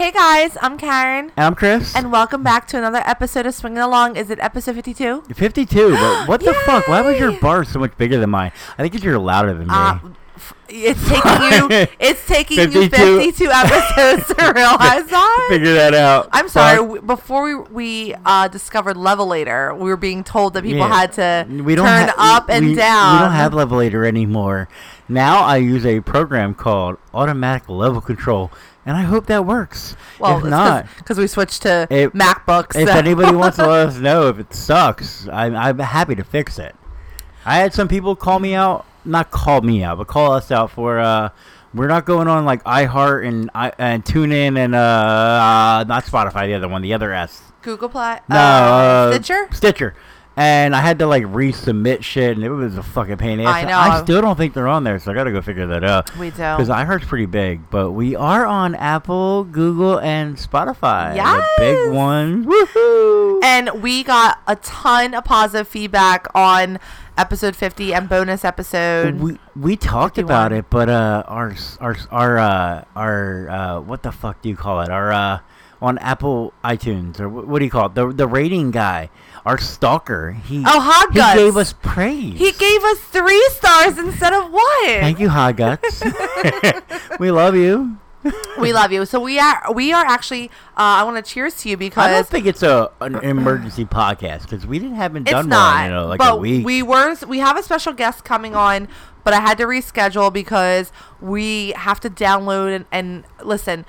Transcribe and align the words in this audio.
Hey 0.00 0.12
guys, 0.12 0.56
I'm 0.62 0.78
Karen, 0.78 1.30
I'm 1.36 1.54
Chris. 1.54 1.94
and 1.94 2.10
welcome 2.10 2.42
back 2.42 2.66
to 2.68 2.78
another 2.78 3.02
episode 3.04 3.44
of 3.44 3.52
Swinging 3.54 3.80
Along. 3.80 4.16
Is 4.16 4.30
it 4.30 4.38
episode 4.40 4.76
52? 4.76 5.24
52. 5.34 5.90
But 5.90 6.26
what 6.26 6.40
the 6.40 6.54
fuck? 6.64 6.88
Why 6.88 7.02
was 7.02 7.18
your 7.18 7.32
bar 7.38 7.64
so 7.64 7.78
much 7.80 7.94
bigger 7.98 8.16
than 8.18 8.30
mine? 8.30 8.50
I 8.78 8.88
think 8.88 9.04
you're 9.04 9.18
louder 9.18 9.52
than 9.52 9.66
me. 9.66 9.74
Uh, 9.74 9.98
f- 10.36 10.54
it's 10.70 11.06
taking 11.06 11.42
you. 11.52 11.86
It's 12.00 12.26
taking 12.26 12.58
you 12.72 12.88
52. 12.88 13.18
52 13.18 13.50
episodes 13.52 14.26
to 14.28 14.34
realize 14.56 15.04
that. 15.04 15.46
Figure 15.50 15.74
that 15.74 15.92
out. 15.92 16.30
I'm 16.32 16.48
sorry. 16.48 16.78
Fuck. 16.78 16.86
w- 16.86 17.02
Before 17.02 17.42
we 17.44 17.54
we 17.56 18.14
uh, 18.24 18.48
discovered 18.48 18.96
Levelator, 18.96 19.76
we 19.76 19.90
were 19.90 19.98
being 19.98 20.24
told 20.24 20.54
that 20.54 20.62
people 20.62 20.78
Yeah. 20.78 20.88
had 20.98 21.12
to 21.12 21.62
we 21.62 21.74
don't 21.74 21.84
turn 21.86 22.08
ha- 22.08 22.36
up 22.38 22.48
and 22.48 22.68
we, 22.68 22.74
down. 22.74 23.16
We 23.16 23.20
don't 23.26 23.32
have 23.34 23.52
Levelator 23.52 24.08
anymore. 24.08 24.66
Now 25.10 25.42
I 25.42 25.58
use 25.58 25.84
a 25.84 26.00
program 26.00 26.54
called 26.54 26.96
Automatic 27.12 27.68
Level 27.68 28.00
Control, 28.00 28.50
and 28.86 28.96
I 28.96 29.02
hope 29.02 29.26
that 29.26 29.44
works. 29.44 29.96
well, 30.18 30.38
if 30.38 30.44
not, 30.44 30.86
because 30.98 31.18
we 31.18 31.26
switched 31.26 31.62
to 31.62 31.86
If- 31.90 32.12
MacBooks. 32.12 32.76
if 32.76 32.88
so- 32.88 32.94
anybody 32.94 33.34
wants 33.36 33.56
to 33.58 33.66
let 33.68 33.88
us 33.88 33.96
know 33.98 34.28
if 34.28 34.38
it 34.38 34.52
sucks, 34.54 35.28
I'm, 35.28 35.54
I'm 35.56 35.78
happy 35.78 36.14
to 36.14 36.24
fix 36.24 36.58
it. 36.58 36.74
I 37.44 37.56
had 37.56 37.72
some 37.72 37.88
people 37.88 38.16
call 38.16 38.38
me 38.38 38.54
out, 38.54 38.84
not 39.04 39.30
call 39.30 39.62
me 39.62 39.82
out, 39.82 39.98
but 39.98 40.06
call 40.08 40.32
us 40.32 40.50
out 40.50 40.70
for 40.70 40.98
uh, 40.98 41.30
we're 41.72 41.86
not 41.86 42.04
going 42.04 42.28
on 42.28 42.44
like 42.44 42.62
iHeart 42.64 43.26
and 43.26 43.50
I 43.54 43.72
and 43.78 44.04
TuneIn 44.04 44.58
and 44.58 44.74
uh, 44.74 44.78
uh, 44.78 45.84
not 45.86 46.04
Spotify, 46.04 46.46
the 46.46 46.54
other 46.54 46.68
one, 46.68 46.82
the 46.82 46.92
other 46.92 47.12
S. 47.12 47.42
Google 47.62 47.88
Play, 47.90 48.18
No, 48.28 48.36
uh, 48.36 48.38
uh, 48.40 49.12
Stitcher. 49.12 49.48
Stitcher. 49.52 49.94
And 50.36 50.74
I 50.74 50.80
had 50.80 51.00
to 51.00 51.06
like 51.06 51.24
resubmit 51.24 52.02
shit, 52.02 52.36
and 52.36 52.44
it 52.44 52.50
was 52.50 52.76
a 52.76 52.82
fucking 52.82 53.18
pain. 53.18 53.40
in 53.40 53.44
the 53.44 53.50
I 53.50 53.60
ass. 53.62 53.68
know. 53.68 53.76
I 53.78 54.02
still 54.02 54.22
don't 54.22 54.36
think 54.36 54.54
they're 54.54 54.68
on 54.68 54.84
there, 54.84 54.98
so 54.98 55.10
I 55.10 55.14
gotta 55.14 55.32
go 55.32 55.42
figure 55.42 55.66
that 55.66 55.84
out. 55.84 56.16
We 56.16 56.30
do. 56.30 56.36
Because 56.36 56.68
iHeart's 56.68 57.04
pretty 57.06 57.26
big, 57.26 57.68
but 57.68 57.90
we 57.90 58.16
are 58.16 58.46
on 58.46 58.74
Apple, 58.76 59.44
Google, 59.44 59.98
and 60.00 60.36
Spotify. 60.36 61.14
Yes. 61.16 61.46
big 61.58 61.92
one. 61.92 62.46
Woohoo! 62.46 63.40
And 63.42 63.82
we 63.82 64.02
got 64.02 64.40
a 64.46 64.56
ton 64.56 65.14
of 65.14 65.24
positive 65.24 65.68
feedback 65.68 66.26
on 66.34 66.78
episode 67.18 67.54
50 67.54 67.92
and 67.92 68.08
bonus 68.08 68.44
episode. 68.44 69.16
we 69.20 69.38
we 69.56 69.76
talked 69.76 70.16
51. 70.16 70.24
about 70.24 70.52
it, 70.52 70.70
but 70.70 70.88
uh, 70.88 71.22
our 71.26 71.54
our 71.80 71.96
our 72.10 72.38
uh, 72.38 72.84
our 72.96 73.50
uh, 73.50 73.80
what 73.80 74.02
the 74.04 74.12
fuck 74.12 74.40
do 74.40 74.48
you 74.48 74.56
call 74.56 74.80
it? 74.80 74.88
Our 74.88 75.12
uh, 75.12 75.40
on 75.82 75.98
Apple 75.98 76.52
iTunes 76.62 77.18
or 77.20 77.28
what 77.28 77.58
do 77.58 77.64
you 77.64 77.70
call 77.70 77.86
it? 77.86 77.94
The 77.94 78.12
the 78.12 78.26
rating 78.26 78.70
guy, 78.70 79.10
our 79.44 79.58
stalker. 79.58 80.32
He 80.32 80.58
Oh, 80.66 80.80
Hot 80.80 81.12
he 81.12 81.42
gave 81.42 81.56
us 81.56 81.72
praise. 81.72 82.38
he 82.38 82.52
gave 82.52 82.84
us 82.84 82.98
three 83.00 83.44
stars 83.52 83.98
instead 83.98 84.32
of 84.32 84.50
one. 84.52 84.62
Thank 84.84 85.18
you, 85.20 85.28
Hot 85.28 85.56
Guts. 85.56 86.02
we 87.18 87.30
love 87.30 87.54
you. 87.54 87.96
We 88.58 88.74
love 88.74 88.92
you. 88.92 89.06
So 89.06 89.18
we 89.18 89.38
are 89.38 89.72
we 89.72 89.92
are 89.94 90.04
actually. 90.04 90.50
Uh, 90.76 91.00
I 91.00 91.04
want 91.04 91.24
to 91.24 91.32
cheers 91.32 91.54
to 91.62 91.70
you 91.70 91.78
because 91.78 92.04
I 92.04 92.10
don't 92.12 92.26
think 92.28 92.44
it's 92.44 92.62
a 92.62 92.90
an 93.00 93.16
emergency 93.16 93.86
podcast 93.86 94.42
because 94.42 94.66
we 94.66 94.78
didn't 94.78 94.96
haven't 94.96 95.24
done 95.24 95.48
not. 95.48 95.76
one 95.76 95.90
in 95.90 95.96
uh, 95.96 96.06
like 96.06 96.18
but 96.18 96.34
a 96.34 96.36
week. 96.36 96.66
we 96.66 96.82
were 96.82 97.16
we 97.26 97.38
have 97.38 97.56
a 97.56 97.62
special 97.62 97.94
guest 97.94 98.22
coming 98.24 98.54
on, 98.54 98.88
but 99.24 99.32
I 99.32 99.40
had 99.40 99.56
to 99.56 99.64
reschedule 99.64 100.30
because 100.30 100.92
we 101.18 101.70
have 101.70 101.98
to 102.00 102.10
download 102.10 102.76
and, 102.76 102.84
and 102.92 103.24
listen. 103.42 103.86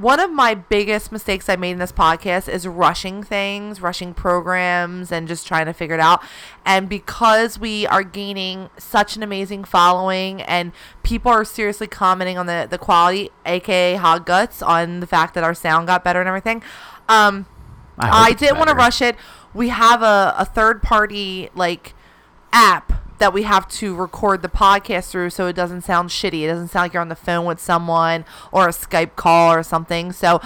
One 0.00 0.20
of 0.20 0.30
my 0.30 0.54
biggest 0.54 1.10
mistakes 1.10 1.48
I 1.48 1.56
made 1.56 1.72
in 1.72 1.78
this 1.78 1.90
podcast 1.90 2.48
is 2.48 2.66
rushing 2.68 3.22
things, 3.22 3.80
rushing 3.80 4.14
programs, 4.14 5.10
and 5.10 5.26
just 5.26 5.46
trying 5.46 5.66
to 5.66 5.72
figure 5.72 5.94
it 5.96 6.00
out. 6.00 6.22
And 6.64 6.88
because 6.88 7.58
we 7.58 7.86
are 7.86 8.04
gaining 8.04 8.70
such 8.78 9.16
an 9.16 9.22
amazing 9.22 9.64
following, 9.64 10.42
and 10.42 10.72
people 11.02 11.32
are 11.32 11.44
seriously 11.44 11.88
commenting 11.88 12.38
on 12.38 12.46
the 12.46 12.68
the 12.70 12.78
quality, 12.78 13.30
aka 13.44 13.96
hot 13.96 14.24
guts, 14.24 14.62
on 14.62 15.00
the 15.00 15.06
fact 15.06 15.34
that 15.34 15.42
our 15.42 15.54
sound 15.54 15.88
got 15.88 16.04
better 16.04 16.20
and 16.20 16.28
everything. 16.28 16.62
Um, 17.08 17.46
hope 17.98 18.12
I 18.14 18.32
didn't 18.34 18.58
want 18.58 18.68
to 18.68 18.76
rush 18.76 19.02
it. 19.02 19.16
We 19.52 19.70
have 19.70 20.02
a, 20.02 20.34
a 20.38 20.44
third 20.44 20.82
party 20.82 21.50
like 21.54 21.94
app 22.52 22.92
that 23.18 23.32
we 23.32 23.42
have 23.42 23.68
to 23.68 23.94
record 23.94 24.42
the 24.42 24.48
podcast 24.48 25.10
through 25.10 25.30
so 25.30 25.46
it 25.46 25.54
doesn't 25.54 25.82
sound 25.82 26.10
shitty. 26.10 26.42
It 26.42 26.48
doesn't 26.48 26.68
sound 26.68 26.84
like 26.84 26.92
you're 26.92 27.02
on 27.02 27.08
the 27.08 27.16
phone 27.16 27.44
with 27.44 27.60
someone 27.60 28.24
or 28.52 28.66
a 28.68 28.72
Skype 28.72 29.16
call 29.16 29.52
or 29.52 29.62
something. 29.62 30.12
So 30.12 30.40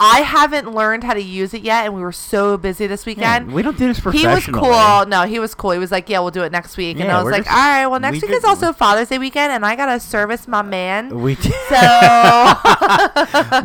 I 0.00 0.20
haven't 0.20 0.72
learned 0.72 1.02
how 1.02 1.14
to 1.14 1.20
use 1.20 1.52
it 1.54 1.62
yet 1.62 1.84
and 1.86 1.92
we 1.94 2.00
were 2.00 2.12
so 2.12 2.56
busy 2.56 2.86
this 2.86 3.04
Yeah, 3.04 3.10
weekend. 3.10 3.52
we 3.52 3.62
don't 3.62 3.76
do 3.76 3.86
this 3.92 3.98
he 4.14 4.26
was 4.28 4.46
cool. 4.46 5.06
No, 5.06 5.22
he 5.26 5.40
was 5.40 5.54
cool. 5.56 5.72
He 5.72 5.78
was 5.80 5.90
like, 5.90 6.08
"Yeah, 6.08 6.20
we'll 6.20 6.30
do 6.30 6.44
it 6.44 6.52
next 6.52 6.76
week." 6.76 7.00
and 7.00 7.10
I 7.10 7.20
was 7.20 7.32
like, 7.32 7.44
just- 7.46 7.56
"All 7.56 7.62
right, 7.62 7.86
well, 7.88 7.98
next 7.98 8.12
we 8.16 8.20
week 8.20 8.30
did- 8.30 8.36
is 8.36 8.44
also 8.44 8.72
Father's 8.72 9.08
Day 9.08 9.18
weekend, 9.18 9.50
and 9.52 9.66
I 9.66 9.74
gotta 9.74 9.98
service 9.98 10.46
my 10.46 10.62
man." 10.62 11.20
We 11.20 11.34
do, 11.34 11.50
So 11.68 12.54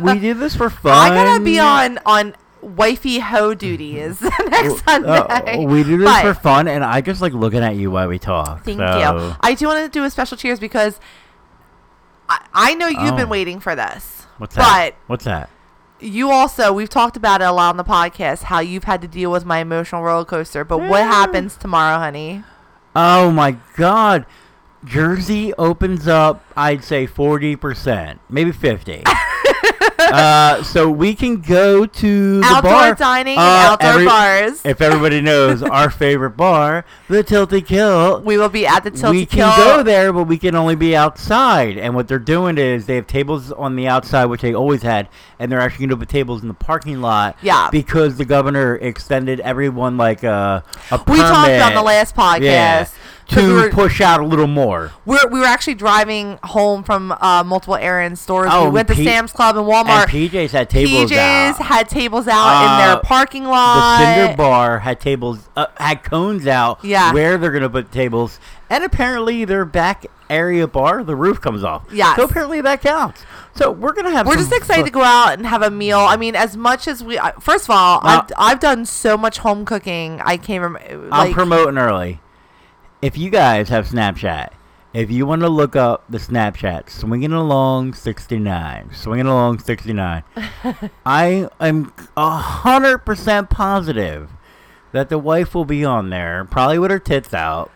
we 0.02 0.18
do 0.18 0.34
this 0.34 0.56
for 0.56 0.70
fun. 0.70 0.92
I 1.12 1.14
gotta 1.14 1.44
be 1.44 1.60
on 1.60 1.98
on 2.04 2.34
wifey 2.64 3.18
hoe 3.18 3.54
duties 3.54 4.20
next 4.48 4.84
Sunday. 4.84 5.08
Uh, 5.08 5.62
we 5.66 5.82
do 5.84 5.98
this 5.98 6.06
But- 6.08 6.22
for 6.22 6.34
fun, 6.34 6.68
and 6.68 6.82
I 6.84 7.00
just 7.00 7.20
like 7.20 7.32
looking 7.32 7.60
at 7.62 7.76
you 7.76 7.90
while 7.90 8.08
we 8.08 8.18
talk. 8.18 8.64
Thank 8.64 8.78
so- 8.78 9.18
you. 9.28 9.36
I 9.40 9.54
do 9.54 9.66
want 9.66 9.84
to 9.84 9.88
do 9.88 10.04
a 10.04 10.10
special 10.10 10.36
cheers 10.36 10.58
because 10.58 10.98
I, 12.28 12.44
I 12.52 12.74
know 12.74 12.88
you've 12.88 13.16
been 13.16 13.26
Oh. 13.26 13.30
waiting 13.30 13.60
for 13.60 13.74
this. 13.76 14.26
What's 14.38 14.54
that? 14.56 14.94
But 14.94 15.08
What's 15.08 15.24
that? 15.24 15.50
you 16.00 16.30
also, 16.30 16.72
we've 16.72 16.88
talked 16.90 17.16
about 17.16 17.40
it 17.40 17.44
a 17.44 17.52
lot 17.52 17.70
on 17.70 17.76
the 17.76 17.84
podcast, 17.84 18.42
how 18.44 18.58
you've 18.60 18.84
had 18.84 19.00
to 19.02 19.08
deal 19.08 19.30
with 19.30 19.44
my 19.44 19.58
emotional 19.58 20.02
roller 20.02 20.24
coaster. 20.24 20.64
But 20.64 20.78
what 20.78 21.02
happens 21.02 21.56
tomorrow, 21.56 21.98
honey? 21.98 22.42
Oh 22.96 23.30
my 23.30 23.56
God! 23.76 24.26
Jersey 24.84 25.54
opens 25.54 26.06
up. 26.08 26.44
I'd 26.56 26.84
say 26.84 27.06
forty 27.06 27.56
percent, 27.56 28.20
maybe 28.28 28.52
fifty. 28.52 29.02
uh, 29.98 30.62
so 30.62 30.90
we 30.90 31.14
can 31.14 31.40
go 31.40 31.86
to 31.86 32.40
the 32.40 32.46
outdoor 32.46 32.70
bar. 32.72 32.94
dining 32.94 33.38
Uh, 33.38 33.42
and 33.42 33.66
outdoor 33.72 33.90
every- 33.90 34.06
bars. 34.06 34.60
If 34.64 34.80
everybody 34.80 35.20
knows 35.20 35.62
our 35.62 35.90
favorite 35.90 36.36
bar, 36.36 36.84
the 37.08 37.22
Tilted 37.22 37.66
Kilt, 37.66 38.24
we 38.24 38.36
will 38.38 38.48
be 38.48 38.66
at 38.66 38.84
the 38.84 38.90
Tilted 38.90 39.02
Kilt. 39.02 39.12
we 39.12 39.26
can 39.26 39.58
go 39.58 39.82
there, 39.82 40.12
but 40.12 40.24
we 40.24 40.38
can 40.38 40.54
only 40.54 40.74
be 40.76 40.96
outside. 40.96 41.76
And 41.78 41.94
what 41.94 42.08
they're 42.08 42.18
doing 42.18 42.58
is 42.58 42.86
they 42.86 42.96
have 42.96 43.06
tables 43.06 43.52
on 43.52 43.76
the 43.76 43.86
outside, 43.88 44.26
which 44.26 44.40
they 44.42 44.54
always 44.54 44.82
had, 44.82 45.08
and 45.38 45.50
they're 45.50 45.60
actually 45.60 45.86
going 45.86 45.98
to 46.00 46.04
put 46.04 46.08
tables 46.08 46.42
in 46.42 46.48
the 46.48 46.54
parking 46.54 47.00
lot. 47.00 47.36
Yeah. 47.42 47.68
Because 47.70 48.16
the 48.16 48.24
governor 48.24 48.76
extended 48.76 49.40
everyone 49.40 49.96
like 49.96 50.22
a 50.22 50.62
a 50.90 51.00
We 51.06 51.16
talked 51.18 51.50
on 51.50 51.74
the 51.74 51.82
last 51.82 52.14
podcast. 52.16 52.40
yeah, 52.40 52.86
we 53.30 53.36
to 53.36 53.54
were- 53.54 53.70
push 53.70 54.00
out 54.00 54.20
a 54.20 54.24
little 54.24 54.46
more. 54.46 54.92
We're, 55.06 55.26
we 55.30 55.40
were 55.40 55.46
actually 55.46 55.74
driving 55.74 56.38
home 56.44 56.82
from 56.84 57.12
uh, 57.12 57.42
multiple 57.44 57.76
errand 57.76 58.18
stores. 58.18 58.50
Oh, 58.52 58.64
we 58.64 58.70
went 58.70 58.88
to 58.88 58.94
P- 58.94 59.04
Sam's 59.04 59.32
Club 59.32 59.56
and 59.56 59.66
Walmart. 59.74 60.02
And 60.02 60.10
PJ's 60.10 60.52
had 60.52 60.70
tables 60.70 61.10
PJ's 61.10 61.58
out. 61.60 61.66
had 61.66 61.88
tables 61.88 62.28
out 62.28 62.62
in 62.82 62.86
their 62.86 63.00
parking 63.02 63.44
lot. 63.44 63.98
the. 63.98 64.14
Cinder 64.14 64.36
Bar 64.36 64.78
had 64.80 65.00
tables, 65.00 65.48
uh, 65.56 65.66
had 65.78 66.02
cones 66.04 66.46
out 66.46 66.78
Yeah. 66.82 67.12
where 67.12 67.36
they're 67.38 67.50
going 67.50 67.62
to 67.62 67.70
put 67.70 67.90
tables. 67.90 68.38
And 68.70 68.82
apparently 68.84 69.44
their 69.44 69.64
back 69.64 70.06
area 70.30 70.66
bar, 70.66 71.04
the 71.04 71.14
roof 71.14 71.40
comes 71.40 71.62
off. 71.62 71.84
Yes. 71.92 72.16
So 72.16 72.24
apparently 72.24 72.60
that 72.62 72.80
counts. 72.80 73.22
So 73.54 73.70
we're 73.70 73.92
going 73.92 74.06
to 74.06 74.10
have 74.10 74.26
We're 74.26 74.36
just 74.36 74.52
excited 74.52 74.80
fu- 74.82 74.86
to 74.86 74.90
go 74.92 75.02
out 75.02 75.34
and 75.34 75.46
have 75.46 75.62
a 75.62 75.70
meal. 75.70 75.98
I 76.00 76.16
mean, 76.16 76.34
as 76.34 76.56
much 76.56 76.88
as 76.88 77.04
we, 77.04 77.20
first 77.40 77.64
of 77.66 77.70
all, 77.70 78.00
Well- 78.02 78.20
I've, 78.22 78.32
I've 78.36 78.60
done 78.60 78.84
so 78.86 79.16
much 79.16 79.38
home 79.38 79.64
cooking. 79.64 80.20
I 80.24 80.36
can't 80.36 80.62
remember. 80.62 81.08
I'm 81.12 81.32
promoting 81.32 81.78
early. 81.78 82.20
If 83.02 83.18
you 83.18 83.28
guys 83.30 83.68
have 83.68 83.86
Snapchat, 83.88 84.48
if 84.94 85.10
you 85.10 85.26
want 85.26 85.42
to 85.42 85.48
look 85.48 85.74
up 85.74 86.04
the 86.08 86.18
Snapchat, 86.18 86.88
swinging 86.88 87.32
along 87.32 87.94
69, 87.94 88.94
swinging 88.94 89.26
along 89.26 89.58
69, 89.58 90.22
I 91.04 91.48
am 91.60 91.92
a 92.16 92.30
hundred 92.30 92.98
percent 92.98 93.50
positive 93.50 94.30
that 94.92 95.08
the 95.08 95.18
wife 95.18 95.54
will 95.54 95.64
be 95.64 95.84
on 95.84 96.10
there, 96.10 96.44
probably 96.44 96.78
with 96.78 96.92
her 96.92 97.00
tits 97.00 97.34
out, 97.34 97.72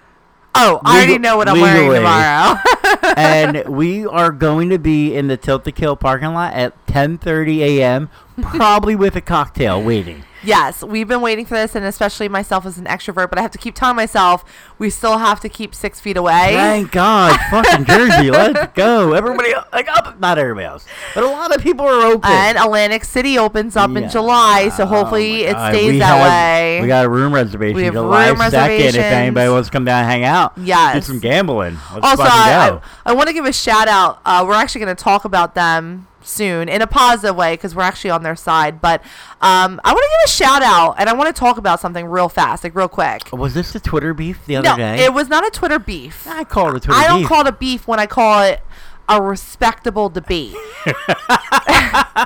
oh, 0.54 0.80
I 0.84 0.98
already 0.98 1.18
know 1.18 1.36
what 1.36 1.48
I'm 1.48 1.60
wearing 1.60 1.92
tomorrow. 1.92 2.60
and 3.16 3.68
we 3.68 4.06
are 4.06 4.30
going 4.30 4.70
to 4.70 4.78
be 4.78 5.14
in 5.14 5.28
the 5.28 5.36
Tilted 5.36 5.74
Kilt 5.74 6.00
parking 6.00 6.34
lot 6.34 6.54
at 6.54 6.86
10:30 6.86 7.58
a.m. 7.58 8.10
probably 8.40 8.94
with 8.94 9.16
a 9.16 9.20
cocktail 9.20 9.82
waiting. 9.82 10.24
Yes, 10.42 10.82
we've 10.82 11.08
been 11.08 11.20
waiting 11.20 11.44
for 11.44 11.54
this, 11.54 11.74
and 11.74 11.84
especially 11.84 12.28
myself 12.28 12.66
as 12.66 12.78
an 12.78 12.84
extrovert, 12.84 13.30
but 13.30 13.38
I 13.38 13.42
have 13.42 13.50
to 13.52 13.58
keep 13.58 13.74
telling 13.74 13.96
myself 13.96 14.44
we 14.78 14.90
still 14.90 15.18
have 15.18 15.40
to 15.40 15.48
keep 15.48 15.74
six 15.74 16.00
feet 16.00 16.16
away. 16.16 16.52
Thank 16.54 16.92
God, 16.92 17.38
fucking 17.50 17.84
Jersey, 17.84 18.30
let's 18.32 18.72
go. 18.74 19.12
Everybody, 19.12 19.52
like, 19.72 19.88
up, 19.88 20.18
not 20.20 20.38
everybody 20.38 20.66
else, 20.66 20.86
but 21.14 21.24
a 21.24 21.26
lot 21.26 21.54
of 21.54 21.62
people 21.62 21.86
are 21.86 22.06
open. 22.06 22.30
And 22.30 22.58
Atlantic 22.58 23.04
City 23.04 23.38
opens 23.38 23.76
up 23.76 23.94
in 23.96 24.08
July, 24.08 24.68
so 24.70 24.84
Oh 24.84 24.86
hopefully 24.86 25.44
my 25.44 25.50
it 25.50 25.74
stays 25.74 25.92
we 25.92 25.98
that 25.98 26.18
have- 26.18 26.28
way. 26.28 26.80
We 26.80 26.88
got 26.88 27.04
a 27.04 27.08
room 27.08 27.34
reservation 27.34 27.76
We 27.76 27.84
have 27.84 27.94
July 27.94 28.28
room 28.28 28.38
2nd 28.38 28.78
if 28.80 28.96
anybody 28.96 29.50
wants 29.50 29.68
to 29.68 29.72
come 29.72 29.84
down 29.84 30.02
and 30.02 30.10
hang 30.10 30.24
out. 30.24 30.52
Yes. 30.56 30.94
Do 30.94 31.00
some 31.00 31.18
gambling. 31.18 31.78
Let's 31.94 32.06
also, 32.06 32.22
I. 32.24 32.80
I, 33.04 33.12
want 33.12 33.28
to 33.28 33.32
give 33.32 33.44
a 33.44 33.52
shout 33.52 33.88
out. 33.88 34.20
Uh, 34.24 34.44
we're 34.46 34.54
actually 34.54 34.84
going 34.84 34.94
to 34.94 35.02
talk 35.02 35.24
about 35.24 35.54
them 35.54 36.06
soon 36.28 36.68
in 36.68 36.82
a 36.82 36.86
positive 36.86 37.34
way 37.36 37.54
because 37.54 37.74
we're 37.74 37.82
actually 37.82 38.10
on 38.10 38.22
their 38.22 38.36
side. 38.36 38.80
But 38.80 39.00
um, 39.40 39.80
I 39.84 39.92
want 39.92 39.98
to 40.04 40.08
give 40.20 40.24
a 40.26 40.28
shout 40.28 40.62
out 40.62 40.94
and 40.98 41.08
I 41.08 41.12
want 41.14 41.34
to 41.34 41.38
talk 41.38 41.58
about 41.58 41.80
something 41.80 42.06
real 42.06 42.28
fast, 42.28 42.64
like 42.64 42.74
real 42.74 42.88
quick. 42.88 43.32
Was 43.32 43.54
this 43.54 43.72
the 43.72 43.80
Twitter 43.80 44.14
beef 44.14 44.44
the 44.46 44.56
other 44.56 44.68
No, 44.70 44.76
day? 44.76 45.04
it 45.04 45.12
was 45.12 45.28
not 45.28 45.46
a 45.46 45.50
Twitter 45.50 45.78
beef. 45.78 46.26
I 46.28 46.44
call 46.44 46.68
it 46.68 46.76
a 46.76 46.80
Twitter 46.80 46.92
beef. 46.92 46.98
I 46.98 47.06
don't 47.08 47.20
beef. 47.20 47.28
call 47.28 47.40
it 47.42 47.46
a 47.48 47.52
beef 47.52 47.86
when 47.88 47.98
I 47.98 48.06
call 48.06 48.42
it 48.42 48.60
a 49.10 49.22
respectable 49.22 50.10
debate. 50.10 50.54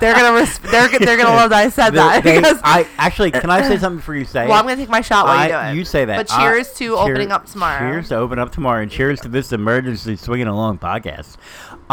they're 0.00 0.14
gonna 0.14 0.32
res- 0.34 0.58
they're 0.58 0.88
they're 0.99 1.16
gonna 1.16 1.34
love 1.37 1.50
that 1.50 1.64
I 1.64 1.69
said 1.69 1.90
that 1.90 2.25
they- 2.25 2.37
because 2.38 2.58
I 2.64 2.88
actually 2.99 3.31
can 3.31 3.50
I 3.50 3.62
say 3.69 3.78
something 3.78 3.99
before 3.99 4.16
you 4.16 4.25
say 4.25 4.49
well? 4.49 4.58
I'm 4.58 4.64
gonna 4.64 4.76
take 4.76 4.88
my 4.88 5.00
shot 5.00 5.26
while 5.26 5.38
I- 5.38 5.46
you 5.46 5.52
do 5.52 5.58
it. 5.58 5.75
You 5.81 5.84
say 5.84 6.04
that. 6.06 6.16
But 6.16 6.28
cheers 6.40 6.72
to 6.75 6.96
opening 6.96 7.31
up 7.31 7.46
tomorrow. 7.46 7.78
Cheers 7.93 8.08
to 8.08 8.16
open 8.16 8.38
up 8.40 8.50
tomorrow, 8.50 8.82
and 8.82 8.90
cheers 8.90 9.20
to 9.20 9.28
this 9.28 9.52
emergency 9.52 10.16
swinging 10.16 10.49
along 10.49 10.78
podcast. 10.78 11.37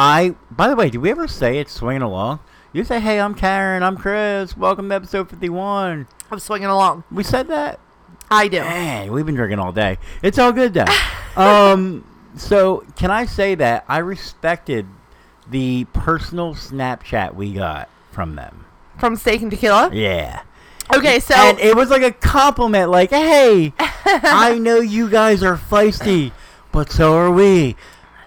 I, 0.01 0.33
by 0.49 0.69
the 0.69 0.77
way, 0.77 0.89
did 0.89 0.99
we 0.99 1.11
ever 1.11 1.27
say 1.27 1.57
it's 1.57 1.73
swinging 1.73 2.03
along? 2.03 2.39
You 2.71 2.85
say, 2.85 3.01
"Hey, 3.01 3.19
I'm 3.19 3.35
Karen. 3.35 3.83
I'm 3.83 3.97
Chris. 3.97 4.55
Welcome 4.55 4.87
to 4.87 4.95
episode 4.95 5.29
51." 5.29 6.07
I'm 6.31 6.39
swinging 6.39 6.69
along. 6.69 7.03
We 7.11 7.21
said 7.21 7.49
that. 7.49 7.81
I 8.31 8.47
do. 8.47 8.61
Man, 8.61 9.11
we've 9.11 9.25
been 9.25 9.35
drinking 9.35 9.59
all 9.59 9.73
day. 9.73 9.97
It's 10.21 10.39
all 10.39 10.53
good 10.53 10.73
though. 10.73 10.85
um, 11.35 12.07
so 12.37 12.85
can 12.95 13.11
I 13.11 13.25
say 13.25 13.55
that 13.55 13.83
I 13.89 13.97
respected 13.97 14.85
the 15.49 15.83
personal 15.91 16.55
Snapchat 16.55 17.35
we 17.35 17.51
got 17.51 17.89
from 18.09 18.35
them? 18.35 18.67
From 18.99 19.17
steak 19.17 19.41
and 19.41 19.51
tequila. 19.51 19.89
Yeah. 19.91 20.43
Okay, 20.95 21.19
so 21.19 21.35
and 21.35 21.59
it 21.59 21.75
was 21.75 21.89
like 21.89 22.03
a 22.03 22.13
compliment, 22.13 22.89
like, 22.89 23.09
"Hey, 23.09 23.73
I 23.79 24.57
know 24.59 24.79
you 24.79 25.09
guys 25.09 25.43
are 25.43 25.57
feisty, 25.57 26.31
but 26.71 26.89
so 26.89 27.15
are 27.15 27.29
we. 27.29 27.75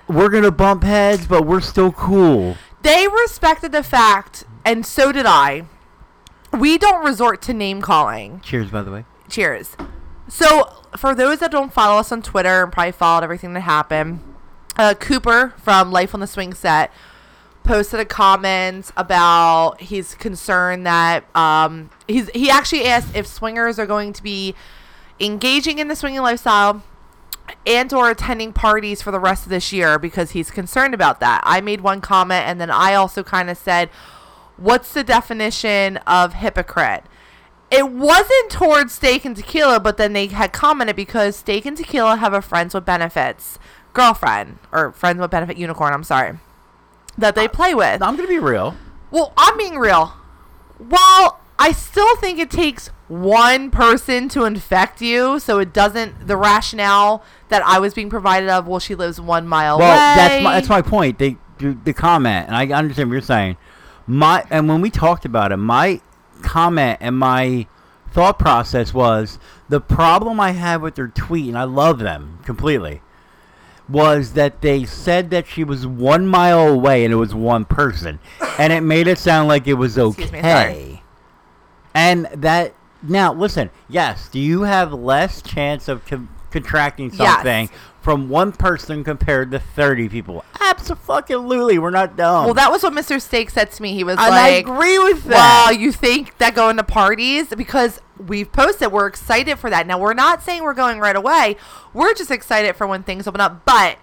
We're 0.08 0.28
gonna 0.28 0.50
bump 0.50 0.82
heads, 0.82 1.26
but 1.26 1.46
we're 1.46 1.60
still 1.60 1.92
cool." 1.92 2.56
they 2.82 3.06
respected 3.08 3.72
the 3.72 3.82
fact, 3.82 4.44
and 4.64 4.84
so 4.84 5.12
did 5.12 5.26
I. 5.26 5.64
We 6.52 6.76
don't 6.78 7.04
resort 7.04 7.40
to 7.42 7.54
name 7.54 7.80
calling. 7.80 8.40
Cheers, 8.40 8.70
by 8.70 8.82
the 8.82 8.90
way. 8.90 9.04
Cheers. 9.28 9.76
So, 10.28 10.68
for 10.96 11.14
those 11.14 11.38
that 11.38 11.50
don't 11.50 11.72
follow 11.72 11.98
us 11.98 12.12
on 12.12 12.22
Twitter 12.22 12.62
and 12.62 12.72
probably 12.72 12.92
followed 12.92 13.24
everything 13.24 13.54
that 13.54 13.60
happened, 13.60 14.20
uh, 14.76 14.94
Cooper 14.94 15.54
from 15.56 15.90
Life 15.90 16.14
on 16.14 16.20
the 16.20 16.26
Swing 16.26 16.52
Set 16.52 16.92
posted 17.64 18.00
a 18.00 18.04
comment 18.04 18.90
about 18.96 19.80
he's 19.80 20.14
concerned 20.16 20.84
that 20.84 21.24
um, 21.36 21.90
he's 22.08 22.28
he 22.30 22.50
actually 22.50 22.84
asked 22.86 23.14
if 23.14 23.26
swingers 23.26 23.78
are 23.78 23.86
going 23.86 24.12
to 24.12 24.22
be 24.22 24.54
engaging 25.20 25.78
in 25.78 25.88
the 25.88 25.94
swinging 25.94 26.20
lifestyle 26.20 26.82
and 27.66 27.92
or 27.92 28.10
attending 28.10 28.52
parties 28.52 29.02
for 29.02 29.10
the 29.10 29.20
rest 29.20 29.44
of 29.44 29.50
this 29.50 29.72
year 29.72 29.98
because 29.98 30.32
he's 30.32 30.50
concerned 30.50 30.94
about 30.94 31.20
that. 31.20 31.40
I 31.44 31.60
made 31.60 31.80
one 31.80 32.00
comment 32.00 32.46
and 32.46 32.60
then 32.60 32.70
I 32.70 32.94
also 32.94 33.22
kind 33.22 33.50
of 33.50 33.58
said, 33.58 33.90
"What's 34.56 34.92
the 34.92 35.04
definition 35.04 35.98
of 35.98 36.34
hypocrite?" 36.34 37.04
It 37.70 37.90
wasn't 37.90 38.50
towards 38.50 38.92
steak 38.92 39.24
and 39.24 39.34
tequila, 39.34 39.80
but 39.80 39.96
then 39.96 40.12
they 40.12 40.26
had 40.26 40.52
commented 40.52 40.94
because 40.94 41.36
steak 41.36 41.64
and 41.64 41.76
tequila 41.76 42.16
have 42.16 42.34
a 42.34 42.42
friends 42.42 42.74
with 42.74 42.84
benefits 42.84 43.58
girlfriend 43.94 44.58
or 44.72 44.92
friends 44.92 45.20
with 45.20 45.30
benefit 45.30 45.56
unicorn. 45.56 45.92
I'm 45.92 46.04
sorry 46.04 46.38
that 47.16 47.34
they 47.34 47.48
play 47.48 47.74
with. 47.74 48.02
I'm 48.02 48.16
gonna 48.16 48.28
be 48.28 48.38
real. 48.38 48.76
Well, 49.10 49.32
I'm 49.36 49.56
being 49.56 49.78
real. 49.78 50.14
While 50.78 51.40
I 51.58 51.72
still 51.72 52.16
think 52.16 52.38
it 52.38 52.50
takes 52.50 52.90
one 53.12 53.70
person 53.70 54.28
to 54.30 54.44
infect 54.44 55.02
you, 55.02 55.38
so 55.38 55.58
it 55.58 55.72
doesn't. 55.74 56.26
The 56.26 56.36
rationale 56.36 57.22
that 57.50 57.62
I 57.66 57.78
was 57.78 57.92
being 57.92 58.08
provided 58.08 58.48
of, 58.48 58.66
well, 58.66 58.80
she 58.80 58.94
lives 58.94 59.20
one 59.20 59.46
mile 59.46 59.78
Well, 59.78 59.90
away. 59.90 59.96
that's 60.16 60.42
my 60.44 60.54
that's 60.54 60.68
my 60.70 60.80
point. 60.80 61.18
They 61.18 61.36
the, 61.58 61.76
the 61.84 61.92
comment, 61.92 62.46
and 62.48 62.56
I 62.56 62.66
understand 62.76 63.10
what 63.10 63.14
you're 63.14 63.20
saying. 63.22 63.58
My 64.06 64.44
and 64.50 64.66
when 64.68 64.80
we 64.80 64.88
talked 64.90 65.26
about 65.26 65.52
it, 65.52 65.58
my 65.58 66.00
comment 66.42 66.98
and 67.02 67.18
my 67.18 67.66
thought 68.10 68.38
process 68.38 68.94
was 68.94 69.38
the 69.68 69.80
problem 69.80 70.40
I 70.40 70.52
had 70.52 70.80
with 70.80 70.94
their 70.94 71.08
tweet, 71.08 71.48
and 71.48 71.58
I 71.58 71.64
love 71.64 71.98
them 71.98 72.38
completely, 72.46 73.02
was 73.88 74.32
that 74.32 74.62
they 74.62 74.84
said 74.84 75.28
that 75.30 75.46
she 75.46 75.64
was 75.64 75.86
one 75.86 76.26
mile 76.26 76.66
away 76.68 77.04
and 77.04 77.12
it 77.12 77.16
was 77.16 77.34
one 77.34 77.66
person, 77.66 78.20
and 78.58 78.72
it 78.72 78.80
made 78.80 79.06
it 79.06 79.18
sound 79.18 79.48
like 79.48 79.66
it 79.66 79.74
was 79.74 79.98
Excuse 79.98 80.32
me, 80.32 80.38
okay. 80.38 81.02
And 81.94 82.26
that 82.32 82.74
now 83.02 83.32
listen, 83.32 83.70
yes, 83.88 84.28
do 84.28 84.38
you 84.38 84.62
have 84.62 84.92
less 84.92 85.42
chance 85.42 85.88
of 85.88 86.04
con- 86.06 86.28
contracting 86.50 87.10
Yes. 87.12 87.16
something 87.34 87.70
from 88.00 88.28
one 88.28 88.52
person 88.52 89.04
compared 89.04 89.50
to 89.52 89.58
30 89.58 90.08
people? 90.08 90.44
Absolutely, 90.60 91.78
we're 91.78 91.90
not 91.90 92.16
dumb. 92.16 92.44
well, 92.46 92.54
that 92.54 92.70
was 92.70 92.82
what 92.82 92.92
Mr. 92.92 93.20
Steak 93.20 93.50
said 93.50 93.70
to 93.72 93.82
me. 93.82 93.94
He 93.94 94.04
was 94.04 94.16
and 94.18 94.34
I 94.34 94.48
agree 94.48 94.98
with 94.98 95.24
that. 95.24 95.66
Well, 95.68 95.72
you 95.78 95.92
think 95.92 96.36
that 96.38 96.54
going 96.54 96.76
to 96.76 96.82
parties 96.82 97.48
because 97.48 98.00
we've 98.18 98.50
posted, 98.50 98.92
we're 98.92 99.06
excited 99.06 99.58
for 99.58 99.70
that. 99.70 99.86
Now 99.86 99.98
we're 99.98 100.14
not 100.14 100.42
saying 100.42 100.62
we're 100.62 100.74
going 100.74 100.98
right 100.98 101.16
away. 101.16 101.56
We're 101.92 102.14
just 102.14 102.30
excited 102.30 102.76
for 102.76 102.86
when 102.86 103.02
things 103.02 103.26
open 103.26 103.40
up. 103.40 103.64
But 103.64 103.98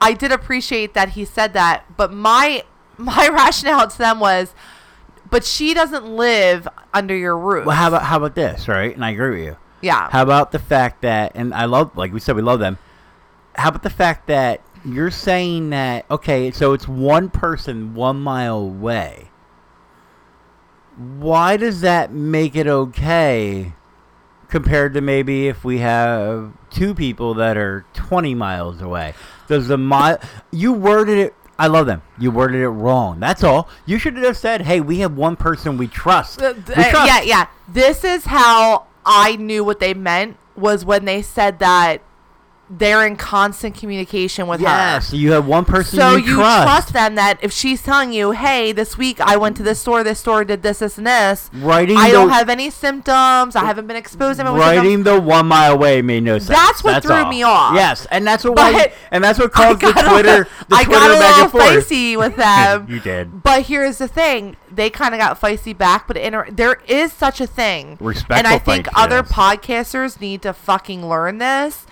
I 0.00 0.12
did 0.12 0.32
appreciate 0.32 0.94
that 0.94 1.10
he 1.10 1.24
said 1.24 1.52
that. 1.54 1.84
But 1.96 2.12
my 2.12 2.64
my 2.96 3.28
rationale 3.28 3.88
to 3.88 3.98
them 3.98 4.20
was, 4.20 4.54
but 5.34 5.44
she 5.44 5.74
doesn't 5.74 6.06
live 6.06 6.68
under 6.92 7.16
your 7.16 7.36
roof. 7.36 7.66
well, 7.66 7.74
how 7.74 7.88
about 7.88 8.02
how 8.04 8.18
about 8.18 8.36
this, 8.36 8.68
right? 8.68 8.94
And 8.94 9.04
I 9.04 9.10
agree 9.10 9.30
with 9.30 9.46
you. 9.46 9.56
yeah. 9.82 10.08
How 10.08 10.22
about 10.22 10.52
the 10.52 10.60
fact 10.60 11.02
that, 11.02 11.32
and 11.34 11.52
I 11.52 11.64
love, 11.64 11.96
like 11.96 12.12
we 12.12 12.20
said, 12.20 12.36
we 12.36 12.42
love 12.42 12.60
them. 12.60 12.78
How 13.56 13.70
about 13.70 13.82
the 13.82 13.90
fact 13.90 14.28
that 14.28 14.60
you're 14.84 15.10
saying 15.10 15.70
that, 15.70 16.06
okay, 16.08 16.52
so 16.52 16.72
it's 16.72 16.86
one 16.86 17.30
person 17.30 17.96
one 17.96 18.20
mile 18.20 18.58
away. 18.58 19.30
Why 20.96 21.56
does 21.56 21.80
that 21.80 22.12
make 22.12 22.54
it 22.54 22.68
okay 22.68 23.72
compared 24.46 24.94
to 24.94 25.00
maybe 25.00 25.48
if 25.48 25.64
we 25.64 25.78
have 25.78 26.52
two 26.70 26.94
people 26.94 27.34
that 27.34 27.56
are 27.56 27.84
20 27.94 28.36
miles 28.36 28.80
away? 28.80 29.14
Does 29.48 29.66
the 29.66 29.78
mile, 29.78 30.20
you 30.52 30.72
worded 30.72 31.18
it, 31.18 31.34
I 31.58 31.68
love 31.68 31.86
them. 31.86 32.02
You 32.18 32.30
worded 32.30 32.60
it 32.60 32.68
wrong. 32.68 33.20
That's 33.20 33.44
all. 33.44 33.68
You 33.86 33.98
should 33.98 34.16
have 34.16 34.36
said, 34.36 34.62
hey, 34.62 34.80
we 34.80 34.98
have 35.00 35.16
one 35.16 35.36
person 35.36 35.76
we 35.78 35.86
trust. 35.86 36.42
Uh, 36.42 36.54
We 36.56 36.62
trust. 36.74 36.94
yeah, 37.06 37.20
yeah. 37.22 37.46
This 37.68 38.02
is 38.04 38.24
how 38.26 38.86
I 39.06 39.36
knew 39.36 39.62
what 39.64 39.78
they 39.80 39.94
meant 39.94 40.36
was 40.56 40.84
when 40.84 41.04
they 41.04 41.22
said 41.22 41.58
that 41.60 42.00
they're 42.70 43.06
in 43.06 43.16
constant 43.16 43.74
communication 43.76 44.46
with 44.46 44.60
her. 44.60 44.66
Yes, 44.66 45.12
you 45.12 45.32
have 45.32 45.46
one 45.46 45.64
person 45.66 45.98
So 45.98 46.16
you, 46.16 46.24
you 46.24 46.34
trust. 46.36 46.62
trust 46.62 46.92
them 46.94 47.14
that 47.16 47.38
if 47.42 47.52
she's 47.52 47.82
telling 47.82 48.12
you, 48.12 48.30
"Hey, 48.32 48.72
this 48.72 48.96
week 48.96 49.20
I 49.20 49.36
went 49.36 49.56
to 49.58 49.62
this 49.62 49.78
store, 49.80 50.02
this 50.02 50.18
store 50.20 50.44
did 50.44 50.62
this, 50.62 50.78
this, 50.78 50.96
and 50.96 51.06
this," 51.06 51.50
Writing 51.52 51.96
I 51.98 52.10
don't 52.10 52.28
the- 52.28 52.34
have 52.34 52.48
any 52.48 52.70
symptoms. 52.70 53.54
I 53.54 53.64
haven't 53.64 53.86
been 53.86 53.96
exposed. 53.96 54.40
to 54.40 54.44
Writing 54.46 55.02
the 55.02 55.20
one 55.20 55.46
mile 55.46 55.74
away 55.74 56.00
made 56.02 56.22
no 56.22 56.38
sense. 56.38 56.48
That's 56.58 56.82
what 56.82 57.02
threw 57.02 57.14
all. 57.16 57.28
me 57.28 57.42
off. 57.42 57.74
Yes, 57.74 58.06
and 58.10 58.26
that's 58.26 58.44
what 58.44 58.56
But 58.56 58.72
why, 58.72 58.92
and 59.10 59.22
that's 59.22 59.38
what 59.38 59.52
caused 59.52 59.80
the 59.80 59.90
a- 59.90 59.92
Twitter, 60.08 60.48
the 60.68 60.74
I 60.76 60.84
Twitter 60.84 61.00
got 61.00 61.10
a 61.16 61.20
back 61.20 61.54
little 61.54 61.70
feisty 61.82 62.16
with 62.16 62.36
them. 62.38 62.86
you 62.88 62.98
did. 63.00 63.42
But 63.42 63.64
here's 63.64 63.98
the 63.98 64.08
thing: 64.08 64.56
they 64.72 64.88
kind 64.88 65.14
of 65.14 65.20
got 65.20 65.38
feisty 65.40 65.76
back, 65.76 66.06
but 66.08 66.16
in, 66.16 66.34
there 66.50 66.80
is 66.88 67.12
such 67.12 67.40
a 67.42 67.46
thing. 67.46 67.98
Respectful 68.00 68.36
and 68.38 68.46
I 68.46 68.58
think 68.58 68.86
feistiness. 68.86 69.02
other 69.04 69.22
podcasters 69.22 70.20
need 70.20 70.40
to 70.42 70.52
fucking 70.54 71.06
learn 71.06 71.38
this. 71.38 71.86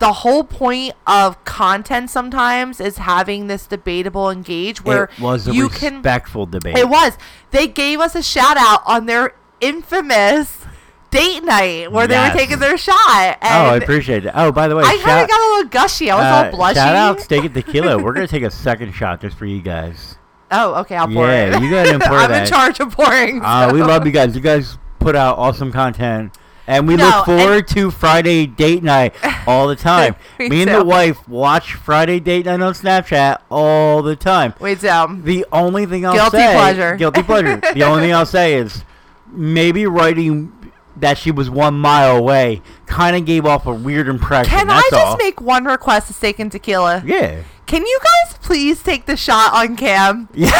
The 0.00 0.12
whole 0.12 0.44
point 0.44 0.94
of 1.06 1.42
content 1.44 2.10
sometimes 2.10 2.80
is 2.80 2.96
having 2.98 3.46
this 3.46 3.66
debatable 3.66 4.28
engage 4.30 4.82
where 4.84 5.04
it 5.04 5.20
was 5.20 5.46
a 5.46 5.52
you 5.54 5.68
can 5.68 5.94
respectful 5.96 6.46
debate. 6.46 6.76
It 6.76 6.88
was. 6.88 7.16
They 7.52 7.68
gave 7.68 8.00
us 8.00 8.14
a 8.14 8.22
shout 8.22 8.56
out 8.58 8.80
on 8.86 9.06
their 9.06 9.34
infamous 9.60 10.64
date 11.10 11.44
night 11.44 11.90
where 11.92 12.06
they 12.06 12.16
were 12.18 12.30
taking 12.34 12.58
their 12.60 12.78
shot. 12.78 12.96
Oh, 12.96 13.36
I 13.42 13.76
appreciate 13.76 14.24
it. 14.24 14.32
Oh, 14.34 14.50
by 14.52 14.68
the 14.68 14.76
way, 14.76 14.84
I 14.84 14.96
kind 15.04 15.22
of 15.22 15.28
got 15.28 15.40
a 15.40 15.48
little 15.54 15.68
gushy. 15.70 16.10
I 16.10 16.14
was 16.16 16.24
uh, 16.24 16.56
all 16.56 16.58
blushy. 16.58 16.74
shout 16.74 16.96
out 16.96 17.20
Steak 17.20 17.44
and 17.44 17.54
Tequila. 17.54 17.98
We're 18.02 18.12
gonna 18.12 18.26
take 18.28 18.42
a 18.42 18.50
second 18.50 18.92
shot 18.92 19.20
just 19.20 19.36
for 19.36 19.44
you 19.46 19.60
guys. 19.60 20.16
Oh, 20.50 20.76
okay. 20.80 20.96
I'll 20.96 21.06
pour 21.08 21.26
Yeah, 21.26 21.56
it. 21.58 21.62
you 21.62 21.70
go 21.70 21.76
ahead 21.76 21.94
and 21.94 22.02
pour 22.02 22.16
I'm 22.16 22.30
that. 22.30 22.46
in 22.46 22.50
charge 22.52 22.80
of 22.80 22.92
pouring. 22.96 23.40
Uh, 23.44 23.70
we 23.72 23.82
love 23.82 24.06
you 24.06 24.12
guys. 24.12 24.34
You 24.34 24.40
guys 24.40 24.78
put 24.98 25.14
out 25.14 25.36
awesome 25.38 25.70
content. 25.72 26.36
And 26.70 26.86
we 26.86 26.94
No, 26.94 27.04
look 27.04 27.26
forward 27.26 27.66
to 27.68 27.90
Friday 27.90 28.46
date 28.46 28.82
night 28.84 29.14
all 29.46 29.66
the 29.66 29.74
time. 29.74 30.14
Me 30.38 30.62
and 30.62 30.70
the 30.70 30.84
wife 30.84 31.28
watch 31.28 31.74
Friday 31.74 32.20
date 32.20 32.46
night 32.46 32.60
on 32.60 32.72
Snapchat 32.74 33.38
all 33.50 34.02
the 34.02 34.14
time. 34.14 34.54
Wait, 34.60 34.84
um, 34.84 35.22
The 35.24 35.44
only 35.50 35.84
thing 35.86 36.06
I'll 36.06 36.14
Guilty 36.14 36.36
say, 36.38 36.54
pleasure. 36.54 36.96
guilty 36.96 37.22
pleasure. 37.24 37.56
the 37.74 37.82
only 37.82 38.02
thing 38.02 38.14
I'll 38.14 38.24
say 38.24 38.54
is 38.54 38.84
maybe 39.32 39.84
writing 39.86 40.52
that 40.96 41.18
she 41.18 41.30
was 41.32 41.50
one 41.50 41.74
mile 41.74 42.16
away 42.16 42.62
kind 42.86 43.16
of 43.16 43.24
gave 43.24 43.46
off 43.46 43.66
a 43.66 43.72
weird 43.74 44.06
impression. 44.06 44.50
can 44.50 44.70
I 44.70 44.82
just 44.90 45.06
all. 45.06 45.16
make 45.16 45.40
one 45.40 45.64
request 45.64 46.06
to 46.06 46.12
steak 46.12 46.38
and 46.38 46.52
tequila? 46.52 47.02
Yeah. 47.04 47.42
Can 47.66 47.84
you 47.86 47.98
guys 48.00 48.36
please 48.38 48.82
take 48.82 49.06
the 49.06 49.16
shot 49.16 49.52
on 49.54 49.76
cam? 49.76 50.28
Yeah. 50.34 50.50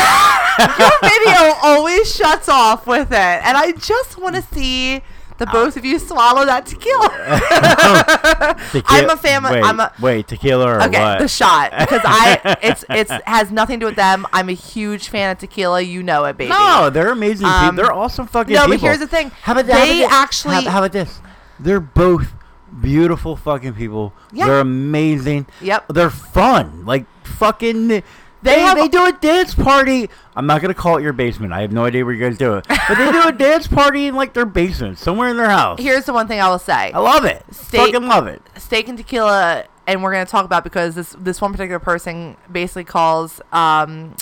Your 0.59 0.91
video 1.03 1.55
always 1.63 2.15
shuts 2.15 2.49
off 2.49 2.87
with 2.87 3.11
it, 3.13 3.15
and 3.17 3.57
I 3.57 3.73
just 3.73 4.19
want 4.19 4.35
to 4.37 4.43
see 4.43 5.03
the 5.41 5.47
both 5.47 5.77
of 5.77 5.85
you 5.85 5.99
swallow 5.99 6.45
that 6.45 6.67
tequila. 6.67 7.09
Tequila- 8.73 8.85
I'm 8.87 9.11
a 9.11 9.17
fan 9.17 9.45
of- 9.45 9.51
Wait, 9.51 9.63
I'm 9.65 9.81
a- 9.81 9.93
wait, 10.01 10.29
tequila 10.29 10.67
or 10.77 10.83
okay, 10.83 11.01
what? 11.01 11.19
the 11.19 11.29
shot 11.29 11.73
because 11.79 12.01
I 12.05 12.57
it's 12.63 12.85
it's 12.89 13.11
has 13.27 13.51
nothing 13.51 13.81
to 13.81 13.85
do 13.85 13.87
with 13.87 13.97
them. 13.97 14.27
I'm 14.33 14.49
a 14.49 14.53
huge 14.55 15.09
fan 15.09 15.31
of 15.33 15.39
tequila. 15.39 15.81
You 15.81 16.03
know 16.03 16.25
it, 16.27 16.37
baby. 16.37 16.51
No, 16.51 16.91
they're 16.91 17.11
amazing 17.11 17.47
Um, 17.47 17.71
people. 17.71 17.77
They're 17.85 17.93
awesome 17.93 18.27
fucking 18.27 18.55
no, 18.55 18.61
people. 18.67 18.77
but 18.79 18.81
here's 18.81 18.99
the 19.01 19.07
thing. 19.09 19.31
How 19.43 19.53
about 19.53 19.67
They 19.67 19.73
how 19.73 20.05
about 20.07 20.13
actually- 20.13 20.55
How, 20.65 20.71
how 20.71 20.79
about 20.79 20.93
this? 20.93 21.21
They're 21.59 21.81
both 21.81 22.29
beautiful 22.81 23.37
fucking 23.37 23.75
people. 23.75 24.13
Yeah. 24.33 24.47
They're 24.47 24.61
amazing. 24.61 25.47
Yep. 25.61 25.89
They're 25.89 26.11
fun. 26.11 26.85
Like 26.87 27.07
fucking. 27.25 28.03
They 28.43 28.55
They, 28.55 28.61
have- 28.61 28.77
they 28.79 28.89
do 28.89 29.05
a 29.05 29.13
dance 29.13 29.55
party. 29.55 30.09
I'm 30.35 30.47
not 30.47 30.63
gonna 30.63 30.73
call 30.75 30.97
it 30.97 31.03
your 31.03 31.13
basement. 31.13 31.53
I 31.53 31.61
have 31.61 31.73
no 31.73 31.85
idea 31.85 32.05
where 32.05 32.15
you 32.15 32.21
guys 32.25 32.39
do 32.39 32.55
it, 32.55 32.67
but 32.69 32.95
they 32.97 33.13
do 33.13 33.29
a 33.29 33.33
dance 33.37 33.67
party 33.67 34.07
in 34.07 34.15
like 34.15 34.33
their 34.33 34.47
basement, 34.47 34.99
somewhere 34.99 35.29
in 35.29 35.37
their 35.37 35.51
house. 35.51 35.79
Here's 35.81 36.05
the 36.07 36.13
one 36.15 36.27
thing 36.27 36.41
I 36.41 36.49
will 36.49 36.59
say: 36.59 36.93
I 36.93 36.99
love 36.99 37.25
it. 37.25 37.45
Steak- 37.51 37.93
Fucking 37.93 38.09
love 38.09 38.27
it. 38.27 38.41
steak 38.57 38.89
and 38.89 38.97
tequila, 38.97 39.65
and 39.87 40.03
we're 40.03 40.13
gonna 40.13 40.25
talk 40.25 40.45
about 40.47 40.65
because 40.65 40.95
this 40.95 41.15
this 41.19 41.41
one 41.41 41.53
particular 41.53 41.79
person 41.81 42.37
basically 42.51 42.85
calls 42.85 43.43
um, 43.53 44.15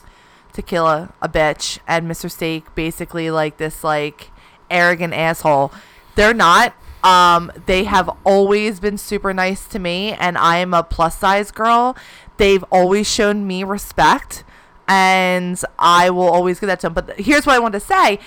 tequila 0.53 1.13
a 1.23 1.29
bitch, 1.29 1.79
and 1.87 2.11
Mr. 2.11 2.31
Steak 2.31 2.75
basically 2.75 3.31
like 3.31 3.59
this 3.59 3.85
like 3.85 4.31
arrogant 4.71 5.15
asshole. 5.15 5.73
They're 6.17 6.35
not. 6.35 6.75
Um, 7.05 7.53
they 7.67 7.85
have 7.85 8.11
always 8.25 8.81
been 8.81 8.99
super 8.99 9.33
nice 9.33 9.69
to 9.69 9.79
me, 9.79 10.13
and 10.15 10.37
I 10.37 10.57
am 10.57 10.75
a 10.75 10.83
plus 10.83 11.17
size 11.17 11.53
girl. 11.53 11.97
They've 12.39 12.65
always 12.73 13.07
shown 13.09 13.47
me 13.47 13.63
respect, 13.65 14.45
and 14.87 15.61
I 15.79 16.11
will 16.11 16.29
always 16.29 16.59
give 16.61 16.69
that 16.69 16.81
to 16.81 16.87
them. 16.87 16.95
But 16.95 17.21
here's 17.21 17.47
what 17.47 17.55
I 17.55 17.59
want 17.59 17.75
to 17.75 17.81
say: 17.81 18.19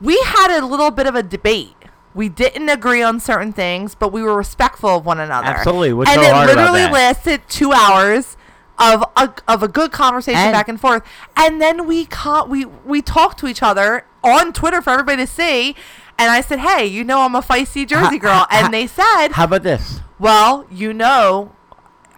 we 0.00 0.18
had 0.24 0.56
a 0.58 0.64
little 0.64 0.90
bit 0.90 1.06
of 1.06 1.14
a 1.14 1.22
debate. 1.22 1.74
We 2.14 2.28
didn't 2.28 2.68
agree 2.68 3.02
on 3.02 3.18
certain 3.18 3.52
things, 3.52 3.96
but 3.96 4.12
we 4.12 4.22
were 4.22 4.36
respectful 4.36 4.90
of 4.90 5.04
one 5.04 5.18
another. 5.18 5.48
Absolutely. 5.48 5.92
What's 5.94 6.10
and 6.10 6.20
so 6.22 6.42
it 6.42 6.46
literally 6.46 6.82
lasted 6.88 7.42
two 7.48 7.72
hours 7.72 8.36
of 8.78 9.04
a, 9.16 9.32
of 9.48 9.62
a 9.64 9.68
good 9.68 9.90
conversation 9.92 10.40
And- 10.40 10.52
back 10.52 10.68
and 10.68 10.80
forth, 10.80 11.02
and 11.36 11.60
then 11.60 11.86
we 11.86 12.06
ca- 12.06 12.44
we 12.44 12.64
we 12.66 13.02
talked 13.02 13.38
to 13.40 13.48
each 13.48 13.62
other 13.62 14.06
on 14.22 14.52
Twitter 14.52 14.80
for 14.80 14.90
everybody 14.90 15.24
to 15.24 15.26
see. 15.26 15.74
And 16.16 16.30
I 16.30 16.40
said, 16.42 16.60
"Hey, 16.60 16.86
you 16.86 17.02
know 17.02 17.22
I'm 17.22 17.34
a 17.34 17.40
feisty 17.42 17.84
Jersey 17.84 18.18
girl," 18.18 18.32
ha- 18.34 18.46
ha- 18.48 18.60
and 18.64 18.72
they 18.72 18.86
said, 18.86 19.28
How 19.32 19.44
about 19.44 19.64
this? 19.64 20.00
well, 20.20 20.64
you 20.70 20.92
know, 20.94 21.50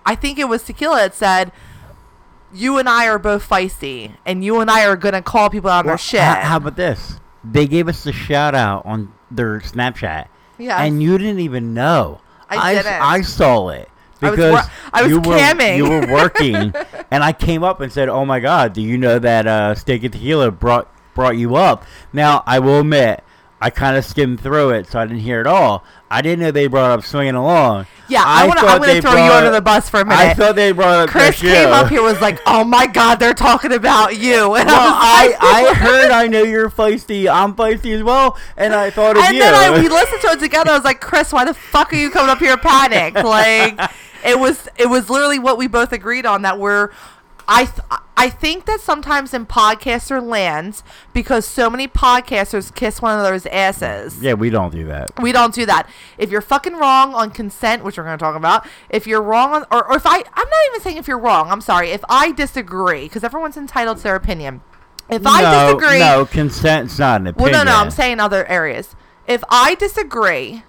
I 0.06 0.14
think 0.14 0.38
it 0.38 0.48
was 0.48 0.62
Tequila 0.62 0.96
that 0.96 1.14
said, 1.14 1.52
you 2.54 2.78
and 2.78 2.88
I 2.88 3.06
are 3.08 3.18
both 3.18 3.46
feisty, 3.46 4.14
and 4.24 4.42
you 4.44 4.60
and 4.60 4.70
I 4.70 4.86
are 4.86 4.96
going 4.96 5.12
to 5.14 5.20
call 5.20 5.50
people 5.50 5.68
out 5.68 5.80
on 5.80 5.86
their 5.88 5.98
shit. 5.98 6.20
h- 6.20 6.44
how 6.44 6.56
about 6.58 6.76
this? 6.76 7.20
They 7.44 7.66
gave 7.66 7.88
us 7.88 8.04
the 8.04 8.12
shout 8.12 8.54
out 8.54 8.86
on 8.86 9.12
their 9.30 9.60
Snapchat. 9.60 10.28
Yes. 10.58 10.80
And 10.80 11.02
you 11.02 11.18
didn't 11.18 11.40
even 11.40 11.74
know. 11.74 12.20
I 12.48 12.74
didn't. 12.74 12.92
I 12.92 13.20
saw 13.22 13.68
it. 13.70 13.90
I 14.22 14.30
was 14.30 14.36
Because 14.36 14.52
wor- 14.52 14.72
I 14.94 15.02
was 15.02 15.10
you 15.10 15.18
were, 15.20 15.36
camming. 15.36 15.76
you 15.76 15.88
were 15.90 16.06
working, 16.10 16.72
and 17.10 17.22
I 17.22 17.32
came 17.32 17.62
up 17.62 17.80
and 17.82 17.92
said, 17.92 18.08
"Oh 18.08 18.24
my 18.24 18.40
God, 18.40 18.72
do 18.72 18.80
you 18.80 18.96
know 18.96 19.18
that 19.18 19.46
uh, 19.46 19.74
Steak 19.74 20.04
and 20.04 20.12
Tequila 20.12 20.50
brought 20.52 20.90
brought 21.14 21.36
you 21.36 21.56
up?" 21.56 21.84
Now 22.14 22.42
I 22.46 22.58
will 22.60 22.80
admit, 22.80 23.22
I 23.60 23.70
kind 23.70 23.96
of 23.96 24.04
skimmed 24.04 24.40
through 24.40 24.70
it, 24.70 24.86
so 24.86 24.98
I 25.00 25.06
didn't 25.06 25.20
hear 25.22 25.40
it 25.40 25.46
all. 25.46 25.82
I 26.10 26.20
didn't 26.22 26.40
know 26.40 26.50
they 26.50 26.66
brought 26.66 26.90
up 26.98 27.04
swinging 27.04 27.34
along. 27.34 27.86
yeah, 28.06 28.22
I 28.24 28.46
wanna, 28.46 28.60
I'm 28.60 28.66
thought 28.66 28.78
going 28.82 28.88
to 28.88 28.94
they 28.96 29.00
throw 29.00 29.10
you 29.12 29.16
brought- 29.16 29.32
under 29.44 29.50
the 29.50 29.60
bus 29.62 29.88
for 29.88 30.00
a 30.00 30.04
minute. 30.04 30.18
I 30.20 30.34
thought 30.34 30.54
they 30.56 30.72
brought 30.72 30.98
up 31.04 31.08
Chris 31.08 31.40
came 31.40 31.72
up 31.72 31.88
here 31.88 32.02
was 32.02 32.20
like, 32.20 32.38
"Oh 32.46 32.64
my 32.64 32.86
God, 32.86 33.18
they're 33.18 33.32
talking 33.34 33.72
about 33.72 34.16
you," 34.18 34.54
and 34.56 34.66
Well, 34.68 34.76
I 34.94 35.28
like, 35.28 35.42
I, 35.42 35.68
I 35.70 35.74
heard 35.74 36.10
I 36.10 36.26
know 36.28 36.42
you're 36.42 36.68
feisty. 36.70 37.32
I'm 37.32 37.54
feisty 37.54 37.94
as 37.96 38.02
well, 38.02 38.38
and 38.58 38.74
I 38.74 38.90
thought 38.90 39.16
of 39.16 39.22
and 39.24 39.34
you. 39.34 39.40
then 39.40 39.54
I, 39.54 39.80
we 39.80 39.88
listened 39.88 40.20
to 40.20 40.28
it 40.32 40.40
together. 40.40 40.70
I 40.70 40.74
was 40.74 40.84
like, 40.84 41.00
"Chris, 41.00 41.32
why 41.32 41.44
the 41.46 41.54
fuck 41.54 41.92
are 41.92 41.96
you 41.96 42.10
coming 42.10 42.30
up 42.30 42.38
here 42.38 42.56
panicked?" 42.58 43.16
Like, 43.24 43.80
it 44.24 44.38
was 44.38 44.68
it 44.76 44.86
was 44.90 45.08
literally 45.10 45.38
what 45.38 45.56
we 45.58 45.66
both 45.66 45.92
agreed 45.92 46.26
on 46.26 46.42
that 46.42 46.58
we're. 46.58 46.90
I 47.48 47.64
th- 47.66 48.00
I 48.16 48.30
think 48.30 48.64
that 48.64 48.80
sometimes 48.80 49.34
in 49.34 49.46
podcaster 49.46 50.22
lands 50.22 50.82
because 51.12 51.46
so 51.46 51.68
many 51.68 51.86
podcasters 51.86 52.74
kiss 52.74 53.02
one 53.02 53.18
another's 53.18 53.46
asses. 53.46 54.22
yeah, 54.22 54.32
we 54.32 54.50
don't 54.50 54.72
do 54.72 54.86
that. 54.86 55.10
We 55.20 55.32
don't 55.32 55.54
do 55.54 55.66
that. 55.66 55.88
If 56.18 56.30
you're 56.30 56.40
fucking 56.40 56.74
wrong 56.74 57.14
on 57.14 57.30
consent, 57.30 57.84
which 57.84 57.98
we're 57.98 58.04
going 58.04 58.18
to 58.18 58.22
talk 58.22 58.34
about, 58.34 58.66
if 58.88 59.06
you're 59.06 59.22
wrong 59.22 59.52
on, 59.52 59.64
or, 59.70 59.86
or 59.86 59.96
if 59.96 60.06
I, 60.06 60.16
I'm 60.16 60.48
not 60.48 60.60
even 60.70 60.80
saying 60.80 60.96
if 60.96 61.06
you're 61.06 61.18
wrong. 61.18 61.50
I'm 61.50 61.60
sorry. 61.60 61.90
If 61.90 62.04
I 62.08 62.32
disagree, 62.32 63.04
because 63.04 63.22
everyone's 63.22 63.56
entitled 63.56 63.98
to 63.98 64.02
their 64.02 64.16
opinion. 64.16 64.62
If 65.08 65.22
I 65.24 65.42
no, 65.42 65.74
disagree, 65.74 65.98
no, 66.00 66.26
consent's 66.26 66.98
not 66.98 67.20
an 67.20 67.28
opinion. 67.28 67.52
well, 67.52 67.64
no, 67.64 67.70
no, 67.70 67.78
I'm 67.78 67.90
saying 67.92 68.18
other 68.18 68.44
areas. 68.46 68.96
If 69.28 69.44
I 69.48 69.76
disagree, 69.76 70.64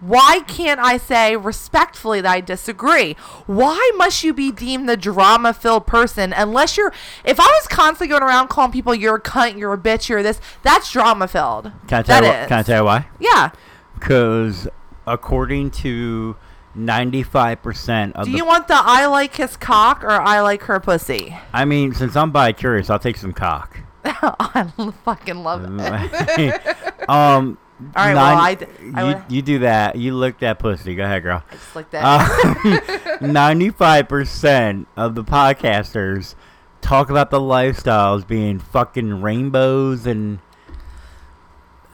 why 0.00 0.40
can't 0.46 0.78
I 0.80 0.96
say 0.96 1.36
respectfully 1.36 2.20
that 2.20 2.30
I 2.30 2.40
disagree? 2.40 3.14
Why 3.46 3.90
must 3.96 4.22
you 4.22 4.32
be 4.32 4.52
deemed 4.52 4.88
the 4.88 4.96
drama 4.96 5.52
filled 5.52 5.86
person 5.86 6.32
unless 6.32 6.76
you're. 6.76 6.92
If 7.24 7.40
I 7.40 7.46
was 7.46 7.66
constantly 7.68 8.08
going 8.08 8.22
around 8.22 8.48
calling 8.48 8.70
people 8.72 8.94
you're 8.94 9.16
a 9.16 9.20
cunt, 9.20 9.58
you're 9.58 9.72
a 9.72 9.78
bitch, 9.78 10.08
you're 10.08 10.22
this, 10.22 10.40
that's 10.62 10.92
drama 10.92 11.26
filled. 11.28 11.72
Can 11.88 11.98
I 11.98 12.02
tell 12.02 12.22
you? 12.24 12.30
wh- 12.30 12.48
Can 12.48 12.58
I 12.58 12.62
tell 12.62 12.80
you 12.80 12.84
why? 12.84 13.06
Yeah. 13.18 13.50
Because 13.94 14.68
according 15.06 15.70
to 15.72 16.36
95% 16.76 18.12
of 18.12 18.26
Do 18.26 18.30
you 18.30 18.44
want 18.44 18.68
the 18.68 18.74
I 18.76 19.06
like 19.06 19.34
his 19.36 19.56
cock 19.56 20.04
or 20.04 20.10
I 20.10 20.40
like 20.40 20.62
her 20.64 20.78
pussy? 20.80 21.36
I 21.52 21.64
mean, 21.64 21.94
since 21.94 22.14
I'm 22.14 22.30
bi 22.30 22.52
curious, 22.52 22.88
I'll 22.90 22.98
take 22.98 23.16
some 23.16 23.32
cock. 23.32 23.80
I 24.04 24.70
fucking 25.04 25.42
love 25.42 25.64
it. 25.68 27.08
um. 27.08 27.58
All 27.80 28.04
right, 28.06 28.14
well, 28.14 28.36
I 28.38 28.54
d- 28.54 28.66
I 28.94 29.10
you, 29.10 29.22
you 29.36 29.42
do 29.42 29.58
that. 29.60 29.94
You 29.96 30.14
lick 30.14 30.38
that 30.40 30.58
pussy. 30.58 30.94
Go 30.96 31.04
ahead, 31.04 31.22
girl. 31.22 31.44
Just 31.52 31.76
like 31.76 31.90
that. 31.90 33.18
Ninety-five 33.20 34.08
percent 34.08 34.88
of 34.96 35.14
the 35.14 35.22
podcasters 35.22 36.34
talk 36.80 37.08
about 37.10 37.30
the 37.30 37.40
lifestyles 37.40 38.26
being 38.26 38.58
fucking 38.58 39.22
rainbows 39.22 40.06
and 40.06 40.40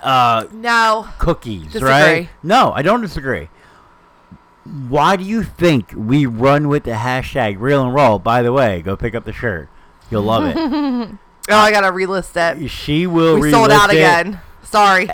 uh, 0.03 0.47
no. 0.53 1.09
cookies, 1.19 1.65
Disagree. 1.65 1.91
right? 1.91 2.29
No, 2.43 2.73
I 2.75 2.83
don't 2.83 3.01
disagree. 3.01 3.49
Why 4.89 5.17
do 5.17 5.25
you 5.25 5.43
think 5.43 5.93
we 5.95 6.25
run 6.27 6.69
with 6.69 6.85
the 6.85 6.93
hashtag 6.93 7.57
real 7.59 7.85
and 7.85 7.95
raw? 7.95 8.17
By 8.19 8.41
the 8.43 8.53
way, 8.53 8.81
go 8.81 8.97
pick 8.97 9.15
up 9.15 9.25
the 9.25 9.33
shirt. 9.33 9.69
You'll 10.11 10.23
love 10.23 10.45
it. 10.47 11.19
Oh, 11.47 11.57
I 11.59 11.71
gotta 11.73 11.89
relist 11.89 12.35
it. 12.63 12.71
she 12.71 13.07
will. 13.07 13.39
We 13.39 13.51
sold 13.51 13.71
out 13.71 13.91
it. 13.91 13.97
again. 13.97 14.41
Sorry. 14.63 15.11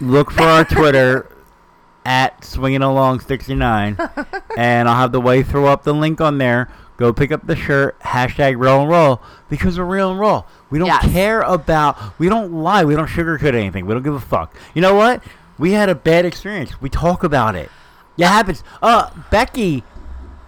Look 0.00 0.30
for 0.30 0.42
our 0.44 0.64
Twitter 0.64 1.28
at 2.04 2.44
swinging 2.44 2.82
along 2.82 3.20
69 3.20 3.98
and 4.56 4.88
I'll 4.88 4.96
have 4.96 5.12
the 5.12 5.20
way 5.20 5.42
throw 5.42 5.66
up 5.66 5.82
the 5.84 5.92
link 5.94 6.20
on 6.20 6.38
there. 6.38 6.68
Go 6.96 7.12
pick 7.12 7.30
up 7.30 7.46
the 7.46 7.54
shirt, 7.54 7.98
hashtag 8.00 8.58
real 8.58 8.80
and 8.82 8.90
roll, 8.90 9.22
because 9.48 9.78
we're 9.78 9.84
real 9.84 10.10
and 10.10 10.18
roll. 10.18 10.46
We 10.68 10.78
don't 10.80 10.88
Yes. 10.88 11.04
care 11.12 11.42
about, 11.42 12.18
we 12.18 12.28
don't 12.28 12.52
lie, 12.52 12.84
we 12.84 12.96
don't 12.96 13.06
sugarcoat 13.08 13.54
anything, 13.54 13.86
we 13.86 13.94
don't 13.94 14.02
give 14.02 14.14
a 14.14 14.20
fuck. 14.20 14.52
You 14.74 14.82
know 14.82 14.94
what? 14.94 15.22
We 15.58 15.72
had 15.72 15.88
a 15.88 15.94
bad 15.94 16.24
experience. 16.24 16.80
We 16.80 16.88
talk 16.88 17.22
about 17.22 17.54
it. 17.54 17.70
It 18.16 18.24
happens. 18.26 18.64
Uh, 18.82 19.10
Becky 19.30 19.84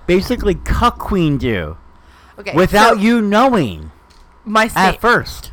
basically 0.09 0.57
cuck 0.57 0.99
queened 0.99 1.42
you 1.45 1.76
Okay. 2.38 2.52
without 2.54 2.95
so 2.95 3.00
you 3.00 3.21
knowing 3.23 3.92
my 4.45 4.69
at 4.75 5.00
first. 5.00 5.50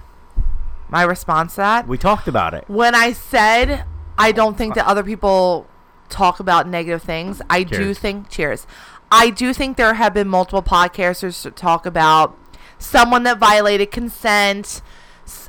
My 0.89 1.03
response 1.03 1.53
to 1.55 1.57
that 1.61 1.87
We 1.87 1.97
talked 1.97 2.27
about 2.27 2.53
it. 2.53 2.65
when 2.67 2.95
I 2.95 3.11
said 3.13 3.83
I 4.17 4.31
don't 4.31 4.57
think 4.57 4.75
that 4.75 4.85
other 4.87 5.03
people 5.03 5.67
talk 6.09 6.39
about 6.39 6.67
negative 6.67 7.03
things, 7.03 7.41
I 7.49 7.63
do 7.63 7.93
think 7.93 8.29
cheers. 8.29 8.65
I 9.11 9.29
do 9.29 9.53
think 9.53 9.77
there 9.77 9.93
have 9.93 10.13
been 10.13 10.27
multiple 10.27 10.63
podcasters 10.63 11.41
to 11.43 11.51
talk 11.51 11.85
about 11.85 12.35
someone 12.79 13.23
that 13.23 13.37
violated 13.37 13.91
consent, 13.91 14.81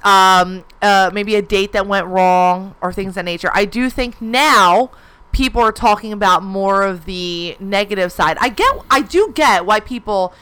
um, 0.02 0.64
uh, 0.83 1.11
maybe 1.12 1.35
a 1.35 1.42
date 1.42 1.73
that 1.73 1.87
went 1.87 2.07
wrong, 2.07 2.75
or 2.80 2.92
things 2.92 3.11
of 3.11 3.14
that 3.16 3.25
nature. 3.25 3.50
I 3.54 3.64
do 3.64 3.88
think 3.90 4.21
now 4.21 4.90
people 5.33 5.61
are 5.61 5.73
talking 5.73 6.12
about 6.12 6.42
more 6.42 6.83
of 6.83 7.04
the 7.04 7.57
negative 7.61 8.12
side. 8.12 8.37
I 8.40 8.49
get, 8.49 8.76
I 8.90 9.00
do 9.02 9.33
get 9.35 9.66
why 9.66 9.80
people 9.80 10.33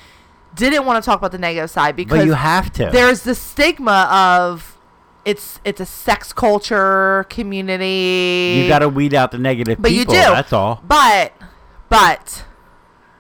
didn't 0.55 0.85
want 0.87 1.03
to 1.03 1.07
talk 1.07 1.19
about 1.19 1.33
the 1.33 1.39
negative 1.39 1.71
side 1.71 1.97
because 1.97 2.19
But 2.19 2.27
you 2.27 2.33
have 2.33 2.73
to. 2.75 2.91
there's 2.93 3.23
the 3.23 3.35
stigma 3.35 4.09
of 4.11 4.76
it's 5.27 5.61
it's 5.65 5.81
a 5.81 5.85
sex 5.85 6.33
culture 6.33 7.27
community. 7.29 8.61
You 8.63 8.69
got 8.69 8.79
to 8.79 8.89
weed 8.89 9.13
out 9.13 9.33
the 9.33 9.39
negative 9.39 9.79
people. 9.79 9.83
but 9.83 9.91
people. 9.91 10.15
you 10.15 10.21
do. 10.23 10.35
That's 10.35 10.53
all. 10.53 10.81
But 10.87 11.35
but 11.91 12.45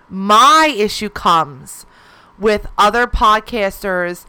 my 0.09 0.73
issue 0.75 1.11
comes 1.11 1.85
with 2.39 2.69
other 2.79 3.07
podcasters 3.09 4.25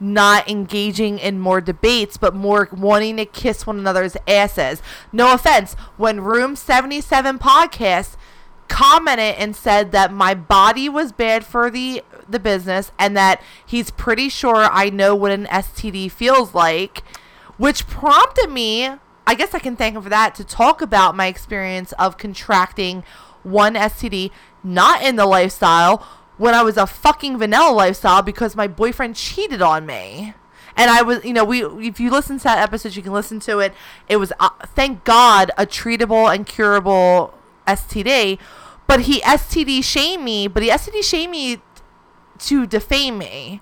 not 0.00 0.48
engaging 0.48 1.18
in 1.18 1.40
more 1.40 1.60
debates 1.60 2.16
but 2.16 2.32
more 2.32 2.68
wanting 2.72 3.16
to 3.18 3.26
kiss 3.26 3.66
one 3.66 3.78
another's 3.78 4.16
asses. 4.26 4.80
No 5.12 5.34
offense, 5.34 5.74
when 5.98 6.22
Room 6.22 6.56
77 6.56 7.38
podcast 7.38 8.16
commented 8.68 9.34
and 9.36 9.54
said 9.54 9.92
that 9.92 10.12
my 10.12 10.34
body 10.34 10.88
was 10.88 11.12
bad 11.12 11.44
for 11.44 11.68
the 11.68 12.02
the 12.28 12.38
business 12.38 12.92
and 12.98 13.16
that 13.16 13.42
he's 13.66 13.90
pretty 13.90 14.28
sure 14.28 14.56
I 14.56 14.90
know 14.90 15.14
what 15.14 15.32
an 15.32 15.46
STD 15.46 16.10
feels 16.10 16.54
like, 16.54 17.02
which 17.56 17.86
prompted 17.86 18.50
me, 18.50 18.90
I 19.26 19.34
guess 19.34 19.54
I 19.54 19.58
can 19.58 19.76
thank 19.76 19.96
him 19.96 20.02
for 20.02 20.08
that, 20.08 20.34
to 20.36 20.44
talk 20.44 20.80
about 20.80 21.16
my 21.16 21.26
experience 21.26 21.92
of 21.92 22.18
contracting 22.18 23.02
one 23.42 23.74
STD, 23.74 24.30
not 24.62 25.02
in 25.02 25.16
the 25.16 25.26
lifestyle, 25.26 26.06
when 26.36 26.54
I 26.54 26.62
was 26.62 26.76
a 26.76 26.86
fucking 26.86 27.38
vanilla 27.38 27.72
lifestyle 27.72 28.22
because 28.22 28.56
my 28.56 28.68
boyfriend 28.68 29.16
cheated 29.16 29.60
on 29.60 29.84
me. 29.86 30.34
And 30.76 30.90
I 30.90 31.02
was, 31.02 31.24
you 31.24 31.32
know, 31.32 31.44
we 31.44 31.64
if 31.64 31.98
you 31.98 32.10
listen 32.10 32.38
to 32.38 32.44
that 32.44 32.58
episode, 32.58 32.94
you 32.94 33.02
can 33.02 33.12
listen 33.12 33.40
to 33.40 33.58
it. 33.58 33.74
It 34.08 34.16
was, 34.18 34.32
uh, 34.38 34.50
thank 34.76 35.02
God, 35.02 35.50
a 35.58 35.66
treatable 35.66 36.32
and 36.32 36.46
curable 36.46 37.34
STD. 37.66 38.38
But 38.86 39.02
he 39.02 39.20
STD 39.20 39.82
shamed 39.82 40.22
me, 40.22 40.46
but 40.46 40.62
he 40.62 40.70
STD 40.70 41.02
shamed 41.02 41.32
me 41.32 41.60
to 42.40 42.66
defame 42.66 43.18
me. 43.18 43.60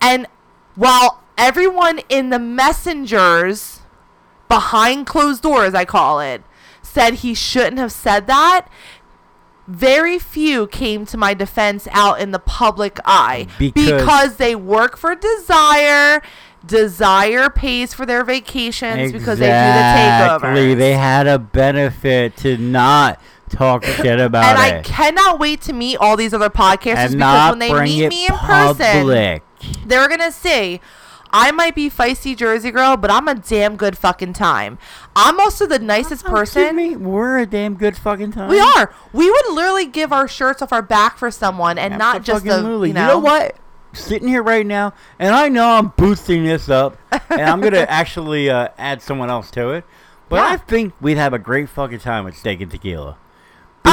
And 0.00 0.26
while 0.74 1.22
everyone 1.38 2.00
in 2.08 2.30
the 2.30 2.38
messengers 2.38 3.80
behind 4.48 5.06
closed 5.06 5.42
doors, 5.42 5.74
I 5.74 5.84
call 5.84 6.20
it, 6.20 6.42
said 6.82 7.14
he 7.14 7.34
shouldn't 7.34 7.78
have 7.78 7.92
said 7.92 8.26
that, 8.26 8.66
very 9.68 10.18
few 10.18 10.66
came 10.66 11.06
to 11.06 11.16
my 11.16 11.34
defense 11.34 11.86
out 11.92 12.20
in 12.20 12.32
the 12.32 12.38
public 12.40 12.98
eye 13.04 13.46
Because- 13.58 13.92
because 13.92 14.36
they 14.36 14.54
work 14.54 14.96
for 14.96 15.14
Desire. 15.14 16.20
Desire 16.64 17.48
pays 17.50 17.92
for 17.94 18.06
their 18.06 18.22
vacations 18.24 19.10
because 19.12 19.38
they 19.40 19.46
do 19.46 19.50
the 19.50 19.56
takeovers. 20.38 20.78
They 20.78 20.92
had 20.92 21.26
a 21.26 21.38
benefit 21.38 22.36
to 22.38 22.56
not 22.56 23.20
talk 23.52 23.84
shit 23.84 24.18
about 24.20 24.44
and 24.44 24.58
I 24.58 24.80
cannot 24.82 25.38
wait 25.38 25.60
to 25.62 25.72
meet 25.72 25.96
all 25.98 26.16
these 26.16 26.32
other 26.34 26.50
podcasters 26.50 26.96
and 26.96 27.16
because 27.18 27.50
when 27.50 27.58
they 27.58 27.72
meet 27.84 28.08
me 28.08 28.26
in 28.26 28.32
person, 28.34 28.86
public. 28.86 29.42
they're 29.86 30.08
gonna 30.08 30.32
see 30.32 30.80
I 31.34 31.50
might 31.50 31.74
be 31.74 31.88
feisty 31.88 32.36
Jersey 32.36 32.70
girl, 32.70 32.98
but 32.98 33.10
I'm 33.10 33.26
a 33.26 33.34
damn 33.34 33.76
good 33.76 33.96
fucking 33.96 34.34
time. 34.34 34.76
I'm 35.16 35.40
also 35.40 35.66
the 35.66 35.78
nicest 35.78 36.26
Oh, 36.26 36.30
person. 36.30 36.76
me, 36.76 36.94
we're 36.94 37.38
a 37.38 37.46
damn 37.46 37.74
good 37.76 37.96
fucking 37.96 38.32
time. 38.32 38.50
We 38.50 38.60
are. 38.60 38.94
We 39.14 39.30
would 39.30 39.46
literally 39.54 39.86
give 39.86 40.12
our 40.12 40.28
shirts 40.28 40.60
off 40.60 40.74
our 40.74 40.82
back 40.82 41.16
for 41.16 41.30
someone 41.30 41.78
and 41.78 41.96
not 41.96 42.22
just 42.22 42.44
the 42.44 42.50
Absolutely. 42.50 42.88
you 42.88 42.94
know, 42.94 43.18
what? 43.18 43.56
Sitting 43.94 44.28
here 44.28 44.42
right 44.42 44.66
now, 44.66 44.92
and 45.18 45.34
I 45.34 45.48
know 45.48 45.70
I'm 45.70 45.88
boosting 45.96 46.44
this 46.44 46.68
up, 46.68 46.98
and 47.30 47.40
I'm 47.40 47.62
gonna 47.62 47.78
actually 47.88 48.50
uh, 48.50 48.68
add 48.76 49.00
someone 49.00 49.30
else 49.30 49.50
to 49.52 49.70
it. 49.70 49.84
But 50.28 50.36
Yeah. 50.36 50.48
I 50.48 50.56
think 50.58 50.92
we'd 51.00 51.16
have 51.16 51.32
a 51.32 51.38
great 51.38 51.70
fucking 51.70 52.00
time 52.00 52.24
with 52.26 52.36
steak 52.36 52.60
and 52.60 52.70
tequila. 52.70 53.16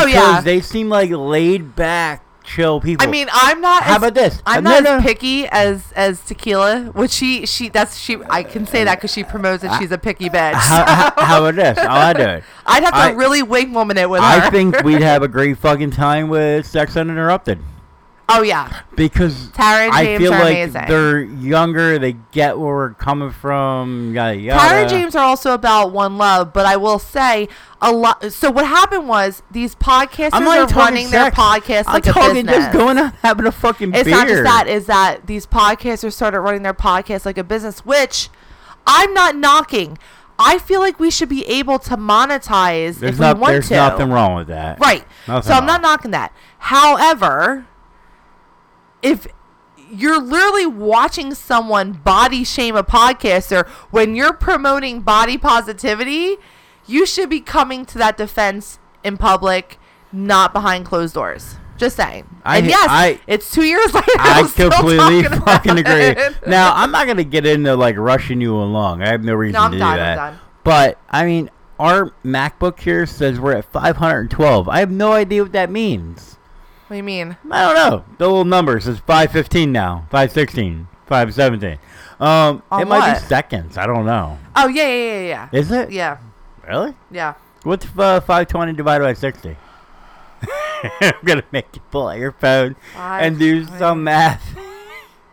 Oh, 0.02 0.06
Because 0.06 0.36
yeah. 0.36 0.42
they 0.42 0.62
seem 0.62 0.90
like 0.90 1.10
laid 1.12 1.76
back, 1.76 2.24
chill 2.44 2.80
people. 2.82 3.08
I 3.08 3.10
mean, 3.12 3.28
I'm 3.32 3.62
not. 3.62 3.84
How 3.84 3.92
as, 3.92 3.98
about 3.98 4.14
this? 4.16 4.42
I'm 4.46 4.64
No, 4.64 4.72
not 4.80 4.84
no. 4.84 4.96
as 4.98 5.04
picky 5.04 5.48
as 5.48 5.92
as 5.96 6.22
tequila. 6.22 6.86
Which 6.94 7.12
she 7.12 7.46
she 7.46 7.70
that's 7.70 7.98
she. 7.98 8.18
I 8.30 8.44
can 8.44 8.66
say 8.66 8.84
that 8.84 8.96
because 8.96 9.12
she 9.14 9.24
promotes 9.24 9.62
that 9.64 9.72
uh, 9.74 9.80
she's 9.80 9.92
a 9.92 9.98
picky 9.98 10.30
bitch. 10.30 10.54
how, 10.54 10.86
how, 10.86 11.14
how 11.26 11.46
about 11.46 11.56
this? 11.56 11.78
I'll 11.88 12.14
do 12.14 12.22
it. 12.22 12.44
I'd 12.66 12.84
have 12.84 12.94
to 12.94 13.00
I- 13.00 13.12
really 13.12 13.44
wing 13.44 13.74
woman 13.74 13.98
it 13.98 14.10
with 14.10 14.22
her. 14.22 14.28
I 14.28 14.50
think 14.50 14.82
we'd 14.84 15.02
have 15.14 15.22
a 15.24 15.28
great 15.28 15.58
fucking 15.58 15.92
time 15.92 16.30
with 16.30 16.66
Sex 16.66 16.96
Uninterrupted. 16.98 17.60
Oh 18.30 18.42
yeah, 18.42 18.82
because 18.96 19.52
I 19.58 19.90
James 20.04 20.22
feel 20.24 20.34
are 20.34 20.40
like 20.40 20.56
amazing. 20.58 20.86
they're 20.88 21.22
younger. 21.22 22.00
They 22.00 22.14
get 22.32 22.58
where 22.58 22.74
we're 22.76 22.94
coming 22.94 23.32
from. 23.32 24.14
Yada 24.16 24.36
yada. 24.38 24.90
James 24.90 25.16
are 25.16 25.24
also 25.26 25.54
about 25.54 25.92
one 25.92 26.18
love, 26.18 26.54
but 26.54 26.66
I 26.66 26.78
will 26.78 27.00
say 27.00 27.48
a 27.82 27.92
lot. 27.92 28.32
So 28.32 28.52
what 28.52 28.66
happened 28.66 29.08
was 29.08 29.42
these 29.52 29.76
podcasters 29.76 30.30
I'm 30.34 30.48
are 30.48 30.58
talking 30.68 30.78
running 30.78 31.10
their 31.12 31.26
sex. 31.26 31.36
podcast 31.38 31.84
I'm 31.88 31.94
like 31.94 32.08
a 32.08 32.12
talking 32.14 32.46
business. 32.46 32.56
just 32.66 32.72
going 32.74 32.98
out 32.98 33.14
having 33.16 33.46
a 33.46 33.52
fucking 33.52 33.94
it's 33.94 34.04
beer. 34.06 34.16
not 34.16 34.28
just 34.28 34.44
that. 34.44 34.68
Is 34.68 34.86
that 34.88 35.26
these 35.28 35.46
podcasters 35.46 36.14
started 36.14 36.40
running 36.42 36.64
their 36.64 36.74
podcast 36.74 37.26
like 37.26 37.38
a 37.38 37.44
business, 37.44 37.86
which 37.86 38.30
I'm 38.88 39.14
not 39.14 39.36
knocking. 39.36 39.98
I 40.42 40.58
feel 40.58 40.80
like 40.80 41.02
we 41.02 41.12
should 41.12 41.28
be 41.28 41.46
able 41.48 41.80
to 41.80 41.98
monetize 41.98 43.00
There's 43.00 43.16
if 43.16 43.20
not. 43.20 43.36
we 43.36 43.42
want 43.42 43.52
There's 43.54 43.68
to. 43.70 43.76
nothing 43.76 44.10
wrong 44.10 44.36
with 44.36 44.48
that. 44.48 44.80
Right. 44.80 45.06
Nothing 45.28 45.52
so 45.52 45.58
I'm 45.58 45.66
not 45.66 45.82
knocking 45.82 46.12
that. 46.12 46.34
However, 46.60 47.66
if 49.02 49.28
you're 49.92 50.22
literally 50.22 50.66
watching 50.68 51.34
someone 51.34 51.94
body 51.94 52.44
shame 52.44 52.76
a 52.76 52.84
podcaster 52.84 53.68
when 53.92 54.16
you're 54.16 54.34
promoting 54.34 55.02
body 55.02 55.38
positivity, 55.38 56.36
you 56.86 57.06
should 57.06 57.30
be 57.30 57.40
coming 57.42 57.86
to 57.86 57.98
that 57.98 58.18
defense 58.18 58.80
in 59.04 59.18
public, 59.18 59.80
not 60.12 60.54
behind 60.54 60.86
closed 60.86 61.14
doors. 61.16 61.56
Just 61.78 61.96
saying. 61.96 62.28
I- 62.44 62.58
and 62.58 62.68
yes, 62.68 62.88
I- 62.90 63.20
it's 63.26 63.50
two 63.52 63.64
years 63.64 63.94
later. 63.94 64.06
I 64.20 64.42
I'm 64.42 64.50
completely 64.50 65.24
fucking 65.24 65.78
agree. 65.80 66.16
Now 66.46 66.74
I'm 66.76 66.92
not 66.92 67.08
gonna 67.08 67.24
get 67.24 67.46
into 67.46 67.76
like 67.76 67.96
rushing 67.98 68.42
you 68.42 68.56
along. 68.56 69.02
I 69.02 69.08
have 69.10 69.24
no 69.24 69.34
reason 69.34 69.54
No, 69.54 69.62
I'm 69.66 69.72
to 69.72 69.78
done, 69.80 69.96
do 69.96 70.02
I'm 70.02 70.06
that. 70.06 70.16
done. 70.16 70.40
But 70.66 70.98
I 71.10 71.26
mean, 71.26 71.50
our 71.80 72.12
MacBook 72.26 72.82
here 72.82 73.06
says 73.06 73.40
we're 73.40 73.54
at 73.54 73.72
512. 73.72 74.68
I 74.68 74.80
have 74.80 74.92
no 74.92 75.14
idea 75.14 75.42
what 75.44 75.54
that 75.54 75.72
means. 75.72 76.36
What 76.90 76.96
do 76.96 76.98
you 76.98 77.04
mean? 77.04 77.38
I 77.52 77.62
don't 77.62 77.76
know. 77.76 78.04
The 78.18 78.28
little 78.28 78.46
numbers 78.46 78.88
is 78.88 78.98
515 79.00 79.72
now, 79.72 80.06
516, 80.10 80.88
517. 81.06 81.78
Um, 82.20 82.64
On 82.72 82.82
it 82.82 82.86
might 82.88 82.98
what? 83.00 83.22
be 83.22 83.28
seconds. 83.28 83.78
I 83.78 83.86
don't 83.86 84.06
know. 84.08 84.40
Oh 84.56 84.68
yeah, 84.68 84.88
yeah, 84.88 85.04
yeah, 85.22 85.22
yeah. 85.22 85.50
Is 85.60 85.72
it? 85.72 85.92
Yeah, 85.92 86.18
Really? 86.68 86.96
yeah. 87.12 87.36
What's 87.64 87.86
uh, 87.86 88.20
520 88.22 88.74
divided 88.74 89.04
by 89.04 89.14
60? 89.14 89.56
I'm 91.02 91.14
gonna 91.26 91.44
make 91.52 91.68
you 91.76 91.82
pull 91.92 92.08
out 92.08 92.18
your 92.18 92.32
phone 92.32 92.76
and 92.96 93.38
do 93.38 93.66
520. 93.66 93.80
some 93.80 94.04
math. 94.04 94.58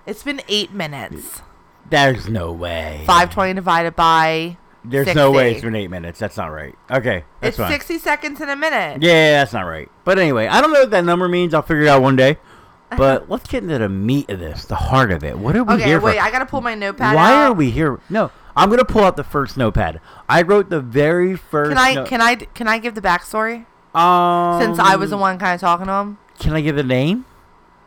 It's 0.05 0.23
been 0.23 0.43
eight 0.49 0.73
minutes. 0.73 1.41
There's 1.89 2.29
no 2.29 2.53
way. 2.53 3.03
Five 3.07 3.31
twenty 3.33 3.55
divided 3.55 3.97
by. 3.97 4.57
There's 4.89 5.15
no 5.15 5.31
way 5.31 5.53
it's 5.53 5.63
been 5.63 5.75
eight 5.75 5.91
minutes. 5.91 6.19
That's 6.19 6.37
not 6.37 6.47
right. 6.49 6.75
Okay, 6.91 7.25
that's 7.41 7.51
It's 7.51 7.57
fine. 7.57 7.71
sixty 7.71 7.99
seconds 7.99 8.41
in 8.41 8.49
a 8.49 8.57
minute. 8.57 9.03
Yeah, 9.03 9.39
that's 9.39 9.53
not 9.53 9.63
right. 9.63 9.91
But 10.05 10.19
anyway, 10.19 10.47
I 10.47 10.61
don't 10.61 10.73
know 10.73 10.81
what 10.81 10.91
that 10.91 11.05
number 11.05 11.29
means. 11.29 11.55
I'll 11.55 11.63
figure 11.63 11.83
it 11.85 11.89
out 11.89 12.03
one 12.03 12.17
day. 12.17 12.39
But 12.97 13.29
let's 13.29 13.49
get 13.49 13.65
into 13.65 13.79
the 13.79 13.89
meat 13.89 14.31
of 14.31 14.39
this, 14.39 14.65
the 14.65 14.77
heart 14.77 15.11
of 15.11 15.25
it. 15.25 15.37
What 15.37 15.57
are 15.57 15.65
we 15.65 15.73
here? 15.73 15.81
Okay, 15.81 15.89
here 15.89 16.01
wait. 16.01 16.19
for? 16.19 16.23
I 16.23 16.31
gotta 16.31 16.47
pull 16.47 16.61
my 16.61 16.77
notepad. 16.77 17.17
Why 17.17 17.33
out. 17.33 17.51
are 17.51 17.53
we 17.53 17.73
here? 17.73 17.99
No, 18.09 18.31
I'm 18.55 18.71
gonna 18.71 18.85
pull 18.85 19.03
out 19.03 19.17
the 19.17 19.25
first 19.25 19.57
notepad. 19.57 20.01
I 20.29 20.43
wrote 20.43 20.71
the 20.71 20.81
very 20.81 21.35
first. 21.35 21.71
Can 21.71 21.79
I 21.79 21.95
no- 21.95 22.05
can 22.05 22.21
I 22.21 22.37
can 22.37 22.69
I 22.69 22.79
give 22.79 22.95
the 22.95 23.01
backstory 23.01 23.67
um, 23.93 24.63
since 24.63 24.79
I 24.79 24.95
was 24.95 25.11
the 25.11 25.17
one 25.17 25.37
kind 25.37 25.55
of 25.57 25.61
talking 25.61 25.87
to 25.87 25.93
him? 25.95 26.19
Can 26.39 26.53
I 26.53 26.61
give 26.61 26.77
the 26.77 26.85
name? 26.85 27.25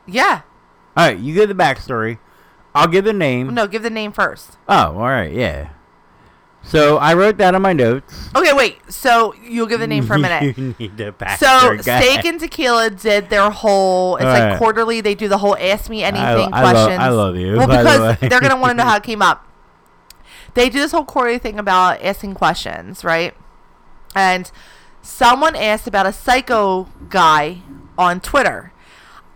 Yeah. 0.05 0.41
All 0.97 1.07
right, 1.07 1.17
you 1.17 1.33
give 1.33 1.47
the 1.47 1.55
backstory. 1.55 2.19
I'll 2.75 2.88
give 2.88 3.05
the 3.05 3.13
name. 3.13 3.53
No, 3.53 3.67
give 3.67 3.83
the 3.83 3.89
name 3.89 4.12
first. 4.12 4.57
Oh, 4.67 4.75
all 4.75 4.99
right, 4.99 5.31
yeah. 5.31 5.69
So 6.69 6.97
I 6.97 7.13
wrote 7.15 7.38
that 7.38 7.55
on 7.55 7.62
my 7.62 7.73
notes. 7.73 8.29
Okay, 8.36 8.53
wait. 8.53 8.77
So 8.91 9.34
you'll 9.43 9.65
give 9.67 9.79
the 9.79 9.88
name 9.88 10.05
for 10.05 10.13
a 10.13 10.19
minute. 10.27 10.58
you 10.58 10.75
need 10.79 10.95
the 10.97 11.12
backstory. 11.12 11.77
So 11.77 11.82
Steak 11.82 12.25
and 12.25 12.39
Tequila 12.39 12.91
did 12.91 13.29
their 13.29 13.49
whole. 13.49 14.15
It's 14.17 14.25
like 14.25 14.58
quarterly. 14.58 15.01
They 15.01 15.15
do 15.15 15.27
the 15.27 15.39
whole 15.39 15.58
Ask 15.58 15.89
Me 15.89 16.03
Anything 16.03 16.53
I 16.53 16.63
lo- 16.63 16.71
questions. 16.71 16.99
I 16.99 17.10
love 17.10 17.36
you, 17.36 17.58
Well, 17.58 17.67
by 17.67 17.77
the 17.77 17.84
because 17.89 18.21
way. 18.21 18.29
they're 18.29 18.39
gonna 18.39 18.55
want 18.60 18.71
to 18.71 18.75
know 18.75 18.84
how 18.89 18.97
it 18.97 19.03
came 19.12 19.21
up. 19.21 19.45
They 20.53 20.69
do 20.69 20.79
this 20.79 20.91
whole 20.91 21.05
quarterly 21.05 21.38
thing 21.39 21.58
about 21.60 22.01
asking 22.03 22.34
questions, 22.36 23.03
right? 23.03 23.34
And 24.15 24.51
someone 25.01 25.55
asked 25.55 25.88
about 25.88 26.05
a 26.05 26.13
psycho 26.13 26.88
guy 27.10 27.62
on 27.97 28.19
Twitter. 28.19 28.73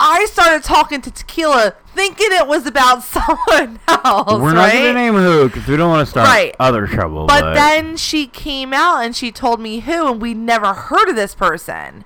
I 0.06 0.26
started 0.26 0.63
talking 0.66 1.00
to 1.02 1.10
Tequila, 1.12 1.76
thinking 1.96 2.28
it 2.32 2.46
was 2.46 2.66
about 2.68 3.04
someone 3.04 3.80
else. 3.88 4.42
We're 4.42 4.52
not 4.54 4.66
right? 4.66 4.74
gonna 4.74 4.94
name 4.94 5.13
who 5.13 5.48
because 5.48 5.66
we 5.66 5.78
don't 5.78 5.89
want 5.89 6.06
to 6.06 6.12
start 6.12 6.28
Right. 6.28 6.54
other 6.60 6.88
trouble. 6.88 7.26
But, 7.26 7.39
But, 7.42 7.54
then 7.54 7.96
she 7.96 8.28
came 8.28 8.74
out 8.74 9.04
and 9.06 9.16
she 9.16 9.32
told 9.32 9.62
me 9.62 9.80
who, 9.80 10.12
and 10.12 10.22
we 10.22 10.34
never 10.34 10.74
heard 10.74 11.08
of 11.08 11.16
this 11.16 11.34
person. 11.36 12.04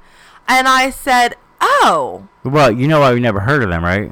And 0.47 0.67
I 0.67 0.91
said, 0.91 1.35
oh, 1.59 2.27
well, 2.43 2.71
you 2.71 2.87
know 2.87 2.99
why 2.99 3.13
we 3.13 3.19
never 3.19 3.39
heard 3.41 3.63
of 3.63 3.69
them, 3.69 3.83
right? 3.83 4.11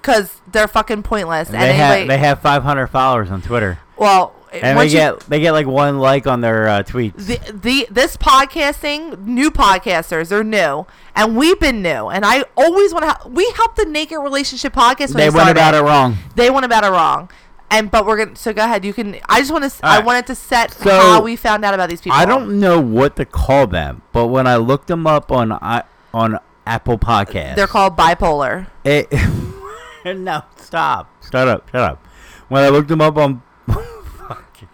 because 0.00 0.40
they're 0.50 0.66
fucking 0.66 1.04
pointless. 1.04 1.48
They 1.48 1.56
and 1.58 1.76
have 1.76 2.08
they 2.08 2.18
have 2.18 2.40
500 2.40 2.88
followers 2.88 3.30
on 3.30 3.40
Twitter, 3.40 3.78
well, 3.96 4.34
and 4.52 4.78
they 4.78 4.84
you- 4.86 4.90
get 4.90 5.20
they 5.20 5.40
get 5.40 5.52
like 5.52 5.66
one 5.66 5.98
like 5.98 6.26
on 6.26 6.40
their 6.40 6.68
uh, 6.68 6.82
tweets. 6.82 7.14
the, 7.16 7.38
the 7.52 7.86
this 7.90 8.16
podcasting 8.16 9.24
new 9.24 9.50
podcasters 9.50 10.28
they're 10.28 10.44
new 10.44 10.86
and 11.14 11.36
we've 11.36 11.58
been 11.60 11.82
new 11.82 12.08
and 12.08 12.24
i 12.26 12.44
always 12.56 12.92
want 12.92 13.02
to 13.04 13.08
help 13.12 13.26
we 13.30 13.50
helped 13.56 13.76
the 13.76 13.84
naked 13.86 14.18
relationship 14.20 14.72
podcast 14.72 15.08
when 15.08 15.16
they 15.18 15.28
they 15.28 15.30
went 15.30 15.48
about 15.50 15.74
it 15.74 15.82
wrong. 15.82 16.16
they 16.36 16.50
went 16.50 16.64
about 16.64 16.84
it 16.84 16.90
wrong 16.90 17.30
and 17.70 17.90
but 17.90 18.04
we're 18.04 18.16
gonna 18.22 18.36
so 18.36 18.52
go 18.52 18.62
ahead 18.64 18.84
you 18.84 18.92
can 18.92 19.16
i 19.28 19.38
just 19.38 19.50
want 19.50 19.64
to 19.64 19.86
All 19.86 19.92
i 19.92 19.98
wanted 20.00 20.26
to 20.26 20.34
set 20.34 20.72
So, 20.72 20.90
how 20.90 21.22
we 21.22 21.36
found 21.36 21.64
out 21.64 21.72
about 21.74 21.88
these 21.88 22.00
people 22.02 22.18
I 22.18 22.24
don't 22.26 22.60
know 22.60 22.80
what 22.80 23.16
to 23.16 23.24
call 23.24 23.66
them, 23.66 24.02
but 24.12 24.26
when 24.26 24.46
I 24.46 24.56
looked 24.56 24.88
them 24.88 25.06
up 25.06 25.32
on 25.32 25.52
I 25.52 25.84
on 26.12 26.38
Apple 26.66 26.98
Podcast, 26.98 27.56
they're 27.56 27.66
called 27.66 27.96
bipolar 27.96 28.66
It, 28.84 29.08
no, 30.04 30.42
stop. 30.56 31.10
Shut 31.30 31.48
up. 31.48 31.68
Shut 31.70 31.80
up. 31.80 32.06
When 32.48 32.62
I 32.62 32.68
looked 32.68 32.88
them 32.88 33.00
up 33.00 33.16
on. 33.16 33.42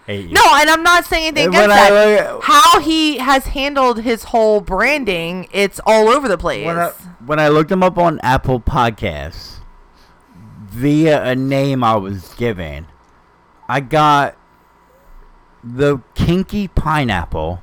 Fuck, 0.08 0.14
I 0.14 0.16
hate 0.22 0.28
you. 0.28 0.34
no 0.34 0.42
and 0.56 0.70
i'm 0.70 0.82
not 0.82 1.04
saying 1.04 1.26
anything 1.28 1.50
When 1.52 1.70
against 1.70 1.76
I 1.76 1.90
that 1.90 2.32
look- 2.34 2.44
how 2.44 2.80
he 2.80 3.18
has 3.18 3.44
handled 3.48 4.00
his 4.00 4.24
whole 4.24 4.60
branding 4.60 5.48
it's 5.52 5.80
all 5.86 6.08
over 6.08 6.28
the 6.28 6.38
place 6.38 6.64
When 6.66 6.78
I, 6.78 6.88
when 7.26 7.38
I 7.38 7.48
looked 7.48 7.70
him 7.70 7.82
up 7.82 7.98
on 7.98 8.18
Apple 8.20 8.58
Podcasts, 8.60 9.56
via 10.70 11.22
a 11.22 11.34
name 11.34 11.82
I 11.84 11.96
was 11.96 12.32
given, 12.34 12.86
I 13.68 13.80
got 13.80 14.36
the 15.62 15.98
Kinky 16.14 16.68
Pineapple, 16.68 17.60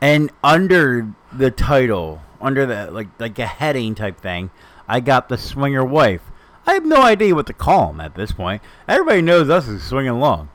and 0.00 0.30
under 0.44 1.12
the 1.32 1.50
title, 1.50 2.20
under 2.40 2.66
the 2.66 2.90
like 2.90 3.08
like 3.18 3.38
a 3.38 3.46
heading 3.46 3.94
type 3.94 4.20
thing, 4.20 4.50
I 4.86 5.00
got 5.00 5.28
the 5.28 5.38
Swinger 5.38 5.84
Wife. 5.84 6.22
I 6.66 6.74
have 6.74 6.84
no 6.84 7.02
idea 7.02 7.34
what 7.34 7.46
to 7.46 7.52
call 7.54 7.90
him 7.90 8.00
at 8.00 8.14
this 8.14 8.30
point. 8.32 8.62
Everybody 8.86 9.22
knows 9.22 9.48
us 9.50 9.66
as 9.66 9.82
Swinging 9.82 10.10
Along. 10.10 10.50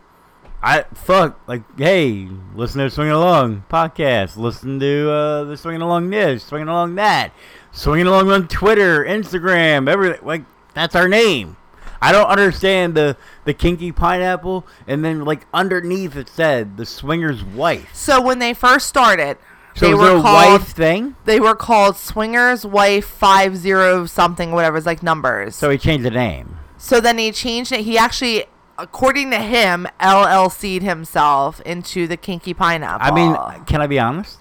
I 0.68 0.84
fuck 0.96 1.40
like 1.48 1.62
hey, 1.78 2.28
listen 2.56 2.82
to 2.82 2.90
Swinging 2.90 3.14
Along 3.14 3.64
podcast. 3.70 4.36
Listen 4.36 4.80
to 4.80 5.12
uh, 5.12 5.44
the 5.44 5.58
Swinging 5.58 5.84
Along 5.84 6.10
this, 6.10 6.44
Swinging 6.44 6.68
Along 6.68 6.96
that, 6.96 7.32
Swinging 7.72 8.08
Along 8.08 8.32
on 8.32 8.48
Twitter, 8.48 9.06
Instagram, 9.06 9.88
everything. 9.88 10.26
Like 10.26 10.42
that's 10.74 10.96
our 10.96 11.08
name. 11.08 11.58
I 12.02 12.12
don't 12.12 12.26
understand 12.28 12.96
the 12.96 13.16
the 13.44 13.54
kinky 13.54 13.92
pineapple, 13.92 14.66
and 14.88 15.06
then 15.06 15.24
like 15.24 15.46
underneath 15.54 16.16
it 16.16 16.30
said 16.30 16.78
the 16.78 16.86
swinger's 16.88 17.44
wife. 17.44 17.94
So 17.94 18.20
when 18.20 18.40
they 18.40 18.56
first 18.56 18.88
started, 18.88 19.38
So 19.76 19.86
they 19.88 19.94
were 19.94 20.20
called 20.22 20.62
wife 20.62 20.68
thing? 20.74 21.16
they 21.26 21.40
were 21.40 21.56
called 21.56 21.96
Swingers 21.96 22.66
Wife 22.66 23.06
Five 23.06 23.56
Zero 23.56 24.08
something 24.08 24.52
whatever. 24.52 24.78
It's 24.78 24.88
like 24.88 25.04
numbers. 25.04 25.56
So 25.56 25.70
he 25.70 25.78
changed 25.78 26.06
the 26.06 26.10
name. 26.12 26.58
So 26.78 27.00
then 27.00 27.20
he 27.20 27.32
changed 27.32 27.72
it. 27.72 27.82
He 27.82 27.98
actually, 27.98 28.46
according 28.78 29.32
to 29.32 29.40
him, 29.40 29.88
LLC'd 30.00 30.84
himself 30.84 31.62
into 31.62 32.08
the 32.08 32.18
Kinky 32.18 32.54
Pineapple. 32.54 33.06
I 33.08 33.12
mean, 33.12 33.66
can 33.66 33.82
I 33.82 33.88
be 33.88 34.00
honest? 34.00 34.40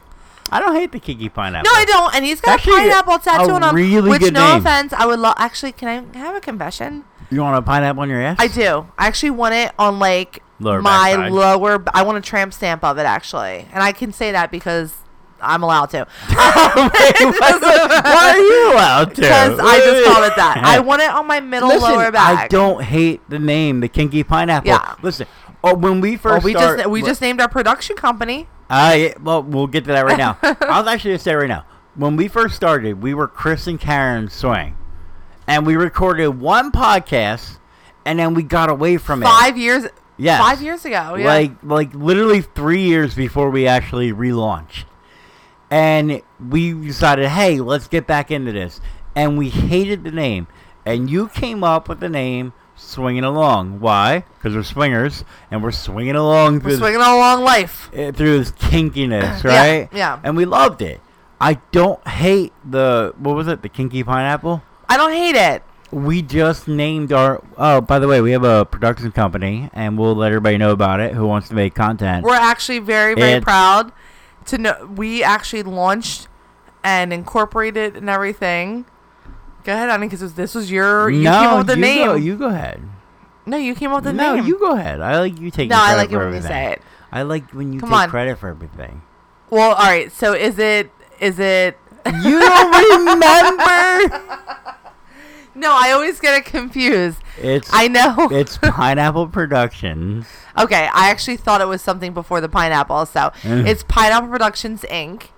I 0.52 0.60
don't 0.60 0.74
hate 0.74 0.92
the 0.92 1.00
kinky 1.00 1.30
pineapple. 1.30 1.68
no, 1.72 1.76
I 1.76 1.84
don't. 1.86 2.14
And 2.14 2.24
he's 2.24 2.40
got 2.40 2.54
Actually, 2.60 2.74
a 2.74 2.76
pineapple 2.80 3.18
tattoo 3.18 3.50
a 3.50 3.54
on 3.54 3.62
him. 3.62 3.74
really 3.74 4.10
which, 4.10 4.20
good 4.20 4.34
no 4.34 4.46
name. 4.52 4.60
offense, 4.60 4.92
I 4.92 5.06
would 5.06 5.18
love. 5.18 5.34
Actually, 5.38 5.72
can 5.72 5.88
I 6.14 6.18
have 6.18 6.36
a 6.36 6.40
confession? 6.40 7.04
You 7.30 7.40
want 7.40 7.56
a 7.56 7.62
pineapple 7.62 8.02
on 8.02 8.10
your 8.10 8.20
ass? 8.22 8.36
I 8.38 8.46
do. 8.48 8.86
I 8.98 9.06
actually 9.06 9.30
want 9.30 9.54
it 9.54 9.72
on 9.78 9.98
like 9.98 10.42
Lower 10.60 10.82
my 10.82 11.16
backside. 11.16 11.32
lower. 11.32 11.82
I 11.94 12.02
want 12.02 12.18
a 12.18 12.20
tramp 12.20 12.52
stamp 12.52 12.84
of 12.84 12.98
it 12.98 13.06
actually, 13.06 13.66
and 13.72 13.82
I 13.82 13.92
can 13.92 14.12
say 14.12 14.30
that 14.32 14.50
because 14.50 14.94
I'm 15.40 15.62
allowed 15.62 15.90
to. 15.90 16.06
Um, 16.74 16.90
Why 16.90 18.34
are 18.34 18.38
you 18.38 18.72
allowed 18.72 19.14
to? 19.14 19.20
Because 19.20 19.58
I 19.60 19.78
just 19.78 20.04
called 20.06 20.24
it 20.26 20.36
that. 20.36 20.60
I 20.64 20.80
want 20.80 21.02
it 21.02 21.10
on 21.10 21.26
my 21.26 21.40
middle 21.40 21.68
Listen, 21.68 21.90
lower 21.90 22.10
back. 22.10 22.38
I 22.38 22.48
don't 22.48 22.82
hate 22.82 23.20
the 23.28 23.38
name, 23.38 23.80
the 23.80 23.88
kinky 23.88 24.22
pineapple. 24.24 24.68
Yeah. 24.68 24.94
Listen, 25.02 25.26
oh, 25.62 25.74
when 25.74 26.00
we 26.00 26.12
Well, 26.12 26.18
first 26.18 26.44
we 26.44 26.52
start, 26.52 26.78
just 26.78 26.90
we 26.90 27.02
just 27.02 27.20
named 27.20 27.40
our 27.40 27.48
production 27.48 27.96
company. 27.96 28.48
I 28.70 29.14
well, 29.22 29.42
we'll 29.42 29.66
get 29.66 29.84
to 29.84 29.92
that 29.92 30.04
right 30.04 30.18
now. 30.18 30.38
I 30.42 30.80
was 30.80 30.88
actually 30.88 31.12
gonna 31.12 31.18
say 31.18 31.34
right 31.34 31.48
now. 31.48 31.64
When 31.94 32.16
we 32.16 32.28
first 32.28 32.56
started, 32.56 33.02
we 33.02 33.14
were 33.14 33.28
Chris 33.28 33.66
and 33.66 33.78
Karen 33.78 34.28
Swing, 34.28 34.76
and 35.46 35.66
we 35.66 35.76
recorded 35.76 36.28
one 36.28 36.72
podcast, 36.72 37.58
and 38.04 38.18
then 38.18 38.34
we 38.34 38.42
got 38.42 38.70
away 38.70 38.96
from 38.96 39.22
it. 39.22 39.26
Five 39.26 39.56
years. 39.56 39.86
Yes. 40.16 40.40
Five 40.40 40.62
years 40.62 40.84
ago. 40.84 41.16
Yeah. 41.16 41.26
Like 41.26 41.52
like 41.62 41.94
literally 41.94 42.40
three 42.42 42.82
years 42.82 43.14
before 43.14 43.50
we 43.50 43.66
actually 43.66 44.12
relaunched, 44.12 44.84
and 45.74 46.22
we 46.50 46.72
decided, 46.72 47.28
hey, 47.30 47.58
let's 47.58 47.88
get 47.88 48.06
back 48.06 48.30
into 48.30 48.52
this, 48.52 48.80
and 49.16 49.36
we 49.36 49.50
hated 49.50 50.04
the 50.04 50.12
name, 50.12 50.46
and 50.86 51.10
you 51.10 51.26
came 51.28 51.64
up 51.64 51.88
with 51.88 51.98
the 52.00 52.08
name. 52.08 52.52
Swinging 52.76 53.22
along. 53.22 53.78
Why? 53.78 54.24
Because 54.36 54.56
we're 54.56 54.64
swingers, 54.64 55.24
and 55.48 55.62
we're 55.62 55.70
swinging 55.70 56.16
along 56.16 56.54
we're 56.54 56.60
through, 56.70 56.76
swinging 56.78 57.00
along 57.00 57.44
life. 57.44 57.88
uh, 57.96 58.10
through 58.10 58.38
this 58.38 58.50
kinkiness, 58.50 59.44
Yeah, 59.44 59.48
right? 59.56 59.88
yeah. 59.92 60.18
And 60.24 60.36
we 60.36 60.44
loved 60.44 60.82
it. 60.82 61.00
I 61.40 61.54
don't 61.70 62.04
hate 62.06 62.52
the 62.68 63.14
what 63.16 63.36
was 63.36 63.46
it? 63.46 63.62
The 63.62 63.68
kinky 63.68 64.02
pineapple. 64.02 64.60
I 64.88 64.96
don't 64.96 65.12
hate 65.12 65.36
it. 65.36 65.62
We 65.92 66.20
just 66.20 66.66
named 66.66 67.12
our. 67.12 67.44
Oh, 67.56 67.80
by 67.80 68.00
the 68.00 68.08
way, 68.08 68.20
we 68.20 68.32
have 68.32 68.42
a 68.42 68.64
production 68.64 69.12
company, 69.12 69.70
and 69.72 69.96
we'll 69.96 70.16
let 70.16 70.28
everybody 70.32 70.58
know 70.58 70.72
about 70.72 70.98
it 70.98 71.14
who 71.14 71.28
wants 71.28 71.48
to 71.50 71.54
make 71.54 71.76
content. 71.76 72.24
We're 72.24 72.34
actually 72.34 72.80
very 72.80 73.14
very 73.14 73.34
It's- 73.34 73.44
proud 73.44 73.92
to 74.46 74.58
know 74.58 74.92
we 74.96 75.22
actually 75.22 75.62
launched 75.62 76.28
and 76.82 77.12
incorporated 77.12 77.96
and 77.96 78.08
everything. 78.10 78.84
Go 79.64 79.72
ahead, 79.72 79.88
honey, 79.88 80.08
because 80.08 80.34
this 80.34 80.54
was 80.54 80.70
your 80.70 81.08
you 81.10 81.22
no, 81.22 81.30
came 81.32 81.48
up 81.48 81.58
with 81.58 81.66
the 81.68 81.74
you 81.76 81.80
name. 81.80 82.06
Go, 82.06 82.14
you 82.14 82.36
go 82.36 82.48
ahead. 82.48 82.82
no, 83.46 83.56
you 83.56 83.74
came 83.74 83.90
up 83.90 83.96
with 83.96 84.04
the 84.04 84.12
no, 84.12 84.34
name. 84.34 84.42
No, 84.42 84.48
you 84.48 84.58
go 84.58 84.72
ahead. 84.72 85.00
I 85.00 85.18
like 85.20 85.40
you 85.40 85.50
taking 85.50 85.70
no, 85.70 85.76
credit 85.76 85.92
I 85.92 85.96
like 85.96 86.12
it 86.12 86.16
when 86.18 86.34
you 86.34 86.42
say 86.42 86.72
it. 86.72 86.82
I 87.10 87.22
like 87.22 87.50
when 87.52 87.72
you 87.72 87.80
Come 87.80 87.90
take 87.90 87.98
on. 87.98 88.10
credit 88.10 88.38
for 88.38 88.48
everything. 88.48 89.02
Well, 89.50 89.70
all 89.70 89.84
right. 89.84 90.10
So 90.12 90.34
is 90.34 90.58
it 90.58 90.90
is 91.20 91.38
it? 91.38 91.78
You 92.06 92.40
don't 92.40 93.06
remember? 93.06 94.20
No, 95.54 95.70
I 95.72 95.92
always 95.92 96.18
get 96.20 96.34
it 96.34 96.44
confused. 96.44 97.18
It's 97.40 97.70
I 97.72 97.88
know. 97.88 98.28
it's 98.32 98.58
Pineapple 98.58 99.28
Productions. 99.28 100.26
okay, 100.58 100.88
I 100.92 101.10
actually 101.10 101.36
thought 101.36 101.60
it 101.60 101.68
was 101.68 101.80
something 101.82 102.12
before 102.12 102.40
the 102.40 102.48
pineapple. 102.48 103.06
So 103.06 103.30
Mm. 103.42 103.66
it's 103.66 103.82
Pineapple 103.84 104.28
Productions 104.28 104.82
Inc. 104.90 105.28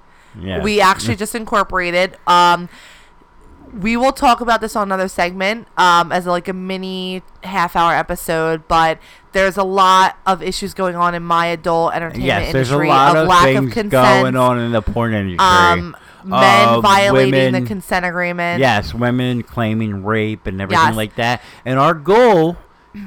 Yeah. 0.40 0.62
We 0.62 0.80
actually 0.80 1.16
just 1.16 1.34
incorporated. 1.34 2.16
Um, 2.26 2.68
we 3.80 3.96
will 3.96 4.12
talk 4.12 4.40
about 4.40 4.60
this 4.60 4.76
on 4.76 4.88
another 4.88 5.08
segment 5.08 5.66
um, 5.76 6.12
as 6.12 6.24
like 6.26 6.48
a 6.48 6.52
mini 6.52 7.22
half 7.42 7.74
hour 7.76 7.92
episode, 7.94 8.66
but 8.68 8.98
there's 9.32 9.56
a 9.56 9.64
lot 9.64 10.16
of 10.24 10.42
issues 10.42 10.72
going 10.72 10.94
on 10.96 11.14
in 11.14 11.22
my 11.22 11.46
adult 11.46 11.92
entertainment 11.94 12.24
Yes, 12.26 12.52
there's 12.52 12.70
a 12.70 12.74
industry 12.74 12.88
lot 12.88 13.16
of, 13.16 13.22
of 13.24 13.28
lack 13.28 13.44
things 13.44 13.66
of 13.68 13.72
consent. 13.72 13.90
going 14.22 14.36
on 14.36 14.58
in 14.60 14.72
the 14.72 14.80
porn 14.82 15.12
industry. 15.14 15.38
Um, 15.46 15.96
men 16.26 16.82
violating 16.82 17.52
the 17.52 17.62
consent 17.62 18.04
agreement. 18.04 18.60
Yes, 18.60 18.92
women 18.92 19.42
claiming 19.42 20.04
rape 20.04 20.46
and 20.46 20.60
everything 20.60 20.84
Yes. 20.86 20.96
like 20.96 21.14
that. 21.16 21.42
And 21.64 21.78
our 21.78 21.94
goal 21.94 22.56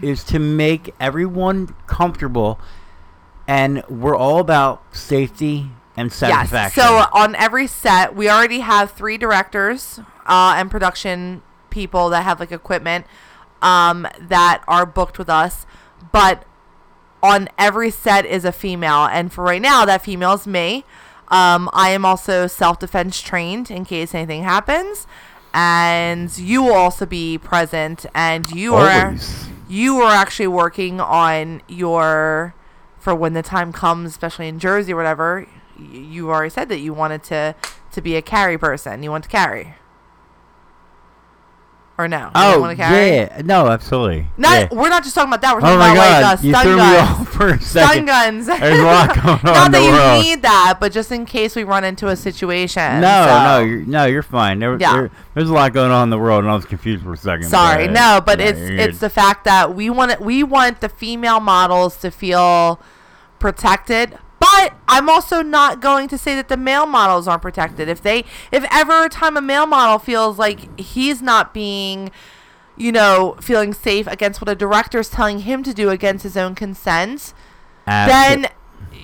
is 0.01 0.23
to 0.25 0.39
make 0.39 0.93
everyone 0.99 1.75
comfortable, 1.87 2.59
and 3.47 3.83
we're 3.89 4.15
all 4.15 4.39
about 4.39 4.83
safety 4.95 5.71
and 5.97 6.07
Yes. 6.09 6.15
satisfaction. 6.15 6.81
So 6.83 7.05
on 7.11 7.35
every 7.35 7.67
set, 7.67 8.15
we 8.15 8.29
already 8.29 8.59
have 8.59 8.91
three 8.91 9.17
directors 9.17 9.99
uh, 10.25 10.53
and 10.57 10.69
production 10.69 11.41
people 11.69 12.09
that 12.09 12.23
have 12.23 12.39
like 12.39 12.51
equipment 12.51 13.05
um, 13.61 14.07
that 14.19 14.61
are 14.67 14.85
booked 14.85 15.17
with 15.17 15.29
us, 15.29 15.65
but 16.11 16.43
on 17.21 17.49
every 17.57 17.89
set 17.91 18.25
is 18.25 18.45
a 18.45 18.51
female, 18.53 19.05
and 19.11 19.33
for 19.33 19.43
right 19.43 19.61
now, 19.61 19.83
that 19.85 20.01
female 20.01 20.33
is 20.33 20.47
me. 20.47 20.85
Um, 21.31 21.69
I 21.73 21.89
am 21.89 22.05
also 22.05 22.47
self 22.47 22.79
defense 22.79 23.21
trained 23.21 23.69
in 23.69 23.85
case 23.85 24.15
anything 24.15 24.43
happens, 24.43 25.05
and 25.53 26.35
you 26.37 26.63
will 26.63 26.73
also 26.73 27.05
be 27.05 27.37
present, 27.37 28.05
and 28.15 28.49
you 28.51 28.75
are 28.75 28.87
you 29.67 29.97
are 30.01 30.11
actually 30.13 30.47
working 30.47 30.99
on 30.99 31.61
your 31.67 32.53
for 32.99 33.13
when 33.15 33.33
the 33.33 33.41
time 33.43 33.71
comes, 33.71 34.09
especially 34.11 34.47
in 34.47 34.59
Jersey 34.59 34.93
or 34.93 34.95
whatever. 34.95 35.45
y- 35.77 35.85
You 35.85 36.29
already 36.29 36.49
said 36.49 36.69
that 36.69 36.79
you 36.79 36.93
wanted 36.93 37.23
to 37.23 37.55
to 37.91 38.01
be 38.01 38.15
a 38.15 38.21
carry 38.21 38.57
person. 38.57 39.03
You 39.03 39.11
want 39.11 39.23
to 39.25 39.29
carry, 39.29 39.75
or 41.99 42.07
no? 42.07 42.31
Oh 42.33 42.73
carry? 42.77 43.15
yeah, 43.17 43.41
no, 43.43 43.67
absolutely. 43.67 44.27
Not. 44.37 44.71
yeah. 44.71 44.79
We're 44.79 44.89
not 44.89 45.03
just 45.03 45.13
talking 45.15 45.29
about 45.29 45.41
that. 45.41 45.53
We're 45.53 45.59
Oh 45.59 45.61
talking 45.77 45.79
my 45.79 45.91
about 45.93 46.21
god, 46.21 46.21
like 46.23 46.39
uh, 46.39 46.41
you 46.41 46.53
stun 46.53 46.77
guns. 46.77 47.29
for 47.29 47.47
a 47.49 47.59
Stun 47.59 47.87
second. 47.87 48.05
guns. 48.05 48.45
There's 48.47 48.79
a 48.79 48.83
lot 48.85 49.15
going 49.15 49.27
on 49.27 49.43
Not 49.43 49.71
that 49.73 49.83
you 49.83 49.91
world. 49.91 50.23
need 50.23 50.41
that, 50.43 50.77
but 50.79 50.91
just 50.93 51.11
in 51.11 51.25
case 51.25 51.55
we 51.57 51.63
run 51.65 51.83
into 51.83 52.07
a 52.07 52.15
situation. 52.15 53.01
No, 53.01 53.25
so- 53.27 53.43
no, 53.43 53.59
you're, 53.59 53.81
no, 53.85 54.05
you're 54.05 54.23
fine. 54.23 54.59
There, 54.59 54.77
Yeah. 54.79 54.93
there- 54.93 55.11
there's 55.35 55.49
a 55.49 55.53
lot 55.53 55.73
going 55.73 55.91
on 55.91 56.03
in 56.03 56.09
the 56.09 56.17
world, 56.17 56.43
and 56.43 56.49
I 56.51 56.55
was 56.55 56.65
confused 56.65 57.03
for 57.03 57.13
a 57.13 57.17
second. 57.17 57.47
Sorry, 57.49 57.87
go 57.87 57.93
no, 57.93 58.21
but 58.25 58.39
No, 58.39 58.45
it's 58.45 58.59
it's 58.59 58.99
the 58.99 59.09
fact 59.09 59.43
that 59.43 59.75
we 59.75 59.89
want 59.89 60.11
it, 60.11 60.21
we 60.21 60.41
want 60.41 60.79
the 60.81 60.89
female 60.89 61.39
models 61.41 61.97
to 61.97 62.11
feel 62.11 62.79
protected. 63.39 64.17
But 64.39 64.73
I'm 64.87 65.09
also 65.09 65.41
not 65.41 65.81
going 65.81 66.07
to 66.09 66.17
say 66.17 66.35
that 66.35 66.47
the 66.47 66.57
male 66.57 66.85
models 66.85 67.27
aren't 67.27 67.41
protected. 67.41 67.89
If 67.89 68.01
they, 68.01 68.23
if 68.51 68.65
ever 68.71 69.05
a 69.05 69.09
time 69.09 69.35
a 69.37 69.41
male 69.41 69.65
model 69.65 69.99
feels 69.99 70.39
like 70.39 70.79
he's 70.79 71.21
not 71.21 71.53
being, 71.53 72.11
you 72.77 72.91
know, 72.91 73.35
feeling 73.41 73.73
safe 73.73 74.07
against 74.07 74.39
what 74.41 74.49
a 74.49 74.55
director 74.55 74.99
is 74.99 75.09
telling 75.09 75.39
him 75.39 75.63
to 75.63 75.73
do 75.73 75.89
against 75.89 76.23
his 76.23 76.37
own 76.37 76.55
consent, 76.55 77.33
Abso- 77.85 78.07
then 78.07 78.47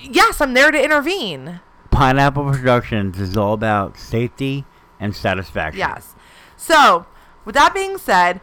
yes, 0.02 0.40
I'm 0.40 0.54
there 0.54 0.70
to 0.70 0.82
intervene. 0.82 1.60
Pineapple 1.90 2.50
Productions 2.50 3.20
is 3.20 3.36
all 3.36 3.52
about 3.52 3.98
safety 3.98 4.64
and 4.98 5.14
satisfaction. 5.14 5.78
Yes. 5.78 6.14
So, 6.56 7.06
with 7.44 7.54
that 7.54 7.74
being 7.74 7.98
said, 7.98 8.40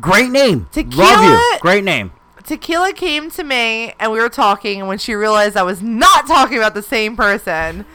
Great 0.00 0.30
name. 0.30 0.68
Love 0.74 1.24
you. 1.24 1.58
Great 1.60 1.84
name. 1.84 2.12
Tequila 2.50 2.92
came 2.92 3.30
to 3.30 3.44
me 3.44 3.94
and 4.00 4.10
we 4.10 4.18
were 4.18 4.28
talking 4.28 4.80
and 4.80 4.88
when 4.88 4.98
she 4.98 5.14
realized 5.14 5.56
I 5.56 5.62
was 5.62 5.80
not 5.80 6.26
talking 6.26 6.56
about 6.58 6.74
the 6.74 6.82
same 6.82 7.16
person, 7.16 7.86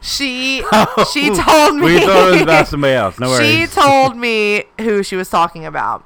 she 0.00 0.58
she 1.12 1.30
oh, 1.32 1.44
told 1.44 1.76
me 1.80 1.86
We 1.86 1.98
thought 2.00 2.28
it 2.28 2.32
was 2.34 2.42
about 2.42 2.68
somebody 2.68 2.94
else. 2.94 3.18
No 3.18 3.28
worries. 3.30 3.48
she 3.48 3.66
told 3.66 4.16
me 4.26 4.66
who 4.80 5.02
she 5.02 5.16
was 5.16 5.28
talking 5.28 5.66
about. 5.66 6.04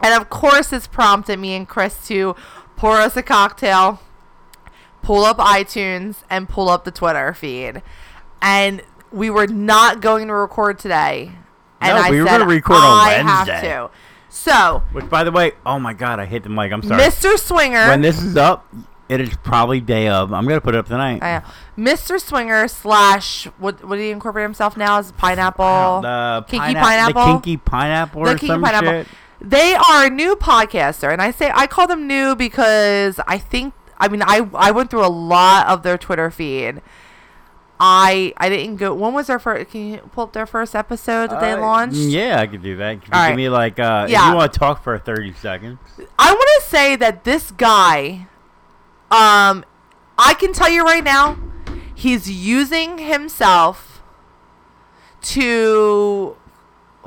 And 0.00 0.14
of 0.18 0.30
course 0.30 0.68
this 0.68 0.86
prompted 0.86 1.38
me 1.38 1.54
and 1.54 1.68
Chris 1.68 2.06
to 2.08 2.34
pour 2.74 2.92
us 2.96 3.18
a 3.18 3.22
cocktail, 3.22 4.00
pull 5.02 5.22
up 5.26 5.36
iTunes 5.36 6.22
and 6.30 6.48
pull 6.48 6.70
up 6.70 6.84
the 6.84 6.90
Twitter 6.90 7.34
feed. 7.34 7.82
And 8.40 8.82
we 9.12 9.28
were 9.28 9.46
not 9.46 10.00
going 10.00 10.28
to 10.28 10.34
record 10.34 10.78
today. 10.78 11.32
And 11.82 11.96
No, 11.98 12.02
I 12.02 12.10
we 12.10 12.20
were 12.22 12.26
said 12.28 12.38
gonna 12.38 12.50
record 12.50 12.76
on 12.76 12.82
I 12.82 13.10
have 13.22 13.46
Wednesday." 13.46 13.68
to. 13.68 13.90
So, 14.36 14.82
Which, 14.92 15.08
by 15.08 15.24
the 15.24 15.32
way, 15.32 15.52
oh 15.64 15.78
my 15.78 15.92
god, 15.94 16.20
I 16.20 16.26
hit 16.26 16.42
the 16.42 16.50
mic. 16.50 16.70
I'm 16.72 16.82
sorry. 16.82 17.02
Mr. 17.02 17.38
Swinger 17.38 17.88
When 17.88 18.02
this 18.02 18.22
is 18.22 18.36
up, 18.36 18.66
it 19.08 19.20
is 19.20 19.34
probably 19.42 19.80
day 19.80 20.08
of. 20.08 20.32
I'm 20.32 20.46
gonna 20.46 20.60
put 20.60 20.74
it 20.74 20.78
up 20.78 20.86
tonight. 20.86 21.22
I 21.22 21.38
know. 21.38 21.44
Mr. 21.92 22.20
Swinger 22.20 22.68
slash 22.68 23.46
what 23.58 23.82
what 23.84 23.96
did 23.96 24.02
he 24.02 24.10
incorporate 24.10 24.44
himself 24.44 24.76
now 24.76 24.98
as 24.98 25.10
pineapple? 25.12 26.02
the 26.02 26.44
Kinky 26.48 26.74
pineapple- 26.74 26.82
Pineapple? 26.84 27.22
The 27.26 27.32
kinky 27.32 27.56
pineapple 27.56 28.24
The 28.24 28.30
or 28.32 28.38
Kinky 28.38 28.62
Pineapple. 28.62 28.90
shit. 28.90 29.06
They 29.40 29.74
are 29.74 30.06
a 30.06 30.10
new 30.10 30.36
podcaster, 30.36 31.12
and 31.12 31.20
I 31.22 31.30
say 31.30 31.50
I 31.54 31.66
call 31.66 31.86
them 31.86 32.06
new 32.06 32.34
because 32.36 33.18
I 33.26 33.38
think 33.38 33.74
I 33.98 34.08
mean 34.08 34.22
I 34.22 34.48
I 34.54 34.70
went 34.70 34.90
through 34.90 35.04
a 35.04 35.08
lot 35.08 35.66
of 35.66 35.82
their 35.82 35.96
Twitter 35.98 36.30
feed, 36.30 36.82
I 37.78 38.32
I 38.38 38.48
didn't 38.48 38.76
go. 38.76 38.94
When 38.94 39.12
was 39.12 39.26
their 39.26 39.38
first? 39.38 39.70
Can 39.70 39.92
you 39.92 39.98
pull 40.12 40.24
up 40.24 40.32
their 40.32 40.46
first 40.46 40.74
episode 40.74 41.30
that 41.30 41.40
they 41.40 41.52
Uh, 41.52 41.60
launched? 41.60 41.96
Yeah, 41.96 42.40
I 42.40 42.46
could 42.46 42.62
do 42.62 42.76
that. 42.76 43.02
Can 43.04 43.12
you 43.22 43.28
give 43.28 43.36
me 43.36 43.48
like 43.48 43.78
uh, 43.78 44.06
Yeah. 44.08 44.24
if 44.26 44.30
you 44.30 44.36
want 44.36 44.52
to 44.52 44.58
talk 44.58 44.82
for 44.82 44.98
thirty 44.98 45.32
seconds. 45.34 45.78
I 46.18 46.32
want 46.32 46.48
to 46.62 46.68
say 46.68 46.96
that 46.96 47.24
this 47.24 47.50
guy, 47.50 48.28
um, 49.10 49.64
I 50.18 50.34
can 50.38 50.52
tell 50.54 50.70
you 50.70 50.84
right 50.84 51.04
now, 51.04 51.36
he's 51.94 52.30
using 52.30 52.98
himself 52.98 54.02
to 55.22 56.36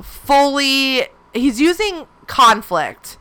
fully. 0.02 1.06
He's 1.32 1.60
using 1.60 2.06
conflict 2.26 3.18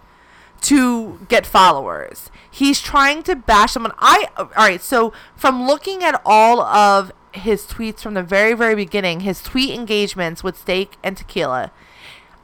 to 0.62 1.20
get 1.30 1.46
followers. 1.46 2.30
He's 2.52 2.82
trying 2.82 3.24
to 3.24 3.36
bash 3.36 3.74
someone. 3.74 3.94
I 4.00 4.28
all 4.38 4.50
right. 4.58 4.82
So 4.82 5.14
from 5.36 5.66
looking 5.66 6.04
at 6.04 6.22
all 6.26 6.62
of 6.62 7.12
his 7.34 7.66
tweets 7.66 8.00
from 8.00 8.14
the 8.14 8.24
very 8.24 8.54
very 8.54 8.76
beginning, 8.76 9.22
his 9.22 9.42
tweet 9.42 9.72
engagements 9.72 10.44
with 10.44 10.58
Steak 10.58 10.98
and 11.04 11.18
Tequila, 11.18 11.72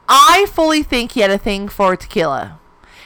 I 0.08 0.46
fully 0.50 0.82
think 0.82 1.12
he 1.12 1.20
had 1.20 1.30
a 1.30 1.38
thing 1.38 1.68
for 1.68 1.96
Tequila. 1.96 2.58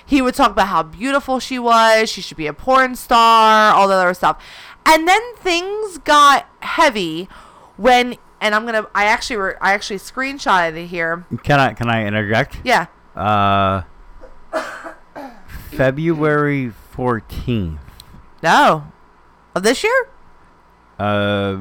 He 0.04 0.20
would 0.20 0.34
talk 0.34 0.50
about 0.50 0.68
how 0.68 0.82
beautiful 0.82 1.38
she 1.38 1.58
was, 1.58 2.08
she 2.10 2.20
should 2.20 2.36
be 2.36 2.48
a 2.48 2.52
porn 2.52 2.96
star, 2.96 3.72
all 3.72 3.86
that 3.88 3.98
other 3.98 4.14
stuff. 4.14 4.42
And 4.84 5.06
then 5.06 5.36
things 5.36 5.98
got 5.98 6.48
heavy 6.60 7.28
when 7.76 8.16
and 8.40 8.54
I'm 8.54 8.66
going 8.66 8.82
to 8.82 8.90
I 8.94 9.04
actually 9.04 9.36
re, 9.36 9.52
I 9.60 9.72
actually 9.72 9.98
screenshotted 9.98 10.76
it 10.76 10.86
here. 10.86 11.24
Can 11.42 11.60
I 11.60 11.74
can 11.74 11.88
I 11.88 12.06
interject? 12.06 12.58
Yeah. 12.64 12.86
Uh, 13.14 13.82
February 15.70 16.70
fourteenth. 16.70 17.80
No. 18.42 18.90
Of 19.54 19.62
this 19.62 19.84
year? 19.84 20.08
Uh, 21.00 21.58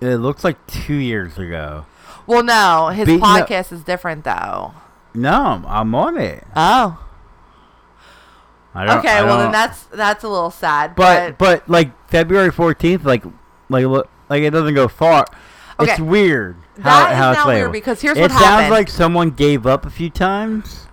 it 0.00 0.16
looks 0.16 0.44
like 0.44 0.64
two 0.66 0.94
years 0.96 1.38
ago. 1.38 1.86
Well, 2.26 2.42
no, 2.42 2.88
his 2.88 3.06
Be- 3.06 3.16
no- 3.18 3.22
podcast 3.24 3.72
is 3.72 3.82
different 3.84 4.24
though. 4.24 4.74
No, 5.14 5.62
I'm 5.66 5.94
on 5.94 6.18
it. 6.18 6.44
Oh. 6.56 7.00
I 8.74 8.84
don't, 8.86 8.98
Okay, 8.98 9.22
well 9.22 9.38
then 9.38 9.52
that's 9.52 9.84
that's 9.84 10.24
a 10.24 10.28
little 10.28 10.50
sad, 10.50 10.96
But 10.96 11.38
but, 11.38 11.60
but 11.62 11.68
like 11.68 12.08
February 12.10 12.50
fourteenth, 12.50 13.04
like 13.04 13.22
like 13.68 13.84
look, 13.86 14.08
like 14.28 14.42
it 14.42 14.50
doesn't 14.50 14.74
go 14.74 14.88
far. 14.88 15.26
It's 15.78 15.92
Okay. 15.92 16.02
weird 16.02 16.56
That 16.78 16.82
how, 16.82 17.10
is 17.12 17.16
how 17.16 17.30
it's 17.30 17.38
now 17.38 17.46
weird 17.46 17.72
because 17.72 18.00
here's 18.00 18.18
it 18.18 18.22
what 18.22 18.32
sounds 18.32 18.70
like 18.70 18.88
someone 18.88 19.30
gave 19.30 19.64
up 19.66 19.86
a 19.86 19.90
few 19.90 20.10
times. 20.10 20.88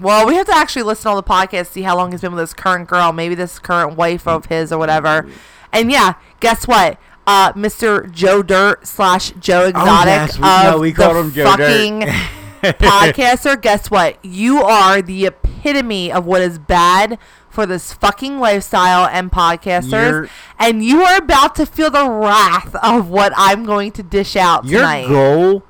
well, 0.00 0.26
we 0.26 0.34
have 0.34 0.46
to 0.46 0.54
actually 0.56 0.82
listen 0.82 1.04
to 1.04 1.08
all 1.10 1.16
the 1.16 1.22
podcasts, 1.22 1.68
see 1.68 1.82
how 1.82 1.96
long 1.96 2.10
he's 2.10 2.20
been 2.20 2.32
with 2.32 2.42
this 2.42 2.54
current 2.54 2.88
girl, 2.88 3.12
maybe 3.12 3.36
this 3.36 3.60
current 3.60 3.96
wife 3.96 4.26
of 4.26 4.46
his 4.46 4.72
or 4.72 4.78
whatever. 4.78 5.28
And 5.72 5.90
yeah, 5.90 6.14
guess 6.40 6.66
what? 6.68 6.98
Uh, 7.26 7.52
Mr. 7.52 8.10
Joe 8.10 8.42
Dirt 8.42 8.86
slash 8.86 9.30
Joe 9.38 9.66
Exotic 9.68 10.12
Oh, 10.12 10.16
yes, 10.16 10.38
we- 10.38 10.44
of 10.48 10.64
no, 10.74 10.78
we 10.80 10.92
called 10.92 11.16
him 11.16 11.32
Joe 11.32 11.44
fucking 11.44 12.00
podcaster. 12.62 13.60
Guess 13.60 13.90
what? 13.90 14.22
You 14.24 14.58
are 14.62 15.02
the 15.02 15.26
epitome 15.26 16.10
of 16.12 16.26
what 16.26 16.42
is 16.42 16.58
bad 16.58 17.18
for 17.48 17.66
this 17.66 17.92
fucking 17.92 18.38
lifestyle 18.38 19.06
and 19.06 19.30
podcasters, 19.30 20.10
You're- 20.10 20.28
and 20.58 20.82
you 20.84 21.02
are 21.02 21.18
about 21.18 21.54
to 21.56 21.66
feel 21.66 21.90
the 21.90 22.08
wrath 22.08 22.74
of 22.76 23.08
what 23.10 23.32
I'm 23.36 23.64
going 23.64 23.92
to 23.92 24.02
dish 24.02 24.36
out 24.36 24.64
Your 24.64 24.80
tonight. 24.80 25.08
goal 25.08 25.62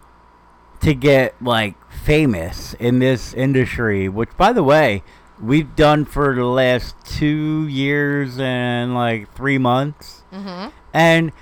to 0.81 0.95
get 0.95 1.35
like 1.43 1.75
famous 1.91 2.75
in 2.75 2.99
this 3.01 3.35
industry, 3.35 4.09
which 4.09 4.31
by 4.37 4.53
the 4.53 4.63
way, 4.63 5.03
we've 5.43 5.75
done 5.77 6.05
for 6.05 6.35
the 6.35 6.45
last 6.47 6.95
two 7.05 7.67
years 7.67 8.39
and 8.39 8.95
like 8.95 9.33
three 9.35 9.59
months, 9.59 10.23
hmm 10.33 10.69
and 10.95 11.33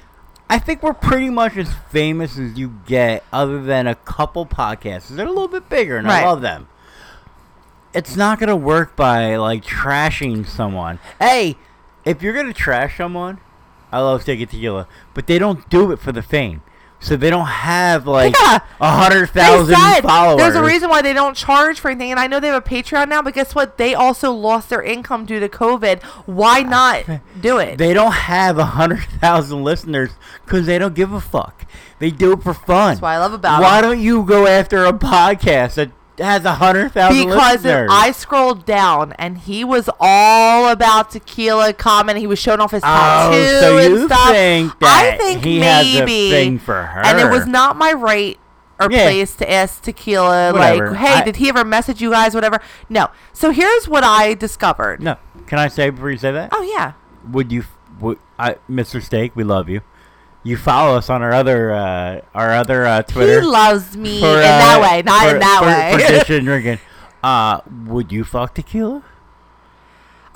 I 0.49 0.59
think 0.59 0.83
we're 0.83 0.95
pretty 0.95 1.31
much 1.31 1.57
as 1.57 1.73
famous 1.91 2.37
as 2.39 2.59
you 2.59 2.81
get, 2.87 3.23
other 3.33 3.63
than 3.63 3.87
a 3.87 3.95
couple 3.95 4.47
podcasts. 4.47 5.09
They're 5.09 5.27
a 5.27 5.29
little 5.29 5.47
bit 5.49 5.69
bigger, 5.69 5.97
and 5.97 6.07
Right. 6.09 6.25
I 6.25 6.27
love 6.27 6.41
them. 6.41 6.67
It's 7.93 8.17
not 8.17 8.39
gonna 8.41 8.57
work 8.57 8.97
by 8.97 9.37
like 9.37 9.65
trashing 9.65 10.47
someone. 10.47 10.99
Hey, 11.21 11.57
if 12.05 12.23
you're 12.23 12.33
gonna 12.35 12.53
trash 12.53 12.97
someone, 12.97 13.39
I 13.93 13.99
love 14.01 14.25
taking 14.25 14.47
tequila, 14.47 14.87
but 15.15 15.27
they 15.27 15.39
don't 15.39 15.69
do 15.69 15.91
it 15.93 15.99
for 15.99 16.13
the 16.13 16.23
fame. 16.23 16.63
So 17.03 17.17
they 17.17 17.31
don't 17.31 17.47
have 17.47 18.07
like 18.07 18.35
a 18.43 18.61
hundred 18.81 19.31
They 19.31 19.41
thousand 19.41 20.03
followers. 20.03 20.37
there's 20.37 20.55
a 20.55 20.63
reason 20.63 20.91
why 20.91 21.01
they 21.01 21.15
don't 21.15 21.35
charge 21.35 21.81
for 21.81 21.91
anything, 21.91 22.11
and 22.11 22.21
I 22.21 22.27
know 22.27 22.41
they 22.41 22.49
have 22.49 22.63
a 22.63 22.69
Patreon 22.69 23.09
now. 23.09 23.23
But 23.23 23.33
guess 23.35 23.55
what? 23.55 23.79
They 23.79 23.95
also 23.95 24.33
lost 24.33 24.69
their 24.69 24.83
income 24.83 25.25
due 25.25 25.41
to 25.41 25.49
COVID. 25.49 26.03
Why 26.27 26.61
ah, 26.61 26.69
not 27.07 27.21
do 27.41 27.57
it? 27.59 27.79
They 27.79 27.95
don't 27.95 28.13
have 28.13 28.59
a 28.59 28.67
hundred 28.67 29.05
thousand 29.19 29.65
listeners 29.65 30.11
because 30.45 30.67
they 30.67 30.79
don't 30.79 30.95
give 30.95 31.13
a 31.13 31.21
fuck. 31.23 31.65
They 32.01 32.11
do 32.11 32.33
it 32.33 32.43
for 32.43 32.53
fun. 32.55 32.91
That's 32.91 33.01
what 33.03 33.09
I 33.09 33.19
love 33.19 33.33
about 33.33 33.63
Why 33.63 33.79
'em. 33.79 33.83
don't 33.83 34.01
you 34.01 34.23
go 34.23 34.47
after 34.47 34.85
a 34.85 34.93
podcast 34.93 35.75
that 35.77 35.91
has 36.21 36.45
a 36.45 36.55
hundred 36.55 36.93
thousand 36.93 37.27
because 37.27 37.65
listeners? 37.65 37.89
I 37.93 38.13
scrolled 38.13 38.65
down 38.67 39.13
and 39.15 39.39
he 39.39 39.65
was 39.65 39.89
all 39.99 40.71
about 40.71 41.11
tequila 41.11 41.73
comment. 41.73 42.19
He 42.19 42.27
was 42.27 42.39
showing 42.39 42.61
off 42.61 42.71
his 42.73 42.83
tattoo 42.83 43.37
oh, 43.37 43.61
so 43.61 43.79
and 43.79 43.95
you 43.95 44.07
stuff. 44.07 44.29
think 44.31 44.73
I 44.83 45.17
think 45.17 45.45
he 45.45 45.61
maybe, 45.61 45.67
has 45.67 45.87
a 46.05 46.31
thing 46.31 46.59
for 46.59 46.83
her? 46.83 47.01
and 47.05 47.19
it 47.19 47.31
was 47.31 47.47
not 47.47 47.77
my 47.77 47.93
right 47.93 48.39
or 48.79 48.91
Yeah. 48.91 49.03
place 49.05 49.35
to 49.37 49.51
ask 49.51 49.83
tequila 49.83 50.53
Whatever. 50.53 50.91
like, 50.93 50.99
hey, 51.01 51.15
I- 51.15 51.25
did 51.25 51.37
he 51.37 51.49
ever 51.49 51.65
message 51.65 52.01
you 52.01 52.11
guys? 52.11 52.35
Whatever. 52.35 52.61
No. 52.89 53.09
So 53.33 53.51
here's 53.51 53.87
what 53.89 54.05
I 54.05 54.35
discovered. 54.35 55.03
No, 55.03 55.17
can 55.47 55.59
I 55.59 55.69
say 55.69 55.91
before 55.91 56.11
you 56.11 56.19
say 56.19 56.33
that? 56.33 56.51
Oh 56.53 56.63
yeah. 56.63 56.93
Would 57.31 57.53
you, 57.53 57.65
would, 58.01 58.19
I, 58.39 58.57
Mr. 58.71 59.03
Steak, 59.03 59.37
we 59.37 59.45
love 59.45 59.69
you. 59.69 59.83
You 60.43 60.57
follow 60.57 60.97
us 60.97 61.11
on 61.11 61.23
our 61.23 61.33
other, 61.33 61.71
uh, 61.73 62.21
our 62.35 62.53
other 62.53 62.87
uh, 62.87 63.03
Twitter. 63.03 63.41
He 63.43 63.47
loves 63.47 63.97
me 63.97 64.21
for, 64.21 64.27
in 64.27 64.39
uh, 64.39 64.41
that 64.43 64.81
way, 64.81 65.03
not 65.03 65.23
for- 65.25 65.35
in 65.35 65.41
that 65.41 65.59
for, 65.61 65.67
way. 65.67 66.07
For 66.07 66.13
dishing 66.19 66.37
and 66.39 66.47
drinking. 66.47 66.79
Uh, 67.23 67.61
would 67.87 68.11
you 68.11 68.25
fuck 68.25 68.55
tequila? 68.55 69.05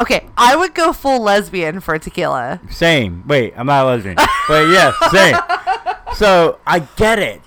okay, 0.00 0.26
I 0.36 0.56
would 0.56 0.74
go 0.74 0.92
full 0.92 1.20
lesbian 1.22 1.80
for 1.80 1.98
tequila. 1.98 2.60
Same. 2.68 3.24
Wait, 3.26 3.54
I'm 3.56 3.66
not 3.66 3.84
a 3.86 3.88
lesbian. 3.88 4.16
but 4.48 4.68
yes, 4.68 4.94
same. 5.10 5.36
So 6.16 6.58
I 6.66 6.80
get 6.96 7.18
it. 7.18 7.40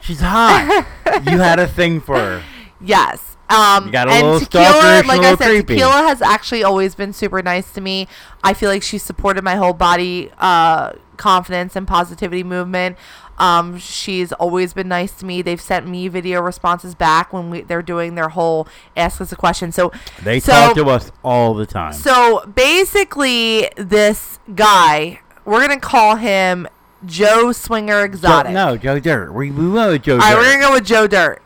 She's 0.00 0.20
hot. 0.20 0.84
you 1.24 1.38
had 1.38 1.58
a 1.60 1.66
thing 1.66 2.00
for 2.00 2.16
her. 2.18 2.42
Yes. 2.80 3.31
Um, 3.50 3.86
You 3.86 3.92
got 3.92 4.08
a 4.08 4.12
and 4.12 4.26
little 4.26 4.40
tequila, 4.40 5.02
like 5.06 5.20
I 5.20 5.34
said, 5.36 5.48
creepy. 5.50 5.74
tequila 5.74 6.02
has 6.08 6.22
actually 6.22 6.64
always 6.64 6.94
been 6.94 7.12
super 7.12 7.42
nice 7.42 7.70
to 7.72 7.80
me. 7.80 8.08
I 8.42 8.54
feel 8.54 8.70
like 8.70 8.82
she 8.82 8.96
supported 8.98 9.44
my 9.44 9.56
whole 9.56 9.74
body 9.74 10.30
uh, 10.38 10.92
confidence 11.18 11.76
and 11.76 11.86
positivity 11.86 12.42
movement. 12.42 12.96
Um, 13.38 13.78
she's 13.78 14.32
always 14.34 14.72
been 14.72 14.88
nice 14.88 15.12
to 15.16 15.26
me. 15.26 15.42
They've 15.42 15.60
sent 15.60 15.86
me 15.88 16.06
video 16.08 16.40
responses 16.40 16.94
back 16.94 17.32
when 17.32 17.50
we, 17.50 17.60
they're 17.62 17.82
doing 17.82 18.14
their 18.14 18.28
whole 18.30 18.68
ask 18.96 19.20
us 19.20 19.32
a 19.32 19.36
question. 19.36 19.72
So 19.72 19.90
They 20.22 20.38
so, 20.38 20.52
talk 20.52 20.76
to 20.76 20.84
us 20.86 21.10
all 21.24 21.52
the 21.54 21.66
time. 21.66 21.92
So 21.94 22.46
basically, 22.54 23.68
this 23.76 24.38
guy, 24.54 25.20
we're 25.44 25.60
gonna 25.60 25.80
call 25.80 26.16
him 26.16 26.68
Joe 27.04 27.52
Swinger 27.52 28.04
Exotic. 28.04 28.52
no, 28.52 28.76
Joe 28.76 29.00
Dirt. 29.00 29.32
We, 29.32 29.50
we 29.50 29.68
went 29.68 29.90
with 29.90 30.02
Joe 30.02 30.14
All 30.14 30.18
right, 30.20 30.34
Dirt. 30.34 30.38
we're 30.38 30.52
gonna 30.52 30.66
go 30.68 30.72
with 30.74 30.84
Joe 30.84 31.06
Dirt. 31.06 31.42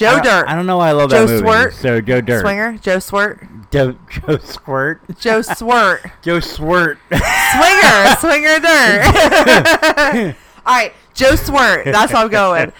Joe 0.00 0.16
I 0.16 0.20
Dirt. 0.22 0.48
I 0.48 0.54
don't 0.54 0.64
know 0.64 0.78
why 0.78 0.88
I 0.88 0.92
love 0.92 1.10
Joe 1.10 1.26
that 1.26 1.32
movie. 1.32 1.46
Swirt. 1.46 1.72
So 1.74 2.00
Joe 2.00 2.22
Dirt. 2.22 2.40
Swinger. 2.40 2.78
Joe 2.78 2.96
Swirt. 2.96 3.46
Joe, 3.70 3.94
Joe 4.08 4.38
Squirt. 4.38 5.18
Joe 5.18 5.40
Swirt. 5.42 6.10
Joe 6.22 6.40
Swirt. 6.40 6.96
Swinger, 7.10 8.16
swinger 8.18 8.58
dirt. 8.60 10.36
All 10.66 10.74
right, 10.74 10.94
Joe 11.12 11.36
Swirt. 11.36 11.84
That's 11.84 12.14
what 12.14 12.24
I'm 12.24 12.30
going. 12.30 12.72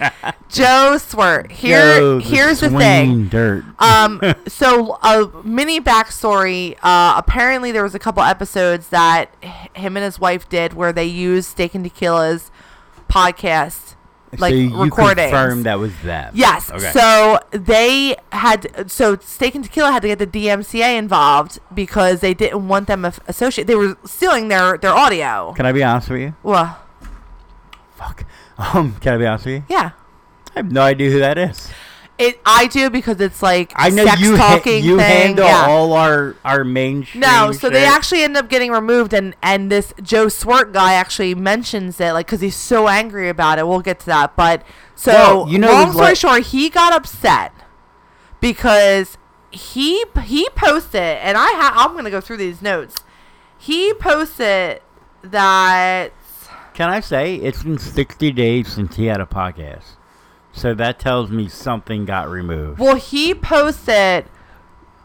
Joe 0.49 0.97
Swirt. 0.99 1.51
Here, 1.51 1.99
Joe 1.99 2.19
here's 2.21 2.61
the 2.61 2.71
swinging 2.71 2.81
thing. 2.81 3.29
Dirt. 3.29 3.65
Um, 3.79 4.21
so 4.49 4.95
a 5.03 5.31
mini 5.45 5.79
backstory. 5.79 6.77
Uh, 6.83 7.15
apparently 7.19 7.71
there 7.71 7.83
was 7.83 7.95
a 7.95 8.01
couple 8.01 8.23
episodes 8.23 8.89
that 8.89 9.33
him 9.75 9.97
and 9.99 10.05
his 10.05 10.19
wife 10.19 10.49
did 10.49 10.73
where 10.73 10.93
they 10.93 11.05
used 11.05 11.51
Steak 11.51 11.75
and 11.75 11.85
Tequila's 11.85 12.51
podcast, 13.11 13.95
like 14.39 14.53
so 14.53 14.57
you 14.57 14.83
recordings. 14.85 15.31
confirmed 15.31 15.67
that 15.67 15.79
was 15.79 15.93
them. 16.03 16.33
Yes. 16.37 16.71
Okay. 16.71 16.91
So 16.93 17.41
they 17.51 18.17
had 18.33 18.91
so 18.91 19.17
Steak 19.17 19.55
and 19.57 19.65
Tequila 19.65 19.91
had 19.91 20.03
to 20.03 20.09
get 20.09 20.19
the 20.21 20.27
DMCA 20.27 20.97
involved 20.99 21.59
because 21.75 22.21
they 22.21 22.33
didn't 22.35 22.69
want 22.69 22.87
them 22.87 23.05
af- 23.05 23.21
associate. 23.27 23.67
They 23.67 23.75
were 23.75 23.97
stealing 24.05 24.49
their 24.49 24.79
their 24.79 24.93
audio. 24.93 25.53
Can 25.57 25.67
I 25.67 25.73
be 25.73 25.83
honest 25.83 26.11
with 26.11 26.21
you? 26.21 26.35
Well, 26.43 26.79
Fuck. 27.97 28.25
Um, 28.59 28.95
can 29.01 29.15
I 29.15 29.17
be 29.17 29.27
honest 29.27 29.47
with 29.47 29.55
you? 29.55 29.65
yeah. 29.69 29.93
I 30.55 30.59
have 30.59 30.71
no 30.71 30.83
idea 30.83 31.11
who 31.11 31.19
that 31.21 31.39
is. 31.39 31.71
It 32.21 32.39
I 32.45 32.67
do 32.67 32.91
because 32.91 33.19
it's 33.21 33.43
like 33.43 33.73
I 33.77 33.89
know 33.89 34.05
sex 34.05 34.21
you 34.21 34.37
ha- 34.37 34.57
talking 34.57 34.85
you 34.85 34.99
thing. 34.99 35.09
handle 35.09 35.47
yeah. 35.47 35.67
all 35.69 35.95
our 35.95 36.37
our 36.45 36.65
mainstream. 36.65 37.21
No, 37.23 37.51
so 37.53 37.71
they 37.71 37.85
actually 37.85 38.23
end 38.23 38.37
up 38.37 38.49
getting 38.51 38.71
removed, 38.71 39.15
and 39.15 39.35
and 39.43 39.73
this 39.73 39.95
Joe 40.03 40.29
Swart 40.29 40.73
guy 40.73 40.93
actually 40.93 41.35
mentions 41.35 41.99
it, 41.99 42.13
like, 42.13 42.27
because 42.27 42.43
he's 42.43 42.57
so 42.57 42.89
angry 42.89 43.29
about 43.31 43.59
it. 43.59 43.67
We'll 43.67 43.81
get 43.81 44.01
to 44.01 44.07
that, 44.07 44.37
but 44.37 44.63
so 44.95 45.13
Well, 45.13 45.49
you 45.49 45.59
know, 45.59 45.73
long 45.73 45.93
story 45.93 46.09
like- 46.09 46.17
short, 46.19 46.43
he 46.49 46.69
got 46.69 46.93
upset 46.93 47.53
because 48.41 49.17
he 49.51 50.05
he 50.23 50.49
posted, 50.55 51.01
and 51.01 51.37
I 51.39 51.47
ha- 51.55 51.75
I'm 51.77 51.97
gonna 51.97 52.11
go 52.11 52.21
through 52.21 52.37
these 52.39 52.61
notes. 52.63 52.97
He 53.57 53.93
posted 53.95 54.81
that 55.23 56.13
Can 56.75 56.89
I 56.89 57.01
say 57.01 57.35
it's 57.37 57.63
been 57.63 57.79
60 57.79 58.31
days 58.33 58.69
since 58.69 58.97
he 58.97 59.07
had 59.07 59.21
a 59.21 59.27
podcast? 59.27 59.97
So 60.53 60.75
that 60.75 60.99
tells 60.99 61.31
me 61.31 61.49
something 61.49 62.05
got 62.05 62.29
removed. 62.29 62.79
Well, 62.81 62.97
he 62.97 63.35
posted 63.35 64.27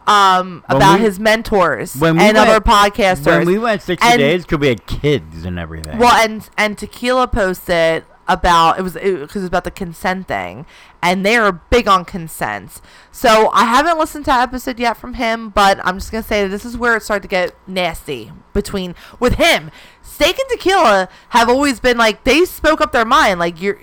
um 0.07 0.63
about 0.69 0.99
we- 0.99 1.05
his 1.05 1.19
mentors 1.19 1.95
when 1.95 2.17
we 2.17 2.23
and 2.23 2.37
other 2.37 2.59
podcasters. 2.59 3.25
When 3.39 3.47
we 3.47 3.57
went 3.57 3.81
60 3.81 4.07
And- 4.07 4.19
days, 4.19 4.43
because 4.43 4.59
we 4.59 4.67
had 4.67 4.85
kids 4.85 5.45
and 5.45 5.57
everything. 5.57 5.97
Well, 5.97 6.13
and 6.15 6.47
and 6.57 6.77
Tequila 6.77 7.27
posted 7.27 8.05
about 8.27 8.79
it 8.79 8.81
was 8.81 8.93
because 8.93 9.35
it, 9.35 9.35
was 9.35 9.43
about 9.45 9.63
the 9.63 9.71
consent 9.71 10.27
thing, 10.27 10.65
and 11.01 11.25
they 11.25 11.35
are 11.35 11.51
big 11.51 11.87
on 11.87 12.05
consent. 12.05 12.81
So 13.11 13.49
I 13.53 13.65
haven't 13.65 13.97
listened 13.97 14.25
to 14.25 14.33
an 14.33 14.41
episode 14.41 14.79
yet 14.79 14.97
from 14.97 15.15
him, 15.15 15.49
but 15.49 15.79
I'm 15.83 15.99
just 15.99 16.11
gonna 16.11 16.23
say 16.23 16.43
that 16.43 16.49
this 16.49 16.65
is 16.65 16.77
where 16.77 16.95
it 16.95 17.03
started 17.03 17.23
to 17.23 17.27
get 17.27 17.55
nasty 17.67 18.31
between 18.53 18.95
with 19.19 19.35
him. 19.35 19.71
Steak 20.01 20.39
and 20.39 20.49
Tequila 20.49 21.09
have 21.29 21.49
always 21.49 21.79
been 21.79 21.97
like 21.97 22.23
they 22.23 22.45
spoke 22.45 22.81
up 22.81 22.91
their 22.91 23.05
mind. 23.05 23.39
Like 23.39 23.61
you're 23.61 23.79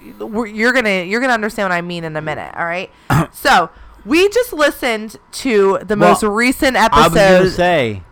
you're 0.46 0.72
gonna 0.72 1.05
you're 1.05 1.20
gonna 1.20 1.33
understand 1.33 1.68
what 1.68 1.74
I 1.76 1.83
mean 1.83 2.05
in 2.05 2.16
a 2.16 2.22
minute. 2.22 2.55
All 2.57 2.64
right. 2.64 2.90
so 3.33 3.70
we 4.05 4.28
just 4.31 4.52
listened 4.52 5.16
to 5.33 5.78
the 5.83 5.96
Well, 5.96 6.11
most 6.11 6.22
recent 6.22 6.76
I 6.76 6.88
was 7.09 7.16
episode 7.16 7.50
say, 7.50 8.02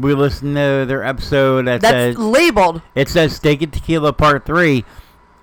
we 0.00 0.14
listened 0.14 0.56
to 0.56 0.84
their 0.86 1.04
episode 1.04 1.66
that 1.66 1.80
that's 1.80 1.92
says, 1.92 2.18
labeled. 2.18 2.82
it 2.94 3.08
says 3.08 3.34
Steak 3.36 3.62
and 3.62 3.72
Tequila 3.72 4.12
Part 4.12 4.44
3. 4.46 4.84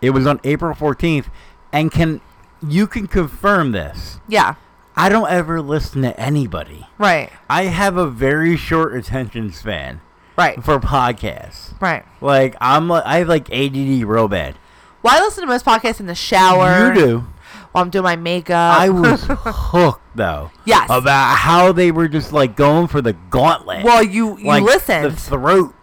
It 0.02 0.12
was 0.12 0.28
on 0.28 0.40
April 0.44 0.74
14th. 0.76 1.26
And 1.74 1.92
can 1.92 2.22
you 2.68 2.88
can 2.88 3.08
confirm 3.08 3.72
this. 3.72 4.20
Yeah. 4.28 4.56
I 4.96 5.10
don't 5.10 5.30
ever 5.30 5.62
listen 5.62 6.02
to 6.02 6.20
anybody. 6.20 6.88
Right. 6.98 7.32
I 7.50 7.64
have 7.66 7.98
a 7.98 8.08
very 8.08 8.58
short 8.58 8.96
attention 8.96 9.52
span 9.52 10.02
Right. 10.38 10.64
for 10.64 10.80
podcasts. 10.80 11.80
Right. 11.80 12.04
Like 12.22 12.56
I'm, 12.60 12.88
like, 12.88 13.04
I 13.06 13.18
have 13.18 13.28
like 13.28 13.52
ADD 13.52 14.04
real 14.06 14.28
bad. 14.28 14.56
Well, 15.04 15.16
I 15.16 15.24
listen 15.24 15.42
to 15.42 15.48
most 15.48 15.66
podcasts 15.66 16.00
in 16.00 16.08
the 16.08 16.16
shower. 16.16 16.94
You 16.94 17.00
do. 17.00 17.28
While 17.72 17.84
I'm 17.84 17.90
doing 17.90 18.04
my 18.04 18.16
makeup. 18.16 18.80
I 18.80 18.90
was 18.90 19.24
hooked 19.28 20.16
though. 20.16 20.52
Yes. 20.66 20.88
About 20.90 21.36
how 21.38 21.72
they 21.72 21.92
were 21.92 22.08
just 22.08 22.34
like 22.34 22.56
going 22.56 22.88
for 22.88 23.02
the 23.02 23.14
gauntlet. 23.14 23.84
well, 23.84 24.04
you 24.04 24.38
you 24.38 24.46
like 24.46 24.64
the 24.86 25.12
throat. 25.16 25.76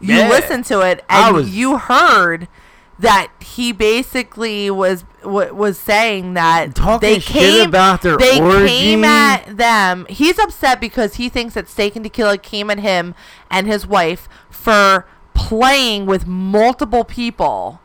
you 0.00 0.14
yeah. 0.16 0.28
listened 0.28 0.64
to 0.66 0.80
it, 0.80 1.04
and 1.08 1.34
was- 1.36 1.54
you 1.56 1.78
heard 1.78 2.48
that 2.96 3.32
he 3.40 3.72
basically 3.72 4.70
was 4.70 5.04
wa- 5.24 5.50
was 5.52 5.76
saying 5.76 6.34
that 6.34 6.76
they 7.00 7.18
came 7.18 7.68
about 7.68 8.02
their 8.02 8.16
they 8.16 8.40
orgy. 8.40 8.68
came 8.68 9.02
at 9.04 9.56
them. 9.56 10.06
He's 10.08 10.38
upset 10.38 10.80
because 10.80 11.16
he 11.16 11.28
thinks 11.28 11.54
that 11.54 11.68
Steak 11.68 11.96
and 11.96 12.04
Tequila 12.04 12.38
came 12.38 12.70
at 12.70 12.78
him 12.78 13.16
and 13.50 13.66
his 13.66 13.84
wife 13.84 14.28
for 14.48 15.06
playing 15.34 16.06
with 16.06 16.28
multiple 16.28 17.02
people 17.02 17.80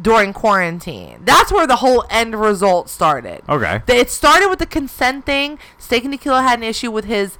during 0.00 0.32
quarantine. 0.32 1.20
That's 1.24 1.50
where 1.52 1.66
the 1.66 1.76
whole 1.76 2.04
end 2.10 2.38
result 2.38 2.88
started. 2.90 3.42
Okay. 3.48 3.82
It 3.88 4.10
started 4.10 4.48
with 4.48 4.58
the 4.58 4.66
consent 4.66 5.24
thing. 5.26 5.58
Steak 5.78 6.04
and 6.04 6.12
Tequila 6.12 6.42
had 6.42 6.58
an 6.58 6.64
issue 6.64 6.90
with 6.90 7.04
his. 7.06 7.38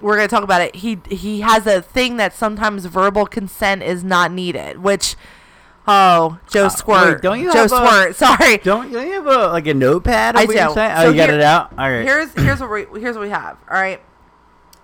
We're 0.00 0.16
gonna 0.16 0.28
talk 0.28 0.42
about 0.44 0.60
it. 0.60 0.76
He 0.76 0.98
he 1.08 1.40
has 1.40 1.66
a 1.66 1.80
thing 1.80 2.16
that 2.18 2.34
sometimes 2.34 2.84
verbal 2.86 3.26
consent 3.26 3.82
is 3.82 4.02
not 4.04 4.30
needed, 4.32 4.82
which. 4.82 5.16
Oh, 5.88 6.40
Joe 6.50 6.64
Uh, 6.66 6.68
Squirt. 6.68 7.06
wait, 7.14 7.22
don't 7.22 7.38
you 7.38 7.52
Joe 7.52 7.58
have 7.68 7.72
a- 7.72 7.76
Squirt. 7.76 8.16
Sorry. 8.40 8.56
Don't 8.58 8.90
you 8.90 8.98
have 8.98 9.26
a 9.26 9.48
like 9.48 9.68
a 9.68 9.74
notepad? 9.74 10.34
I 10.34 10.42
of 10.42 10.48
what 10.48 10.56
you're 10.56 10.66
do. 10.74 10.80
Oh, 10.80 11.02
So 11.04 11.10
you 11.10 11.16
got 11.16 11.30
it 11.30 11.40
out. 11.40 11.70
All 11.78 11.88
right. 11.88 12.02
Here's 12.02 12.32
here's 12.32 12.58
what 12.60 12.70
we 12.92 13.00
here's 13.00 13.14
what 13.16 13.22
we 13.22 13.30
have. 13.30 13.56
All 13.70 13.80
right. 13.80 14.00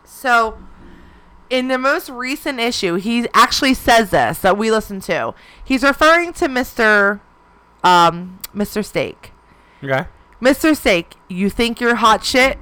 So, 0.05 0.57
in 1.53 1.69
the 1.69 1.79
most 1.79 2.09
recent 2.09 2.59
issue, 2.59 2.95
he 2.95 3.29
actually 3.35 3.75
says 3.75 4.11
this 4.11 4.39
that 4.39 4.57
we 4.57 4.71
listen 4.71 5.01
to. 5.03 5.35
He's 5.63 5.83
referring 5.83 6.33
to 6.35 6.49
Mister, 6.49 7.21
um, 7.85 8.39
Mister 8.53 8.83
Steak. 8.83 9.33
okay. 9.85 10.07
Mr. 10.41 10.77
Steak, 10.77 11.15
you 11.29 11.49
think 11.49 11.81
you're 11.81 11.95
hot 11.97 12.25
shit? 12.25 12.59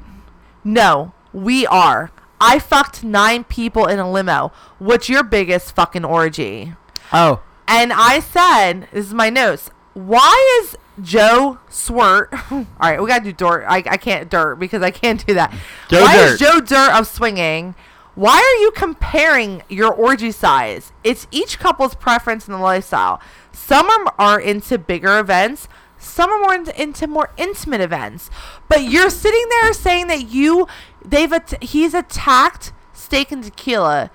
No, 0.62 1.14
we 1.32 1.66
are. 1.66 2.10
I 2.38 2.58
fucked 2.58 3.02
nine 3.02 3.44
people 3.44 3.86
in 3.86 3.98
a 3.98 4.10
limo. 4.10 4.52
What's 4.78 5.08
your 5.08 5.22
biggest 5.22 5.74
fucking 5.74 6.04
orgy? 6.04 6.74
Oh, 7.12 7.40
And 7.66 7.92
I 7.94 8.20
said, 8.20 8.88
this 8.92 9.06
is 9.06 9.14
my 9.14 9.30
notes. 9.30 9.70
Why 9.94 10.60
is 10.62 10.76
Joe 11.02 11.58
Swirt? 11.70 12.28
All 12.52 12.66
right, 12.80 13.00
we 13.00 13.08
gotta 13.08 13.24
do 13.24 13.32
dirt. 13.32 13.64
I, 13.66 13.76
I 13.78 13.96
can't 13.96 14.28
dirt 14.30 14.56
because 14.56 14.82
I 14.82 14.90
can't 14.90 15.24
do 15.26 15.32
that. 15.34 15.50
Joe 15.88 16.02
Why 16.02 16.16
Dirt. 16.16 16.32
is 16.34 16.38
Joe 16.38 16.60
Dirt 16.60 16.92
of 16.92 17.06
swinging? 17.06 17.74
Why 18.14 18.36
are 18.36 18.60
you 18.62 18.72
comparing 18.72 19.62
your 19.68 19.92
orgy 19.92 20.32
size? 20.32 20.92
It's 21.04 21.26
each 21.30 21.58
couple's 21.58 21.94
preference 21.94 22.46
and 22.46 22.54
the 22.54 22.58
lifestyle. 22.60 23.20
Some 23.52 23.88
are, 23.88 24.14
are 24.18 24.40
into 24.40 24.78
bigger 24.78 25.18
events. 25.18 25.68
Some 25.98 26.30
are 26.30 26.40
more 26.40 26.54
into, 26.54 26.80
into 26.82 27.06
more 27.06 27.30
intimate 27.36 27.80
events. 27.80 28.30
But 28.68 28.84
you're 28.84 29.10
sitting 29.10 29.44
there 29.48 29.72
saying 29.72 30.08
that 30.08 30.28
you, 30.30 30.66
they've, 31.04 31.32
at- 31.32 31.62
he's 31.62 31.94
attacked 31.94 32.72
steak 32.92 33.30
and 33.32 33.44
tequila 33.44 34.10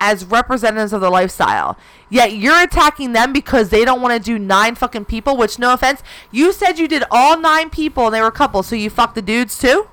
as 0.00 0.24
representatives 0.24 0.92
of 0.92 1.00
the 1.00 1.10
lifestyle. 1.10 1.76
Yet 2.08 2.32
you're 2.32 2.62
attacking 2.62 3.12
them 3.12 3.32
because 3.32 3.68
they 3.68 3.84
don't 3.84 4.00
want 4.00 4.14
to 4.16 4.24
do 4.24 4.38
nine 4.38 4.74
fucking 4.74 5.04
people, 5.04 5.36
which 5.36 5.58
no 5.58 5.74
offense, 5.74 6.02
you 6.30 6.52
said 6.52 6.78
you 6.78 6.88
did 6.88 7.04
all 7.10 7.38
nine 7.38 7.68
people 7.70 8.06
and 8.06 8.14
they 8.14 8.22
were 8.22 8.30
couples, 8.30 8.66
so 8.66 8.74
you 8.76 8.88
fucked 8.90 9.14
the 9.14 9.22
dudes 9.22 9.58
too? 9.58 9.88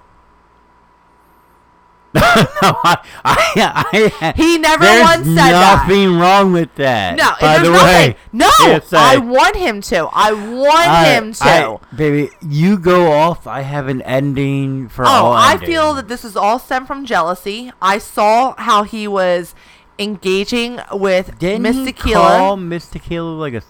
no, 2.61 2.77
I, 2.83 2.97
I, 3.23 4.13
I, 4.21 4.33
He 4.35 4.57
never 4.57 4.83
once 4.83 5.25
said 5.25 5.35
that. 5.35 5.85
nothing 5.87 6.17
wrong 6.17 6.53
with 6.53 6.73
that. 6.75 7.17
No, 7.17 7.31
by 7.39 7.57
the 7.59 7.69
nothing. 7.71 8.11
way. 8.11 8.17
No. 8.33 8.49
I 8.93 9.17
want 9.17 9.55
him 9.55 9.81
to. 9.81 10.07
I 10.11 10.31
want 10.33 11.07
him 11.07 11.33
to. 11.33 11.43
I- 11.43 11.77
baby, 11.95 12.29
you 12.41 12.77
go 12.77 13.11
off. 13.11 13.47
I 13.47 13.61
have 13.61 13.87
an 13.87 14.01
ending 14.03 14.89
for 14.89 15.05
oh, 15.05 15.07
all 15.07 15.33
I 15.33 15.53
endings. 15.53 15.69
feel 15.71 15.93
that 15.95 16.07
this 16.07 16.23
is 16.25 16.35
all 16.35 16.59
stemmed 16.59 16.87
from 16.87 17.05
jealousy. 17.05 17.71
I 17.81 17.97
saw 17.97 18.55
how 18.57 18.83
he 18.83 19.07
was 19.07 19.55
engaging 19.99 20.79
with 20.91 21.37
Didn't 21.39 21.63
Miss 21.63 21.75
Tequila. 21.85 22.15
call 22.37 22.57
Miss 22.57 22.87
Tequila 22.87 23.29
like 23.31 23.53
a 23.53 23.61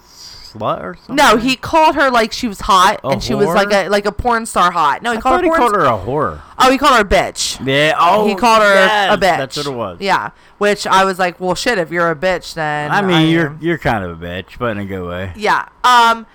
slut 0.54 0.82
or 0.84 0.96
something? 0.96 1.16
no, 1.16 1.38
he 1.38 1.56
called 1.56 1.96
her 1.96 2.10
like 2.10 2.32
she 2.32 2.48
was 2.48 2.62
hot, 2.62 3.00
A 3.04 3.10
and 3.10 3.24
she 3.24 3.34
was 3.34 3.48
like 3.48 3.72
a 3.72 3.90
like 3.90 4.06
a 4.06 4.12
porn 4.12 4.46
star 4.46 4.72
hot. 4.72 5.02
No, 5.02 5.12
he 5.12 5.18
I 5.18 5.22
called 5.22 5.36
thought 5.36 5.44
her 5.44 5.46
he 5.46 5.50
porn 5.50 5.60
called 5.60 5.76
her 5.76 5.86
a 5.86 5.98
whore. 5.98 6.42
Oh, 6.60 6.72
he 6.72 6.78
called 6.78 6.96
her 6.96 7.02
a 7.02 7.06
bitch. 7.06 7.66
Yeah. 7.66 7.96
Oh, 8.00 8.28
he 8.28 8.36
called 8.36 8.64
her 8.64 8.74
yes, 8.74 9.14
a 9.14 9.18
bitch. 9.18 9.38
That's 9.38 9.58
what 9.58 9.66
it 9.68 9.72
was. 9.76 9.98
Yeah, 10.02 10.32
which 10.58 10.88
I 10.88 11.06
was 11.06 11.20
like, 11.20 11.40
well, 11.40 11.56
shit. 11.56 11.78
If 11.78 11.92
you're 11.92 12.10
a 12.10 12.16
bitch, 12.16 12.54
then 12.54 12.92
I 12.92 13.02
mean, 13.02 13.30
you're 13.30 13.48
am. 13.48 13.60
you're 13.62 13.78
kind 13.78 14.04
of 14.04 14.22
a 14.22 14.26
bitch, 14.26 14.58
but 14.58 14.72
in 14.72 14.80
a 14.80 14.86
good 14.86 15.08
way. 15.08 15.34
Yeah. 15.36 15.70
Um, 15.84 16.26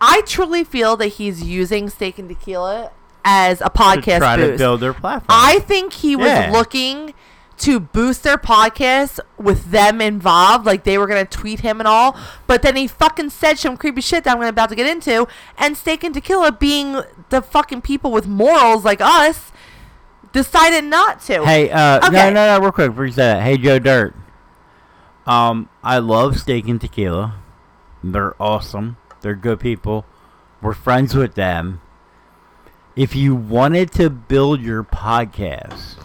I 0.00 0.22
truly 0.26 0.64
feel 0.64 0.96
that 0.96 1.06
he's 1.08 1.42
using 1.42 1.88
Steak 1.88 2.18
and 2.18 2.28
Tequila 2.28 2.90
as 3.24 3.60
a 3.60 3.70
podcast 3.70 4.02
to 4.14 4.18
try 4.18 4.36
to 4.36 4.56
build 4.58 4.80
their 4.80 4.92
platform. 4.92 5.26
I 5.28 5.60
think 5.60 5.92
he 5.92 6.16
was 6.16 6.26
Yeah. 6.26 6.50
looking 6.50 7.14
to 7.62 7.80
boost 7.80 8.22
their 8.22 8.36
podcast 8.38 9.18
with 9.38 9.70
them 9.70 10.00
involved, 10.00 10.66
like 10.66 10.84
they 10.84 10.98
were 10.98 11.06
gonna 11.06 11.24
tweet 11.24 11.60
him 11.60 11.80
and 11.80 11.86
all. 11.88 12.16
But 12.46 12.62
then 12.62 12.76
he 12.76 12.86
fucking 12.86 13.30
said 13.30 13.58
some 13.58 13.76
creepy 13.76 14.00
shit 14.00 14.24
that 14.24 14.30
I'm 14.32 14.36
gonna 14.38 14.48
about 14.48 14.68
to 14.70 14.74
get 14.76 14.86
into, 14.86 15.26
and 15.58 15.76
Steak 15.76 16.04
and 16.04 16.14
Tequila, 16.14 16.52
being 16.52 17.00
the 17.30 17.40
fucking 17.42 17.82
people 17.82 18.10
with 18.12 18.26
morals 18.26 18.84
like 18.84 19.00
us, 19.00 19.52
decided 20.32 20.84
not 20.84 21.20
to. 21.22 21.44
Hey, 21.44 21.70
uh, 21.70 21.98
Okay. 22.06 22.10
no, 22.10 22.30
no, 22.30 22.56
no, 22.56 22.60
real 22.62 22.72
quick 22.72 22.90
before 22.90 23.06
you 23.06 23.12
say 23.12 23.22
that. 23.22 23.42
Hey, 23.42 23.56
Joe 23.58 23.78
Dirt. 23.78 24.14
Um, 25.26 25.68
I 25.84 25.98
love 25.98 26.38
steak 26.40 26.66
and 26.68 26.80
tequila. 26.80 27.36
They're 28.02 28.34
awesome. 28.42 28.96
They're 29.20 29.36
good 29.36 29.60
people. 29.60 30.04
We're 30.60 30.74
friends 30.74 31.14
with 31.14 31.34
them. 31.36 31.80
If 32.96 33.14
you 33.14 33.34
wanted 33.34 33.92
to 33.92 34.10
build 34.10 34.60
your 34.60 34.82
podcast, 34.82 36.01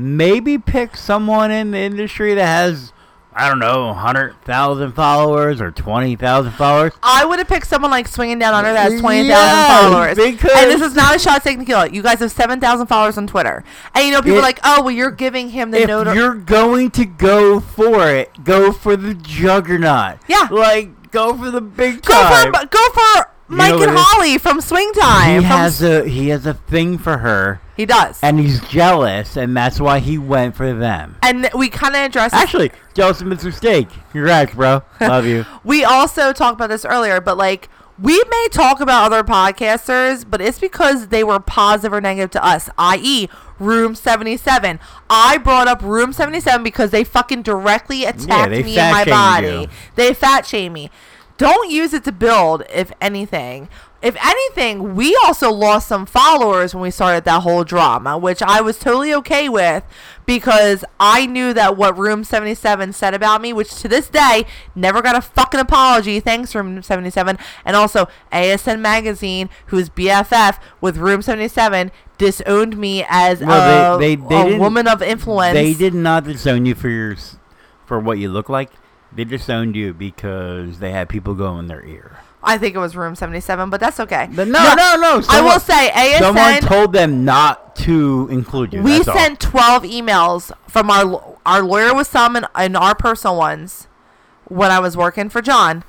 maybe 0.00 0.58
pick 0.58 0.96
someone 0.96 1.50
in 1.50 1.70
the 1.72 1.78
industry 1.78 2.34
that 2.34 2.44
has, 2.46 2.92
I 3.32 3.48
don't 3.48 3.58
know, 3.58 3.86
100,000 3.88 4.92
followers 4.92 5.60
or 5.60 5.70
20,000 5.70 6.52
followers. 6.52 6.92
I 7.02 7.24
would 7.24 7.38
have 7.38 7.48
picked 7.48 7.66
someone 7.66 7.90
like 7.90 8.08
Swinging 8.08 8.38
Down 8.38 8.54
Under 8.54 8.72
that 8.72 8.90
has 8.92 9.00
20,000 9.00 9.26
Yes, 9.26 9.82
followers. 9.82 10.16
because- 10.16 10.50
and 10.56 10.70
this 10.70 10.80
is 10.80 10.94
not 10.94 11.14
a 11.14 11.18
shot 11.18 11.42
Steak 11.42 11.58
and 11.58 11.66
Tequila. 11.66 11.88
You 11.90 12.02
guys 12.02 12.18
have 12.20 12.32
7,000 12.32 12.86
followers 12.86 13.16
on 13.18 13.26
Twitter. 13.26 13.62
And 13.94 14.06
you 14.06 14.12
know, 14.12 14.20
people 14.22 14.36
It- 14.38 14.40
are 14.40 14.42
like, 14.42 14.60
oh, 14.64 14.82
well, 14.82 14.90
you're 14.90 15.10
giving 15.10 15.50
him 15.50 15.70
the 15.70 15.82
if 15.82 15.88
notor- 15.90 16.14
you're 16.14 16.34
going 16.34 16.90
to 16.92 17.04
go 17.04 17.60
for 17.60 18.08
it, 18.08 18.30
go 18.44 18.72
for 18.72 18.96
the 18.96 19.14
juggernaut. 19.14 20.16
Yeah. 20.28 20.48
Like, 20.50 21.10
go 21.10 21.34
for 21.36 21.50
the 21.50 21.60
big 21.60 22.02
Go 22.02 22.14
time. 22.14 22.52
for 22.52 22.66
go 22.66 22.88
for 22.94 23.26
Mike 23.48 23.70
know 23.70 23.74
and 23.74 23.80
what 23.80 23.88
it 23.88 23.94
is? 23.94 24.00
Holly 24.00 24.38
from 24.38 24.60
Swing 24.60 24.92
Time. 24.92 25.40
he 25.40 25.46
has 25.46 25.82
a 25.82 26.08
he 26.08 26.28
has 26.28 26.46
a 26.46 26.54
thing 26.54 26.98
for 26.98 27.18
her, 27.18 27.60
he 27.80 27.86
does. 27.86 28.20
and 28.22 28.38
he's 28.38 28.60
jealous, 28.68 29.36
and 29.36 29.56
that's 29.56 29.80
why 29.80 29.98
he 29.98 30.18
went 30.18 30.54
for 30.54 30.72
them. 30.72 31.16
And 31.22 31.42
th- 31.42 31.54
we 31.54 31.68
kind 31.68 31.96
of 31.96 32.02
addressed 32.02 32.32
this- 32.32 32.42
Actually, 32.42 32.70
jealous 32.94 33.20
of 33.20 33.26
Mr. 33.26 33.52
Steak. 33.52 33.88
Congrats, 34.12 34.54
bro. 34.54 34.82
Love 35.00 35.26
you. 35.26 35.44
we 35.64 35.84
also 35.84 36.32
talked 36.32 36.54
about 36.54 36.68
this 36.68 36.84
earlier, 36.84 37.20
but 37.20 37.36
like 37.36 37.68
we 37.98 38.22
may 38.30 38.48
talk 38.50 38.80
about 38.80 39.04
other 39.12 39.22
podcasters, 39.22 40.24
but 40.28 40.40
it's 40.40 40.58
because 40.58 41.08
they 41.08 41.22
were 41.22 41.38
positive 41.38 41.92
or 41.92 42.00
negative 42.00 42.30
to 42.30 42.44
us, 42.44 42.70
i.e., 42.78 43.28
Room 43.58 43.94
77. 43.94 44.80
I 45.10 45.36
brought 45.36 45.68
up 45.68 45.82
Room 45.82 46.14
77 46.14 46.62
because 46.64 46.90
they 46.92 47.04
fucking 47.04 47.42
directly 47.42 48.04
attacked 48.06 48.50
they 48.50 48.62
me 48.62 48.78
in 48.78 48.90
my 48.90 49.04
body. 49.04 49.46
you. 49.48 49.66
They 49.96 50.14
fat 50.14 50.46
shame 50.46 50.72
me. 50.72 50.90
Don't 51.36 51.70
use 51.70 51.92
it 51.92 52.04
to 52.04 52.12
build, 52.12 52.62
if 52.70 52.90
anything. 53.02 53.68
If 54.02 54.16
anything, 54.24 54.94
we 54.94 55.14
also 55.26 55.52
lost 55.52 55.86
some 55.86 56.06
followers 56.06 56.74
when 56.74 56.80
we 56.82 56.90
started 56.90 57.24
that 57.24 57.42
whole 57.42 57.64
drama, 57.64 58.16
which 58.16 58.40
I 58.40 58.62
was 58.62 58.78
totally 58.78 59.12
okay 59.14 59.46
with 59.48 59.84
because 60.24 60.86
I 60.98 61.26
knew 61.26 61.52
that 61.52 61.76
what 61.76 61.98
Room 61.98 62.24
77 62.24 62.94
said 62.94 63.12
about 63.12 63.42
me, 63.42 63.52
which 63.52 63.74
to 63.82 63.88
this 63.88 64.08
day 64.08 64.46
never 64.74 65.02
got 65.02 65.16
a 65.16 65.20
fucking 65.20 65.60
apology, 65.60 66.18
thanks 66.18 66.54
Room 66.54 66.82
77, 66.82 67.36
and 67.66 67.76
also 67.76 68.08
ASN 68.32 68.80
Magazine, 68.80 69.50
who's 69.66 69.90
BFF 69.90 70.58
with 70.80 70.96
Room 70.96 71.20
77, 71.20 71.90
disowned 72.16 72.78
me 72.78 73.04
as 73.06 73.40
Well, 73.40 73.96
a, 73.96 73.98
they- 73.98 74.16
they- 74.16 74.22
they 74.28 74.54
a 74.54 74.58
woman 74.58 74.88
of 74.88 75.02
influence. 75.02 75.52
They 75.54 75.74
did 75.74 75.92
not 75.92 76.24
disown 76.24 76.64
you 76.64 76.74
for 76.74 76.88
your 76.88 77.16
for 77.84 77.98
what 78.00 78.18
you 78.18 78.30
look 78.30 78.48
like. 78.48 78.70
They 79.12 79.24
disowned 79.24 79.74
you 79.76 79.92
because 79.92 80.78
they 80.78 80.92
had 80.92 81.08
people 81.08 81.34
go 81.34 81.58
in 81.58 81.66
their 81.66 81.84
ear. 81.84 82.18
I 82.42 82.56
think 82.56 82.74
it 82.74 82.78
was 82.78 82.96
Room 82.96 83.14
77, 83.14 83.68
but 83.68 83.80
that's 83.80 84.00
okay. 84.00 84.28
But 84.34 84.48
no, 84.48 84.58
no, 84.74 84.96
no. 84.96 85.16
I 85.16 85.20
someone- 85.20 85.44
will 85.52 85.60
say 85.60 86.18
Someone 86.18 86.60
told 86.60 86.92
them 86.92 87.24
not 87.24 87.76
to 87.76 88.28
include 88.30 88.72
you. 88.72 88.82
we 88.82 88.96
that's 88.98 89.08
all. 89.08 89.16
sent 89.16 89.40
12 89.40 89.82
emails 89.84 90.50
from 90.68 90.90
our 90.90 91.36
our 91.44 91.62
lawyer 91.62 91.94
was 91.94 92.06
some 92.08 92.36
and, 92.36 92.46
and 92.54 92.76
our 92.76 92.94
personal 92.94 93.36
ones 93.36 93.88
when 94.44 94.70
I 94.70 94.78
was 94.78 94.96
working 94.96 95.28
for 95.28 95.42
John. 95.42 95.84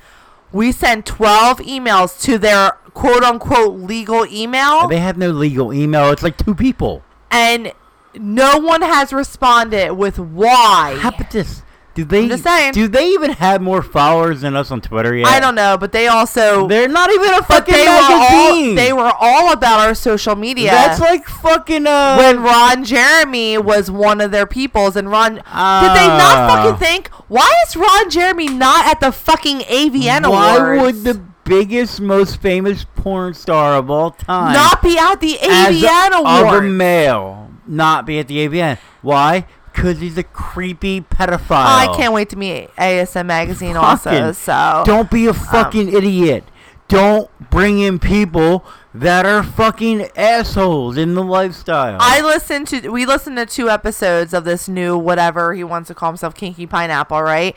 We 0.50 0.72
sent 0.72 1.06
12 1.06 1.58
emails 1.60 2.20
to 2.22 2.36
their 2.38 2.72
quote 2.92 3.22
unquote 3.22 3.78
legal 3.80 4.26
email 4.26 4.88
They 4.88 5.00
have 5.00 5.16
no 5.16 5.30
legal 5.30 5.72
email. 5.72 6.10
It's 6.10 6.22
like 6.22 6.36
two 6.36 6.54
people. 6.54 7.02
and 7.30 7.72
no 8.14 8.58
one 8.58 8.82
has 8.82 9.10
responded 9.12 9.92
with 9.94 10.18
why. 10.18 10.98
How 11.00 11.08
about 11.10 11.30
this? 11.30 11.62
Do 11.94 12.04
they? 12.04 12.26
Do 12.72 12.88
they 12.88 13.08
even 13.08 13.32
have 13.32 13.60
more 13.60 13.82
followers 13.82 14.40
than 14.40 14.56
us 14.56 14.70
on 14.70 14.80
Twitter 14.80 15.14
yet? 15.14 15.26
I 15.26 15.40
don't 15.40 15.54
know, 15.54 15.76
but 15.76 15.92
they 15.92 16.08
also 16.08 16.66
They're 16.66 16.88
not 16.88 17.12
even 17.12 17.34
a 17.34 17.42
fucking 17.42 17.74
they 17.74 17.84
were 17.86 17.90
all 17.90 18.18
magazine. 18.52 18.74
they 18.76 18.92
were 18.94 19.12
all 19.20 19.52
about 19.52 19.80
our 19.80 19.94
social 19.94 20.34
media. 20.34 20.70
That's 20.70 21.00
like 21.00 21.26
fucking 21.26 21.86
uh. 21.86 22.16
when 22.16 22.42
Ron 22.42 22.84
Jeremy 22.84 23.58
was 23.58 23.90
one 23.90 24.20
of 24.22 24.30
their 24.30 24.46
peoples, 24.46 24.96
and 24.96 25.10
Ron 25.10 25.34
did 25.34 25.42
they 25.44 26.08
not 26.08 26.38
Ah. 26.38 26.48
fucking 26.64 26.78
think? 26.78 27.08
Why 27.28 27.52
is 27.68 27.76
Ron 27.76 28.08
Jeremy 28.08 28.48
not 28.48 28.86
at 28.86 29.00
the 29.00 29.12
fucking 29.12 29.58
AVN 29.60 30.28
why 30.30 30.56
awards? 30.56 30.78
Why 30.78 30.82
would 30.82 31.04
the 31.04 31.22
biggest, 31.44 32.00
most 32.00 32.40
famous 32.40 32.86
porn 32.96 33.34
star 33.34 33.74
of 33.76 33.90
all 33.90 34.12
time 34.12 34.54
not 34.54 34.80
be 34.82 34.96
at 34.96 35.20
the 35.20 35.34
AVN 35.42 36.10
a, 36.12 36.18
of 36.20 36.24
a 36.24 36.40
awards? 36.42 36.66
male 36.72 37.50
not 37.66 38.06
be 38.06 38.18
at 38.18 38.28
the 38.28 38.48
AVN? 38.48 38.78
Why? 39.02 39.46
Because 39.72 40.00
he's 40.00 40.18
a 40.18 40.22
creepy 40.22 41.00
pedophile. 41.00 41.64
Oh, 41.64 41.92
I 41.92 41.94
can't 41.96 42.12
wait 42.12 42.28
to 42.30 42.36
meet 42.36 42.68
ASM 42.76 43.26
magazine 43.26 43.76
also. 43.76 44.32
So 44.32 44.82
Don't 44.84 45.10
be 45.10 45.26
a 45.26 45.30
um, 45.30 45.36
fucking 45.36 45.92
idiot. 45.92 46.44
Don't 46.88 47.30
bring 47.50 47.78
in 47.78 47.98
people 47.98 48.64
that 48.92 49.24
are 49.24 49.42
fucking 49.42 50.08
assholes 50.16 50.96
in 50.98 51.14
the 51.14 51.22
lifestyle. 51.22 51.96
I 52.00 52.20
listened 52.20 52.68
to 52.68 52.88
we 52.90 53.06
listened 53.06 53.38
to 53.38 53.46
two 53.46 53.70
episodes 53.70 54.34
of 54.34 54.44
this 54.44 54.68
new 54.68 54.98
whatever 54.98 55.54
he 55.54 55.64
wants 55.64 55.88
to 55.88 55.94
call 55.94 56.10
himself 56.10 56.34
Kinky 56.34 56.66
Pineapple, 56.66 57.22
right? 57.22 57.56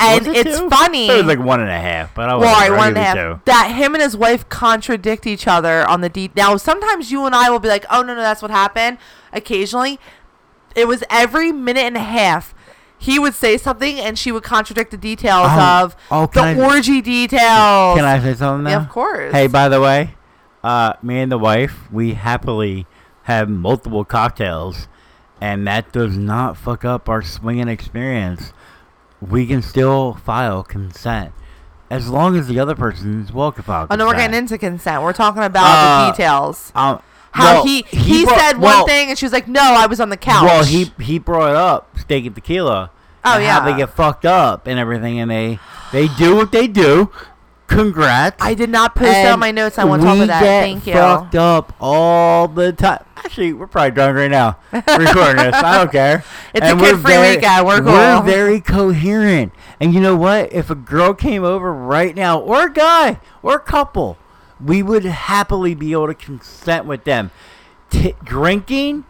And 0.00 0.26
Was 0.26 0.36
it 0.36 0.46
it's 0.46 0.60
two? 0.60 0.70
funny. 0.70 1.08
It 1.08 1.16
was 1.16 1.26
like 1.26 1.40
one 1.44 1.60
and 1.60 1.70
a 1.70 1.80
half, 1.80 2.14
but 2.14 2.28
I 2.28 2.34
was 2.34 2.44
Well, 2.44 2.54
all 2.54 2.60
right, 2.70 2.78
one 2.78 2.88
and 2.88 2.98
a 2.98 3.02
half. 3.02 3.44
That 3.46 3.72
him 3.74 3.94
and 3.94 4.02
his 4.02 4.16
wife 4.16 4.48
contradict 4.48 5.26
each 5.26 5.48
other 5.48 5.88
on 5.88 6.00
the 6.02 6.08
de- 6.08 6.30
now. 6.36 6.56
Sometimes 6.56 7.10
you 7.10 7.24
and 7.26 7.34
I 7.34 7.50
will 7.50 7.58
be 7.58 7.68
like, 7.68 7.84
"Oh 7.90 8.02
no, 8.02 8.14
no, 8.14 8.20
that's 8.20 8.40
what 8.40 8.52
happened." 8.52 8.98
Occasionally, 9.32 9.98
it 10.78 10.86
was 10.88 11.02
every 11.10 11.52
minute 11.52 11.84
and 11.84 11.96
a 11.96 12.00
half. 12.00 12.54
He 13.00 13.18
would 13.18 13.34
say 13.34 13.56
something, 13.58 13.98
and 14.00 14.18
she 14.18 14.32
would 14.32 14.42
contradict 14.42 14.90
the 14.90 14.96
details 14.96 15.46
Oh, 15.50 15.82
of 15.84 15.96
oh, 16.10 16.20
the 16.26 16.40
can 16.40 16.60
I- 16.60 16.66
orgy 16.74 17.00
details. 17.00 17.96
Can 17.96 18.04
I 18.04 18.18
say 18.20 18.34
something 18.34 18.64
now? 18.64 18.70
Yeah, 18.70 18.82
of 18.82 18.88
course. 18.88 19.32
Hey, 19.32 19.46
by 19.46 19.68
the 19.68 19.80
way, 19.80 20.14
uh, 20.64 20.94
me 21.02 21.20
and 21.20 21.30
the 21.30 21.38
wife, 21.38 21.90
we 21.92 22.14
happily 22.14 22.86
have 23.24 23.48
multiple 23.48 24.04
cocktails, 24.04 24.88
and 25.40 25.64
that 25.68 25.92
does 25.92 26.16
not 26.16 26.56
fuck 26.56 26.84
up 26.84 27.08
our 27.08 27.22
swinging 27.22 27.68
experience. 27.68 28.52
We 29.20 29.46
can 29.46 29.62
still 29.62 30.14
file 30.14 30.62
consent 30.64 31.32
as 31.90 32.08
long 32.08 32.36
as 32.36 32.48
the 32.48 32.58
other 32.58 32.74
person 32.74 33.22
is 33.22 33.32
well 33.32 33.50
to 33.52 33.62
file 33.62 33.86
Oh 33.90 33.94
no, 33.96 34.06
we're 34.06 34.14
getting 34.16 34.36
into 34.36 34.58
consent. 34.58 35.02
We're 35.02 35.12
talking 35.12 35.42
about 35.42 35.64
Uh, 35.66 36.06
the 36.06 36.12
details. 36.12 36.72
Um, 36.74 37.00
How 37.38 37.54
well, 37.54 37.64
he 37.66 37.82
he, 37.90 38.24
brought- 38.24 38.38
said 38.38 38.58
well, 38.58 38.78
one 38.80 38.86
thing, 38.88 39.08
and 39.10 39.18
she 39.18 39.24
was 39.24 39.32
like, 39.32 39.48
"No, 39.48 39.60
I 39.62 39.86
was 39.86 40.00
on 40.00 40.08
the 40.10 40.16
couch." 40.16 40.42
Well, 40.44 40.64
he 40.64 40.92
he 41.00 41.18
brought 41.18 41.54
up 41.56 41.98
steak 41.98 42.26
and 42.26 42.34
tequila. 42.34 42.90
Oh, 43.24 43.36
and 43.38 43.44
How 43.44 43.64
they 43.64 43.76
get 43.76 43.90
fucked 43.90 44.24
up 44.24 44.66
and 44.66 44.78
everything, 44.78 45.18
and 45.20 45.30
they 45.30 45.58
they 45.92 46.08
do 46.08 46.36
what 46.36 46.52
they 46.52 46.66
do. 46.66 47.10
Congrats. 47.66 48.36
I 48.40 48.54
did 48.54 48.70
not 48.70 48.94
post 48.94 49.10
And 49.10 49.28
on 49.28 49.38
my 49.38 49.50
notes. 49.50 49.78
I 49.78 49.84
want 49.84 50.00
to 50.00 50.06
talk 50.06 50.16
about 50.16 50.26
that. 50.28 50.40
Thank 50.40 50.86
you. 50.86 50.94
fucked 50.94 51.34
up 51.34 51.74
all 51.80 52.48
the 52.48 52.72
time. 52.72 53.04
Actually, 53.16 53.52
we're 53.52 53.66
probably 53.66 53.90
drunk 53.90 54.16
right 54.16 54.30
now 54.30 54.56
recording 54.72 55.36
this. 55.36 55.54
I 55.54 55.76
don't 55.76 55.92
care. 55.92 56.24
It's 56.54 56.64
a 56.64 56.70
And 56.70 56.80
we're 56.80 56.92
kid-free 56.92 57.12
very- 57.12 57.36
weekend. 57.36 57.66
We're 57.66 57.82
We're 57.82 58.22
very 58.22 58.60
coherent. 58.62 59.52
And 59.80 59.92
you 59.92 60.00
know 60.00 60.16
what? 60.16 60.50
If 60.50 60.70
a 60.70 60.74
girl 60.74 61.12
came 61.12 61.44
over 61.44 61.70
right 61.70 62.16
now, 62.16 62.40
or 62.40 62.68
a 62.68 62.72
guy, 62.72 63.20
or 63.42 63.56
a 63.56 63.60
couple, 63.60 64.16
we 64.64 64.82
would 64.82 65.04
happily 65.04 65.74
be 65.74 65.92
able 65.92 66.08
to 66.08 66.14
consent 66.14 66.86
with 66.86 67.04
them. 67.04 67.30
T- 67.90 68.14
drinking 68.22 69.04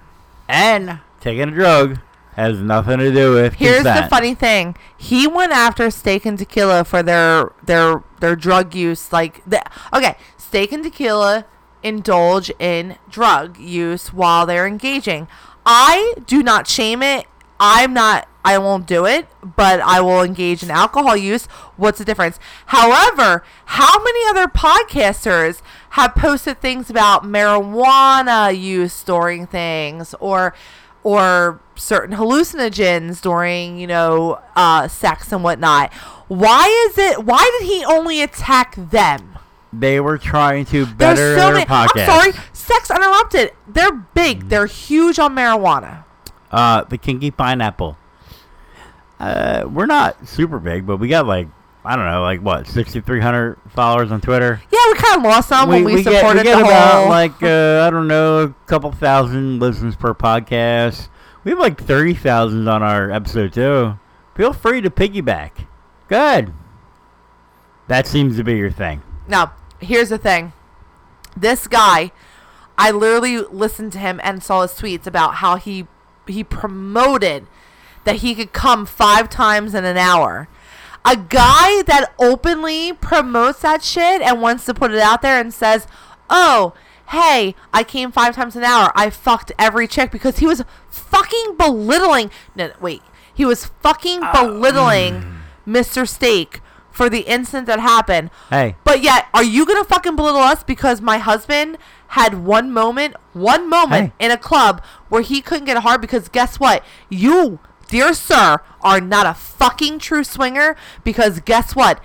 and 0.48 1.00
taking 1.20 1.48
a 1.48 1.50
drug 1.50 1.98
has 2.36 2.60
nothing 2.60 2.98
to 2.98 3.12
do 3.12 3.34
with 3.34 3.54
Here's 3.54 3.78
consent. 3.78 4.04
the 4.04 4.08
funny 4.08 4.34
thing. 4.34 4.76
He 4.96 5.26
went 5.26 5.50
after 5.52 5.90
Steak 5.90 6.24
and 6.24 6.38
Tequila 6.38 6.84
for 6.84 7.02
their 7.02 7.52
their 7.64 8.04
their 8.20 8.36
drug 8.36 8.74
use. 8.74 9.12
Like, 9.12 9.42
the, 9.44 9.62
okay, 9.92 10.16
Steak 10.36 10.70
and 10.72 10.84
Tequila 10.84 11.46
indulge 11.82 12.50
in 12.58 12.96
drug 13.10 13.58
use 13.58 14.12
while 14.12 14.46
they're 14.46 14.66
engaging. 14.66 15.26
I 15.66 16.14
do 16.26 16.42
not 16.42 16.66
shame 16.68 17.02
it. 17.02 17.26
I'm 17.58 17.92
not. 17.92 18.28
I 18.48 18.56
won't 18.56 18.86
do 18.86 19.04
it, 19.04 19.26
but 19.42 19.80
I 19.80 20.00
will 20.00 20.22
engage 20.22 20.62
in 20.62 20.70
alcohol 20.70 21.14
use. 21.14 21.44
What's 21.76 21.98
the 21.98 22.04
difference? 22.06 22.38
However, 22.66 23.44
how 23.66 24.02
many 24.02 24.26
other 24.30 24.46
podcasters 24.46 25.60
have 25.90 26.14
posted 26.14 26.58
things 26.62 26.88
about 26.88 27.24
marijuana 27.24 28.58
use 28.58 29.02
during 29.02 29.46
things 29.46 30.14
or 30.18 30.54
or 31.02 31.60
certain 31.76 32.16
hallucinogens 32.16 33.20
during, 33.20 33.78
you 33.78 33.86
know, 33.86 34.40
uh, 34.56 34.88
sex 34.88 35.30
and 35.30 35.44
whatnot. 35.44 35.92
Why 36.28 36.88
is 36.88 36.98
it? 36.98 37.24
Why 37.24 37.58
did 37.60 37.68
he 37.68 37.84
only 37.84 38.22
attack 38.22 38.74
them? 38.76 39.38
They 39.72 40.00
were 40.00 40.16
trying 40.16 40.64
to 40.66 40.86
better 40.86 41.36
so 41.36 41.40
their 41.40 41.52
many. 41.52 41.66
podcast. 41.66 42.08
I'm 42.08 42.32
sorry. 42.32 42.44
Sex 42.54 42.90
Uninterrupted. 42.90 43.52
They're 43.66 43.92
big. 43.92 44.48
They're 44.48 44.66
huge 44.66 45.18
on 45.18 45.34
marijuana. 45.34 46.04
Uh, 46.50 46.84
the 46.84 46.96
Kinky 46.96 47.30
Pineapple. 47.30 47.98
Uh, 49.18 49.64
we're 49.68 49.86
not 49.86 50.28
super 50.28 50.58
big, 50.58 50.86
but 50.86 50.98
we 50.98 51.08
got 51.08 51.26
like 51.26 51.48
I 51.84 51.96
don't 51.96 52.04
know, 52.04 52.22
like 52.22 52.40
what, 52.40 52.66
sixty 52.66 53.00
three 53.00 53.20
hundred 53.20 53.58
followers 53.70 54.12
on 54.12 54.20
Twitter. 54.20 54.60
Yeah, 54.70 54.78
we 54.88 54.98
kind 54.98 55.16
of 55.18 55.22
lost 55.22 55.48
some 55.48 55.68
when 55.68 55.84
we, 55.84 56.02
get, 56.02 56.20
supported 56.20 56.40
we 56.40 56.44
get 56.44 56.58
the 56.58 56.64
about 56.64 57.00
whole. 57.00 57.08
like 57.08 57.42
uh, 57.42 57.84
I 57.86 57.90
don't 57.90 58.08
know, 58.08 58.42
a 58.42 58.48
couple 58.66 58.92
thousand 58.92 59.60
listens 59.60 59.96
per 59.96 60.12
podcast. 60.12 61.08
We 61.44 61.52
have 61.52 61.58
like 61.58 61.80
thirty 61.80 62.14
thousand 62.14 62.68
on 62.68 62.82
our 62.82 63.10
episode 63.10 63.52
too. 63.52 63.98
Feel 64.34 64.52
free 64.52 64.80
to 64.80 64.90
piggyback. 64.90 65.66
Good. 66.08 66.52
That 67.86 68.06
seems 68.06 68.36
to 68.36 68.44
be 68.44 68.56
your 68.56 68.70
thing. 68.70 69.02
Now, 69.26 69.54
here's 69.80 70.10
the 70.10 70.18
thing. 70.18 70.52
This 71.36 71.66
guy, 71.66 72.12
I 72.76 72.90
literally 72.90 73.38
listened 73.38 73.92
to 73.92 73.98
him 73.98 74.20
and 74.22 74.42
saw 74.42 74.62
his 74.62 74.72
tweets 74.72 75.06
about 75.06 75.36
how 75.36 75.56
he 75.56 75.86
he 76.26 76.44
promoted 76.44 77.46
that 78.04 78.16
he 78.16 78.34
could 78.34 78.52
come 78.52 78.86
five 78.86 79.28
times 79.28 79.74
in 79.74 79.84
an 79.84 79.96
hour. 79.96 80.48
A 81.04 81.16
guy 81.16 81.82
that 81.82 82.12
openly 82.18 82.92
promotes 82.92 83.60
that 83.60 83.82
shit 83.82 84.20
and 84.20 84.42
wants 84.42 84.64
to 84.66 84.74
put 84.74 84.92
it 84.92 84.98
out 84.98 85.22
there 85.22 85.40
and 85.40 85.54
says, 85.54 85.86
"Oh, 86.28 86.74
hey, 87.08 87.54
I 87.72 87.82
came 87.84 88.12
five 88.12 88.34
times 88.34 88.56
an 88.56 88.64
hour. 88.64 88.92
I 88.94 89.10
fucked 89.10 89.52
every 89.58 89.86
chick 89.86 90.10
because 90.10 90.38
he 90.38 90.46
was 90.46 90.64
fucking 90.90 91.56
belittling. 91.56 92.30
No, 92.54 92.70
wait, 92.80 93.02
he 93.32 93.44
was 93.44 93.66
fucking 93.82 94.22
uh, 94.22 94.32
belittling 94.32 95.14
mm. 95.22 95.38
Mr. 95.66 96.06
Steak 96.06 96.60
for 96.90 97.08
the 97.08 97.20
incident 97.20 97.66
that 97.68 97.78
happened. 97.78 98.28
Hey, 98.50 98.74
But 98.82 99.02
yet, 99.02 99.26
are 99.32 99.44
you 99.44 99.64
gonna 99.64 99.84
fucking 99.84 100.16
belittle 100.16 100.40
us 100.40 100.64
because 100.64 101.00
my 101.00 101.18
husband 101.18 101.78
had 102.08 102.44
one 102.44 102.72
moment, 102.72 103.14
one 103.34 103.70
moment 103.70 104.12
Hey. 104.18 104.26
in 104.26 104.30
a 104.32 104.36
club 104.36 104.82
where 105.08 105.22
he 105.22 105.40
couldn't 105.40 105.66
get 105.66 105.76
hard 105.78 106.00
because 106.00 106.28
guess 106.28 106.58
what? 106.58 106.84
You, 107.08 107.60
dear 107.88 108.14
sir, 108.14 108.58
are 108.80 109.00
not 109.00 109.26
a 109.26 109.34
fucking 109.34 109.98
true 109.98 110.24
swinger 110.24 110.76
because 111.04 111.40
guess 111.40 111.74
what? 111.74 112.00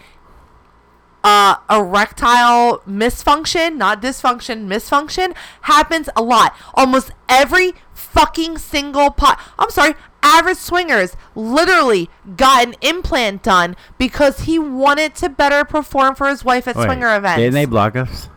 uh, 1.24 1.56
erectile 1.70 2.80
misfunction, 2.80 3.78
not 3.78 4.02
dysfunction, 4.02 4.68
misfunction 4.68 5.34
happens 5.62 6.10
a 6.16 6.22
lot. 6.22 6.56
Almost 6.74 7.12
every 7.30 7.74
fucking 7.94 8.58
single 8.58 9.10
pot. 9.10 9.40
I'm 9.58 9.70
sorry, 9.70 9.96
average 10.22 10.58
swingers 10.58 11.16
literally 11.34 12.10
got 12.36 12.68
an 12.68 12.76
implant 12.82 13.44
done 13.44 13.76
because 13.98 14.42
he 14.42 14.60
wanted 14.60 15.16
to 15.16 15.30
better 15.30 15.64
perform 15.64 16.16
for 16.16 16.28
his 16.28 16.44
wife 16.44 16.68
at 16.68 16.76
Wait, 16.76 16.86
swinger 16.86 17.16
events. 17.16 17.40
Didn't 17.40 17.54
they 17.54 17.66
block 17.66 17.96
us? 17.96 18.30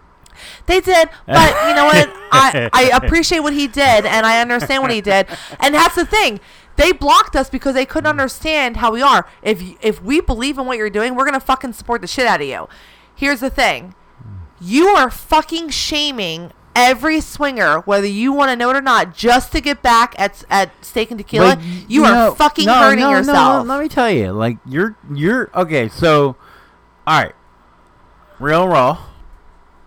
They 0.66 0.80
did, 0.80 1.08
but 1.26 1.68
you 1.68 1.74
know 1.74 1.86
what? 1.86 2.08
I, 2.32 2.68
I 2.72 2.90
appreciate 2.92 3.40
what 3.40 3.54
he 3.54 3.66
did, 3.66 4.04
and 4.04 4.26
I 4.26 4.40
understand 4.40 4.82
what 4.82 4.92
he 4.92 5.00
did, 5.00 5.26
and 5.60 5.74
that's 5.74 5.94
the 5.94 6.04
thing. 6.04 6.40
They 6.76 6.92
blocked 6.92 7.36
us 7.36 7.48
because 7.50 7.74
they 7.74 7.86
couldn't 7.86 8.06
mm. 8.06 8.10
understand 8.10 8.78
how 8.78 8.92
we 8.92 9.02
are. 9.02 9.26
If 9.42 9.62
if 9.80 10.02
we 10.02 10.20
believe 10.20 10.58
in 10.58 10.66
what 10.66 10.78
you're 10.78 10.90
doing, 10.90 11.14
we're 11.14 11.24
gonna 11.24 11.40
fucking 11.40 11.72
support 11.72 12.00
the 12.00 12.06
shit 12.06 12.26
out 12.26 12.40
of 12.40 12.46
you. 12.46 12.68
Here's 13.14 13.40
the 13.40 13.50
thing: 13.50 13.94
mm. 14.22 14.38
you 14.60 14.88
are 14.88 15.10
fucking 15.10 15.70
shaming 15.70 16.52
every 16.76 17.20
swinger, 17.20 17.80
whether 17.80 18.06
you 18.06 18.32
want 18.32 18.50
to 18.50 18.56
know 18.56 18.70
it 18.70 18.76
or 18.76 18.82
not, 18.82 19.16
just 19.16 19.50
to 19.52 19.60
get 19.60 19.82
back 19.82 20.14
at 20.18 20.44
at 20.50 20.70
steak 20.84 21.10
and 21.10 21.18
tequila. 21.18 21.56
But 21.56 21.64
you 21.90 22.04
are 22.04 22.34
fucking 22.34 22.66
no, 22.66 22.74
hurting 22.74 23.00
no, 23.00 23.10
no, 23.10 23.18
yourself. 23.18 23.66
No, 23.66 23.74
let 23.74 23.82
me 23.82 23.88
tell 23.88 24.10
you, 24.10 24.30
like 24.32 24.58
you're 24.66 24.96
you're 25.12 25.50
okay. 25.54 25.88
So, 25.88 26.36
all 27.06 27.22
right, 27.22 27.34
real 28.38 28.68
raw. 28.68 29.02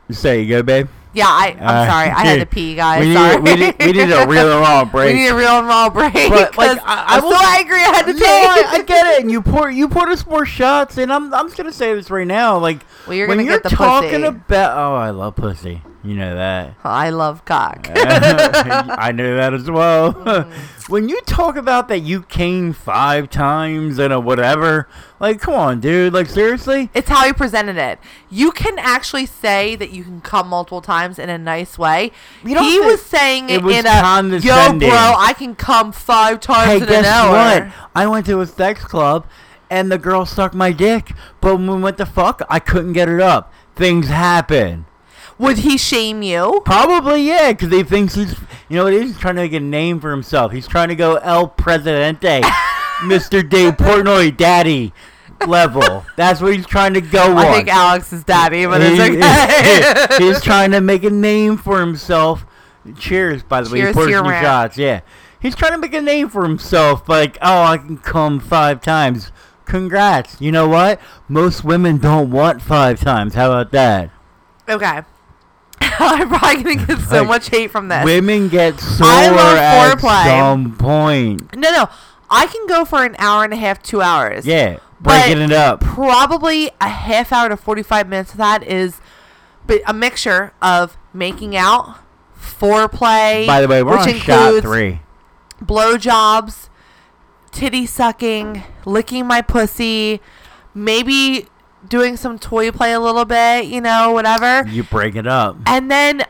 You 0.08 0.16
say 0.16 0.42
you 0.42 0.48
good, 0.48 0.66
babe? 0.66 0.88
Yeah, 1.14 1.26
I, 1.28 1.56
I'm 1.60 1.88
Uh, 1.88 1.92
sorry. 1.92 2.10
I 2.10 2.26
had 2.26 2.40
to 2.40 2.46
pee, 2.46 2.76
guys. 2.76 3.02
we 3.02 3.08
need 3.08 3.14
sorry. 3.16 3.42
we 3.42 3.56
need, 3.56 3.76
we 3.80 3.92
need 3.94 4.12
a 4.12 4.28
real 4.28 4.52
and 4.52 4.62
raw 4.62 4.86
break. 4.86 5.14
We 5.16 5.20
need 5.22 5.28
a 5.28 5.36
real 5.36 5.60
and 5.60 5.68
raw 5.68 5.90
break. 5.90 6.14
But, 6.14 6.58
like, 6.58 6.80
I- 6.84 7.20
will- 7.20 7.32
so 7.32 7.38
angry. 7.58 7.78
I 7.80 7.84
had 7.96 8.06
to 8.06 8.14
pee. 8.14 8.20
no, 8.20 8.26
I, 8.28 8.64
I 8.70 8.82
get 8.84 9.06
it. 9.16 9.22
And 9.22 9.32
you 9.32 9.42
pour 9.42 9.70
you 9.72 9.88
poured 9.90 10.10
us 10.10 10.26
more 10.28 10.46
shots, 10.46 10.98
and 10.98 11.12
I'm 11.12 11.34
I'm 11.34 11.48
just 11.48 11.58
gonna 11.58 11.72
say 11.74 11.94
this 11.96 12.10
right 12.12 12.28
now. 12.28 12.58
Like 12.58 12.86
Well, 13.08 13.16
you're 13.16 13.28
when 13.28 13.38
gonna 13.40 13.50
you're 13.50 13.60
get 13.60 13.70
the 13.70 13.76
talking 13.76 14.10
pussy. 14.22 14.24
about, 14.24 14.78
oh, 14.78 14.96
I 14.96 15.10
love 15.10 15.36
pussy. 15.36 15.82
You 16.02 16.16
know 16.16 16.36
that. 16.36 16.76
I 16.84 17.10
love 17.10 17.44
cock. 17.44 17.88
I 17.94 19.12
know 19.14 19.36
that 19.36 19.54
as 19.54 19.70
well. 19.70 20.14
Mm. 20.14 20.50
when 20.90 21.10
you 21.10 21.20
talk 21.22 21.58
about 21.58 21.90
that 21.90 22.00
you 22.00 22.22
came 22.24 22.72
five 22.72 23.30
times 23.30 24.00
and 24.00 24.14
a 24.14 24.20
whatever, 24.20 24.88
like, 25.20 25.42
come 25.42 25.56
on, 25.56 25.82
dude. 25.82 26.14
Like, 26.14 26.28
seriously? 26.28 26.90
It's 26.94 27.10
how 27.10 27.26
he 27.26 27.34
presented 27.34 27.76
it. 27.76 28.00
You 28.30 28.52
can 28.52 28.80
actually 28.80 29.26
say 29.26 29.76
that 29.76 29.92
you 29.92 30.06
can 30.06 30.22
come 30.22 30.48
multiple 30.48 30.82
times 30.82 31.20
in 31.20 31.30
a 31.30 31.38
nice 31.38 31.78
way. 31.78 32.14
You 32.46 32.56
don't 32.56 32.64
he 32.64 32.80
was 32.80 33.02
saying 33.02 33.50
it 33.50 33.58
it, 33.58 33.64
was 33.64 33.76
in 33.76 33.86
a 33.86 34.40
yo, 34.40 34.80
bro. 34.80 35.16
I 35.18 35.34
can 35.38 35.54
come 35.54 35.92
five 35.92 36.40
times 36.40 36.86
Hey, 36.86 36.98
in 36.98 37.00
an 37.00 37.06
hour. 37.06 37.32
what? 37.66 37.74
I 37.94 38.08
went 38.08 38.26
to 38.28 38.40
a 38.40 38.48
sex 38.48 38.86
club 38.86 39.28
and 39.70 39.92
the 39.92 39.98
girl 39.98 40.26
sucked 40.26 40.56
my 40.56 40.72
dick, 40.72 41.12
but 41.42 41.58
when 41.58 41.68
we 41.68 41.82
went 41.82 41.98
to 41.98 42.06
fuck, 42.06 42.42
I 42.50 42.60
couldn't 42.60 42.94
get 42.94 43.10
it 43.10 43.20
up. 43.20 43.54
Things 43.76 44.08
happen. 44.08 44.86
Would 45.40 45.60
he 45.60 45.78
shame 45.78 46.22
you? 46.22 46.62
Probably, 46.66 47.24
yeah, 47.24 47.52
because 47.54 47.72
he 47.72 47.82
thinks 47.84 48.14
he's, 48.16 48.36
you 48.68 48.76
know 48.78 48.84
what, 48.84 48.94
he's 48.94 49.18
trying 49.18 49.36
to 49.38 49.42
make 49.44 49.54
a 49.54 49.60
name 49.60 50.00
for 50.00 50.12
himself. 50.12 50.52
He's 50.52 50.68
trying 50.68 50.90
to 50.90 50.96
go 50.96 51.16
El 51.16 51.48
Presidente, 51.48 52.42
Mr. 53.02 53.48
Dave 53.50 53.74
Portnoy, 53.78 54.36
daddy 54.36 54.94
level. 55.48 56.06
That's 56.18 56.42
what 56.42 56.54
he's 56.54 56.66
trying 56.66 56.94
to 56.96 57.02
go 57.02 57.32
on. 57.32 57.38
I 57.38 57.54
think 57.54 57.70
Alex 57.70 58.12
is 58.12 58.26
daddy, 58.26 58.66
but 58.66 58.82
it's 58.84 58.98
He- 59.02 59.18
okay. 59.18 60.18
he's 60.26 60.42
trying 60.42 60.72
to 60.72 60.82
make 60.82 61.04
a 61.06 61.10
name 61.10 61.56
for 61.58 61.80
himself. 61.80 62.46
Cheers, 62.98 63.42
by 63.44 63.62
the 63.62 63.70
way. 63.72 63.80
Cheers 63.80 63.96
He 63.96 64.02
to 64.04 64.10
your 64.10 64.20
some 64.20 64.28
rant. 64.30 64.46
shots. 64.46 64.78
Yeah, 64.78 65.02
he's 65.40 65.56
trying 65.56 65.72
to 65.72 65.78
make 65.78 65.94
a 65.94 66.02
name 66.02 66.28
for 66.30 66.44
himself. 66.44 67.08
Like, 67.08 67.38
oh, 67.42 67.64
I 67.64 67.78
can 67.78 67.98
come 67.98 68.40
five 68.42 68.82
times. 68.82 69.32
Congrats. 69.66 70.42
You 70.42 70.52
know 70.52 70.68
what? 70.68 71.00
Most 71.30 71.64
women 71.64 71.98
don't 72.00 72.32
want 72.32 72.62
five 72.62 73.00
times. 73.00 73.36
How 73.36 73.52
about 73.52 73.72
that? 73.72 74.10
okay. 74.68 75.02
I'm 76.00 76.28
probably 76.30 76.64
gonna 76.76 76.86
get 76.86 77.00
so 77.00 77.20
Like, 77.20 77.28
much 77.28 77.50
hate 77.50 77.72
from 77.72 77.88
this. 77.88 78.04
Women 78.06 78.50
get 78.50 78.80
sore 78.80 79.08
I 79.08 79.30
love 79.30 79.58
at 79.58 79.98
foreplay. 79.98 80.24
some 80.26 80.76
point. 80.78 81.56
no, 81.56 81.72
no. 81.72 81.90
I 82.30 82.46
can 82.48 82.68
go 82.68 82.86
for 82.86 83.04
an 83.04 83.16
hour 83.18 83.44
and 83.44 83.54
a 83.54 83.58
half, 83.58 83.82
two 83.82 84.02
hours. 84.02 84.46
Yeah, 84.46 84.78
breaking 85.00 85.42
it 85.42 85.52
up. 85.52 85.82
probably 85.82 86.70
a 86.80 86.88
half 86.88 87.32
hour 87.34 87.50
to 87.50 87.58
45 87.58 88.08
minutes 88.08 88.32
of 88.34 88.38
that 88.38 88.62
is 88.64 89.02
bi- 89.66 89.82
a 89.88 89.94
mixture 89.94 90.54
of 90.62 90.96
making 91.14 91.56
out, 91.56 91.98
foreplay, 92.40 93.48
By 93.48 93.62
the 93.62 93.68
way, 93.68 93.82
we're 93.82 93.98
which 93.98 94.08
on 94.14 94.20
shot 94.20 94.62
three. 94.62 95.00
blowjobs, 95.64 96.70
titty 97.52 97.86
sucking, 97.86 98.64
licking 98.86 99.26
my 99.26 99.42
pussy, 99.42 100.22
maybe 100.74 101.48
doing 101.88 102.18
some 102.18 102.38
toy 102.40 102.72
play 102.72 102.94
a 102.94 103.00
little 103.00 103.26
bit, 103.26 103.66
you 103.66 103.82
know, 103.82 104.12
whatever. 104.12 104.68
You 104.68 104.84
break 104.84 105.16
it 105.16 105.28
up. 105.28 105.58
And 105.66 105.90
then 105.90 106.24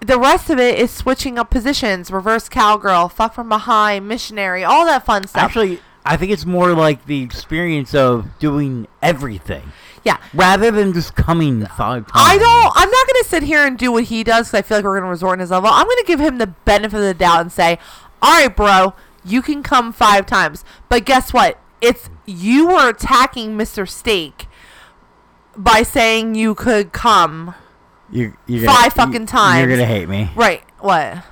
the 0.00 0.18
rest 0.18 0.50
of 0.50 0.58
it 0.58 0.78
is 0.78 0.90
switching 0.90 1.38
up 1.38 1.50
positions, 1.50 2.10
reverse 2.10 2.48
cowgirl, 2.48 3.08
fuck 3.08 3.34
from 3.34 3.48
behind, 3.48 4.06
missionary, 4.08 4.64
all 4.64 4.84
that 4.86 5.04
fun 5.04 5.26
stuff. 5.26 5.42
Actually, 5.42 5.80
I 6.04 6.16
think 6.16 6.32
it's 6.32 6.44
more 6.46 6.74
like 6.74 7.06
the 7.06 7.22
experience 7.22 7.94
of 7.94 8.38
doing 8.38 8.86
everything. 9.02 9.72
yeah. 10.04 10.18
rather 10.34 10.70
than 10.70 10.92
just 10.92 11.14
coming 11.14 11.64
five 11.64 12.06
times. 12.06 12.12
I 12.14 12.36
don't. 12.36 12.72
I'm 12.76 12.90
not 12.90 13.06
going 13.06 13.22
to 13.22 13.28
sit 13.28 13.42
here 13.44 13.64
and 13.66 13.78
do 13.78 13.90
what 13.92 14.04
he 14.04 14.22
does 14.22 14.48
because 14.48 14.58
I 14.58 14.62
feel 14.62 14.78
like 14.78 14.84
we're 14.84 14.98
going 15.00 15.04
to 15.04 15.10
resort 15.10 15.34
in 15.36 15.40
his 15.40 15.50
level. 15.50 15.70
I'm 15.72 15.86
going 15.86 15.96
to 15.98 16.06
give 16.06 16.20
him 16.20 16.36
the 16.38 16.48
benefit 16.48 16.96
of 16.96 17.02
the 17.02 17.14
doubt 17.14 17.40
and 17.40 17.50
say, 17.50 17.78
"All 18.20 18.32
right, 18.32 18.54
bro, 18.54 18.92
you 19.24 19.40
can 19.40 19.62
come 19.62 19.94
five 19.94 20.26
times." 20.26 20.62
But 20.90 21.06
guess 21.06 21.32
what? 21.32 21.58
It's 21.80 22.10
you 22.26 22.66
were 22.66 22.90
attacking 22.90 23.56
Mr. 23.56 23.88
Steak 23.88 24.46
by 25.56 25.82
saying 25.82 26.34
you 26.34 26.54
could 26.54 26.92
come. 26.92 27.54
You, 28.10 28.36
you're 28.46 28.66
Five 28.66 28.86
you- 28.86 28.90
fucking 28.90 29.26
times. 29.26 29.60
You're 29.60 29.68
gonna 29.68 29.86
hate 29.86 30.08
me. 30.08 30.30
Right? 30.34 30.62
What? 30.78 31.24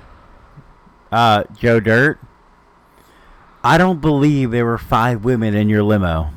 Uh, 1.11 1.45
Joe 1.59 1.81
Dirt. 1.81 2.18
I 3.64 3.79
don't 3.79 4.01
believe 4.01 4.51
there 4.51 4.64
were 4.64 4.79
five 4.79 5.25
women 5.25 5.55
in 5.55 5.68
your 5.68 5.83
limo. 5.83 6.31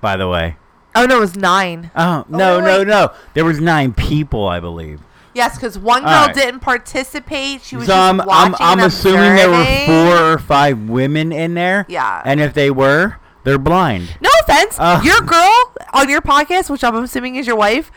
By 0.00 0.16
the 0.16 0.28
way. 0.28 0.56
Oh 0.94 1.04
no, 1.06 1.18
it 1.18 1.20
was 1.20 1.36
nine. 1.36 1.90
Oh 1.94 2.24
no 2.28 2.58
wait, 2.58 2.64
no 2.64 2.82
no! 2.84 3.14
There 3.34 3.44
was 3.44 3.60
nine 3.60 3.92
people, 3.92 4.46
I 4.48 4.60
believe. 4.60 5.00
Yes, 5.34 5.56
because 5.56 5.78
one 5.78 6.02
girl 6.02 6.26
right. 6.26 6.34
didn't 6.34 6.60
participate. 6.60 7.60
She 7.62 7.76
was 7.76 7.86
so 7.86 7.94
I'm 7.94 8.20
I'm, 8.22 8.54
I'm 8.58 8.80
assuming 8.80 9.36
there 9.36 9.50
were 9.50 9.64
four 9.84 10.32
or 10.32 10.38
five 10.38 10.88
women 10.88 11.32
in 11.32 11.52
there. 11.52 11.84
Yeah. 11.88 12.22
And 12.24 12.40
if 12.40 12.54
they 12.54 12.70
were, 12.70 13.18
they're 13.46 13.58
blind. 13.58 14.16
No 14.20 14.28
offense, 14.42 14.76
Uh. 14.78 15.00
your 15.02 15.20
girl 15.22 15.72
on 15.94 16.10
your 16.10 16.20
podcast, 16.20 16.68
which 16.68 16.84
I'm 16.84 16.94
assuming 16.96 17.36
is 17.36 17.46
your 17.46 17.56
wife, 17.56 17.90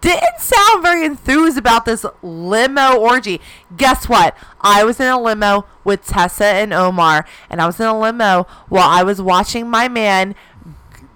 didn't 0.00 0.38
sound 0.38 0.82
very 0.82 1.04
enthused 1.04 1.58
about 1.58 1.84
this 1.84 2.04
limo 2.22 2.96
orgy. 2.96 3.40
Guess 3.76 4.08
what? 4.08 4.36
I 4.60 4.84
was 4.84 4.98
in 5.00 5.06
a 5.08 5.20
limo 5.20 5.66
with 5.84 6.06
Tessa 6.06 6.44
and 6.46 6.72
Omar, 6.72 7.24
and 7.48 7.60
I 7.60 7.66
was 7.66 7.78
in 7.80 7.86
a 7.86 7.98
limo 7.98 8.46
while 8.68 8.88
I 8.88 9.02
was 9.02 9.20
watching 9.20 9.68
my 9.68 9.88
man 9.88 10.34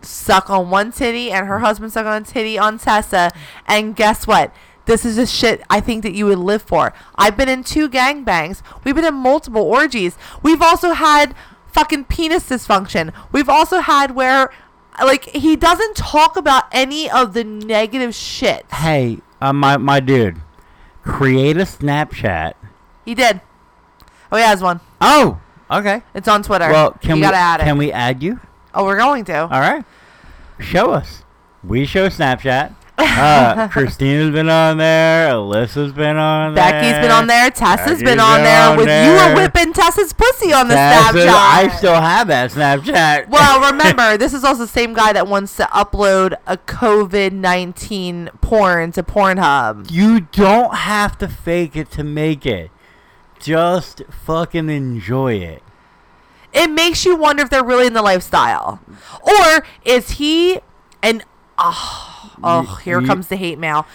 suck 0.02 0.50
on 0.50 0.70
one 0.70 0.92
titty 0.92 1.30
and 1.30 1.46
her 1.46 1.60
husband 1.60 1.92
suck 1.92 2.04
on 2.06 2.22
a 2.22 2.24
titty 2.24 2.58
on 2.58 2.78
Tessa. 2.78 3.30
And 3.66 3.96
guess 3.96 4.26
what? 4.26 4.52
This 4.86 5.04
is 5.06 5.16
just 5.16 5.34
shit 5.34 5.62
I 5.70 5.80
think 5.80 6.02
that 6.02 6.12
you 6.14 6.26
would 6.26 6.38
live 6.38 6.60
for. 6.60 6.92
I've 7.16 7.36
been 7.38 7.48
in 7.48 7.64
two 7.64 7.88
gangbangs. 7.88 8.60
We've 8.84 8.94
been 8.94 9.06
in 9.06 9.14
multiple 9.14 9.62
orgies. 9.62 10.18
We've 10.42 10.60
also 10.60 10.92
had 10.92 11.34
fucking 11.74 12.04
penis 12.04 12.48
dysfunction. 12.48 13.12
We've 13.32 13.48
also 13.48 13.80
had 13.80 14.14
where, 14.14 14.50
like, 15.02 15.24
he 15.26 15.56
doesn't 15.56 15.96
talk 15.96 16.36
about 16.36 16.64
any 16.72 17.10
of 17.10 17.34
the 17.34 17.44
negative 17.44 18.14
shit. 18.14 18.64
Hey, 18.72 19.18
uh, 19.40 19.52
my 19.52 19.76
my 19.76 20.00
dude, 20.00 20.40
create 21.02 21.56
a 21.56 21.64
Snapchat. 21.64 22.54
He 23.04 23.14
did. 23.14 23.40
Oh, 24.32 24.36
he 24.36 24.42
has 24.42 24.62
one. 24.62 24.80
Oh, 25.00 25.40
okay. 25.70 26.02
It's 26.14 26.28
on 26.28 26.42
Twitter. 26.42 26.70
Well, 26.70 26.92
can 26.92 27.10
you 27.10 27.16
we 27.16 27.20
gotta 27.22 27.36
add 27.36 27.60
can 27.60 27.76
we 27.76 27.92
add 27.92 28.22
you? 28.22 28.40
oh, 28.74 28.84
we're 28.84 28.96
going 28.96 29.24
to. 29.26 29.42
All 29.42 29.60
right. 29.60 29.84
Show 30.58 30.92
us. 30.92 31.22
We 31.62 31.84
show 31.84 32.08
Snapchat. 32.08 32.74
Uh, 32.97 33.68
Christina's 33.68 34.30
been 34.30 34.49
on 34.49 34.78
there. 34.78 35.28
Alyssa's 35.30 35.92
been 35.92 36.16
on 36.16 36.55
there. 36.55 36.64
Becky's 36.64 36.99
been 37.01 37.11
on 37.11 37.26
there. 37.26 37.51
Tessa's 37.51 37.86
Becky's 37.86 38.03
been 38.05 38.20
on 38.20 38.42
there. 38.42 38.68
on 38.70 38.76
with 38.76 38.86
you 38.86 38.86
there. 38.86 39.34
were 39.34 39.42
whipping 39.42 39.72
Tessa's 39.72 40.12
pussy 40.12 40.53
on 40.53 40.68
the 40.68 40.74
Tessa- 40.74 41.18
Snapchat. 41.18 41.28
I 41.28 41.68
still 41.76 42.01
have 42.01 42.28
that 42.28 42.53
Snapchat. 42.53 43.28
Well, 43.28 43.72
remember, 43.72 44.16
this 44.16 44.32
is 44.32 44.45
also 44.45 44.62
the 44.62 44.68
same 44.68 44.95
guy 44.95 45.12
that 45.12 45.26
wants 45.26 45.57
to 45.57 45.64
upload 45.64 46.34
a 46.47 46.57
COVID 46.57 47.32
19 47.32 48.30
porn 48.40 48.92
to 48.92 49.03
Pornhub. 49.03 49.90
you 49.90 50.20
don't 50.20 50.74
have 50.76 51.18
to 51.18 51.28
fake 51.28 51.74
it 51.76 51.90
to 51.92 52.05
make 52.05 52.47
it. 52.47 52.70
Just 53.40 54.03
fucking 54.09 54.70
enjoy 54.70 55.34
it. 55.34 55.62
It 56.53 56.68
makes 56.68 57.05
you 57.05 57.16
wonder 57.16 57.42
if 57.42 57.51
they're 57.51 57.64
really 57.64 57.86
in 57.88 57.92
the 57.92 58.03
lifestyle. 58.03 58.80
Or 59.20 59.66
is 59.84 60.12
he 60.12 60.61
an. 61.03 61.24
Oh, 61.59 62.13
oh 62.45 62.76
here 62.84 63.01
comes 63.03 63.28
the 63.28 63.36
hate 63.36 63.59
mail. 63.59 63.86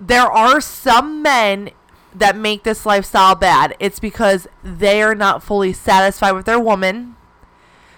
There 0.00 0.30
are 0.30 0.60
some 0.60 1.22
men 1.22 1.70
that 2.14 2.36
make 2.36 2.62
this 2.64 2.84
lifestyle 2.84 3.34
bad. 3.34 3.76
It's 3.78 3.98
because 3.98 4.46
they 4.62 5.02
are 5.02 5.14
not 5.14 5.42
fully 5.42 5.72
satisfied 5.72 6.32
with 6.32 6.46
their 6.46 6.60
woman. 6.60 7.16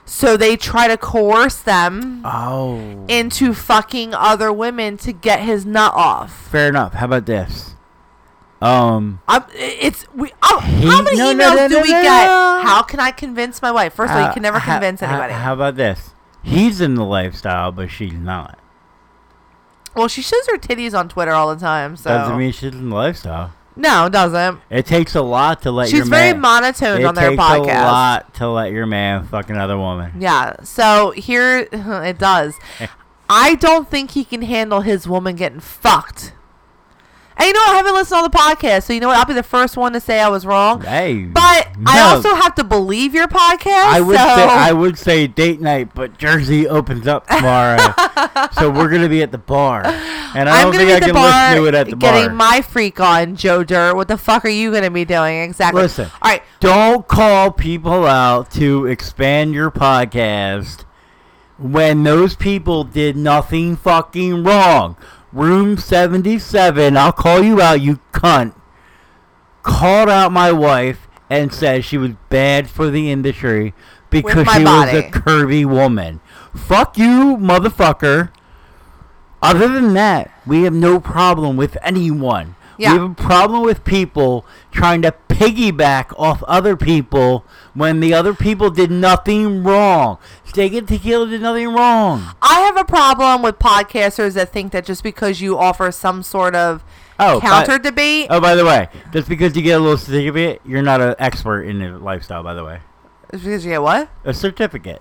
So 0.06 0.36
they 0.36 0.56
try 0.56 0.86
to 0.86 0.98
coerce 0.98 1.56
them 1.56 2.20
Oh. 2.26 3.06
into 3.08 3.54
fucking 3.54 4.12
other 4.12 4.52
women 4.52 4.98
to 4.98 5.12
get 5.12 5.40
his 5.40 5.64
nut 5.64 5.92
off. 5.94 6.30
Fair 6.48 6.68
enough. 6.68 6.92
How 6.94 7.06
about 7.06 7.24
this? 7.24 7.74
Um. 8.60 9.20
Um, 9.28 9.44
it's 9.54 10.06
we. 10.14 10.32
Oh, 10.42 10.58
how 10.60 11.02
many 11.02 11.16
no, 11.18 11.32
emails 11.34 11.38
no, 11.38 11.54
no, 11.54 11.68
do 11.68 11.80
we 11.82 11.88
get? 11.88 12.26
How 12.28 12.82
can 12.82 13.00
I 13.00 13.10
convince 13.10 13.60
my 13.60 13.70
wife? 13.70 13.94
First 13.94 14.10
of 14.12 14.16
all, 14.16 14.22
you 14.22 14.28
uh, 14.28 14.32
can 14.32 14.42
never 14.42 14.60
convince 14.60 15.00
ha- 15.00 15.06
anybody. 15.06 15.34
how 15.34 15.52
about 15.54 15.76
this? 15.76 16.10
He's 16.42 16.80
in 16.80 16.94
the 16.94 17.04
lifestyle, 17.04 17.72
but 17.72 17.90
she's 17.90 18.12
not. 18.14 18.58
Well, 19.94 20.08
she 20.08 20.22
shows 20.22 20.46
her 20.50 20.58
titties 20.58 20.96
on 20.98 21.08
Twitter 21.08 21.32
all 21.32 21.54
the 21.54 21.60
time, 21.60 21.96
so 21.96 22.10
Doesn't 22.10 22.36
mean 22.38 22.52
she's 22.52 22.72
in 22.72 22.90
lifestyle. 22.90 23.52
no, 23.76 24.06
it 24.06 24.12
doesn't. 24.12 24.60
It 24.70 24.86
takes 24.86 25.14
a 25.14 25.22
lot 25.22 25.62
to 25.62 25.70
let 25.70 25.88
She's 25.88 25.98
your 25.98 26.06
very 26.06 26.32
man. 26.32 26.40
monotone 26.40 27.04
on 27.04 27.14
their 27.14 27.30
takes 27.30 27.42
podcast. 27.42 27.80
a 27.82 27.84
lot 27.84 28.34
to 28.34 28.48
let 28.48 28.70
your 28.72 28.86
man 28.86 29.24
fuck 29.26 29.50
another 29.50 29.76
woman. 29.78 30.12
Yeah. 30.20 30.56
So 30.62 31.10
here 31.12 31.68
it 31.72 32.18
does. 32.18 32.54
I 33.28 33.54
don't 33.54 33.88
think 33.90 34.10
he 34.12 34.24
can 34.24 34.42
handle 34.42 34.82
his 34.82 35.08
woman 35.08 35.34
getting 35.36 35.60
fucked. 35.60 36.34
And 37.36 37.46
you 37.46 37.52
know? 37.52 37.60
I 37.60 37.74
haven't 37.76 37.94
listened 37.94 38.10
to 38.10 38.16
all 38.16 38.28
the 38.28 38.36
podcasts, 38.36 38.84
so 38.84 38.92
you 38.92 39.00
know 39.00 39.08
what? 39.08 39.16
I'll 39.16 39.24
be 39.24 39.34
the 39.34 39.42
first 39.42 39.76
one 39.76 39.92
to 39.94 40.00
say 40.00 40.20
I 40.20 40.28
was 40.28 40.46
wrong. 40.46 40.82
Hey. 40.82 41.24
But 41.24 41.68
I 41.86 42.00
also 42.00 42.34
have 42.34 42.54
to 42.56 42.64
believe 42.64 43.14
your 43.14 43.26
podcast. 43.26 43.86
I 43.86 44.00
would 44.00 44.16
so 44.16 44.22
say 44.24 44.44
I 44.44 44.72
would 44.72 44.98
say 44.98 45.26
date 45.26 45.60
night, 45.60 45.94
but 45.94 46.18
Jersey 46.18 46.68
opens 46.68 47.06
up 47.06 47.26
tomorrow, 47.26 47.78
so 48.52 48.70
we're 48.70 48.88
gonna 48.88 49.08
be 49.08 49.22
at 49.22 49.32
the 49.32 49.38
bar, 49.38 49.84
and 49.84 50.48
I 50.48 50.60
I'm 50.60 50.72
don't 50.72 50.76
think 50.76 50.90
I 50.90 51.00
can 51.00 51.14
listen 51.14 51.62
to 51.62 51.66
it 51.68 51.74
at 51.74 51.90
the 51.90 51.96
bar. 51.96 52.12
getting 52.12 52.36
my 52.36 52.62
freak 52.62 53.00
on, 53.00 53.36
Joe 53.36 53.64
Dirt. 53.64 53.96
What 53.96 54.08
the 54.08 54.18
fuck 54.18 54.44
are 54.44 54.48
you 54.48 54.72
gonna 54.72 54.90
be 54.90 55.04
doing 55.04 55.40
exactly? 55.42 55.82
Listen. 55.82 56.10
All 56.22 56.30
right. 56.30 56.42
Don't 56.60 57.06
call 57.08 57.50
people 57.50 58.06
out 58.06 58.50
to 58.52 58.86
expand 58.86 59.54
your 59.54 59.70
podcast 59.70 60.84
when 61.58 62.02
those 62.02 62.36
people 62.36 62.84
did 62.84 63.16
nothing 63.16 63.76
fucking 63.76 64.44
wrong. 64.44 64.96
Room 65.34 65.76
77, 65.76 66.96
I'll 66.96 67.12
call 67.12 67.42
you 67.42 67.60
out, 67.60 67.80
you 67.80 67.98
cunt. 68.12 68.54
Called 69.64 70.08
out 70.08 70.30
my 70.30 70.52
wife 70.52 71.08
and 71.28 71.52
said 71.52 71.84
she 71.84 71.98
was 71.98 72.12
bad 72.28 72.70
for 72.70 72.88
the 72.88 73.10
industry 73.10 73.74
because 74.10 74.46
she 74.52 74.64
was 74.64 74.94
a 74.94 75.10
curvy 75.10 75.64
woman. 75.64 76.20
Fuck 76.54 76.96
you, 76.96 77.36
motherfucker. 77.36 78.30
Other 79.42 79.68
than 79.68 79.94
that, 79.94 80.30
we 80.46 80.62
have 80.62 80.72
no 80.72 81.00
problem 81.00 81.56
with 81.56 81.76
anyone. 81.82 82.54
Yeah. 82.78 82.92
We 82.94 83.00
have 83.00 83.10
a 83.10 83.14
problem 83.14 83.62
with 83.62 83.84
people 83.84 84.44
trying 84.70 85.02
to 85.02 85.14
piggyback 85.28 86.12
off 86.18 86.42
other 86.44 86.76
people 86.76 87.44
when 87.74 88.00
the 88.00 88.14
other 88.14 88.34
people 88.34 88.70
did 88.70 88.90
nothing 88.90 89.62
wrong. 89.64 90.18
Steak 90.44 90.72
and 90.74 90.86
Tequila 90.86 91.28
did 91.28 91.42
nothing 91.42 91.68
wrong. 91.68 92.34
I 92.40 92.60
have 92.60 92.76
a 92.76 92.84
problem 92.84 93.42
with 93.42 93.58
podcasters 93.58 94.34
that 94.34 94.50
think 94.50 94.72
that 94.72 94.84
just 94.84 95.02
because 95.02 95.40
you 95.40 95.58
offer 95.58 95.90
some 95.90 96.22
sort 96.22 96.54
of 96.54 96.84
Oh, 97.18 97.40
counter 97.40 97.78
debate, 97.78 98.26
Oh, 98.28 98.40
by 98.40 98.56
the 98.56 98.64
way, 98.64 98.88
just 99.12 99.28
because 99.28 99.54
you 99.54 99.62
get 99.62 99.78
a 99.78 99.80
little 99.80 99.96
certificate, 99.96 100.60
you're 100.64 100.82
not 100.82 101.00
an 101.00 101.14
expert 101.20 101.62
in 101.62 101.78
the 101.78 101.96
lifestyle. 101.98 102.42
By 102.42 102.54
the 102.54 102.64
way, 102.64 102.80
it's 103.30 103.44
because 103.44 103.64
you 103.64 103.70
get 103.70 103.82
what? 103.82 104.08
a 104.24 104.34
certificate, 104.34 105.00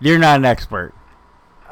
you're 0.00 0.18
not 0.18 0.38
an 0.38 0.44
expert. 0.44 0.92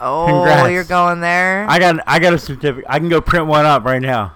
Oh, 0.01 0.27
Congrats. 0.27 0.71
you're 0.71 0.85
going 0.85 1.21
there. 1.21 1.67
I, 1.69 1.75
I 1.75 1.79
got, 1.79 2.01
I 2.07 2.19
got 2.19 2.33
a 2.33 2.39
certificate. 2.39 2.87
I 2.89 2.99
can 2.99 3.09
go 3.09 3.21
print 3.21 3.47
one 3.47 3.67
up 3.67 3.85
right 3.85 4.01
now. 4.01 4.33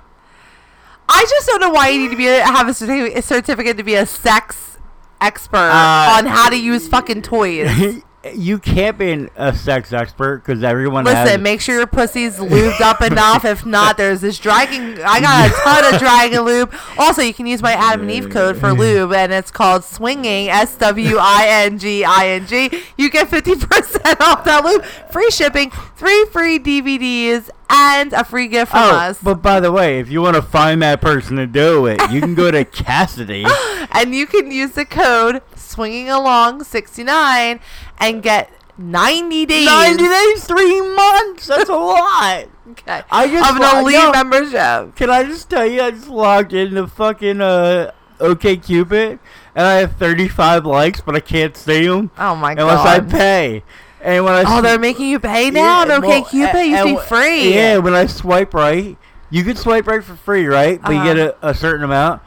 Just 1.28 1.46
don't 1.46 1.60
know 1.60 1.70
why 1.70 1.88
you 1.90 2.02
need 2.02 2.10
to 2.10 2.16
be 2.16 2.24
have 2.24 2.68
a 2.68 2.74
certificate, 2.74 3.18
a 3.18 3.22
certificate 3.22 3.76
to 3.76 3.82
be 3.84 3.94
a 3.94 4.06
sex 4.06 4.78
expert 5.20 5.56
Uh, 5.72 6.16
on 6.18 6.26
how 6.26 6.48
to 6.48 6.56
use 6.56 6.88
fucking 6.88 7.22
toys. 7.22 8.02
you 8.34 8.58
can't 8.58 8.96
be 8.98 9.28
a 9.36 9.54
sex 9.54 9.92
expert 9.92 10.44
because 10.44 10.62
everyone 10.62 11.04
Listen, 11.04 11.26
has. 11.26 11.40
make 11.40 11.60
sure 11.60 11.76
your 11.76 11.86
pussy's 11.86 12.36
lubed 12.38 12.80
up 12.80 13.00
enough. 13.10 13.44
If 13.44 13.66
not, 13.66 13.96
there's 13.96 14.20
this 14.20 14.38
dragon. 14.38 15.00
I 15.04 15.20
got 15.20 15.50
a 15.50 15.52
ton 15.54 15.94
of 15.94 16.00
dragon 16.00 16.40
lube. 16.42 16.72
Also, 16.98 17.22
you 17.22 17.34
can 17.34 17.46
use 17.46 17.62
my 17.62 17.72
Adam 17.72 18.02
and 18.02 18.10
Eve 18.10 18.30
code 18.30 18.56
for 18.56 18.72
lube, 18.72 19.12
and 19.12 19.32
it's 19.32 19.50
called 19.50 19.84
Swinging. 19.84 20.48
S 20.48 20.76
W 20.76 21.16
I 21.18 21.46
N 21.48 21.78
G 21.78 22.04
I 22.04 22.28
N 22.28 22.46
G. 22.46 22.70
You 22.96 23.10
get 23.10 23.28
fifty 23.28 23.56
percent 23.56 24.20
off 24.20 24.44
that 24.44 24.64
lube, 24.64 24.84
free 24.84 25.30
shipping, 25.30 25.70
three 25.96 26.24
free 26.26 26.58
DVDs, 26.58 27.50
and 27.68 28.12
a 28.12 28.22
free 28.24 28.46
gift 28.48 28.70
from 28.72 28.80
Oh, 28.82 28.96
us. 28.96 29.18
but 29.22 29.42
by 29.42 29.58
the 29.60 29.72
way, 29.72 29.98
if 29.98 30.10
you 30.10 30.22
want 30.22 30.36
to 30.36 30.42
find 30.42 30.80
that 30.82 31.00
person 31.00 31.36
to 31.38 31.46
do 31.46 31.86
it, 31.86 32.00
you 32.10 32.20
can 32.20 32.34
go 32.34 32.50
to 32.50 32.64
Cassidy. 32.82 33.44
and 33.90 34.14
you 34.14 34.26
can 34.26 34.50
use 34.50 34.72
the 34.72 34.84
code 34.84 35.42
Swinging 35.56 36.10
Along 36.10 36.62
sixty 36.64 37.02
nine 37.02 37.58
and 38.02 38.22
get 38.22 38.50
ninety 38.78 39.46
days. 39.46 39.66
90 39.66 40.02
days, 40.02 40.44
three 40.44 40.80
months. 40.94 41.46
That's 41.46 41.70
a 41.70 41.74
lot. 41.74 42.44
Okay. 42.72 43.02
I 43.10 43.28
just 43.28 43.50
of 43.50 43.56
an 43.60 43.78
elite 43.84 44.12
membership. 44.14 44.94
Can 44.96 45.10
I 45.10 45.24
just 45.24 45.50
tell 45.50 45.66
you, 45.66 45.82
I 45.82 45.90
just 45.90 46.08
logged 46.08 46.54
into 46.54 46.86
fucking 46.86 47.40
uh, 47.42 47.90
OK 48.18 48.56
Cupid, 48.56 49.18
and 49.54 49.66
I 49.66 49.74
have 49.74 49.96
35 49.96 50.64
likes, 50.64 51.00
but 51.02 51.14
I 51.14 51.20
can't 51.20 51.54
see 51.54 51.86
them 51.86 52.10
Oh 52.16 52.34
my 52.34 52.52
unless 52.52 52.76
god. 52.82 52.98
Unless 53.00 53.14
I 53.14 53.18
pay. 53.18 53.64
And 54.00 54.24
when 54.24 54.32
I 54.34 54.44
Oh, 54.46 54.56
s- 54.58 54.62
they're 54.62 54.78
making 54.78 55.10
you 55.10 55.18
pay 55.20 55.50
now? 55.50 55.84
Yeah, 55.84 55.96
okay, 55.98 56.06
well, 56.08 56.24
Cupid 56.24 56.66
used 56.66 56.82
to 56.84 56.94
be 56.94 57.00
free. 57.02 57.52
Yeah, 57.54 57.76
when 57.78 57.92
I 57.94 58.06
swipe 58.06 58.54
right, 58.54 58.96
you 59.28 59.44
can 59.44 59.56
swipe 59.56 59.86
right 59.86 60.02
for 60.02 60.14
free, 60.14 60.46
right? 60.46 60.80
But 60.80 60.92
you 60.92 61.02
get 61.04 61.18
Uh-huh. 61.18 61.32
a, 61.42 61.48
a 61.50 61.54
certain 61.54 61.84
amount, 61.84 62.22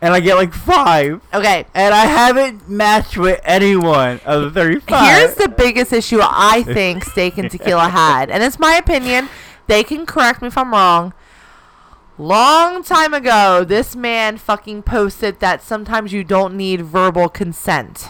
and 0.00 0.14
I 0.14 0.20
get 0.20 0.34
like 0.36 0.52
five, 0.52 1.20
Okay. 1.34 1.66
and 1.74 1.94
I 1.94 2.06
haven't 2.06 2.68
matched 2.68 3.16
with 3.16 3.40
anyone 3.44 4.20
of 4.24 4.42
the 4.42 4.50
35. 4.50 5.16
Here's 5.16 5.34
the 5.34 5.48
biggest 5.48 5.92
issue 5.92 6.20
I 6.22 6.62
think 6.62 7.04
Steak 7.04 7.38
and 7.38 7.50
Tequila 7.50 7.88
had, 7.90 8.30
and 8.30 8.42
it's 8.42 8.58
my 8.58 8.74
opinion. 8.76 9.28
They 9.66 9.82
can 9.84 10.06
correct 10.06 10.40
me 10.42 10.48
if 10.48 10.56
I'm 10.56 10.72
wrong. 10.72 11.12
Long 12.16 12.82
time 12.82 13.14
ago, 13.14 13.64
this 13.64 13.94
man 13.94 14.38
fucking 14.38 14.82
posted 14.82 15.38
that 15.40 15.62
sometimes 15.62 16.12
you 16.12 16.24
don't 16.24 16.56
need 16.56 16.80
verbal 16.82 17.28
consent. 17.28 18.08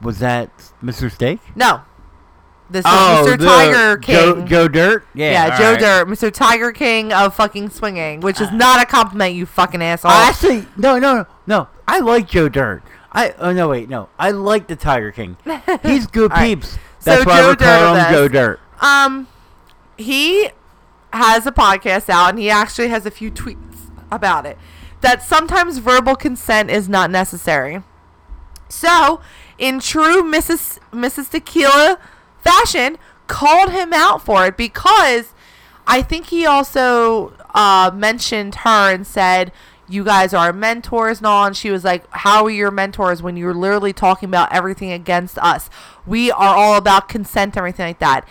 Was 0.00 0.18
that 0.20 0.72
Mr. 0.82 1.10
Steak? 1.12 1.40
No. 1.54 1.82
This 2.70 2.84
is 2.84 2.90
Oh, 2.94 3.24
Mr. 3.26 3.38
the 3.38 3.44
Tiger 3.46 3.96
King. 3.98 4.14
Joe, 4.16 4.46
Joe 4.46 4.68
Dirt? 4.68 5.06
Yeah, 5.14 5.30
yeah, 5.48 5.58
Joe 5.58 5.70
right. 5.72 5.80
Dirt, 5.80 6.08
Mr. 6.08 6.32
Tiger 6.32 6.72
King 6.72 7.12
of 7.12 7.34
fucking 7.34 7.70
swinging, 7.70 8.20
which 8.20 8.40
is 8.40 8.50
not 8.52 8.82
a 8.82 8.86
compliment, 8.86 9.34
you 9.34 9.44
fucking 9.46 9.82
asshole. 9.82 10.10
I 10.12 10.28
actually, 10.28 10.66
no, 10.76 10.98
no, 10.98 11.14
no, 11.16 11.26
no. 11.46 11.68
I 11.88 11.98
like 11.98 12.28
Joe 12.28 12.48
Dirt. 12.48 12.82
I 13.12 13.34
oh 13.40 13.52
no 13.52 13.68
wait 13.70 13.88
no 13.88 14.08
I 14.20 14.30
like 14.30 14.68
the 14.68 14.76
Tiger 14.76 15.10
King. 15.10 15.36
He's 15.82 16.06
good 16.06 16.30
peeps. 16.32 16.78
So 17.00 17.10
That's 17.10 17.26
why 17.26 17.38
Joe 17.40 17.46
we're 17.48 17.54
Dirt 17.56 17.64
calling 17.80 18.00
him 18.04 18.12
Joe. 18.12 18.28
Dirt. 18.28 18.60
Um, 18.80 19.26
he 19.96 20.50
has 21.12 21.44
a 21.46 21.50
podcast 21.50 22.08
out, 22.08 22.30
and 22.30 22.38
he 22.38 22.48
actually 22.50 22.86
has 22.88 23.04
a 23.06 23.10
few 23.10 23.32
tweets 23.32 23.90
about 24.12 24.46
it. 24.46 24.56
That 25.00 25.22
sometimes 25.24 25.78
verbal 25.78 26.14
consent 26.14 26.70
is 26.70 26.88
not 26.88 27.10
necessary. 27.10 27.82
So, 28.68 29.20
in 29.58 29.80
true 29.80 30.22
Mrs. 30.22 30.78
Mrs. 30.92 31.30
Tequila 31.30 31.98
fashion, 32.42 32.98
called 33.26 33.70
him 33.70 33.92
out 33.92 34.22
for 34.22 34.46
it 34.46 34.56
because 34.56 35.34
I 35.86 36.02
think 36.02 36.26
he 36.26 36.46
also 36.46 37.34
uh, 37.54 37.90
mentioned 37.94 38.56
her 38.56 38.92
and 38.92 39.06
said, 39.06 39.52
"You 39.88 40.04
guys 40.04 40.32
are 40.34 40.52
mentors 40.52 41.18
and 41.18 41.26
all." 41.26 41.46
And 41.46 41.56
she 41.56 41.70
was 41.70 41.84
like, 41.84 42.04
"How 42.10 42.44
are 42.44 42.50
your 42.50 42.70
mentors 42.70 43.22
when 43.22 43.36
you're 43.36 43.54
literally 43.54 43.92
talking 43.92 44.28
about 44.28 44.52
everything 44.52 44.92
against 44.92 45.38
us? 45.38 45.70
We 46.06 46.30
are 46.30 46.56
all 46.56 46.76
about 46.76 47.08
consent, 47.08 47.54
and 47.54 47.58
everything 47.58 47.86
like 47.86 47.98
that." 48.00 48.26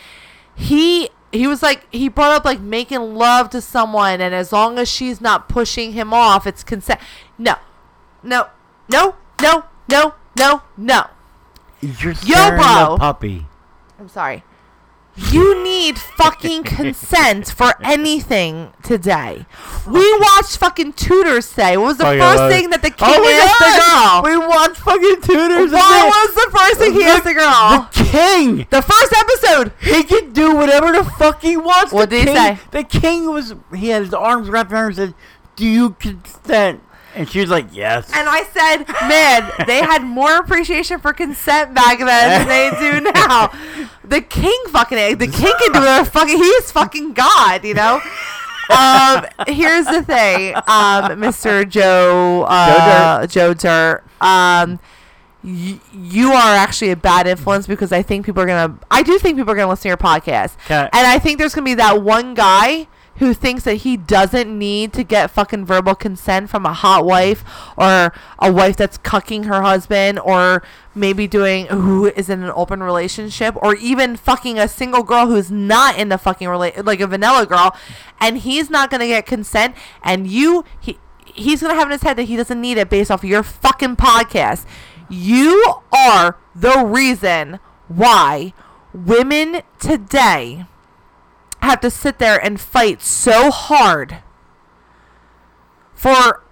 He 0.56 1.10
he 1.32 1.48
was 1.48 1.62
like 1.62 1.86
he 1.94 2.10
brought 2.10 2.32
up 2.32 2.46
like 2.46 2.60
making 2.60 3.16
love 3.16 3.50
to 3.52 3.62
someone, 3.62 4.22
and 4.22 4.34
as 4.34 4.52
long 4.52 4.80
as 4.80 4.90
she's 4.90 5.22
not 5.22 5.50
pushing 5.50 5.94
him 5.94 6.14
off, 6.14 6.48
it's 6.48 6.64
consent. 6.64 7.00
No, 7.38 7.56
no, 8.24 8.48
no, 8.90 9.16
no, 9.42 9.66
no, 9.90 10.14
no, 10.38 10.62
no. 10.78 11.04
You're 11.82 12.14
Yo, 12.26 12.50
bro. 12.58 12.98
puppy. 13.00 13.46
I'm 14.00 14.10
sorry. 14.10 14.44
You 15.32 15.62
need 15.64 16.00
fucking 16.00 16.64
consent 16.78 17.48
for 17.50 17.74
anything 17.84 18.72
today. 18.84 19.46
We 19.86 20.14
watched 20.20 20.56
fucking 20.58 20.94
Tudors 20.94 21.50
today. 21.50 21.76
What 21.76 21.88
was 21.88 21.98
the 21.98 22.04
Fucking 22.06 22.20
first 22.22 22.38
love 22.40 22.52
it. 22.52 22.54
thing 22.54 22.70
that 22.70 22.82
the 22.82 22.90
king 22.92 23.10
Oh 23.12 23.24
my 23.24 23.32
asked 23.32 23.60
God! 23.60 24.24
the 24.24 24.30
girl? 24.30 24.40
We 24.40 24.48
watched 24.48 24.78
fucking 24.78 25.22
Tudors. 25.22 25.72
What 25.72 26.06
was 26.08 26.36
the 26.36 26.58
first 26.58 26.80
thing 26.80 26.94
he 26.94 27.04
asked 27.04 27.26
the 27.26 27.34
girl? 27.34 27.90
The 27.92 28.04
king. 28.12 28.68
The 28.70 28.82
first 28.82 29.14
episode. 29.14 29.74
He 29.82 30.04
can 30.04 30.32
do 30.32 30.56
whatever 30.56 30.92
the 30.94 31.04
fuck 31.04 31.42
he 31.42 31.58
wants. 31.58 31.92
What 31.92 32.10
the 32.10 32.18
did 32.18 32.28
he 32.30 32.34
king, 32.36 32.56
say? 32.56 32.60
The 32.72 32.84
king 32.84 33.32
was. 33.32 33.56
He 33.76 33.90
had 33.90 34.04
his 34.04 34.14
arms 34.14 34.48
wrapped 34.50 34.72
around 34.72 34.82
her 34.84 34.88
and 34.88 34.96
said, 34.96 35.14
"Do 35.58 35.66
you 35.66 35.92
consent?" 35.92 36.82
And 37.20 37.30
she 37.30 37.42
was 37.42 37.50
like, 37.50 37.68
"Yes." 37.72 38.10
And 38.16 38.28
I 38.30 38.44
said, 38.46 38.86
man, 39.08 39.52
they 39.68 39.80
had 39.80 40.04
more 40.04 40.38
appreciation 40.38 41.00
for 41.00 41.14
consent 41.14 41.74
back 41.74 42.00
then 42.00 42.08
than 42.08 42.48
they 42.48 42.72
do 43.02 43.12
now. 43.14 43.52
The 44.04 44.22
king 44.22 44.58
fucking, 44.70 45.18
the 45.18 45.28
king 45.28 45.54
can 45.60 45.72
do 45.74 45.80
whatever 45.80 46.10
fucking, 46.10 46.38
he's 46.38 46.72
fucking 46.72 47.14
God, 47.14 47.64
you 47.66 47.74
know? 47.76 48.00
Um, 48.70 49.26
here's 49.48 49.86
the 49.86 50.02
thing, 50.04 50.56
um, 50.56 51.20
Mr. 51.20 51.68
Joe, 51.68 52.46
uh, 52.48 53.26
Joe 53.28 53.54
Dirt. 53.54 54.04
Um, 54.22 54.80
y- 55.44 55.80
you 55.92 56.32
are 56.32 56.56
actually 56.56 56.92
a 56.92 56.96
bad 56.96 57.28
influence 57.28 57.66
because 57.68 57.92
I 57.92 58.02
think 58.04 58.26
people 58.26 58.44
are 58.44 58.46
gonna. 58.46 58.78
I 58.92 59.02
do 59.04 59.18
think 59.20 59.38
people 59.38 59.52
are 59.52 59.56
gonna 59.56 59.70
listen 59.70 59.84
to 59.84 59.88
your 59.90 59.98
podcast, 59.98 60.56
Can 60.68 60.88
and 60.94 61.08
I 61.08 61.18
think 61.20 61.40
there's 61.40 61.56
gonna 61.56 61.66
be 61.66 61.74
that 61.76 62.02
one 62.04 62.34
guy 62.36 62.88
who 63.20 63.34
thinks 63.34 63.64
that 63.64 63.76
he 63.76 63.96
doesn't 63.96 64.58
need 64.58 64.92
to 64.94 65.04
get 65.04 65.30
fucking 65.30 65.66
verbal 65.66 65.94
consent 65.94 66.50
from 66.50 66.66
a 66.66 66.74
hot 66.74 67.06
wife 67.06 67.44
or 67.78 68.14
a 68.40 68.52
wife 68.52 68.76
that's 68.78 68.98
cucking 68.98 69.46
her 69.46 69.62
husband 69.62 70.20
or 70.20 70.64
maybe 70.96 71.28
doing 71.28 71.68
who 71.68 72.08
is 72.08 72.30
in 72.30 72.42
an 72.44 72.52
open 72.56 72.82
relationship 72.82 73.56
or 73.58 73.76
even 73.76 74.16
fucking 74.16 74.58
a 74.58 74.68
single 74.68 75.04
girl 75.04 75.28
who's 75.28 75.52
not 75.52 75.98
in 75.98 76.10
the 76.10 76.18
fucking 76.18 76.48
rela- 76.48 76.86
like 76.86 77.00
a 77.00 77.08
vanilla 77.08 77.46
girl 77.46 77.76
and 78.20 78.40
he's 78.40 78.70
not 78.70 78.90
gonna 78.90 79.08
get 79.08 79.26
consent 79.26 79.76
and 80.04 80.28
you 80.28 80.64
he 80.80 80.98
he's 81.26 81.62
gonna 81.62 81.76
have 81.76 81.88
in 81.88 81.92
his 81.92 82.04
head 82.04 82.18
that 82.18 82.24
he 82.24 82.36
doesn't 82.36 82.60
need 82.60 82.78
it 82.78 82.90
based 82.90 83.12
off 83.12 83.24
of 83.24 83.30
your 83.30 83.44
fucking 83.44 83.96
podcast. 83.96 84.66
You 85.10 85.76
are 85.92 86.38
the 86.56 86.86
reason 86.86 87.60
why 87.88 88.54
women 88.94 89.62
today 89.80 90.66
have 91.68 91.82
to 91.82 91.90
sit 91.90 92.20
there 92.20 92.44
and 92.44 92.60
fight 92.60 93.02
so 93.02 93.52
hard 93.52 94.20
for 95.94 96.44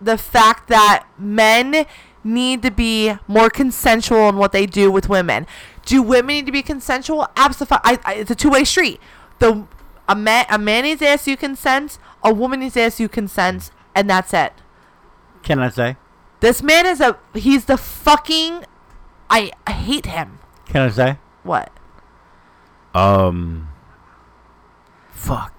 the 0.00 0.16
fact 0.18 0.68
that 0.68 1.06
men 1.18 1.86
need 2.22 2.62
to 2.62 2.70
be 2.70 3.14
more 3.26 3.48
consensual 3.48 4.28
in 4.28 4.36
what 4.36 4.52
they 4.52 4.66
do 4.66 4.90
with 4.90 5.08
women. 5.08 5.46
Do 5.84 6.02
women 6.02 6.34
need 6.34 6.46
to 6.46 6.52
be 6.52 6.62
consensual? 6.62 7.28
Absolutely. 7.36 7.78
I, 7.84 7.98
I, 8.04 8.14
it's 8.14 8.30
a 8.30 8.34
two 8.34 8.50
way 8.50 8.64
street. 8.64 9.00
The 9.38 9.66
a 10.08 10.14
man 10.14 10.46
a 10.50 10.58
man 10.58 10.84
needs 10.84 11.00
to 11.00 11.08
ask 11.08 11.26
you 11.26 11.36
consent. 11.36 11.98
A 12.22 12.32
woman 12.32 12.60
needs 12.60 12.74
to 12.74 12.80
ask 12.80 12.98
you 12.98 13.08
consent, 13.08 13.70
and 13.94 14.08
that's 14.10 14.32
it. 14.34 14.52
Can 15.42 15.58
I 15.60 15.68
say? 15.68 15.96
This 16.40 16.62
man 16.62 16.86
is 16.86 17.00
a 17.00 17.18
he's 17.34 17.66
the 17.66 17.76
fucking 17.76 18.64
I, 19.30 19.52
I 19.66 19.72
hate 19.72 20.06
him. 20.06 20.38
Can 20.66 20.82
I 20.82 20.90
say? 20.90 21.18
What? 21.42 21.72
Um. 22.94 23.68
Fuck. 25.26 25.52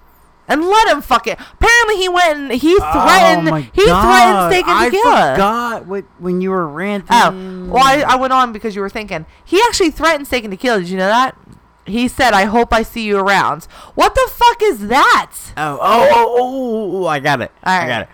And 0.50 0.64
let 0.64 0.88
him 0.88 1.02
fuck 1.02 1.26
it. 1.26 1.38
Apparently 1.38 1.96
he 1.96 2.08
went 2.08 2.38
and 2.38 2.52
he 2.52 2.78
oh 2.80 2.92
threatened 2.92 3.50
my 3.50 3.60
he 3.60 3.84
God. 3.84 4.02
threatened 4.02 4.52
steak 4.52 4.66
and 4.66 4.78
I 4.78 4.84
tequila. 4.86 5.32
forgot 5.34 5.86
what, 5.86 6.04
when 6.18 6.40
you 6.40 6.50
were 6.50 6.66
ranting. 6.66 7.08
Oh, 7.10 7.66
well, 7.70 7.84
I, 7.84 8.00
I 8.00 8.16
went 8.16 8.32
on 8.32 8.52
because 8.52 8.74
you 8.74 8.80
were 8.80 8.88
thinking. 8.88 9.26
He 9.44 9.60
actually 9.66 9.90
threatened 9.90 10.26
steak 10.26 10.44
and 10.44 10.50
tequila. 10.50 10.78
Did 10.80 10.88
you 10.88 10.96
know 10.96 11.08
that? 11.08 11.36
He 11.84 12.08
said, 12.08 12.32
"I 12.32 12.44
hope 12.46 12.72
I 12.72 12.82
see 12.82 13.04
you 13.04 13.18
around." 13.18 13.64
What 13.94 14.14
the 14.14 14.26
fuck 14.30 14.62
is 14.62 14.88
that? 14.88 15.32
Oh, 15.56 15.78
oh, 15.80 16.08
oh, 16.10 16.36
oh, 16.38 17.04
oh, 17.04 17.06
I 17.06 17.20
got 17.20 17.42
it. 17.42 17.52
I 17.62 17.86
got 17.86 18.02
it. 18.02 18.08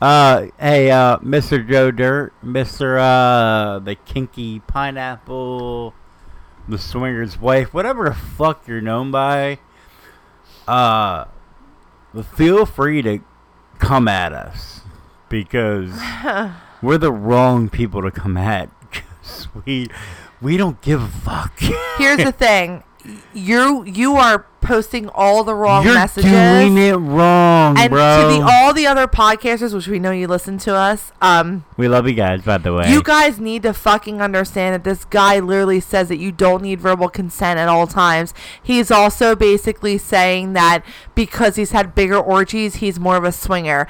Uh, 0.00 0.46
hey, 0.58 0.90
uh, 0.90 1.18
Mr. 1.18 1.68
Joe 1.68 1.92
Dirt, 1.92 2.32
Mr. 2.44 2.98
Uh, 2.98 3.78
the 3.78 3.94
kinky 3.94 4.58
pineapple, 4.60 5.94
the 6.68 6.78
swinger's 6.78 7.40
wife, 7.40 7.72
whatever 7.72 8.08
the 8.08 8.14
fuck 8.14 8.66
you're 8.66 8.80
known 8.80 9.12
by. 9.12 9.58
Uh, 10.68 11.24
feel 12.34 12.66
free 12.66 13.02
to 13.02 13.18
come 13.78 14.06
at 14.08 14.32
us 14.32 14.80
because 15.28 15.90
we're 16.82 16.98
the 16.98 17.12
wrong 17.12 17.68
people 17.68 18.02
to 18.02 18.10
come 18.10 18.36
at. 18.36 18.68
'cause 18.92 19.48
we 19.64 19.88
we 20.40 20.56
don't 20.56 20.80
give 20.82 21.02
a 21.02 21.08
fuck. 21.08 21.58
Here's 21.96 22.18
the 22.24 22.32
thing: 22.46 22.82
you 23.34 23.84
you 23.84 24.14
are 24.14 24.46
posting 24.60 25.08
all 25.08 25.42
the 25.42 25.54
wrong 25.54 25.84
You're 25.84 25.94
messages. 25.94 26.30
doing 26.30 26.78
it 26.78 26.94
wrong, 26.94 27.76
and 27.76 27.90
bro. 27.90 28.30
to 28.30 28.36
the 28.36 28.46
all 28.48 28.72
the 28.72 28.86
other 28.86 29.06
podcasters, 29.08 29.74
which 29.74 29.88
we 29.88 29.98
know 29.98 30.12
you 30.12 30.28
listen 30.28 30.56
to 30.58 30.74
us, 30.74 31.10
um, 31.20 31.64
we 31.76 31.88
love 31.88 32.06
you 32.06 32.14
guys, 32.14 32.42
by 32.42 32.58
the 32.58 32.72
way. 32.72 32.90
you 32.90 33.02
guys 33.02 33.40
need 33.40 33.64
to 33.64 33.72
fucking 33.74 34.22
understand 34.22 34.74
that 34.74 34.84
this 34.84 35.04
guy 35.04 35.40
literally 35.40 35.80
says 35.80 36.08
that 36.08 36.18
you 36.18 36.30
don't 36.30 36.62
need 36.62 36.80
verbal 36.80 37.08
consent 37.08 37.58
at 37.58 37.68
all 37.68 37.86
times. 37.86 38.32
He's 38.62 38.90
also 38.90 39.34
basically 39.34 39.98
saying 39.98 40.52
that 40.52 40.84
because 41.14 41.56
he's 41.56 41.72
had 41.72 41.94
bigger 41.94 42.18
orgies, 42.18 42.76
he's 42.76 43.00
more 43.00 43.16
of 43.16 43.24
a 43.24 43.32
swinger. 43.32 43.88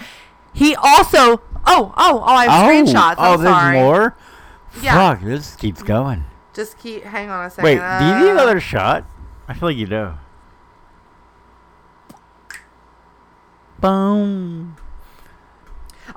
He 0.55 0.75
also, 0.75 1.43
oh, 1.67 1.93
oh, 1.95 1.95
oh, 1.97 2.23
I 2.25 2.47
have 2.47 2.67
screenshots. 2.71 3.15
Oh, 3.19 3.35
I'm 3.35 3.43
there's 3.43 3.55
sorry. 3.55 3.79
more? 3.79 4.17
Yeah. 4.81 5.15
Fuck, 5.15 5.25
this 5.25 5.55
keeps 5.57 5.83
going. 5.83 6.25
Just 6.55 6.79
keep, 6.79 7.03
hang 7.05 7.31
on 7.31 7.47
a 7.47 7.51
second. 7.51 7.65
Wait, 7.65 7.75
do 7.77 8.05
you 8.07 8.15
need 8.25 8.31
Uh, 8.31 8.35
another 8.35 8.61
shot? 8.61 9.05
I 9.49 9.55
feel 9.55 9.69
like 9.71 9.77
you 9.77 9.87
do. 9.87 10.13
Boom. 13.81 14.77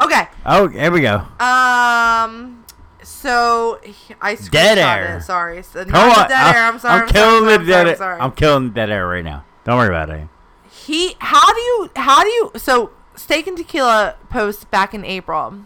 Okay. 0.01 0.27
Oh, 0.45 0.67
here 0.67 0.91
we 0.91 1.01
go. 1.01 1.17
Um. 1.39 2.63
So 3.01 3.79
I 4.21 4.35
Dead 4.35 4.77
air. 4.77 5.17
It, 5.17 5.21
sorry. 5.23 5.61
So, 5.63 5.83
Come 5.85 5.91
not 5.93 6.15
the 6.15 6.21
on. 6.23 6.29
dead 6.29 6.55
air. 6.55 6.63
I'm 6.65 6.79
sorry. 6.79 6.95
I'm 6.95 7.01
I'm 7.03 7.07
killing 7.09 7.43
sorry, 7.43 7.45
the 7.57 7.59
I'm 7.61 7.65
dead 7.67 7.87
air. 7.87 7.95
sorry. 7.95 8.19
I'm 8.19 8.31
killing 8.31 8.67
the 8.69 8.73
dead 8.73 8.89
air 8.89 9.07
right 9.07 9.23
now. 9.23 9.45
Don't 9.63 9.77
worry 9.77 9.89
about 9.89 10.09
it. 10.09 10.27
He 10.69 11.15
how 11.19 11.53
do 11.53 11.59
you 11.61 11.89
how 11.95 12.23
do 12.23 12.29
you 12.29 12.51
so 12.55 12.91
steak 13.15 13.47
and 13.47 13.57
tequila 13.57 14.15
post 14.29 14.69
back 14.71 14.93
in 14.93 15.05
April. 15.05 15.59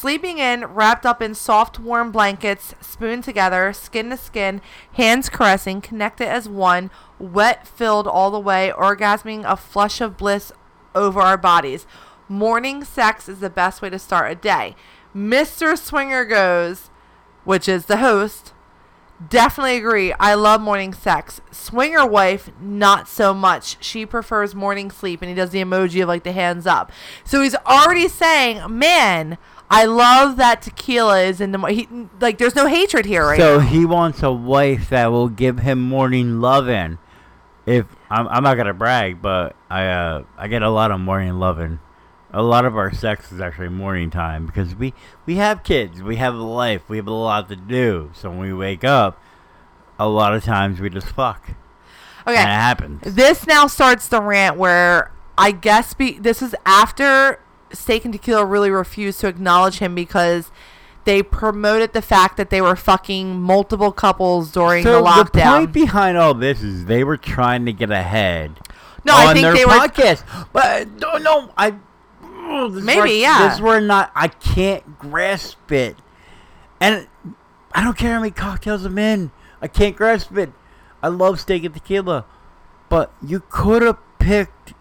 Sleeping 0.00 0.38
in, 0.38 0.64
wrapped 0.64 1.04
up 1.04 1.20
in 1.20 1.34
soft 1.34 1.78
warm 1.78 2.10
blankets, 2.10 2.74
spooned 2.80 3.22
together, 3.22 3.70
skin 3.74 4.08
to 4.08 4.16
skin, 4.16 4.62
hands 4.94 5.28
caressing, 5.28 5.82
connected 5.82 6.26
as 6.26 6.48
one, 6.48 6.90
wet 7.18 7.66
filled 7.66 8.06
all 8.06 8.30
the 8.30 8.40
way, 8.40 8.72
orgasming 8.74 9.44
a 9.44 9.58
flush 9.58 10.00
of 10.00 10.16
bliss 10.16 10.52
over 10.94 11.20
our 11.20 11.36
bodies. 11.36 11.86
Morning 12.30 12.82
sex 12.82 13.28
is 13.28 13.40
the 13.40 13.50
best 13.50 13.82
way 13.82 13.90
to 13.90 13.98
start 13.98 14.32
a 14.32 14.34
day. 14.34 14.74
Mr. 15.14 15.76
Swinger 15.76 16.24
goes, 16.24 16.88
which 17.44 17.68
is 17.68 17.84
the 17.84 17.98
host, 17.98 18.54
Definitely 19.28 19.76
agree. 19.76 20.14
I 20.14 20.32
love 20.32 20.62
morning 20.62 20.94
sex. 20.94 21.42
Swinger 21.50 22.06
wife, 22.06 22.50
not 22.58 23.06
so 23.06 23.34
much. 23.34 23.76
She 23.84 24.06
prefers 24.06 24.54
morning 24.54 24.90
sleep, 24.90 25.20
and 25.20 25.28
he 25.28 25.34
does 25.34 25.50
the 25.50 25.62
emoji 25.62 26.00
of 26.00 26.08
like 26.08 26.22
the 26.22 26.32
hands 26.32 26.66
up. 26.66 26.90
So 27.22 27.42
he's 27.42 27.54
already 27.66 28.08
saying, 28.08 28.62
"Man, 28.78 29.36
I 29.70 29.84
love 29.84 30.36
that 30.36 30.62
tequila 30.62 31.20
is 31.22 31.40
in 31.40 31.52
the 31.52 31.58
mo-" 31.58 31.68
he 31.68 31.88
like." 32.20 32.38
There's 32.38 32.54
no 32.54 32.66
hatred 32.66 33.06
here, 33.06 33.26
right? 33.26 33.38
so 33.38 33.58
now. 33.58 33.66
he 33.66 33.84
wants 33.84 34.22
a 34.22 34.32
wife 34.32 34.90
that 34.90 35.10
will 35.12 35.28
give 35.28 35.60
him 35.60 35.80
morning 35.80 36.40
loving. 36.40 36.98
If 37.66 37.86
I'm, 38.10 38.26
I'm 38.28 38.42
not 38.42 38.56
gonna 38.56 38.74
brag, 38.74 39.22
but 39.22 39.54
I 39.70 39.86
uh, 39.86 40.24
I 40.36 40.48
get 40.48 40.62
a 40.62 40.70
lot 40.70 40.90
of 40.90 41.00
morning 41.00 41.38
loving. 41.38 41.78
A 42.32 42.42
lot 42.42 42.64
of 42.64 42.76
our 42.76 42.92
sex 42.92 43.32
is 43.32 43.40
actually 43.40 43.68
morning 43.68 44.10
time 44.10 44.46
because 44.46 44.74
we 44.74 44.94
we 45.26 45.36
have 45.36 45.62
kids, 45.62 46.02
we 46.02 46.16
have 46.16 46.34
a 46.34 46.38
life, 46.42 46.82
we 46.88 46.96
have 46.96 47.06
a 47.06 47.12
lot 47.12 47.48
to 47.48 47.56
do. 47.56 48.10
So 48.14 48.30
when 48.30 48.40
we 48.40 48.52
wake 48.52 48.84
up, 48.84 49.20
a 49.98 50.08
lot 50.08 50.34
of 50.34 50.42
times 50.44 50.80
we 50.80 50.90
just 50.90 51.08
fuck, 51.08 51.48
and 52.26 52.34
it 52.34 52.40
okay, 52.40 52.42
happens. 52.42 53.02
this 53.02 53.46
now 53.46 53.66
starts 53.66 54.08
the 54.08 54.20
rant 54.20 54.56
where 54.56 55.12
I 55.36 55.52
guess 55.52 55.94
be 55.94 56.18
this 56.18 56.42
is 56.42 56.54
after 56.64 57.40
Steak 57.72 58.04
and 58.04 58.12
Tequila 58.12 58.44
really 58.44 58.70
refused 58.70 59.20
to 59.20 59.28
acknowledge 59.28 59.78
him 59.78 59.94
because. 59.94 60.50
They 61.04 61.22
promoted 61.22 61.94
the 61.94 62.02
fact 62.02 62.36
that 62.36 62.50
they 62.50 62.60
were 62.60 62.76
fucking 62.76 63.40
multiple 63.40 63.90
couples 63.90 64.52
during 64.52 64.84
So 64.84 65.02
the 65.02 65.08
lockdown. 65.08 65.32
The 65.32 65.40
point 65.40 65.72
behind 65.72 66.18
all 66.18 66.34
this 66.34 66.62
is 66.62 66.84
they 66.84 67.04
were 67.04 67.16
trying 67.16 67.64
to 67.64 67.72
get 67.72 67.90
ahead 67.90 68.60
no, 69.04 69.14
on 69.14 69.28
I 69.28 69.32
think 69.32 69.42
their 69.42 69.54
they 69.54 69.64
were 69.64 69.72
podcast. 69.72 70.24
But 70.52 70.64
uh, 70.82 70.84
no, 70.98 71.18
no, 71.18 71.52
I 71.56 71.74
oh, 72.22 72.68
this 72.68 72.84
Maybe, 72.84 72.98
where- 72.98 73.06
yeah. 73.06 73.48
This 73.48 73.54
is 73.56 73.60
where 73.60 73.80
not 73.80 74.10
I 74.14 74.28
can't 74.28 74.98
grasp 74.98 75.72
it, 75.72 75.96
and 76.80 77.06
I 77.72 77.82
don't 77.82 77.96
care 77.96 78.14
how 78.14 78.20
many 78.20 78.32
cocktails 78.32 78.84
I'm 78.84 78.98
in. 78.98 79.30
I 79.62 79.68
can't 79.68 79.96
grasp 79.96 80.36
it. 80.36 80.52
I 81.02 81.08
love 81.08 81.40
steak 81.40 81.64
and 81.64 81.74
tequila, 81.74 82.26
but 82.88 83.12
you 83.22 83.42
could 83.48 83.82
have 83.82 83.98
picked 84.18 84.74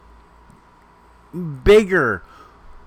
bigger. 1.63 2.23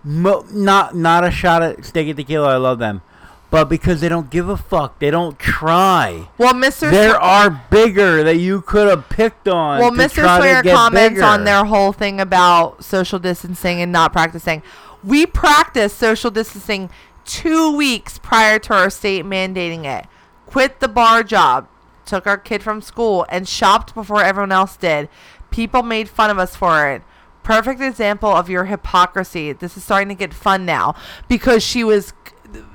Mo- 0.05 0.44
not 0.50 0.96
not 0.96 1.24
a 1.24 1.30
shot 1.30 1.62
at 1.62 1.84
steak 1.84 2.09
and 2.09 2.16
tequila. 2.16 2.55
I 2.55 2.57
love 2.57 2.78
them, 2.78 3.03
but 3.50 3.68
because 3.68 4.00
they 4.00 4.09
don't 4.09 4.30
give 4.30 4.48
a 4.48 4.57
fuck, 4.57 4.98
they 4.98 5.11
don't 5.11 5.38
try. 5.38 6.28
Well, 6.38 6.55
Mr. 6.55 6.90
There 6.90 7.14
Sw- 7.14 7.18
are 7.20 7.50
bigger 7.70 8.24
that 8.24 8.36
you 8.36 8.62
could 8.62 8.88
have 8.88 9.09
picked 9.09 9.46
on. 9.46 9.78
well, 9.80 9.92
Mr. 9.92 10.24
Sawyer 10.24 10.62
comments 10.62 11.14
bigger. 11.14 11.24
on 11.24 11.44
their 11.44 11.64
whole 11.64 11.92
thing 11.92 12.20
about 12.20 12.84
social 12.84 13.18
distancing 13.20 13.80
and 13.80 13.92
not 13.92 14.12
practicing. 14.12 14.62
We 15.05 15.26
practiced 15.26 15.98
social 15.98 16.30
distancing 16.30 16.90
two 17.24 17.76
weeks 17.76 18.18
prior 18.18 18.59
to 18.61 18.74
our 18.74 18.90
state 18.90 19.24
mandating 19.24 19.84
it. 19.84 20.07
Quit 20.46 20.80
the 20.80 20.88
bar 20.88 21.22
job, 21.22 21.68
took 22.05 22.26
our 22.26 22.36
kid 22.38 22.62
from 22.62 22.80
school, 22.82 23.24
and 23.28 23.48
shopped 23.48 23.94
before 23.94 24.22
everyone 24.22 24.53
else 24.53 24.76
did. 24.76 25.09
People 25.50 25.82
made 25.82 26.09
fun 26.09 26.30
of 26.30 26.38
us 26.38 26.57
for 26.57 26.88
it. 26.88 27.03
Perfect 27.43 27.80
example 27.80 28.28
of 28.30 28.49
your 28.49 28.64
hypocrisy. 28.66 29.53
This 29.53 29.76
is 29.76 29.84
starting 29.84 30.09
to 30.09 30.14
get 30.14 30.32
fun 30.32 30.64
now 30.64 30.95
because 31.28 31.62
she 31.62 31.82
was. 31.84 32.12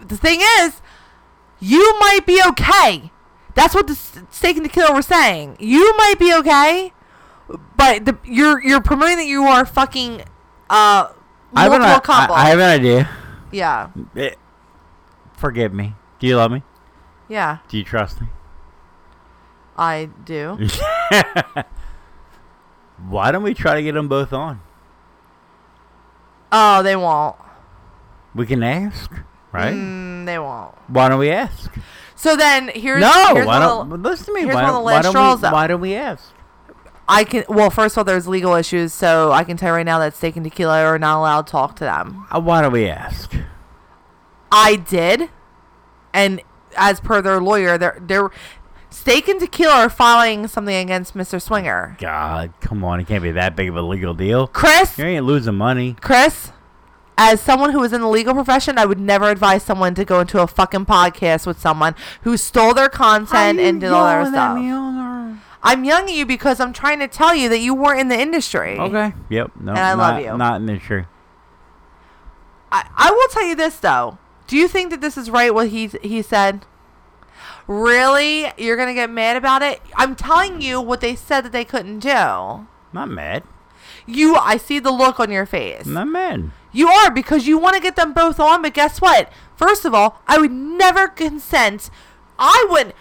The 0.05 0.17
thing 0.17 0.39
is, 0.59 0.81
you 1.59 1.97
might 1.99 2.25
be 2.25 2.41
okay. 2.49 3.11
That's 3.55 3.73
what 3.73 3.87
the 3.87 3.95
Stake 3.95 4.25
steak 4.31 4.55
the 4.57 4.61
tequila 4.63 4.93
were 4.93 5.01
saying. 5.01 5.57
You 5.59 5.95
might 5.97 6.15
be 6.19 6.33
okay, 6.35 6.93
but 7.75 8.05
the, 8.05 8.17
you're 8.23 8.61
you're 8.63 8.81
promoting 8.81 9.17
that 9.17 9.25
you 9.27 9.43
are 9.43 9.65
fucking 9.65 10.21
uh 10.69 11.11
I 11.55 11.63
have, 11.63 11.71
an, 11.73 11.81
I. 11.81 12.27
I 12.31 12.49
have 12.49 12.59
an 12.59 12.69
idea. 12.69 13.09
yeah. 13.51 13.89
Eh, 14.15 14.31
forgive 15.33 15.73
me. 15.73 15.95
Do 16.19 16.27
you 16.27 16.35
love 16.35 16.51
me? 16.51 16.61
Yeah, 17.29 17.57
Do 17.67 17.77
you 17.77 17.83
trust 17.83 18.21
me? 18.21 18.27
I 19.77 20.09
do. 20.25 20.57
Why 23.09 23.31
don't 23.31 23.43
we 23.43 23.53
try 23.53 23.75
to 23.75 23.83
get 23.83 23.93
them 23.93 24.07
both 24.07 24.33
on? 24.33 24.61
oh, 26.51 26.81
they 26.83 26.95
won't. 26.95 27.35
We 28.33 28.45
can 28.45 28.63
ask, 28.63 29.11
right? 29.51 29.73
Mm, 29.73 30.25
they 30.25 30.39
won't. 30.39 30.75
Why 30.89 31.09
don't 31.09 31.19
we 31.19 31.29
ask? 31.29 31.73
So 32.15 32.35
then 32.35 32.69
here's 32.69 33.01
no, 33.01 33.33
here's 33.33 33.45
why 33.45 33.59
don't 33.59 33.89
the- 33.89 33.97
listen 33.97 34.27
to 34.27 34.33
me? 34.33 34.41
here's 34.41 34.55
Why, 34.55 34.63
one 34.63 34.69
of 34.71 34.75
the 34.75 34.81
why 34.81 34.93
last 34.93 35.03
don't 35.03 35.11
straws, 35.11 35.41
we? 35.41 35.49
Why 35.49 35.67
don't 35.67 35.81
we 35.81 35.95
ask? 35.95 36.33
I 37.09 37.23
can. 37.23 37.45
Well, 37.47 37.69
first 37.69 37.93
of 37.93 37.99
all, 37.99 38.03
there's 38.03 38.27
legal 38.27 38.53
issues, 38.55 38.93
so 38.93 39.31
I 39.31 39.43
can 39.43 39.55
tell 39.57 39.69
you 39.69 39.75
right 39.75 39.85
now 39.85 39.99
that 39.99 40.13
Steak 40.15 40.35
and 40.35 40.43
Tequila 40.43 40.83
are 40.83 40.99
not 40.99 41.19
allowed 41.19 41.47
to 41.47 41.51
talk 41.51 41.75
to 41.77 41.83
them. 41.85 42.25
Uh, 42.31 42.39
why 42.41 42.61
don't 42.61 42.73
we 42.73 42.87
ask? 42.89 43.33
I 44.51 44.75
did, 44.75 45.29
and 46.13 46.41
as 46.75 46.99
per 46.99 47.21
their 47.21 47.39
lawyer, 47.39 47.77
they're 47.77 47.99
they're 48.01 48.29
Steak 48.89 49.27
and 49.27 49.39
Tequila 49.39 49.73
are 49.73 49.89
filing 49.89 50.47
something 50.47 50.75
against 50.75 51.13
Mr. 51.13 51.41
Swinger. 51.41 51.97
God, 51.99 52.53
come 52.61 52.83
on! 52.83 52.99
It 52.99 53.07
can't 53.07 53.23
be 53.23 53.31
that 53.31 53.55
big 53.55 53.69
of 53.69 53.75
a 53.75 53.81
legal 53.81 54.13
deal. 54.13 54.47
Chris, 54.47 54.97
You 54.97 55.05
ain't 55.05 55.25
losing 55.25 55.55
money. 55.55 55.95
Chris, 56.01 56.51
as 57.17 57.41
someone 57.41 57.71
who 57.71 57.83
is 57.83 57.91
in 57.93 58.01
the 58.01 58.07
legal 58.07 58.33
profession, 58.33 58.77
I 58.77 58.85
would 58.85 58.99
never 58.99 59.29
advise 59.29 59.63
someone 59.63 59.95
to 59.95 60.05
go 60.05 60.19
into 60.21 60.41
a 60.41 60.47
fucking 60.47 60.85
podcast 60.85 61.45
with 61.45 61.59
someone 61.59 61.95
who 62.21 62.37
stole 62.37 62.73
their 62.73 62.89
content 62.89 63.59
and 63.59 63.81
did 63.81 63.91
all 63.91 64.05
their 64.05 64.25
stuff. 64.25 64.57
I'm 65.63 65.83
young 65.83 66.03
at 66.03 66.13
you 66.13 66.25
because 66.25 66.59
I'm 66.59 66.71
trying 66.71 66.99
to 66.99 67.07
tell 67.07 67.35
you 67.35 67.49
that 67.49 67.59
you 67.59 67.73
weren't 67.73 67.99
in 67.99 68.07
the 68.07 68.19
industry. 68.19 68.77
Okay. 68.77 69.13
Yep. 69.29 69.51
No. 69.59 69.71
And 69.71 69.79
I 69.79 69.95
not, 69.95 69.97
love 69.97 70.21
you. 70.23 70.37
Not 70.37 70.55
in 70.61 70.65
the 70.67 70.77
true. 70.77 71.05
I, 72.71 72.87
I 72.95 73.11
will 73.11 73.27
tell 73.29 73.43
you 73.43 73.55
this 73.55 73.77
though. 73.77 74.17
Do 74.45 74.55
you 74.55 74.67
think 74.67 74.91
that 74.91 75.01
this 75.01 75.17
is 75.17 75.29
right 75.29 75.53
what 75.53 75.69
he 75.69 75.87
he 75.87 76.21
said? 76.21 76.65
Really? 77.67 78.51
You're 78.57 78.77
gonna 78.77 78.93
get 78.93 79.09
mad 79.09 79.35
about 79.35 79.61
it? 79.61 79.81
I'm 79.95 80.15
telling 80.15 80.61
you 80.61 80.79
what 80.79 81.01
they 81.01 81.15
said 81.15 81.41
that 81.41 81.51
they 81.51 81.65
couldn't 81.65 81.99
do. 81.99 82.67
Not 82.93 83.09
mad. 83.09 83.43
You 84.05 84.35
I 84.35 84.57
see 84.57 84.79
the 84.79 84.91
look 84.91 85.19
on 85.19 85.31
your 85.31 85.45
face. 85.45 85.85
Not 85.85 86.07
mad. 86.07 86.51
You 86.71 86.87
are 86.87 87.11
because 87.11 87.47
you 87.47 87.57
want 87.57 87.75
to 87.75 87.81
get 87.81 87.95
them 87.95 88.13
both 88.13 88.39
on, 88.39 88.61
but 88.61 88.73
guess 88.73 89.01
what? 89.01 89.31
First 89.55 89.83
of 89.83 89.93
all, 89.93 90.21
I 90.27 90.37
would 90.37 90.51
never 90.51 91.07
consent. 91.07 91.89
I 92.39 92.67
would 92.69 92.93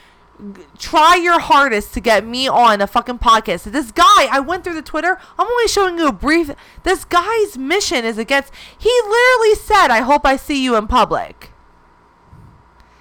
try 0.78 1.14
your 1.14 1.38
hardest 1.38 1.94
to 1.94 2.00
get 2.00 2.26
me 2.26 2.48
on 2.48 2.80
a 2.80 2.86
fucking 2.86 3.18
podcast. 3.18 3.64
This 3.64 3.92
guy, 3.92 4.26
I 4.30 4.40
went 4.40 4.64
through 4.64 4.74
the 4.74 4.82
Twitter. 4.82 5.18
I'm 5.38 5.46
only 5.46 5.68
showing 5.68 5.98
you 5.98 6.08
a 6.08 6.12
brief. 6.12 6.50
This 6.82 7.04
guy's 7.04 7.56
mission 7.56 8.04
is 8.04 8.18
against. 8.18 8.52
He 8.76 8.90
literally 9.06 9.54
said, 9.54 9.88
"I 9.88 10.00
hope 10.00 10.26
I 10.26 10.36
see 10.36 10.62
you 10.62 10.76
in 10.76 10.86
public." 10.86 11.52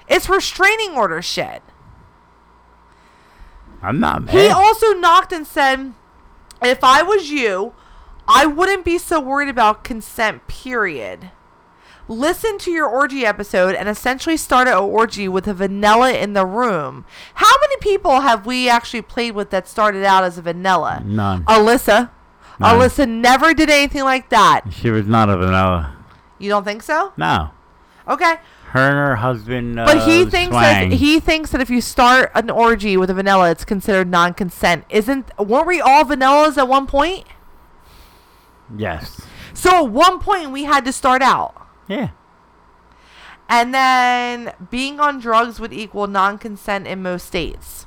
It's 0.07 0.29
restraining 0.29 0.91
order 0.91 1.21
shit. 1.21 1.61
I'm 3.81 3.99
not 3.99 4.23
mad. 4.23 4.35
He 4.35 4.47
also 4.47 4.93
knocked 4.93 5.31
and 5.31 5.45
said, 5.45 5.93
if 6.61 6.83
I 6.83 7.03
was 7.03 7.29
you, 7.29 7.73
I 8.27 8.45
wouldn't 8.45 8.85
be 8.85 8.97
so 8.97 9.19
worried 9.19 9.49
about 9.49 9.83
consent, 9.83 10.47
period. 10.47 11.31
Listen 12.07 12.57
to 12.59 12.71
your 12.71 12.87
orgy 12.87 13.25
episode 13.25 13.73
and 13.73 13.89
essentially 13.89 14.37
start 14.37 14.67
an 14.67 14.75
orgy 14.75 15.27
with 15.27 15.47
a 15.47 15.53
vanilla 15.53 16.13
in 16.13 16.33
the 16.33 16.45
room. 16.45 17.05
How 17.35 17.51
many 17.61 17.77
people 17.77 18.21
have 18.21 18.45
we 18.45 18.69
actually 18.69 19.01
played 19.01 19.31
with 19.33 19.49
that 19.49 19.67
started 19.67 20.03
out 20.03 20.23
as 20.23 20.37
a 20.37 20.41
vanilla? 20.43 21.01
None. 21.03 21.43
Alyssa. 21.45 22.11
None. 22.59 22.79
Alyssa 22.79 23.09
never 23.09 23.53
did 23.53 23.69
anything 23.69 24.03
like 24.03 24.29
that. 24.29 24.61
She 24.71 24.91
was 24.91 25.07
not 25.07 25.29
a 25.29 25.37
vanilla. 25.37 25.95
You 26.37 26.49
don't 26.49 26.63
think 26.63 26.83
so? 26.83 27.13
No. 27.17 27.51
Okay. 28.07 28.35
Her 28.75 28.89
and 28.89 28.97
her 28.97 29.15
husband. 29.15 29.79
Uh, 29.79 29.85
But 29.85 30.05
he 30.05 30.25
thinks 30.25 30.53
that 30.53 30.91
he 30.91 31.21
thinks 31.21 31.51
that 31.51 31.61
if 31.61 31.69
you 31.69 31.79
start 31.79 32.29
an 32.35 32.49
orgy 32.49 32.97
with 32.97 33.09
a 33.09 33.13
vanilla, 33.13 33.49
it's 33.49 33.63
considered 33.63 34.09
non-consent. 34.09 34.83
Isn't 34.89 35.31
weren't 35.39 35.65
we 35.65 35.79
all 35.79 36.03
vanillas 36.03 36.57
at 36.57 36.67
one 36.67 36.85
point? 36.85 37.23
Yes. 38.77 39.21
So 39.53 39.85
at 39.85 39.91
one 39.91 40.19
point 40.19 40.51
we 40.51 40.65
had 40.65 40.83
to 40.83 40.91
start 40.91 41.21
out. 41.21 41.55
Yeah. 41.87 42.09
And 43.47 43.73
then 43.73 44.51
being 44.69 44.99
on 44.99 45.19
drugs 45.21 45.57
would 45.57 45.71
equal 45.71 46.07
non-consent 46.07 46.85
in 46.85 47.01
most 47.01 47.27
states. 47.27 47.85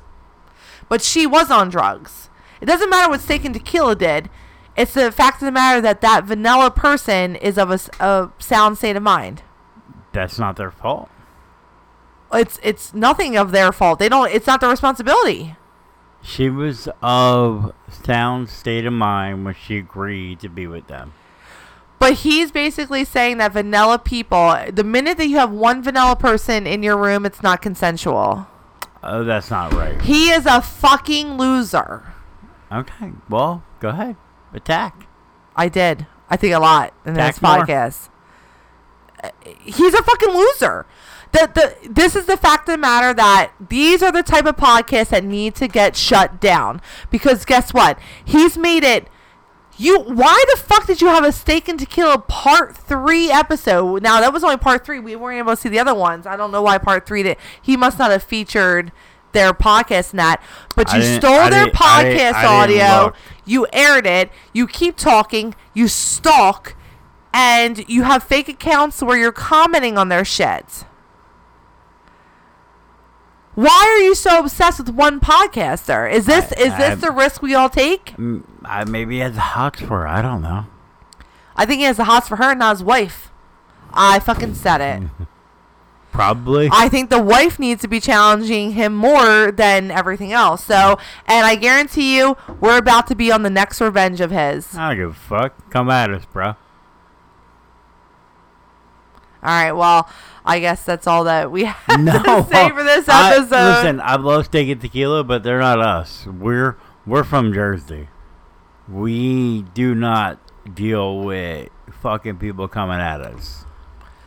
But 0.87 1.03
she 1.03 1.27
was 1.27 1.51
on 1.51 1.69
drugs. 1.69 2.31
It 2.61 2.65
doesn't 2.65 2.89
matter 2.89 3.09
what 3.11 3.21
steak 3.21 3.45
and 3.45 3.53
tequila 3.53 3.95
did. 3.95 4.27
It's 4.75 4.95
the 4.95 5.11
fact 5.11 5.41
of 5.41 5.45
the 5.45 5.51
matter 5.51 5.81
that 5.81 6.01
that 6.01 6.23
vanilla 6.23 6.71
person 6.71 7.35
is 7.35 7.59
of 7.59 7.69
a 7.69 8.31
sound 8.39 8.79
state 8.79 8.95
of 8.95 9.03
mind. 9.03 9.43
That's 10.11 10.39
not 10.39 10.55
their 10.55 10.71
fault. 10.71 11.09
It's 12.33 12.59
it's 12.61 12.93
nothing 12.93 13.35
of 13.37 13.51
their 13.51 13.71
fault. 13.71 13.99
They 13.99 14.09
don't. 14.09 14.31
It's 14.31 14.47
not 14.47 14.61
their 14.61 14.69
responsibility. 14.69 15.55
She 16.21 16.49
was 16.49 16.89
of 17.01 17.73
sound 17.89 18.49
state 18.49 18.85
of 18.85 18.93
mind 18.93 19.45
when 19.45 19.55
she 19.55 19.77
agreed 19.77 20.39
to 20.41 20.49
be 20.49 20.67
with 20.67 20.87
them. 20.87 21.13
But 21.97 22.13
he's 22.13 22.51
basically 22.51 23.03
saying 23.03 23.37
that 23.37 23.53
vanilla 23.53 23.99
people, 23.99 24.55
the 24.71 24.83
minute 24.83 25.17
that 25.17 25.27
you 25.27 25.37
have 25.37 25.51
one 25.51 25.81
vanilla 25.81 26.15
person 26.15 26.65
in 26.67 26.83
your 26.83 26.97
room, 26.97 27.25
it's 27.25 27.41
not 27.43 27.61
consensual. 27.61 28.47
Oh, 29.03 29.23
that's 29.23 29.49
not 29.49 29.73
right. 29.73 30.01
He 30.01 30.29
is 30.29 30.45
a 30.45 30.61
fucking 30.61 31.37
loser. 31.37 32.13
Okay. 32.71 33.11
Well, 33.29 33.63
go 33.79 33.89
ahead. 33.89 34.15
Attack. 34.53 35.07
I 35.55 35.67
did. 35.67 36.05
I 36.29 36.37
think 36.37 36.53
a 36.53 36.59
lot 36.59 36.93
in 37.05 37.15
this 37.15 37.37
Attack 37.37 37.41
more. 37.41 37.65
podcast. 37.65 38.07
Uh, 38.07 38.11
He's 39.63 39.93
a 39.93 40.03
fucking 40.03 40.29
loser. 40.33 40.85
The, 41.31 41.49
the 41.53 41.89
this 41.89 42.15
is 42.15 42.25
the 42.25 42.37
fact 42.37 42.67
of 42.69 42.73
the 42.73 42.77
matter 42.79 43.13
that 43.13 43.51
these 43.69 44.01
are 44.01 44.11
the 44.11 44.23
type 44.23 44.45
of 44.45 44.55
podcasts 44.55 45.09
that 45.09 45.23
need 45.23 45.53
to 45.55 45.67
get 45.67 45.95
shut 45.95 46.39
down 46.41 46.81
because 47.11 47.45
guess 47.45 47.73
what? 47.73 47.99
He's 48.25 48.57
made 48.57 48.83
it. 48.83 49.07
You 49.77 49.99
why 49.99 50.43
the 50.51 50.57
fuck 50.59 50.87
did 50.87 51.01
you 51.01 51.07
have 51.07 51.23
a 51.23 51.31
steak 51.31 51.67
and 51.69 51.79
tequila 51.79 52.17
part 52.17 52.75
three 52.75 53.29
episode? 53.31 54.01
Now 54.03 54.19
that 54.21 54.33
was 54.33 54.43
only 54.43 54.57
part 54.57 54.85
three. 54.85 54.99
We 54.99 55.15
weren't 55.15 55.37
able 55.37 55.55
to 55.55 55.61
see 55.61 55.69
the 55.69 55.79
other 55.79 55.93
ones. 55.95 56.25
I 56.25 56.35
don't 56.35 56.51
know 56.51 56.61
why 56.63 56.79
part 56.79 57.05
three 57.05 57.23
did. 57.23 57.37
He 57.61 57.77
must 57.77 57.99
not 57.99 58.09
have 58.11 58.23
featured 58.23 58.91
their 59.31 59.53
podcast 59.53 60.11
in 60.13 60.17
that. 60.17 60.41
But 60.75 60.91
you 60.93 61.01
stole 61.03 61.31
I 61.33 61.49
their 61.51 61.61
I 61.61 61.65
didn't- 61.65 61.75
podcast 61.77 62.33
I 62.33 62.67
didn't 62.67 62.81
audio. 62.81 63.13
You 63.45 63.67
aired 63.71 64.07
it. 64.07 64.31
You 64.51 64.65
keep 64.67 64.97
talking. 64.97 65.53
You 65.73 65.87
stalk, 65.87 66.75
and 67.33 67.87
you 67.89 68.03
have 68.03 68.23
fake 68.23 68.49
accounts 68.49 69.01
where 69.01 69.17
you're 69.17 69.31
commenting 69.31 69.97
on 69.97 70.09
their 70.09 70.25
shit. 70.25 70.85
Why 73.55 73.93
are 73.97 74.01
you 74.03 74.15
so 74.15 74.39
obsessed 74.39 74.79
with 74.79 74.89
one 74.89 75.19
podcaster? 75.19 76.09
Is 76.11 76.25
this 76.25 76.53
I- 76.57 76.61
is 76.61 76.77
this 76.77 76.91
I- 76.91 76.95
the 76.95 77.11
risk 77.11 77.41
we 77.41 77.55
all 77.55 77.69
take? 77.69 78.15
Mm, 78.17 78.43
I, 78.63 78.85
maybe 78.85 79.15
he 79.15 79.21
has 79.21 79.35
a 79.35 79.41
hots 79.41 79.81
for 79.81 79.99
her. 80.01 80.07
I 80.07 80.21
don't 80.21 80.41
know. 80.41 80.65
I 81.55 81.65
think 81.65 81.79
he 81.79 81.85
has 81.85 81.97
the 81.97 82.05
hots 82.05 82.29
for 82.29 82.37
her, 82.37 82.51
and 82.51 82.59
not 82.59 82.77
his 82.77 82.83
wife. 82.83 83.31
I 83.93 84.19
fucking 84.19 84.55
said 84.55 84.79
it. 84.81 85.09
Probably. 86.11 86.69
I 86.71 86.89
think 86.89 87.09
the 87.09 87.21
wife 87.21 87.59
needs 87.59 87.81
to 87.81 87.87
be 87.87 87.99
challenging 87.99 88.71
him 88.71 88.95
more 88.95 89.51
than 89.51 89.91
everything 89.91 90.31
else. 90.31 90.63
So, 90.63 90.97
and 91.27 91.45
I 91.45 91.55
guarantee 91.55 92.17
you, 92.17 92.35
we're 92.59 92.77
about 92.77 93.07
to 93.07 93.15
be 93.15 93.31
on 93.31 93.43
the 93.43 93.49
next 93.49 93.79
revenge 93.81 94.19
of 94.21 94.31
his. 94.31 94.75
I 94.75 94.89
don't 94.89 94.97
give 94.97 95.09
a 95.11 95.13
fuck. 95.13 95.69
Come 95.69 95.89
at 95.89 96.09
us, 96.11 96.25
bro. 96.25 96.55
All 99.41 99.49
right. 99.49 99.71
Well, 99.71 100.09
I 100.45 100.59
guess 100.59 100.83
that's 100.83 101.07
all 101.07 101.23
that 101.25 101.51
we 101.51 101.63
have 101.65 101.99
No. 101.99 102.13
to 102.23 102.47
say 102.51 102.69
for 102.69 102.83
this 102.83 103.07
I- 103.09 103.35
episode. 103.35 103.49
listen, 103.51 104.01
I 104.01 104.15
love 104.17 104.45
steak 104.45 104.69
and 104.69 104.81
tequila, 104.81 105.23
but 105.23 105.43
they're 105.43 105.59
not 105.59 105.79
us. 105.79 106.25
We're 106.27 106.77
we're 107.05 107.23
from 107.23 107.53
Jersey. 107.53 108.09
We 108.87 109.61
do 109.73 109.93
not 109.95 110.39
deal 110.75 111.19
with 111.19 111.69
fucking 112.01 112.37
people 112.37 112.67
coming 112.67 112.99
at 112.99 113.21
us. 113.21 113.65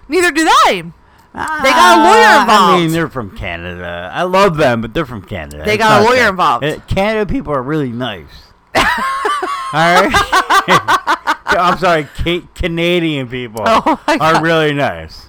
Neither 0.09 0.31
do 0.31 0.45
they. 0.67 0.83
They 0.83 1.39
got 1.39 1.99
a 1.99 2.03
lawyer 2.03 2.41
involved. 2.43 2.75
I 2.75 2.77
mean, 2.79 2.93
they're 2.93 3.09
from 3.09 3.37
Canada. 3.37 4.11
I 4.13 4.23
love 4.25 4.57
them, 4.59 4.83
but 4.83 4.93
they're 4.93 5.07
from 5.07 5.23
Canada. 5.23 5.63
They 5.65 5.79
got 5.79 6.03
a 6.03 6.05
lawyer 6.05 6.17
that- 6.19 6.29
involved. 6.31 6.65
Uh, 6.65 6.79
Canada 6.87 7.25
people 7.31 7.53
are 7.55 7.63
really 7.63 7.91
nice. 7.91 8.53
All 8.75 8.83
right. 9.73 11.37
I'm 11.59 11.79
sorry, 11.79 12.05
ca- 12.17 12.47
Canadian 12.55 13.29
people 13.29 13.63
Oh 13.67 14.01
are 14.21 14.43
really 14.43 14.73
nice. 14.75 15.29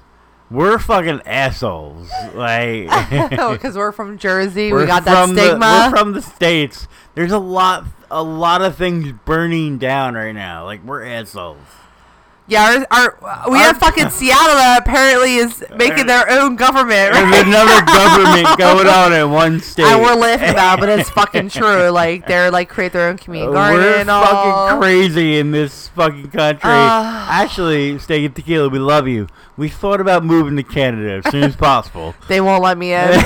We're 0.52 0.78
fucking 0.78 1.22
assholes. 1.26 2.10
Like 2.34 2.88
Because 3.30 3.76
we're 3.76 3.92
from 3.92 4.18
Jersey, 4.18 4.68
we 4.68 4.74
we're 4.74 4.86
got 4.88 5.06
that 5.06 5.26
from 5.26 5.36
the- 5.36 5.42
stigma. 5.50 5.90
we're 5.92 5.98
from 5.98 6.14
the 6.14 6.22
states. 6.22 6.88
There's 7.16 7.32
a 7.32 7.40
lot, 7.40 7.86
a 8.12 8.22
lot 8.24 8.62
of 8.62 8.76
things 8.76 9.12
burning 9.26 9.78
down 9.78 10.14
right 10.16 10.32
now. 10.34 10.66
Like 10.66 10.84
we're 10.84 11.04
assholes. 11.06 11.58
Yeah, 12.48 12.84
our, 12.92 13.18
our 13.22 13.50
we 13.50 13.58
Our- 13.58 13.64
have 13.64 13.78
fucking 13.78 14.10
Seattle 14.10 14.56
that 14.56 14.82
apparently 14.82 15.36
is 15.36 15.64
making 15.76 16.08
their 16.08 16.30
own 16.30 16.56
government. 16.56 17.14
There's 17.14 17.48
another 17.48 17.86
government 17.86 18.58
going 18.58 18.88
on 18.88 19.14
in 19.14 19.32
one 19.32 19.60
state. 19.60 19.86
And 19.86 20.02
we're 20.02 20.16
laughing 20.16 20.50
about, 20.50 20.80
it, 20.80 20.82
but 20.82 20.90
it's 21.00 21.10
fucking 21.22 21.50
true. 21.50 21.90
Like 21.90 22.28
they're 22.28 22.52
like 22.52 22.70
create 22.70 22.92
their 22.92 23.08
own 23.08 23.18
community 23.18 23.54
garden. 23.54 23.80
We're 23.82 23.96
and 23.98 24.10
all. 24.10 24.26
fucking 24.26 24.80
crazy 24.82 25.38
in 25.40 25.52
this 25.52 25.88
fucking 25.90 26.32
country. 26.32 26.62
Ah. 26.64 27.42
Actually, 27.42 27.98
Steak 28.00 28.26
and 28.26 28.36
Tequila, 28.36 28.70
we 28.70 28.80
love 28.80 29.08
you. 29.08 29.28
We 29.56 29.70
thought 29.70 30.02
about 30.02 30.26
moving 30.26 30.56
to 30.58 30.64
Canada 30.64 31.22
as 31.26 31.32
soon 31.32 31.44
as 31.44 31.56
possible. 31.56 32.16
They 32.28 32.42
won't 32.42 32.64
let 32.64 32.78
me 32.78 32.94
in. 32.94 33.24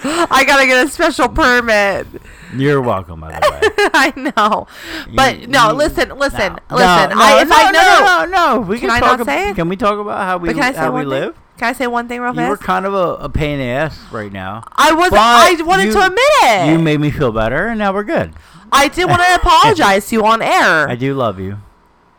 I 0.30 0.44
gotta 0.46 0.66
get 0.66 0.86
a 0.86 0.88
special 0.90 1.28
permit. 1.28 2.06
You're 2.54 2.80
welcome, 2.80 3.20
by 3.20 3.32
the 3.38 3.50
way. 3.50 3.90
I 3.94 4.12
know, 4.16 4.66
but 5.14 5.40
You- 5.40 5.46
no. 5.48 5.68
you- 5.70 5.74
Listen, 5.76 6.08
listen, 6.18 6.52
no, 6.70 6.76
listen. 6.76 7.10
No, 7.10 7.14
I, 7.16 7.42
if 7.42 7.48
no, 7.48 7.56
I 7.56 7.70
no, 7.70 7.80
no, 7.80 8.24
no, 8.54 8.54
no, 8.56 8.60
We 8.60 8.78
Can 8.78 8.88
can, 8.88 8.96
I 8.96 9.00
talk 9.00 9.18
not 9.18 9.26
say 9.26 9.44
ab- 9.44 9.50
it? 9.52 9.56
Can 9.56 9.68
we 9.68 9.76
talk 9.76 9.98
about 9.98 10.20
how 10.22 10.38
we 10.38 10.48
can 10.54 10.62
I 10.62 10.72
say 10.72 10.78
how 10.78 10.86
we 10.90 10.92
one 10.92 11.02
thing? 11.04 11.08
live? 11.10 11.36
Can 11.58 11.68
I 11.68 11.72
say 11.72 11.86
one 11.88 12.06
thing 12.08 12.20
real 12.20 12.34
You 12.34 12.48
were 12.48 12.56
kind 12.56 12.86
of 12.86 12.94
a, 12.94 13.24
a 13.24 13.28
pain 13.28 13.54
in 13.54 13.58
the 13.58 13.64
ass 13.72 13.98
right 14.12 14.32
now. 14.32 14.62
I 14.76 14.92
was. 14.92 15.10
I 15.12 15.60
wanted 15.64 15.86
you- 15.86 15.92
to 15.94 16.06
admit 16.06 16.20
it. 16.42 16.70
You 16.72 16.78
made 16.78 17.00
me 17.00 17.10
feel 17.10 17.32
better, 17.32 17.66
and 17.68 17.78
now 17.78 17.92
we're 17.92 18.04
good. 18.04 18.32
I 18.72 18.88
did 18.88 19.06
want 19.08 19.20
to 19.22 19.34
apologize 19.42 20.08
to 20.08 20.14
you 20.16 20.24
on 20.24 20.40
air. 20.42 20.88
I 20.88 20.94
do 20.94 21.14
love 21.14 21.40
you. 21.40 21.58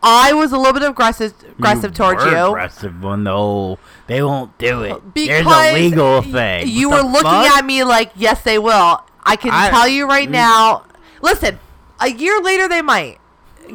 I 0.02 0.32
was 0.32 0.52
a 0.52 0.56
little 0.56 0.72
bit 0.72 0.82
aggressive, 0.88 1.34
aggressive 1.58 1.92
towards 1.94 2.24
were 2.24 2.30
you. 2.30 2.46
Aggressive 2.48 3.04
on 3.04 3.24
the 3.24 3.32
whole. 3.32 3.78
They 4.06 4.22
won't 4.22 4.56
do 4.58 4.82
it. 4.82 5.14
Because 5.14 5.44
There's 5.44 5.46
a 5.46 5.74
legal 5.74 6.22
thing. 6.22 6.68
You 6.68 6.88
What 6.90 7.04
were 7.04 7.10
looking 7.10 7.30
fuck? 7.30 7.58
at 7.58 7.64
me 7.66 7.84
like, 7.84 8.12
yes, 8.16 8.40
they 8.42 8.58
will. 8.58 9.04
I 9.22 9.36
can 9.36 9.50
I- 9.52 9.68
tell 9.70 9.86
you 9.86 10.06
right 10.08 10.28
now. 10.30 10.84
Listen, 11.20 11.58
a 12.00 12.08
year 12.10 12.40
later, 12.40 12.66
they 12.68 12.80
might. 12.82 13.18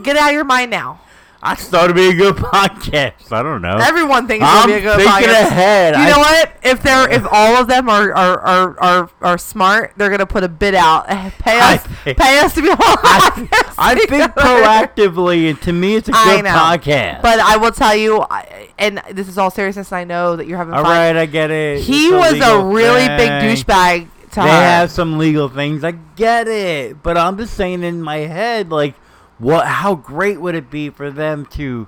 Get 0.01 0.17
out 0.17 0.29
of 0.29 0.33
your 0.33 0.43
mind 0.43 0.71
now. 0.71 0.99
I 1.47 1.53
thought 1.55 1.85
it'd 1.85 1.95
be 1.95 2.09
a 2.09 2.13
good 2.13 2.35
podcast. 2.37 3.31
I 3.31 3.43
don't 3.43 3.61
know. 3.61 3.77
Everyone 3.77 4.27
thinks 4.27 4.43
I'm 4.47 4.69
it'll 4.69 4.81
be 4.81 4.85
a 4.87 4.91
good 4.95 4.97
thinking 5.05 5.29
podcast. 5.29 5.41
ahead. 5.47 5.93
You 5.95 6.01
I- 6.01 6.09
know 6.09 6.17
what? 6.17 6.51
If 6.63 6.81
they're 6.81 7.09
if 7.17 7.23
all 7.31 7.55
of 7.57 7.67
them 7.67 7.87
are 7.87 8.11
are, 8.13 8.39
are, 8.41 8.79
are, 8.79 9.09
are 9.21 9.37
smart, 9.37 9.93
they're 9.95 10.09
gonna 10.09 10.25
put 10.25 10.43
a 10.43 10.49
bid 10.49 10.73
out. 10.75 11.05
Eh, 11.09 11.29
pay 11.39 11.59
I 11.59 11.75
us, 11.75 11.85
think- 12.03 12.17
pay 12.17 12.39
us 12.39 12.53
to 12.55 12.61
be 12.63 12.69
on. 12.69 12.77
I, 12.79 13.73
I 13.77 13.95
think 13.95 14.33
proactively, 14.33 15.49
and 15.49 15.61
to 15.61 15.71
me, 15.73 15.95
it's 15.95 16.09
a 16.09 16.13
I 16.15 16.35
good 16.37 16.43
know. 16.45 16.49
podcast. 16.51 17.21
But 17.21 17.39
I 17.39 17.57
will 17.57 17.71
tell 17.71 17.95
you, 17.95 18.21
I, 18.29 18.69
and 18.77 19.01
this 19.11 19.27
is 19.27 19.37
all 19.37 19.51
seriousness. 19.51 19.91
And 19.91 19.99
I 19.99 20.03
know 20.03 20.35
that 20.35 20.47
you're 20.47 20.57
having 20.57 20.73
all 20.73 20.83
fun. 20.83 20.91
right, 20.91 21.15
I 21.15 21.25
get 21.25 21.51
it. 21.51 21.81
He 21.81 22.07
It's 22.07 22.13
was 22.39 22.47
a 22.47 22.63
really 22.65 23.07
big 23.17 23.29
douchebag 23.29 24.07
to 24.31 24.35
They 24.35 24.41
her. 24.41 24.47
have 24.47 24.91
some 24.91 25.17
legal 25.17 25.49
things. 25.49 25.83
I 25.83 25.91
get 25.91 26.47
it, 26.47 27.01
but 27.03 27.17
I'm 27.17 27.37
just 27.37 27.53
saying 27.53 27.83
in 27.83 28.01
my 28.01 28.17
head, 28.17 28.71
like, 28.71 28.95
what? 29.37 29.67
How 29.67 29.95
great 29.95 30.39
would 30.41 30.55
it 30.55 30.69
be 30.69 30.89
for 30.89 31.11
them 31.11 31.45
to 31.51 31.87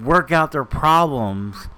work 0.00 0.32
out 0.32 0.52
their 0.52 0.64
problems 0.64 1.68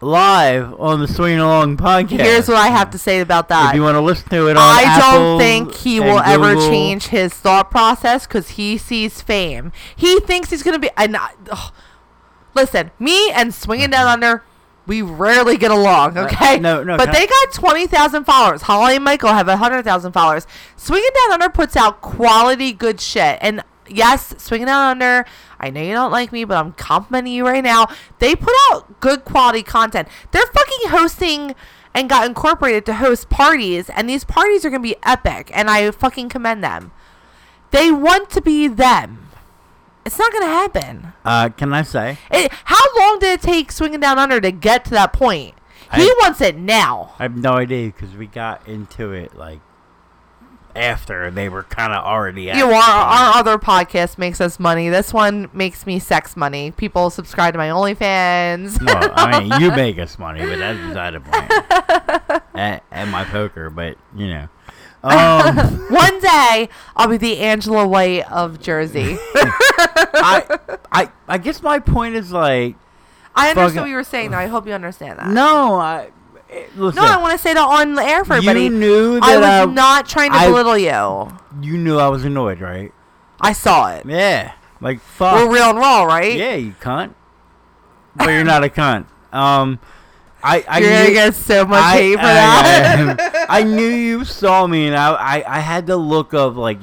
live 0.00 0.74
on 0.78 1.00
the 1.00 1.08
Swinging 1.08 1.38
Along 1.40 1.76
podcast? 1.76 2.20
Here's 2.20 2.48
what 2.48 2.56
I 2.56 2.68
have 2.68 2.90
to 2.90 2.98
say 2.98 3.20
about 3.20 3.48
that. 3.48 3.70
If 3.70 3.76
you 3.76 3.82
want 3.82 3.96
to 3.96 4.00
listen 4.00 4.28
to 4.30 4.48
it 4.48 4.56
on 4.56 4.62
I 4.62 4.82
Apple 4.86 5.10
don't 5.18 5.38
think 5.38 5.74
he 5.74 6.00
will 6.00 6.18
ever 6.20 6.54
change 6.54 7.06
his 7.08 7.32
thought 7.34 7.70
process 7.70 8.26
because 8.26 8.50
he 8.50 8.78
sees 8.78 9.20
fame. 9.22 9.72
He 9.96 10.20
thinks 10.20 10.50
he's 10.50 10.62
gonna 10.62 10.78
be. 10.78 10.90
And 10.96 11.16
I- 11.16 11.30
ugh. 11.50 11.72
listen, 12.54 12.90
me 12.98 13.30
and 13.32 13.54
Swinging 13.54 13.90
Down 13.90 14.06
Under, 14.06 14.42
we 14.86 15.00
rarely 15.00 15.56
get 15.56 15.70
along. 15.70 16.16
Uh, 16.18 16.24
Okay, 16.24 16.58
no, 16.58 16.82
no, 16.82 16.96
but 16.98 17.10
they 17.12 17.26
got 17.26 17.52
twenty 17.52 17.86
thousand 17.86 18.24
followers. 18.24 18.62
Holly 18.62 18.96
and 18.96 19.04
Michael 19.04 19.30
have 19.30 19.46
hundred 19.48 19.82
thousand 19.84 20.12
followers. 20.12 20.46
Swinging 20.76 21.08
Down 21.22 21.32
Under 21.34 21.48
puts 21.48 21.76
out 21.76 22.00
quality 22.02 22.72
good 22.72 23.00
shit, 23.00 23.38
and 23.40 23.62
yes, 23.88 24.34
Swinging 24.38 24.66
Down 24.66 24.90
Under. 24.90 25.24
I 25.60 25.70
know 25.70 25.80
you 25.82 25.92
don't 25.92 26.12
like 26.12 26.32
me, 26.32 26.44
but 26.44 26.56
I'm 26.56 26.72
complimenting 26.72 27.32
you 27.32 27.46
right 27.46 27.64
now. 27.64 27.86
They 28.18 28.34
put 28.34 28.54
out 28.70 29.00
good 29.00 29.24
quality 29.24 29.62
content. 29.62 30.08
They're 30.30 30.46
fucking 30.46 30.90
hosting 30.90 31.54
and 31.94 32.08
got 32.08 32.26
incorporated 32.26 32.84
to 32.86 32.94
host 32.94 33.30
parties, 33.30 33.88
and 33.90 34.08
these 34.08 34.24
parties 34.24 34.64
are 34.64 34.70
gonna 34.70 34.82
be 34.82 34.96
epic, 35.04 35.50
and 35.54 35.70
I 35.70 35.90
fucking 35.90 36.28
commend 36.28 36.62
them. 36.64 36.90
They 37.70 37.90
want 37.92 38.30
to 38.30 38.40
be 38.40 38.66
them. 38.68 39.28
It's 40.04 40.18
not 40.18 40.32
gonna 40.32 40.46
happen. 40.46 41.12
Uh, 41.24 41.48
can 41.48 41.72
I 41.72 41.82
say? 41.82 42.18
It, 42.30 42.52
how 42.64 42.82
long 42.98 43.18
did 43.20 43.38
it 43.38 43.42
take 43.42 43.72
Swinging 43.72 44.00
Down 44.00 44.18
Under 44.18 44.40
to 44.40 44.50
get 44.50 44.84
to 44.86 44.90
that 44.90 45.12
point? 45.12 45.54
He 45.94 46.02
I- 46.02 46.18
wants 46.22 46.40
it 46.40 46.56
now. 46.56 47.14
I 47.18 47.22
have 47.24 47.36
no 47.36 47.52
idea 47.54 47.86
because 47.86 48.16
we 48.16 48.26
got 48.26 48.66
into 48.68 49.12
it 49.12 49.36
like 49.36 49.60
after 50.76 51.30
they 51.30 51.48
were 51.48 51.62
kind 51.64 51.92
of 51.92 52.04
already. 52.04 52.50
At 52.50 52.56
You 52.56 52.64
are. 52.66 52.70
point. 52.72 52.84
Our 52.84 53.34
other 53.36 53.58
podcast 53.58 54.18
makes 54.18 54.40
us 54.40 54.58
money. 54.58 54.88
This 54.88 55.12
one 55.12 55.48
makes 55.52 55.86
me 55.86 55.98
sex 55.98 56.36
money. 56.36 56.70
People 56.72 57.10
subscribe 57.10 57.54
to 57.54 57.58
my 57.58 57.68
OnlyFans. 57.68 58.82
Well, 58.84 59.12
I 59.14 59.40
mean, 59.48 59.60
you 59.60 59.70
make 59.70 59.98
us 59.98 60.18
money, 60.18 60.40
but 60.40 60.58
that's 60.58 60.78
beside 60.88 61.14
the 61.14 61.20
point. 61.20 62.42
and, 62.54 62.80
and 62.90 63.10
my 63.10 63.24
poker, 63.24 63.70
but 63.70 63.96
you 64.16 64.28
know. 64.28 64.48
Um, 65.04 65.54
one 65.90 66.18
day, 66.20 66.70
I'll 66.96 67.08
be 67.08 67.18
the 67.18 67.36
Angela 67.40 67.86
White 67.86 68.22
of 68.32 68.58
Jersey. 68.58 69.18
I, 69.34 70.58
I, 70.90 71.10
I 71.28 71.36
guess 71.36 71.60
my 71.62 71.78
point 71.78 72.14
is 72.14 72.32
like, 72.32 72.76
I 73.34 73.50
understand 73.50 73.68
Fucking- 73.72 73.80
what 73.82 73.88
you 73.90 73.96
were 73.96 74.02
saying, 74.04 74.30
though. 74.30 74.38
I 74.38 74.46
hope 74.46 74.66
you 74.66 74.72
understand 74.72 75.18
that. 75.18 75.26
no, 75.28 75.74
I. 75.74 76.08
Listen, 76.76 77.02
No, 77.02 77.08
I 77.08 77.16
want 77.20 77.32
to 77.32 77.38
say 77.38 77.54
that 77.54 77.60
on 77.60 77.94
the 77.94 78.02
air 78.02 78.24
for 78.24 78.34
everybody. 78.34 78.64
you 78.64 78.70
knew 78.70 79.18
I 79.22 79.36
that 79.38 79.66
was 79.66 79.74
not 79.74 80.08
trying 80.08 80.30
to 80.32 80.36
I- 80.38 80.46
belittle 80.48 80.78
you. 80.78 81.36
you 81.60 81.78
knew 81.78 81.98
I 81.98 82.08
was 82.08 82.24
annoyed, 82.24 82.60
right? 82.60 82.92
I 83.40 83.52
saw 83.52 83.88
it. 83.94 84.06
Yeah, 84.06 84.52
like 84.80 85.00
fuck. 85.00 85.34
We're 85.34 85.52
real 85.52 85.70
and 85.70 85.78
raw, 85.78 86.04
right? 86.04 86.36
Yeah, 86.36 86.54
you 86.54 86.74
cunt. 86.80 87.14
But 88.16 88.28
you're 88.30 88.44
not 88.44 88.62
a 88.64 88.68
cunt. 88.68 89.06
Um, 89.32 89.78
I, 90.42 90.64
I 90.68 90.78
You're 90.78 90.90
knew, 90.90 90.96
gonna 90.98 91.10
get 91.12 91.34
so 91.34 91.64
much 91.64 91.82
I- 91.82 91.92
hate 91.96 92.14
for 92.16 92.20
I- 92.20 92.24
that. 92.34 93.46
I, 93.50 93.58
I 93.60 93.62
knew 93.64 93.88
you 93.88 94.24
saw 94.24 94.66
me, 94.66 94.86
and 94.86 94.96
I, 94.96 95.12
I, 95.14 95.56
I 95.56 95.60
had 95.60 95.86
the 95.86 95.96
look 95.96 96.32
of 96.34 96.56
like 96.56 96.78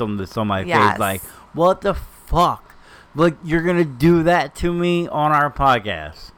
on 0.00 0.16
this 0.16 0.36
on 0.36 0.48
my 0.48 0.62
Yes. 0.62 0.92
face, 0.92 0.98
like, 1.00 1.22
what 1.54 1.80
the 1.80 1.94
fuck? 1.94 2.74
Like 3.14 3.36
you're 3.44 3.62
gonna 3.62 3.84
do 3.84 4.24
that 4.24 4.54
to 4.56 4.72
me 4.72 5.08
on 5.08 5.32
our 5.32 5.50
podcast? 5.50 6.32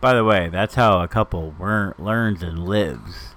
By 0.00 0.14
the 0.14 0.24
way, 0.24 0.48
that's 0.48 0.74
how 0.76 1.02
a 1.02 1.08
couple 1.08 1.54
learn, 1.60 1.94
learns 1.98 2.42
and 2.42 2.66
lives. 2.66 3.34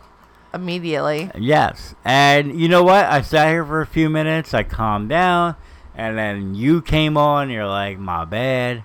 Immediately. 0.53 1.31
Yes, 1.35 1.95
and 2.05 2.59
you 2.59 2.69
know 2.69 2.83
what? 2.83 3.05
I 3.05 3.21
sat 3.21 3.47
here 3.49 3.65
for 3.65 3.81
a 3.81 3.87
few 3.87 4.09
minutes. 4.09 4.53
I 4.53 4.63
calmed 4.63 5.09
down, 5.09 5.55
and 5.95 6.17
then 6.17 6.53
you 6.55 6.81
came 6.81 7.17
on. 7.17 7.49
You're 7.49 7.67
like, 7.67 7.97
my 7.97 8.23
bad. 8.23 8.83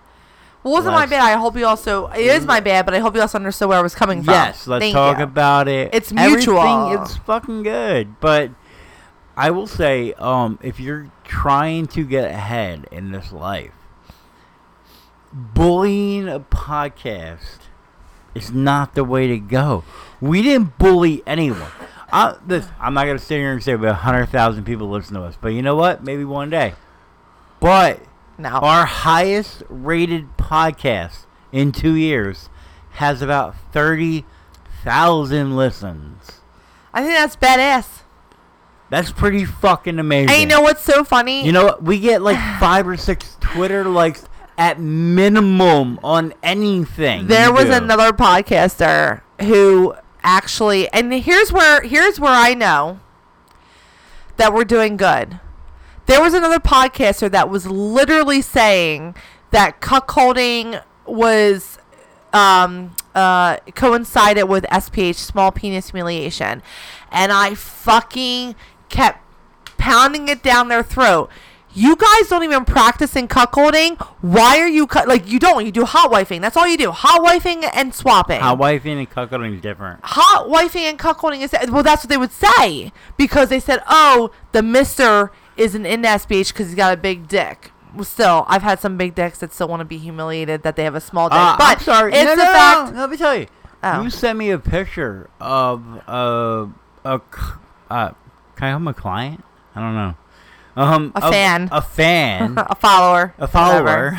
Well, 0.64 0.72
it 0.72 0.76
wasn't 0.78 0.94
my 0.94 1.00
Let's- 1.00 1.10
bad. 1.10 1.20
I 1.22 1.32
hope 1.38 1.56
you 1.56 1.66
also. 1.66 2.06
It 2.08 2.20
is 2.26 2.46
my 2.46 2.60
bad, 2.60 2.84
but 2.84 2.94
I 2.94 2.98
hope 2.98 3.14
you 3.14 3.20
also 3.20 3.36
understood 3.38 3.68
where 3.68 3.78
I 3.78 3.82
was 3.82 3.94
coming 3.94 4.22
from. 4.24 4.34
Yes, 4.34 4.66
let's 4.66 4.82
Thank 4.82 4.94
talk 4.94 5.18
you. 5.18 5.24
about 5.24 5.68
it. 5.68 5.94
It's 5.94 6.10
mutual. 6.12 6.58
Everything 6.58 7.02
is 7.04 7.16
fucking 7.18 7.62
good, 7.62 8.18
but 8.18 8.50
I 9.36 9.50
will 9.50 9.66
say, 9.68 10.14
um, 10.14 10.58
if 10.62 10.80
you're 10.80 11.10
trying 11.22 11.86
to 11.88 12.02
get 12.02 12.24
ahead 12.24 12.88
in 12.90 13.12
this 13.12 13.30
life, 13.30 13.72
bullying 15.32 16.28
a 16.28 16.40
podcast 16.40 17.58
is 18.42 18.52
not 18.52 18.94
the 18.94 19.04
way 19.04 19.26
to 19.28 19.38
go. 19.38 19.84
We 20.20 20.42
didn't 20.42 20.78
bully 20.78 21.22
anyone. 21.26 21.70
I, 22.12 22.36
this, 22.46 22.66
I'm 22.80 22.94
not 22.94 23.04
gonna 23.06 23.18
sit 23.18 23.36
here 23.38 23.52
and 23.52 23.62
say 23.62 23.74
we 23.76 23.86
have 23.86 23.96
hundred 23.96 24.26
thousand 24.26 24.64
people 24.64 24.88
listen 24.88 25.14
to 25.14 25.22
us, 25.22 25.36
but 25.40 25.48
you 25.48 25.62
know 25.62 25.76
what? 25.76 26.02
Maybe 26.02 26.24
one 26.24 26.48
day. 26.50 26.74
But 27.60 28.00
No. 28.38 28.48
our 28.50 28.86
highest 28.86 29.62
rated 29.68 30.36
podcast 30.36 31.26
in 31.52 31.72
two 31.72 31.94
years 31.94 32.48
has 32.92 33.20
about 33.22 33.54
30,000 33.72 35.56
listens. 35.56 36.40
I 36.94 37.02
think 37.02 37.14
that's 37.14 37.36
badass. 37.36 37.86
That's 38.90 39.12
pretty 39.12 39.44
fucking 39.44 39.98
amazing. 39.98 40.30
And 40.30 40.40
you 40.40 40.46
know 40.46 40.62
what's 40.62 40.82
so 40.82 41.04
funny? 41.04 41.44
You 41.44 41.52
know 41.52 41.64
what? 41.66 41.82
We 41.82 42.00
get 42.00 42.22
like 42.22 42.38
five 42.58 42.88
or 42.88 42.96
six 42.96 43.36
Twitter 43.40 43.84
likes 43.84 44.24
at 44.58 44.80
minimum 44.80 46.00
on 46.02 46.34
anything. 46.42 47.28
there 47.28 47.52
was 47.52 47.66
do. 47.66 47.72
another 47.72 48.12
podcaster 48.12 49.22
who 49.40 49.94
actually, 50.22 50.92
and 50.92 51.14
here's 51.14 51.52
where 51.52 51.80
here's 51.82 52.18
where 52.18 52.34
I 52.34 52.54
know 52.54 52.98
that 54.36 54.52
we're 54.52 54.64
doing 54.64 54.96
good. 54.96 55.38
There 56.06 56.20
was 56.20 56.34
another 56.34 56.58
podcaster 56.58 57.30
that 57.30 57.48
was 57.48 57.66
literally 57.66 58.42
saying 58.42 59.14
that 59.52 59.80
cuckolding 59.80 60.82
was 61.06 61.78
um, 62.32 62.96
uh, 63.14 63.58
coincided 63.74 64.44
with 64.44 64.64
SPH, 64.64 65.16
small 65.16 65.52
penis 65.52 65.90
humiliation, 65.90 66.62
and 67.10 67.30
I 67.30 67.54
fucking 67.54 68.56
kept 68.88 69.20
pounding 69.76 70.28
it 70.28 70.42
down 70.42 70.68
their 70.68 70.82
throat. 70.82 71.30
You 71.74 71.96
guys 71.96 72.28
don't 72.28 72.42
even 72.42 72.64
practice 72.64 73.14
in 73.14 73.28
cuckolding. 73.28 74.00
Why 74.20 74.58
are 74.58 74.68
you 74.68 74.86
cut? 74.86 75.06
Like 75.06 75.28
you 75.28 75.38
don't. 75.38 75.64
You 75.64 75.72
do 75.72 75.84
hot 75.84 76.10
wifing. 76.10 76.40
That's 76.40 76.56
all 76.56 76.66
you 76.66 76.76
do. 76.76 76.90
Hot 76.90 77.20
wifing 77.20 77.68
and 77.74 77.94
swapping. 77.94 78.40
Hot 78.40 78.58
wifing 78.58 78.98
and 78.98 79.10
cuckolding 79.10 79.54
is 79.54 79.60
different. 79.60 80.00
hot 80.02 80.48
wifing 80.48 80.82
and 80.82 80.98
cuckolding 80.98 81.40
is 81.40 81.52
well. 81.70 81.82
That's 81.82 82.04
what 82.04 82.08
they 82.08 82.16
would 82.16 82.32
say 82.32 82.92
because 83.16 83.48
they 83.48 83.60
said, 83.60 83.82
"Oh, 83.88 84.30
the 84.52 84.62
Mister 84.62 85.30
isn't 85.56 85.86
in 85.86 86.02
SPH 86.02 86.48
because 86.48 86.68
he's 86.68 86.74
got 86.76 86.94
a 86.94 86.96
big 86.96 87.28
dick." 87.28 87.72
Well, 87.94 88.04
still, 88.04 88.44
I've 88.48 88.62
had 88.62 88.80
some 88.80 88.96
big 88.96 89.14
dicks 89.14 89.38
that 89.38 89.52
still 89.52 89.68
want 89.68 89.80
to 89.80 89.84
be 89.84 89.98
humiliated 89.98 90.62
that 90.62 90.76
they 90.76 90.84
have 90.84 90.94
a 90.94 91.00
small 91.00 91.28
dick. 91.28 91.38
Uh, 91.38 91.56
but 91.58 91.78
I'm 91.78 91.82
sorry. 91.84 92.12
it's 92.12 92.24
no, 92.24 92.34
no, 92.34 92.42
fact. 92.42 92.94
No, 92.94 93.00
let 93.00 93.10
me 93.10 93.16
tell 93.16 93.36
you. 93.36 93.46
Oh. 93.82 94.02
You 94.02 94.10
sent 94.10 94.38
me 94.38 94.50
a 94.50 94.58
picture 94.58 95.30
of 95.40 95.82
uh, 96.08 96.66
a 97.04 97.20
uh, 97.90 98.10
can 98.56 98.66
I 98.66 98.68
have 98.70 98.86
a 98.86 98.94
client? 98.94 99.44
I 99.74 99.80
don't 99.80 99.94
know. 99.94 100.14
Um, 100.78 101.12
A 101.14 101.24
of- 101.24 101.32
fan. 101.32 101.68
A 101.72 101.82
fan. 101.82 102.54
a 102.58 102.74
follower. 102.74 103.34
a 103.38 103.48
follower. 103.48 104.12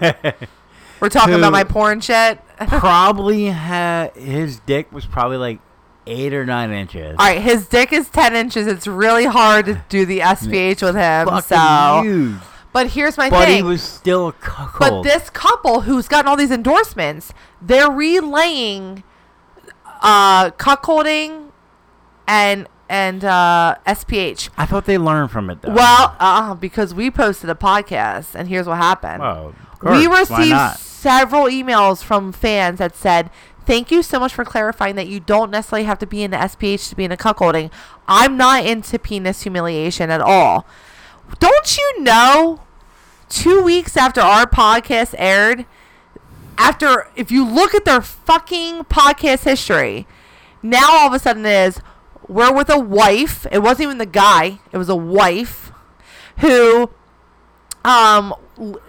We're 1.00 1.10
talking 1.10 1.34
about 1.34 1.52
my 1.52 1.64
porn 1.64 2.00
shit. 2.00 2.40
probably 2.68 3.46
had 3.46 4.14
his 4.16 4.60
dick 4.60 4.90
was 4.92 5.04
probably 5.04 5.36
like 5.36 5.58
eight 6.06 6.32
or 6.32 6.46
nine 6.46 6.70
inches. 6.72 7.16
All 7.18 7.26
right, 7.26 7.40
his 7.40 7.68
dick 7.68 7.92
is 7.92 8.08
10 8.08 8.34
inches. 8.34 8.66
It's 8.66 8.86
really 8.86 9.26
hard 9.26 9.66
to 9.66 9.82
do 9.90 10.06
the 10.06 10.20
SPH 10.20 10.80
with 10.82 10.94
him. 10.94 11.26
Fucking 11.26 11.42
So, 11.42 12.00
huge. 12.02 12.36
but 12.72 12.86
here's 12.92 13.18
my 13.18 13.28
But 13.28 13.44
thing. 13.46 13.48
But 13.48 13.56
he 13.56 13.62
was 13.62 13.82
still 13.82 14.28
a 14.28 14.34
but 14.78 15.02
this 15.02 15.28
couple 15.30 15.82
who's 15.82 16.08
gotten 16.08 16.28
all 16.28 16.36
these 16.36 16.50
endorsements, 16.50 17.34
they're 17.60 17.90
relaying 17.90 19.02
uh 20.02 20.50
cuckolding 20.52 21.48
and 22.28 22.66
and 22.88 23.24
uh 23.24 23.76
SPH. 23.86 24.50
I 24.56 24.66
thought 24.66 24.84
they 24.86 24.98
learned 24.98 25.30
from 25.30 25.50
it 25.50 25.62
though. 25.62 25.72
Well, 25.72 26.16
uh, 26.18 26.54
because 26.54 26.94
we 26.94 27.10
posted 27.10 27.50
a 27.50 27.54
podcast, 27.54 28.34
and 28.34 28.48
here's 28.48 28.66
what 28.66 28.78
happened. 28.78 29.22
of 29.22 29.54
course. 29.78 29.98
we 29.98 30.06
received 30.06 30.78
several 30.78 31.44
emails 31.44 32.02
from 32.02 32.32
fans 32.32 32.78
that 32.78 32.94
said, 32.96 33.30
"Thank 33.66 33.90
you 33.90 34.02
so 34.02 34.18
much 34.20 34.34
for 34.34 34.44
clarifying 34.44 34.96
that 34.96 35.06
you 35.08 35.20
don't 35.20 35.50
necessarily 35.50 35.84
have 35.84 35.98
to 35.98 36.06
be 36.06 36.22
in 36.22 36.30
the 36.30 36.36
SPH 36.38 36.88
to 36.90 36.96
be 36.96 37.04
in 37.04 37.12
a 37.12 37.16
cuckolding. 37.16 37.70
I'm 38.08 38.36
not 38.36 38.64
into 38.64 38.98
penis 38.98 39.42
humiliation 39.42 40.10
at 40.10 40.20
all. 40.20 40.66
Don't 41.38 41.76
you 41.76 42.02
know? 42.02 42.60
Two 43.28 43.60
weeks 43.60 43.96
after 43.96 44.20
our 44.20 44.46
podcast 44.46 45.12
aired, 45.18 45.66
after 46.56 47.08
if 47.16 47.32
you 47.32 47.44
look 47.44 47.74
at 47.74 47.84
their 47.84 48.00
fucking 48.00 48.84
podcast 48.84 49.42
history, 49.42 50.06
now 50.62 50.86
all 50.88 51.08
of 51.08 51.12
a 51.12 51.18
sudden 51.18 51.44
it 51.44 51.50
is 51.50 51.80
we're 52.28 52.52
with 52.52 52.68
a 52.70 52.78
wife. 52.78 53.46
It 53.52 53.60
wasn't 53.60 53.82
even 53.84 53.98
the 53.98 54.06
guy; 54.06 54.60
it 54.72 54.78
was 54.78 54.88
a 54.88 54.96
wife 54.96 55.72
who 56.38 56.90
um 57.84 58.34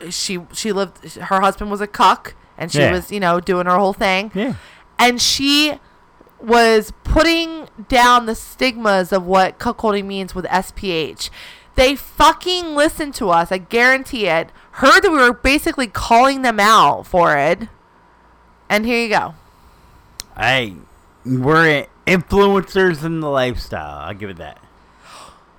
she 0.10 0.40
she 0.54 0.72
lived 0.72 1.14
her 1.16 1.40
husband 1.42 1.70
was 1.70 1.82
a 1.82 1.88
cuck 1.88 2.36
and 2.58 2.72
she 2.72 2.80
Yeah. 2.80 2.92
was 2.92 3.12
you 3.12 3.20
know 3.20 3.40
doing 3.40 3.66
her 3.68 3.78
whole 3.78 3.94
thing 3.94 4.32
Yeah. 4.34 4.54
and 4.98 5.22
she 5.22 5.80
was 6.42 6.92
putting 7.04 7.68
down 7.88 8.26
the 8.26 8.36
stigmas 8.36 9.12
of 9.12 9.26
what 9.26 9.60
cuckolding 9.60 10.06
means 10.06 10.34
with 10.36 10.46
SPH. 10.46 11.30
They 11.76 11.96
fucking 11.96 12.76
listened 12.76 13.14
to 13.16 13.30
us. 13.30 13.52
I 13.52 13.58
guarantee 13.60 14.28
it. 14.28 14.52
Heard 14.74 15.02
that 15.02 15.12
we 15.12 15.18
were 15.18 15.34
basically 15.34 15.88
calling 15.88 16.42
them 16.44 16.60
out 16.60 17.06
for 17.08 17.36
it. 17.38 17.68
And 18.70 18.86
here 18.86 19.02
you 19.04 19.10
go. 19.10 19.34
Hey, 20.38 20.76
we're 21.26 21.88
influencers 22.08 23.04
in 23.04 23.20
the 23.20 23.30
lifestyle. 23.30 24.00
I'll 24.00 24.14
give 24.14 24.30
it 24.30 24.38
that. 24.38 24.60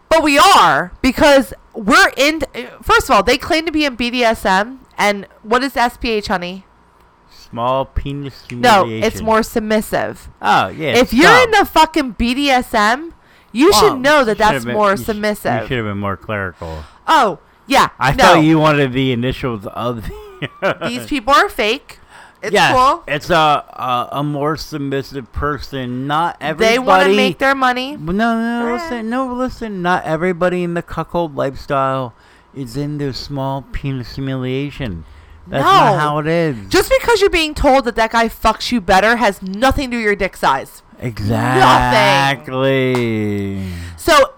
But 0.09 0.23
we 0.23 0.39
are 0.39 0.93
because 1.03 1.53
we're 1.75 2.11
in. 2.17 2.41
First 2.83 3.09
of 3.09 3.11
all, 3.11 3.23
they 3.23 3.39
claim 3.39 3.67
to 3.67 3.73
be 3.73 3.85
in 3.85 3.97
BDSM. 3.97 4.79
And 4.97 5.27
what 5.43 5.63
is 5.63 5.75
SPH, 5.75 6.27
honey? 6.27 6.65
Small 7.31 7.85
penis 7.85 8.45
No, 8.51 8.85
it's 8.89 9.21
more 9.23 9.43
submissive. 9.43 10.29
Oh 10.43 10.69
yeah. 10.69 10.97
if 10.97 11.13
you're 11.13 11.25
stop. 11.27 11.45
in 11.45 11.51
the 11.53 11.65
fucking 11.65 12.15
BDSM, 12.15 13.13
you 13.53 13.73
should 13.75 14.01
know 14.01 14.25
that 14.25 14.39
that's 14.39 14.65
been- 14.65 14.75
more 14.75 14.93
you 14.93 14.97
sh- 14.97 15.05
submissive. 15.07 15.63
You 15.63 15.69
should 15.69 15.77
have 15.79 15.87
been 15.87 15.99
more 15.99 16.17
clerical. 16.17 16.85
Oh, 17.07 17.39
yeah. 17.67 17.89
I 17.99 18.13
no. 18.13 18.25
thought 18.25 18.41
you 18.45 18.59
wanted 18.59 18.93
the 18.93 19.13
initials 19.13 19.67
of 19.67 20.05
the. 20.09 20.79
These 20.89 21.07
people 21.07 21.33
are 21.33 21.49
fake. 21.49 21.98
It's 22.41 22.55
yeah, 22.55 22.73
cool. 22.73 23.03
it's 23.09 23.31
a, 23.31 23.35
a 23.35 24.09
a 24.19 24.23
more 24.23 24.57
submissive 24.57 25.33
person. 25.33 26.07
Not 26.07 26.37
everybody. 26.41 26.75
They 26.75 26.79
want 26.79 27.07
to 27.09 27.17
make 27.17 27.39
their 27.39 27.55
money. 27.55 27.97
No, 27.97 28.13
no, 28.13 28.65
no, 28.65 28.73
listen, 28.75 29.11
no, 29.11 29.35
listen. 29.35 29.83
Not 29.83 30.05
everybody 30.05 30.63
in 30.63 30.75
the 30.75 30.83
cuckold 30.83 31.35
lifestyle 31.35 32.15
is 32.55 32.77
in 32.77 33.01
into 33.01 33.13
small 33.13 33.63
penis 33.73 34.15
humiliation. 34.15 35.05
That's 35.49 35.65
not 35.65 35.93
No. 35.93 35.99
how 35.99 36.19
it 36.19 36.27
is. 36.27 36.69
Just 36.69 36.93
because 37.01 37.21
you're 37.21 37.31
being 37.31 37.55
told 37.55 37.85
that 37.87 37.97
that 37.97 38.13
guy 38.13 38.29
fucks 38.29 38.71
you 38.71 38.81
better 38.81 39.17
has 39.17 39.43
nothing 39.43 39.91
to 39.91 39.93
do 39.93 39.97
with 39.99 40.05
your 40.05 40.17
dick 40.17 40.37
size. 40.37 40.83
exactly. 41.01 41.61
Nothing. 41.61 43.59
Exactly. 43.59 43.73
So, 43.97 44.35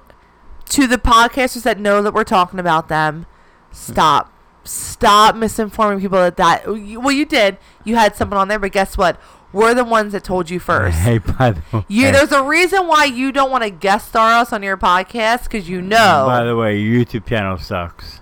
to 0.71 0.87
the 0.87 0.99
podcasters 0.99 1.63
that 1.65 1.79
know 1.81 2.01
that 2.03 2.15
we're 2.15 2.25
talking 2.25 2.59
about 2.61 2.89
them, 2.89 3.27
stop. 3.73 4.33
Stop 4.65 5.35
misinforming 5.35 6.01
people 6.01 6.19
that 6.19 6.37
that. 6.37 6.67
Well, 6.67 7.13
you 7.13 7.25
did. 7.25 7.57
You 7.85 7.97
had 7.97 8.15
someone 8.17 8.39
on 8.39 8.49
there, 8.49 8.59
but 8.59 8.73
guess 8.73 8.97
what? 8.99 9.21
We're 9.53 9.75
the 9.75 9.85
ones 9.85 10.13
that 10.13 10.23
told 10.23 10.49
you 10.49 10.61
first. 10.61 10.97
Hey, 10.99 11.19
by 11.19 11.53
the 11.53 11.63
way, 11.73 11.85
You, 11.89 12.13
there's 12.13 12.31
a 12.31 12.45
reason 12.45 12.87
why 12.87 13.07
you 13.07 13.33
don't 13.33 13.51
want 13.51 13.65
to 13.65 13.71
guest 13.71 14.09
star 14.11 14.35
us 14.41 14.53
on 14.53 14.63
your 14.63 14.77
podcast 14.77 15.45
because 15.45 15.69
you 15.69 15.83
know. 15.83 16.25
By 16.27 16.45
the 16.45 16.55
way, 16.55 16.79
YouTube 16.81 17.27
channel 17.27 17.59
sucks. 17.59 18.21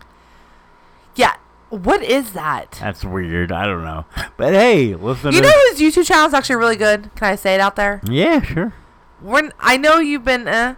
yeah. 1.14 1.34
What 1.70 2.03
is 2.03 2.32
that? 2.32 2.78
That's 2.80 3.05
weird. 3.05 3.53
I 3.53 3.66
don't 3.66 3.84
know. 3.84 4.07
But 4.39 4.55
hey, 4.55 4.95
listen. 4.95 5.32
You 5.34 5.43
know 5.43 5.51
whose 5.68 5.78
YouTube 5.80 6.07
channel 6.07 6.26
is 6.26 6.32
actually 6.32 6.57
really 6.57 6.76
good? 6.76 7.11
Can 7.14 7.28
I 7.28 7.34
say 7.36 7.55
it 7.57 7.61
out 7.61 7.76
there? 7.76 8.01
Yeah, 8.09 8.41
sure. 8.41 8.72
We're, 9.20 9.51
I 9.61 9.76
know 9.76 9.99
you've 9.99 10.24
been 10.24 10.49
uh, 10.49 10.76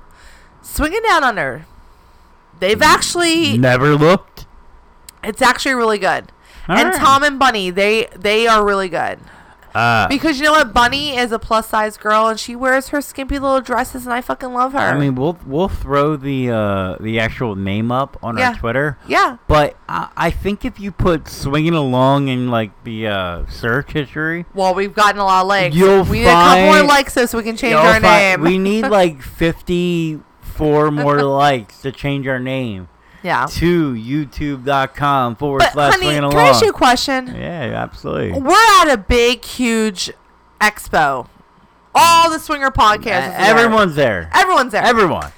swinging 0.63 1.03
down 1.03 1.23
on 1.23 1.39
under. 1.39 1.67
They've 2.59 2.83
actually, 2.83 3.57
Never 3.57 3.95
looked. 3.95 4.47
It's 5.25 5.43
actually 5.43 5.75
really 5.75 5.99
good. 5.99 6.33
and 6.68 6.79
Alright. 6.79 6.95
Tom 6.97 7.23
and 7.23 7.39
Bunny, 7.39 7.71
they 7.71 8.07
they 8.16 8.47
are 8.47 8.64
really 8.64 8.89
good 8.89 9.18
Uh, 9.75 10.09
because 10.09 10.39
you 10.41 10.45
know 10.45 10.51
what? 10.53 10.73
Bunny 10.75 11.16
is 11.16 11.31
a 11.31 11.39
plus 11.39 11.68
size 11.68 11.97
girl 11.97 12.27
and 12.27 12.41
she 12.41 12.57
wears 12.57 12.89
her 12.89 13.01
skimpy 13.01 13.39
little 13.39 13.61
dresses, 13.61 14.05
and 14.05 14.12
I 14.12 14.21
fucking 14.21 14.53
love 14.53 14.73
her. 14.73 14.79
I 14.81 14.99
mean, 14.99 15.14
we'll 15.14 15.39
we'll 15.47 15.68
throw 15.68 16.16
the 16.16 16.51
uh, 16.51 16.97
the 17.01 17.21
actual 17.21 17.55
name 17.55 17.93
up 17.93 18.18
on 18.21 18.37
Yeah. 18.37 18.49
our 18.49 18.55
Twitter. 18.57 18.99
yeah, 19.07 19.37
But 19.47 19.77
I, 19.89 20.09
I 20.16 20.31
think 20.33 20.64
if 20.64 20.81
you 20.81 20.91
put 20.91 21.29
swinging 21.29 21.75
along 21.75 22.27
in 22.29 22.51
like 22.51 22.73
the 22.83 23.07
uh, 23.07 23.47
search 23.47 23.93
history, 23.93 24.45
well, 24.55 24.75
we've 24.75 24.93
gotten 24.95 25.21
a 25.21 25.25
lot 25.25 25.43
of 25.43 25.47
likes. 25.49 25.77
You'll 25.77 26.03
we 26.03 26.18
need 26.18 26.25
a 26.27 26.31
couple 26.33 26.64
more 26.66 26.83
likes 26.83 27.12
so, 27.12 27.27
so 27.27 27.39
we 27.39 27.45
can 27.45 27.57
change 27.57 27.75
our 27.77 28.01
name. 28.01 28.41
we 28.43 28.59
need 28.59 28.87
like 29.01 29.23
fifty 29.23 30.18
four 30.41 30.91
more 30.91 31.23
likes 31.23 31.81
to 31.83 31.93
change 31.93 32.27
our 32.27 32.41
name 32.41 32.89
yeah. 33.23 33.47
to 33.47 33.95
youtube.com 33.95 35.37
forward 35.37 35.61
But 35.61 35.73
slash 35.73 35.93
honey, 35.95 36.07
swinging 36.07 36.31
can. 36.31 36.39
I 36.39 36.49
ask 36.49 36.62
you 36.62 36.71
a 36.71 36.73
question? 36.73 37.27
yeah, 37.29 37.73
absolutely. 37.83 38.41
We're 38.41 38.53
at 38.53 38.93
a 38.93 38.97
big, 38.97 39.45
huge 39.45 40.11
expo. 40.61 41.29
All 41.95 42.31
the 42.31 42.39
swinger 42.39 42.71
podcasts. 42.71 43.29
Uh, 43.29 43.33
are 43.33 43.39
there. 43.39 43.57
everyone's 43.57 43.95
there. 43.97 44.31
everyone's 44.33 44.73
there. 44.73 44.83
Everyone. 44.85 45.33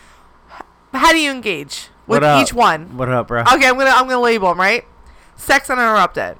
How 0.93 1.11
do 1.12 1.18
you 1.18 1.30
engage 1.30 1.89
with 2.07 2.22
each 2.22 2.53
one? 2.53 2.97
What 2.97 3.09
up, 3.09 3.28
bro? 3.28 3.41
Okay, 3.41 3.66
I'm 3.66 3.78
gonna 3.78 3.91
I'm 3.91 4.07
gonna 4.07 4.20
label 4.20 4.49
them 4.49 4.61
right. 4.61 4.85
Sex 5.37 5.70
uninterrupted. 5.70 6.37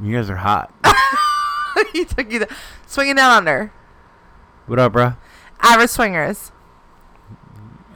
You 0.00 0.14
guys 0.14 0.30
are 0.30 0.36
hot. 0.36 0.72
you 1.94 2.04
took 2.04 2.30
you 2.30 2.40
the, 2.40 2.48
swinging 2.86 3.16
down 3.16 3.32
under. 3.32 3.72
what 4.66 4.78
up, 4.78 4.92
bro? 4.92 5.14
Average 5.60 5.90
swingers. 5.90 6.52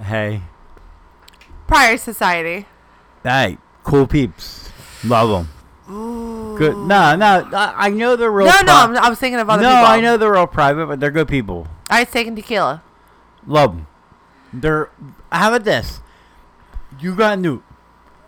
Hey. 0.03 0.43
Prior 1.67 1.97
society. 1.97 2.67
Hey, 3.23 3.59
cool 3.85 4.07
peeps. 4.07 4.71
Love 5.05 5.31
them. 5.31 5.49
Good. 6.57 6.77
No, 6.77 7.17
no. 7.17 7.49
I, 7.53 7.87
I 7.87 7.91
know 7.91 8.17
they're 8.17 8.31
real. 8.31 8.47
No, 8.47 8.53
pri- 8.53 8.63
no, 8.65 8.73
I'm, 8.75 8.97
I 8.97 9.09
was 9.09 9.19
thinking 9.19 9.41
of 9.41 9.51
other 9.51 9.63
no, 9.63 9.71
people. 9.71 9.87
I 9.87 10.01
know 10.01 10.17
they're 10.17 10.37
all 10.37 10.47
private, 10.47 10.87
but 10.87 11.01
they're 11.01 11.11
good 11.11 11.27
people. 11.27 11.67
I 11.89 12.01
was 12.01 12.11
taking 12.11 12.37
tequila. 12.37 12.83
Love 13.47 13.75
them. 13.75 13.87
They're. 14.53 14.91
How 15.33 15.49
about 15.49 15.65
this? 15.65 16.01
You 17.01 17.17
got 17.17 17.39
into. 17.39 17.63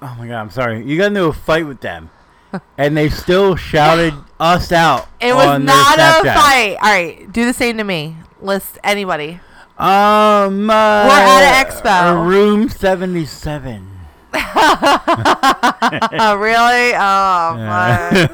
Oh 0.00 0.16
my 0.18 0.26
god, 0.26 0.40
I'm 0.40 0.50
sorry. 0.50 0.84
You 0.84 0.98
got 0.98 1.06
into 1.06 1.24
a 1.24 1.32
fight 1.32 1.66
with 1.66 1.80
them, 1.80 2.10
and 2.78 2.96
they 2.96 3.08
still 3.08 3.54
shouted 3.54 4.14
us 4.40 4.72
out. 4.72 5.08
It 5.20 5.34
was 5.34 5.60
not 5.62 5.98
a 5.98 6.24
fight. 6.24 6.76
All 6.82 6.90
right, 6.90 7.30
do 7.30 7.44
the 7.44 7.52
same 7.52 7.76
to 7.78 7.84
me. 7.84 8.16
List 8.40 8.78
anybody. 8.82 9.40
Um, 9.82 10.70
uh, 10.70 11.06
We're 11.08 11.10
at 11.10 11.42
an 11.42 11.66
expo. 11.66 12.24
Room 12.24 12.68
seventy-seven. 12.68 13.90
Oh, 14.32 16.36
really? 16.38 16.94
Oh, 16.94 17.56
Yeah. 17.58 18.28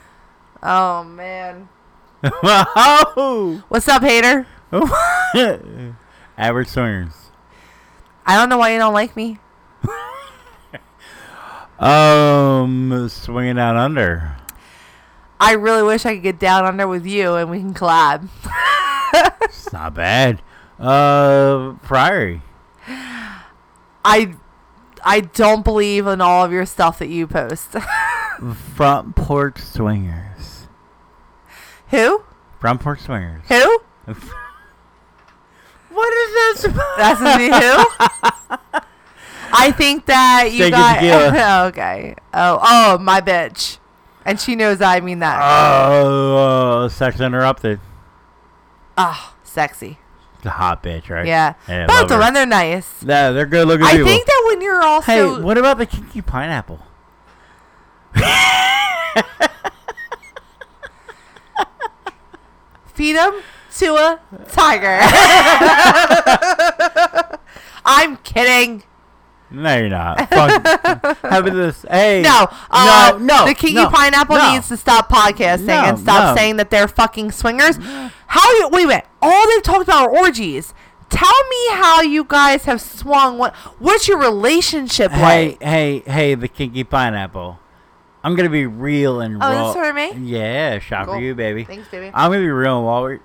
oh 0.64 1.04
man. 1.04 1.68
Wow. 2.42 3.62
What's 3.68 3.86
up, 3.86 4.02
hater? 4.02 4.48
Average 6.36 6.66
swingers. 6.68 7.30
I 8.26 8.36
don't 8.36 8.48
know 8.48 8.58
why 8.58 8.72
you 8.72 8.78
don't 8.80 8.92
like 8.92 9.14
me. 9.14 9.38
Um, 11.78 13.08
swinging 13.08 13.60
out 13.60 13.76
under. 13.76 14.34
I 15.38 15.52
really 15.52 15.84
wish 15.84 16.04
I 16.04 16.14
could 16.14 16.24
get 16.24 16.40
down 16.40 16.64
under 16.64 16.88
with 16.88 17.06
you 17.06 17.36
and 17.36 17.48
we 17.48 17.60
can 17.60 17.74
collab. 17.74 18.28
It's 19.42 19.72
not 19.72 19.94
bad. 19.94 20.42
Uh, 20.80 21.74
Priory. 21.82 22.42
I 24.02 24.34
I 25.04 25.20
don't 25.20 25.62
believe 25.62 26.06
in 26.06 26.20
all 26.20 26.44
of 26.44 26.52
your 26.52 26.66
stuff 26.66 26.98
that 26.98 27.08
you 27.08 27.26
post. 27.26 27.76
Front 28.74 29.14
porch 29.16 29.58
swingers. 29.58 30.68
Who? 31.88 32.22
Front 32.58 32.80
porch 32.80 33.00
swingers. 33.00 33.42
Who? 33.48 33.80
what 35.90 36.12
is 36.14 36.62
this? 36.62 36.72
That's 36.96 37.20
me 37.20 37.48
who? 37.48 37.84
I 39.52 39.72
think 39.72 40.06
that 40.06 40.48
you 40.52 40.64
Steak 40.64 40.72
got 40.72 40.94
tequila. 41.00 41.66
okay. 41.68 42.14
Oh, 42.32 42.58
oh, 42.62 42.98
my 42.98 43.20
bitch, 43.20 43.78
and 44.24 44.40
she 44.40 44.56
knows 44.56 44.80
I 44.80 45.00
mean 45.00 45.18
that. 45.18 45.40
Oh, 45.42 46.84
uh, 46.84 46.88
sex 46.88 47.20
interrupted. 47.20 47.80
Ah, 48.96 49.34
sexy. 49.42 49.98
It's 50.40 50.46
a 50.46 50.50
hot 50.50 50.82
bitch, 50.82 51.10
right? 51.10 51.26
Yeah. 51.26 51.52
Yeah, 51.68 51.86
Both 51.86 51.96
love 51.96 52.02
of 52.04 52.08
them, 52.08 52.20
her. 52.22 52.32
they're 52.32 52.46
nice. 52.46 53.02
Yeah, 53.04 53.30
they're 53.32 53.44
good 53.44 53.68
looking 53.68 53.84
I 53.84 53.90
people. 53.92 54.06
think 54.06 54.24
that 54.26 54.44
when 54.48 54.62
you're 54.62 54.82
also 54.82 55.12
hey, 55.36 55.42
what 55.42 55.58
about 55.58 55.76
the 55.76 55.84
kinky 55.84 56.22
pineapple? 56.22 56.80
feed 62.94 63.16
him 63.16 63.34
to 63.76 63.86
a 63.96 64.18
tiger. 64.48 64.98
I'm 67.84 68.16
kidding. 68.18 68.84
No, 69.52 69.76
you're 69.78 69.88
not. 69.88 70.18
Fuck. 70.30 70.64
How 71.22 71.38
about 71.40 71.52
this? 71.52 71.84
Hey. 71.90 72.22
No, 72.22 72.46
uh, 72.70 73.12
no, 73.14 73.18
no. 73.18 73.46
The 73.46 73.54
Kinky 73.54 73.74
no, 73.76 73.90
Pineapple 73.90 74.36
no. 74.36 74.52
needs 74.52 74.68
to 74.68 74.76
stop 74.76 75.08
podcasting 75.10 75.66
No, 75.66 75.74
and 75.84 75.98
stop 75.98 76.36
saying 76.36 76.56
that 76.58 76.70
they're 76.70 76.86
fucking 76.88 77.32
swingers. 77.32 77.76
How 78.26 78.52
you? 78.58 78.68
Wait 78.68 78.84
a 78.84 78.88
minute. 78.88 79.06
All 79.20 79.48
they've 79.48 79.62
talked 79.62 79.82
about 79.82 80.08
are 80.08 80.10
orgies. 80.16 80.72
Tell 81.08 81.48
me 81.48 81.68
how 81.72 82.02
you 82.02 82.22
guys 82.22 82.66
have 82.66 82.80
swung. 82.80 83.38
What? 83.38 83.54
What's 83.80 84.06
your 84.06 84.18
relationship 84.18 85.10
Hey, 85.10 85.48
like? 85.48 85.62
hey, 85.62 85.98
hey, 85.98 86.12
hey, 86.12 86.34
the 86.36 86.46
kinky 86.46 86.84
pineapple. 86.84 87.58
I'm 88.22 88.36
gonna 88.36 88.50
be 88.50 88.66
real 88.66 89.20
and 89.20 89.36
Oh, 89.36 89.40
raw. 89.40 89.72
this 89.72 89.74
for 89.74 89.92
me? 89.92 90.12
Yeah, 90.12 90.78
shot 90.78 91.06
for 91.06 91.18
you, 91.18 91.34
baby. 91.34 91.64
Thanks, 91.64 91.88
baby. 91.88 92.12
I'm 92.14 92.30
gonna 92.30 92.42
be 92.44 92.50
real 92.50 92.76
and 92.78 92.86
raw. 92.86 93.02
with- 93.02 93.20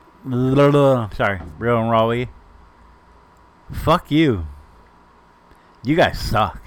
blah, 0.55 0.71
blah, 0.71 1.09
Sorry, 1.09 1.39
real 1.59 1.77
and 1.79 1.91
raw. 1.91 2.25
Fuck 3.71 4.09
you. 4.09 4.47
You 5.85 5.95
guys 5.95 6.19
suck. 6.19 6.59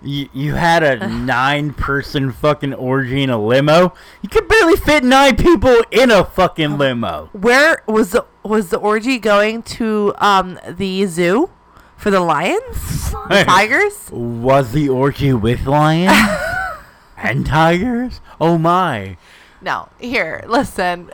You, 0.00 0.28
you 0.32 0.54
had 0.54 0.82
a 0.82 1.08
nine 1.08 1.74
person 1.74 2.30
fucking 2.32 2.72
orgy 2.74 3.22
in 3.22 3.30
a 3.30 3.38
limo. 3.44 3.94
You 4.22 4.28
could 4.28 4.46
barely 4.48 4.76
fit 4.76 5.02
nine 5.02 5.36
people 5.36 5.82
in 5.90 6.10
a 6.10 6.24
fucking 6.24 6.78
limo. 6.78 7.30
Where 7.32 7.82
was 7.86 8.12
the 8.12 8.24
was 8.44 8.70
the 8.70 8.78
orgy 8.78 9.18
going 9.18 9.62
to? 9.64 10.14
Um, 10.18 10.58
the 10.68 11.04
zoo 11.06 11.50
for 11.96 12.10
the 12.10 12.20
lions, 12.20 13.10
the 13.28 13.44
tigers. 13.46 14.08
Was 14.10 14.72
the 14.72 14.88
orgy 14.88 15.32
with 15.32 15.66
lions 15.66 16.12
and 17.16 17.44
tigers? 17.44 18.20
Oh 18.40 18.58
my. 18.58 19.16
No, 19.60 19.88
here, 20.00 20.44
listen. 20.48 21.10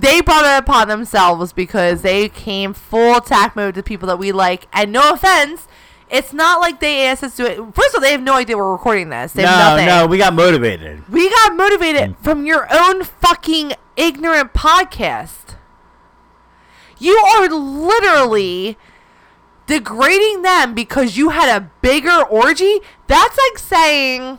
They 0.00 0.20
brought 0.20 0.44
it 0.44 0.62
upon 0.62 0.88
themselves 0.88 1.52
because 1.52 2.02
they 2.02 2.28
came 2.28 2.72
full 2.72 3.16
attack 3.16 3.56
mode 3.56 3.74
to 3.74 3.82
people 3.82 4.06
that 4.08 4.18
we 4.18 4.30
like. 4.30 4.68
And 4.72 4.92
no 4.92 5.12
offense, 5.12 5.66
it's 6.08 6.32
not 6.32 6.60
like 6.60 6.80
they 6.80 7.06
asked 7.06 7.24
us 7.24 7.36
to 7.36 7.42
do 7.42 7.48
it. 7.48 7.74
First 7.74 7.88
of 7.88 7.96
all, 7.96 8.00
they 8.00 8.12
have 8.12 8.22
no 8.22 8.34
idea 8.34 8.56
we're 8.56 8.70
recording 8.70 9.08
this. 9.08 9.32
They 9.32 9.42
No, 9.42 9.76
no, 9.84 10.06
we 10.06 10.18
got 10.18 10.34
motivated. 10.34 11.08
We 11.08 11.28
got 11.28 11.56
motivated 11.56 12.10
mm. 12.10 12.18
from 12.22 12.46
your 12.46 12.68
own 12.72 13.02
fucking 13.02 13.72
ignorant 13.96 14.52
podcast. 14.54 15.56
You 16.98 17.16
are 17.16 17.48
literally 17.48 18.78
degrading 19.66 20.42
them 20.42 20.74
because 20.74 21.16
you 21.16 21.30
had 21.30 21.54
a 21.54 21.70
bigger 21.82 22.22
orgy. 22.22 22.80
That's 23.08 23.36
like 23.36 23.58
saying 23.58 24.38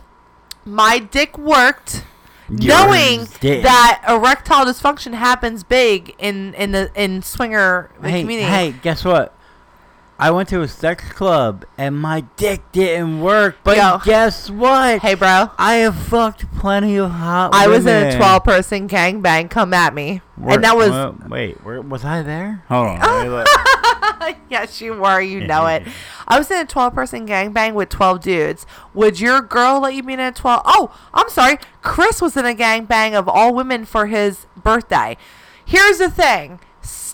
my 0.64 0.98
dick 0.98 1.36
worked 1.36 2.04
knowing 2.50 3.26
that 3.40 4.02
erectile 4.08 4.64
dysfunction 4.66 5.14
happens 5.14 5.62
big 5.62 6.14
in 6.18 6.54
in 6.54 6.72
the 6.72 6.90
in 6.94 7.22
swinger 7.22 7.90
Hey, 8.02 8.20
community. 8.22 8.48
hey, 8.48 8.72
guess 8.82 9.04
what? 9.04 9.34
I 10.20 10.30
went 10.30 10.50
to 10.50 10.60
a 10.60 10.68
sex 10.68 11.10
club 11.12 11.64
and 11.78 11.98
my 11.98 12.22
dick 12.36 12.60
didn't 12.72 13.22
work. 13.22 13.56
But 13.64 13.78
Yo. 13.78 13.98
guess 14.04 14.50
what? 14.50 15.00
Hey, 15.00 15.14
bro. 15.14 15.50
I 15.56 15.76
have 15.76 15.96
fucked 15.96 16.50
plenty 16.56 16.96
of 16.96 17.10
hot 17.10 17.54
I 17.54 17.68
was 17.68 17.86
in 17.86 18.06
a 18.06 18.16
12 18.16 18.44
person 18.44 18.86
gangbang. 18.86 19.48
Come 19.48 19.72
at 19.72 19.94
me. 19.94 20.20
Where- 20.36 20.56
and 20.56 20.64
that 20.64 20.76
was 20.76 20.90
uh, 20.90 21.14
wait, 21.28 21.64
where, 21.64 21.80
was 21.80 22.04
I 22.04 22.22
there? 22.22 22.62
Hold 22.68 22.88
on. 22.88 23.00
Let 23.00 23.22
me 23.22 23.28
look. 23.30 23.48
yes, 24.50 24.80
you 24.82 24.92
were. 24.92 25.22
You 25.22 25.46
know 25.46 25.66
it. 25.66 25.84
I 26.28 26.38
was 26.38 26.50
in 26.50 26.58
a 26.58 26.66
12 26.66 26.94
person 26.94 27.26
gangbang 27.26 27.72
with 27.72 27.88
12 27.88 28.20
dudes. 28.20 28.66
Would 28.92 29.20
your 29.20 29.40
girl 29.40 29.80
let 29.80 29.94
you 29.94 30.02
be 30.02 30.12
in 30.12 30.20
a 30.20 30.32
12? 30.32 30.62
Oh, 30.66 30.94
I'm 31.14 31.30
sorry. 31.30 31.58
Chris 31.80 32.20
was 32.20 32.36
in 32.36 32.44
a 32.44 32.54
gangbang 32.54 33.14
of 33.14 33.26
all 33.26 33.54
women 33.54 33.86
for 33.86 34.06
his 34.06 34.46
birthday. 34.54 35.16
Here's 35.64 35.98
the 35.98 36.10
thing 36.10 36.60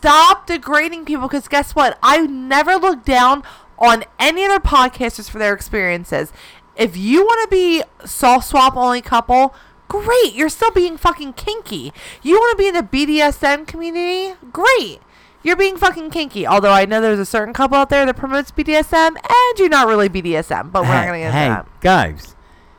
stop 0.07 0.47
degrading 0.47 1.05
people 1.05 1.27
because 1.27 1.49
guess 1.49 1.74
what? 1.74 1.99
I 2.01 2.19
never 2.27 2.77
look 2.77 3.05
down 3.05 3.43
on 3.77 4.05
any 4.20 4.45
other 4.45 4.61
podcasters 4.61 5.28
for 5.28 5.41
their 5.41 5.53
experiences. 5.53 6.33
If 6.77 6.97
you 6.97 7.24
want 7.24 7.43
to 7.43 7.49
be 7.49 7.83
soft 8.05 8.47
swap 8.47 8.77
only 8.77 9.03
couple, 9.03 9.53
great. 9.89 10.33
You're 10.33 10.49
still 10.49 10.70
being 10.70 10.97
fucking 10.97 11.33
kinky. 11.33 11.93
You 12.23 12.37
want 12.37 12.57
to 12.57 12.62
be 12.62 12.69
in 12.69 12.74
the 12.74 12.83
BDSM 12.83 13.66
community? 13.66 14.37
Great. 14.53 15.01
You're 15.43 15.57
being 15.57 15.77
fucking 15.77 16.11
kinky. 16.11 16.47
Although 16.47 16.73
I 16.73 16.85
know 16.85 17.01
there's 17.01 17.19
a 17.19 17.27
certain 17.27 17.53
couple 17.53 17.77
out 17.77 17.91
there 17.91 18.07
that 18.07 18.16
promotes 18.16 18.53
BDSM, 18.53 19.09
and 19.09 19.59
you're 19.59 19.69
not 19.69 19.89
really 19.89 20.09
BDSM. 20.09 20.70
But 20.70 20.83
we're 20.83 20.89
not 20.89 21.07
gonna 21.07 21.19
get 21.19 21.33
hey, 21.33 21.47
into 21.47 21.57
that. 21.57 21.81
guys, 21.81 22.37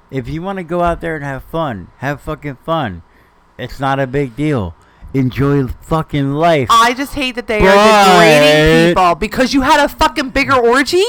if 0.09 0.29
you 0.29 0.41
want 0.41 0.59
to 0.59 0.63
go 0.63 0.81
out 0.81 1.01
there 1.01 1.15
and 1.15 1.25
have 1.25 1.43
fun, 1.43 1.89
have 1.97 2.21
fucking 2.21 2.59
fun. 2.63 3.03
It's 3.57 3.81
not 3.81 3.99
a 3.99 4.07
big 4.07 4.37
deal. 4.37 4.75
Enjoy 5.17 5.67
fucking 5.67 6.33
life. 6.33 6.67
I 6.69 6.93
just 6.93 7.13
hate 7.13 7.35
that 7.35 7.47
they 7.47 7.59
are 7.65 8.11
degrading 8.11 8.93
people 8.95 9.15
because 9.15 9.53
you 9.53 9.61
had 9.61 9.83
a 9.83 9.89
fucking 9.89 10.29
bigger 10.29 10.55
orgy. 10.55 11.03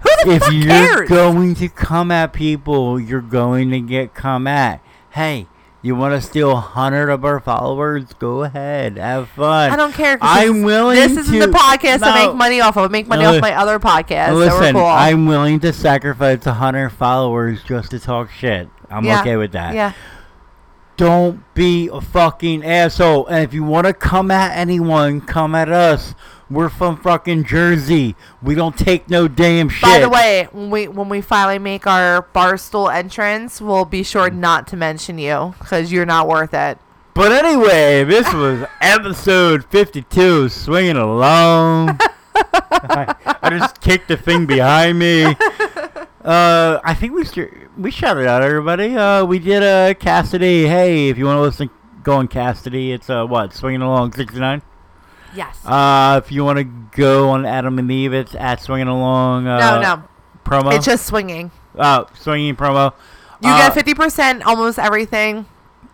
Who 0.00 0.10
the 0.24 0.32
if 0.32 0.42
fuck 0.42 0.52
you're 0.52 0.64
cares? 0.66 1.08
going 1.08 1.54
to 1.56 1.68
come 1.68 2.10
at 2.10 2.32
people, 2.32 3.00
you're 3.00 3.20
going 3.22 3.70
to 3.70 3.80
get 3.80 4.14
come 4.14 4.46
at. 4.46 4.82
Hey, 5.10 5.46
you 5.80 5.94
want 5.96 6.14
to 6.14 6.20
steal 6.26 6.50
a 6.52 6.56
hundred 6.60 7.08
of 7.10 7.24
our 7.24 7.40
followers? 7.40 8.12
Go 8.18 8.42
ahead, 8.44 8.98
have 8.98 9.28
fun. 9.30 9.70
I 9.70 9.76
don't 9.76 9.94
care. 9.94 10.18
I'm 10.20 10.62
willing 10.62 10.96
This 10.96 11.16
isn't 11.16 11.32
to- 11.40 11.46
the 11.46 11.52
podcast 11.52 12.02
I 12.02 12.24
No. 12.24 12.26
make 12.28 12.36
money 12.36 12.60
off 12.60 12.76
of. 12.76 12.84
I 12.84 12.88
make 12.88 13.06
money 13.06 13.22
No, 13.22 13.36
off 13.36 13.40
my 13.40 13.54
other 13.54 13.78
podcast. 13.78 14.34
Listen, 14.34 14.74
cool. 14.74 14.84
I'm 14.84 15.26
willing 15.26 15.60
to 15.60 15.72
sacrifice 15.72 16.44
a 16.46 16.52
hundred 16.54 16.90
followers 16.90 17.62
just 17.64 17.90
to 17.92 17.98
talk 17.98 18.30
shit. 18.30 18.68
I'm 18.90 19.04
Yeah. 19.04 19.20
okay 19.22 19.36
with 19.36 19.52
that. 19.52 19.74
Yeah. 19.74 19.92
Don't 20.96 21.42
be 21.54 21.88
a 21.92 22.00
fucking 22.00 22.64
asshole. 22.64 23.26
And 23.26 23.44
if 23.44 23.52
you 23.52 23.62
want 23.62 23.86
to 23.86 23.92
come 23.92 24.30
at 24.30 24.56
anyone, 24.56 25.20
come 25.20 25.54
at 25.54 25.70
us. 25.70 26.14
We're 26.48 26.68
from 26.68 26.96
fucking 26.96 27.44
Jersey. 27.44 28.14
We 28.40 28.54
don't 28.54 28.78
take 28.78 29.10
no 29.10 29.26
damn 29.26 29.68
shit. 29.68 29.82
By 29.82 29.98
the 29.98 30.08
way, 30.08 30.48
when 30.52 30.70
we 30.70 30.86
when 30.86 31.08
we 31.08 31.20
finally 31.20 31.58
make 31.58 31.86
our 31.86 32.22
barstool 32.34 32.92
entrance, 32.94 33.60
we'll 33.60 33.84
be 33.84 34.04
sure 34.04 34.30
not 34.30 34.68
to 34.68 34.76
mention 34.76 35.18
you 35.18 35.54
because 35.58 35.90
you're 35.90 36.06
not 36.06 36.28
worth 36.28 36.54
it. 36.54 36.78
But 37.14 37.32
anyway, 37.32 38.04
this 38.04 38.32
was 38.32 38.64
episode 38.80 39.64
52, 39.64 40.48
swinging 40.50 40.96
along. 40.96 41.98
I, 42.34 43.14
I 43.42 43.50
just 43.58 43.80
kicked 43.80 44.08
the 44.08 44.16
thing 44.16 44.46
behind 44.46 44.98
me. 44.98 45.24
Uh, 45.24 46.80
I 46.84 46.94
think 46.94 47.14
we 47.14 47.24
sh- 47.24 47.65
we 47.76 47.90
shouted 47.90 48.26
out 48.26 48.42
everybody. 48.42 48.94
Uh, 48.96 49.24
we 49.24 49.38
did 49.38 49.62
uh, 49.62 49.94
Kasidie. 49.94 50.66
Hey, 50.68 51.08
if 51.08 51.18
you 51.18 51.24
want 51.26 51.36
to 51.38 51.42
listen, 51.42 51.70
go 52.02 52.16
on 52.16 52.28
Kasidie. 52.28 52.92
It's 52.94 53.10
uh, 53.10 53.24
what 53.26 53.52
swinging 53.52 53.82
along 53.82 54.12
69. 54.12 54.62
Yes. 55.34 55.58
Uh, 55.64 56.20
if 56.24 56.32
you 56.32 56.44
want 56.44 56.58
to 56.58 56.64
go 56.64 57.30
on 57.30 57.44
Adam 57.44 57.78
and 57.78 57.90
Eve, 57.90 58.14
it's 58.14 58.34
at 58.34 58.60
swinging 58.62 58.88
along. 58.88 59.46
Uh, 59.46 59.58
no, 59.58 59.80
no. 59.80 60.02
promo. 60.44 60.74
It's 60.74 60.86
just 60.86 61.06
swinging. 61.06 61.50
uh, 61.76 62.04
swinging 62.14 62.56
promo. 62.56 62.92
You 63.42 63.50
Uh, 63.50 63.58
get 63.58 63.74
fifty 63.74 63.92
percent 63.92 64.42
almost 64.46 64.78
everything. 64.78 65.44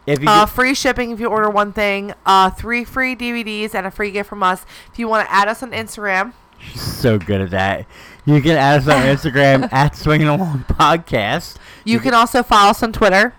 If 0.06 0.20
you 0.22 0.28
Uh, 0.28 0.46
free 0.46 0.74
shipping 0.74 1.10
if 1.10 1.18
you 1.18 1.26
order 1.26 1.50
one 1.50 1.72
thing. 1.72 2.14
Uh, 2.24 2.50
three 2.50 2.84
free 2.84 3.16
DVDs 3.16 3.74
and 3.74 3.84
a 3.84 3.90
free 3.90 4.12
gift 4.12 4.28
from 4.28 4.44
us. 4.44 4.64
If 4.92 4.98
you 5.00 5.08
want 5.08 5.26
to 5.26 5.32
add 5.34 5.48
us 5.48 5.60
on 5.62 5.72
Instagram, 5.72 6.34
She's 6.60 6.80
so 6.80 7.18
good 7.18 7.40
at 7.40 7.50
that. 7.50 7.86
You 8.24 8.40
can 8.40 8.52
add 8.52 8.82
us 8.82 8.86
on 8.88 9.02
Instagram 9.02 9.68
at 9.72 9.96
Swinging 9.96 10.28
Along 10.28 10.64
Podcast. 10.68 11.56
You 11.84 12.00
can 12.00 12.14
also 12.14 12.42
follow 12.42 12.70
us 12.70 12.82
on 12.82 12.92
Twitter. 12.92 13.34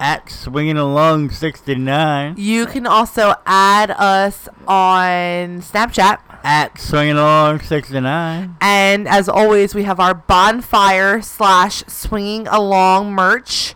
At 0.00 0.28
Swinging 0.28 0.76
Along 0.76 1.30
69. 1.30 2.34
You 2.36 2.66
can 2.66 2.86
also 2.86 3.34
add 3.46 3.90
us 3.92 4.48
on 4.66 5.60
Snapchat. 5.62 6.18
At 6.42 6.78
Swinging 6.80 7.16
Along 7.16 7.60
69. 7.60 8.56
And 8.60 9.08
as 9.08 9.28
always, 9.28 9.74
we 9.74 9.84
have 9.84 10.00
our 10.00 10.14
bonfire 10.14 11.22
slash 11.22 11.84
swinging 11.86 12.48
along 12.48 13.12
merch. 13.12 13.74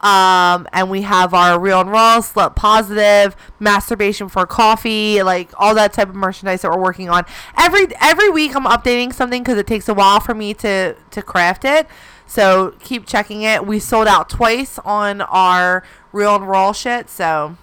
Um, 0.00 0.66
and 0.72 0.90
we 0.90 1.02
have 1.02 1.34
our 1.34 1.60
real 1.60 1.80
and 1.82 1.90
raw, 1.90 2.20
slut 2.20 2.56
positive, 2.56 3.36
masturbation 3.58 4.30
for 4.30 4.46
coffee, 4.46 5.22
like 5.22 5.50
all 5.58 5.74
that 5.74 5.92
type 5.92 6.08
of 6.08 6.14
merchandise 6.14 6.62
that 6.62 6.70
we're 6.70 6.80
working 6.80 7.10
on. 7.10 7.24
Every 7.56 7.86
every 8.00 8.30
week, 8.30 8.56
I'm 8.56 8.64
updating 8.64 9.12
something 9.12 9.42
because 9.42 9.58
it 9.58 9.66
takes 9.66 9.88
a 9.90 9.94
while 9.94 10.20
for 10.20 10.34
me 10.34 10.54
to 10.54 10.94
to 10.94 11.22
craft 11.22 11.66
it. 11.66 11.86
So 12.30 12.74
keep 12.78 13.06
checking 13.06 13.42
it. 13.42 13.66
We 13.66 13.80
sold 13.80 14.06
out 14.06 14.28
twice 14.30 14.78
on 14.84 15.20
our 15.22 15.82
real 16.12 16.36
and 16.36 16.48
raw 16.48 16.70
shit. 16.70 17.10
So 17.10 17.56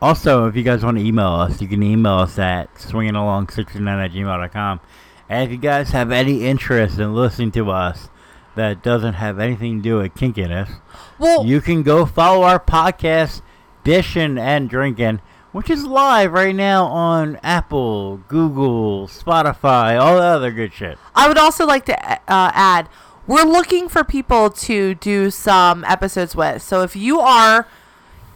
Also, 0.00 0.46
if 0.46 0.54
you 0.54 0.62
guys 0.62 0.84
want 0.84 0.98
to 0.98 1.04
email 1.04 1.26
us, 1.32 1.60
you 1.60 1.66
can 1.66 1.82
email 1.82 2.14
us 2.20 2.38
at 2.38 2.72
swingingalong69 2.76 4.04
at 4.04 4.12
gmail.com. 4.12 4.80
And 5.28 5.44
if 5.44 5.50
you 5.50 5.58
guys 5.58 5.90
have 5.90 6.12
any 6.12 6.44
interest 6.46 7.00
in 7.00 7.12
listening 7.12 7.50
to 7.52 7.70
us 7.72 8.08
that 8.54 8.84
doesn't 8.84 9.14
have 9.14 9.40
anything 9.40 9.78
to 9.78 9.82
do 9.82 9.96
with 9.98 10.14
kinkiness, 10.14 10.70
well, 11.18 11.44
you 11.44 11.60
can 11.60 11.82
go 11.82 12.06
follow 12.06 12.44
our 12.44 12.60
podcast, 12.60 13.42
Dishing 13.82 14.38
and 14.38 14.70
Drinking. 14.70 15.20
which 15.50 15.70
is 15.70 15.84
live 15.84 16.32
right 16.32 16.54
now 16.54 16.84
on 16.86 17.38
Apple, 17.42 18.18
Google, 18.28 19.08
Spotify, 19.08 19.98
all 20.00 20.16
the 20.16 20.22
other 20.22 20.50
good 20.52 20.72
shit. 20.72 20.98
I 21.16 21.26
would 21.28 21.38
also 21.38 21.64
like 21.66 21.84
to 21.86 21.96
uh, 22.12 22.18
add 22.54 22.88
we're 23.26 23.44
looking 23.44 23.88
for 23.88 24.04
people 24.04 24.50
to 24.50 24.94
do 24.96 25.30
some 25.30 25.84
episodes 25.84 26.34
with. 26.36 26.62
So 26.62 26.82
if 26.82 26.94
you 26.96 27.20
are 27.20 27.66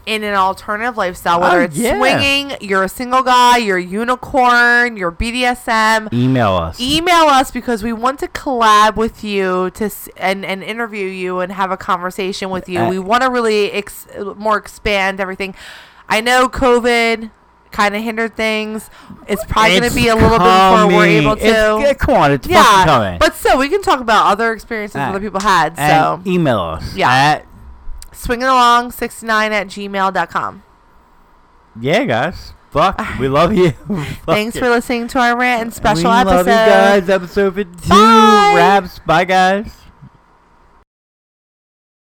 in 0.06 0.24
an 0.24 0.35
alternative 0.35 0.97
lifestyle, 0.97 1.40
whether 1.40 1.59
Oh, 1.60 1.65
it's 1.65 1.77
yeah. 1.77 1.98
swinging, 1.98 2.56
you're 2.62 2.82
a 2.85 2.89
single 2.89 3.23
guy, 3.23 3.59
you're 3.59 3.77
a 3.77 3.82
unicorn, 3.82 4.97
you're 4.97 5.12
BDSM, 5.12 6.10
Email 6.15 6.55
us. 6.55 6.81
email 6.81 7.24
us 7.27 7.51
because 7.51 7.82
we 7.82 7.93
want 7.93 8.19
to 8.20 8.28
collab 8.28 8.97
with 8.97 9.23
you 9.23 9.70
to 9.73 9.90
and 10.16 10.47
and 10.47 10.62
interview 10.62 11.05
you 11.06 11.40
and 11.40 11.52
have 11.52 11.70
a 11.70 11.77
conversation 11.77 12.48
with 12.48 12.70
you. 12.70 12.78
Uh, 12.81 12.89
we 12.89 12.98
want 12.98 13.23
to 13.23 13.28
really 13.31 13.70
ex- 13.73 14.06
more 14.36 14.56
expand 14.56 15.20
everything. 15.20 15.55
I 16.09 16.23
know 16.23 16.48
COVID 16.48 17.31
kind 17.70 17.95
of 17.95 18.03
hinder 18.03 18.28
things. 18.28 18.90
It's 19.27 19.45
probably 19.45 19.78
going 19.78 19.90
to 19.90 19.97
be 19.97 20.09
a 20.09 20.15
little 20.15 20.31
bit 20.31 20.39
before 20.39 20.86
we're 20.89 21.07
able 21.07 21.36
to. 21.36 21.43
yeah, 21.45 21.95
come 21.95 22.15
on, 22.15 22.32
it's 22.32 22.47
fucking 22.47 22.57
yeah, 22.57 22.85
coming. 22.85 23.19
but 23.19 23.35
still, 23.35 23.59
we 23.59 23.69
can 23.69 23.82
talk 23.82 24.01
about 24.01 24.27
other 24.27 24.53
experiences 24.53 24.97
other 24.97 25.20
people 25.20 25.40
had. 25.40 25.77
So 25.77 26.15
and 26.15 26.27
email 26.27 26.61
us. 26.61 26.95
Yeah. 26.95 27.11
At, 27.11 27.47
swingingalong69 28.12 29.51
at 29.51 29.66
gmail.com. 29.69 30.62
yeah, 31.81 32.05
guys. 32.05 32.53
Fuck. 32.70 33.01
we 33.19 33.28
love 33.28 33.55
you. 33.55 33.70
Thanks 34.27 34.55
it. 34.55 34.59
for 34.59 34.69
listening 34.69 35.09
to 35.09 35.19
our 35.19 35.36
rant 35.39 35.62
and 35.62 35.74
special 35.74 36.11
we 36.11 36.16
episode. 36.16 36.36
love 36.36 36.47
you 36.47 36.53
guys. 36.53 37.09
Episode 37.09 37.55
52. 37.55 37.89
Bye. 37.89 38.53
Wraps. 38.55 38.99
Bye, 39.01 39.24
guys. 39.24 39.74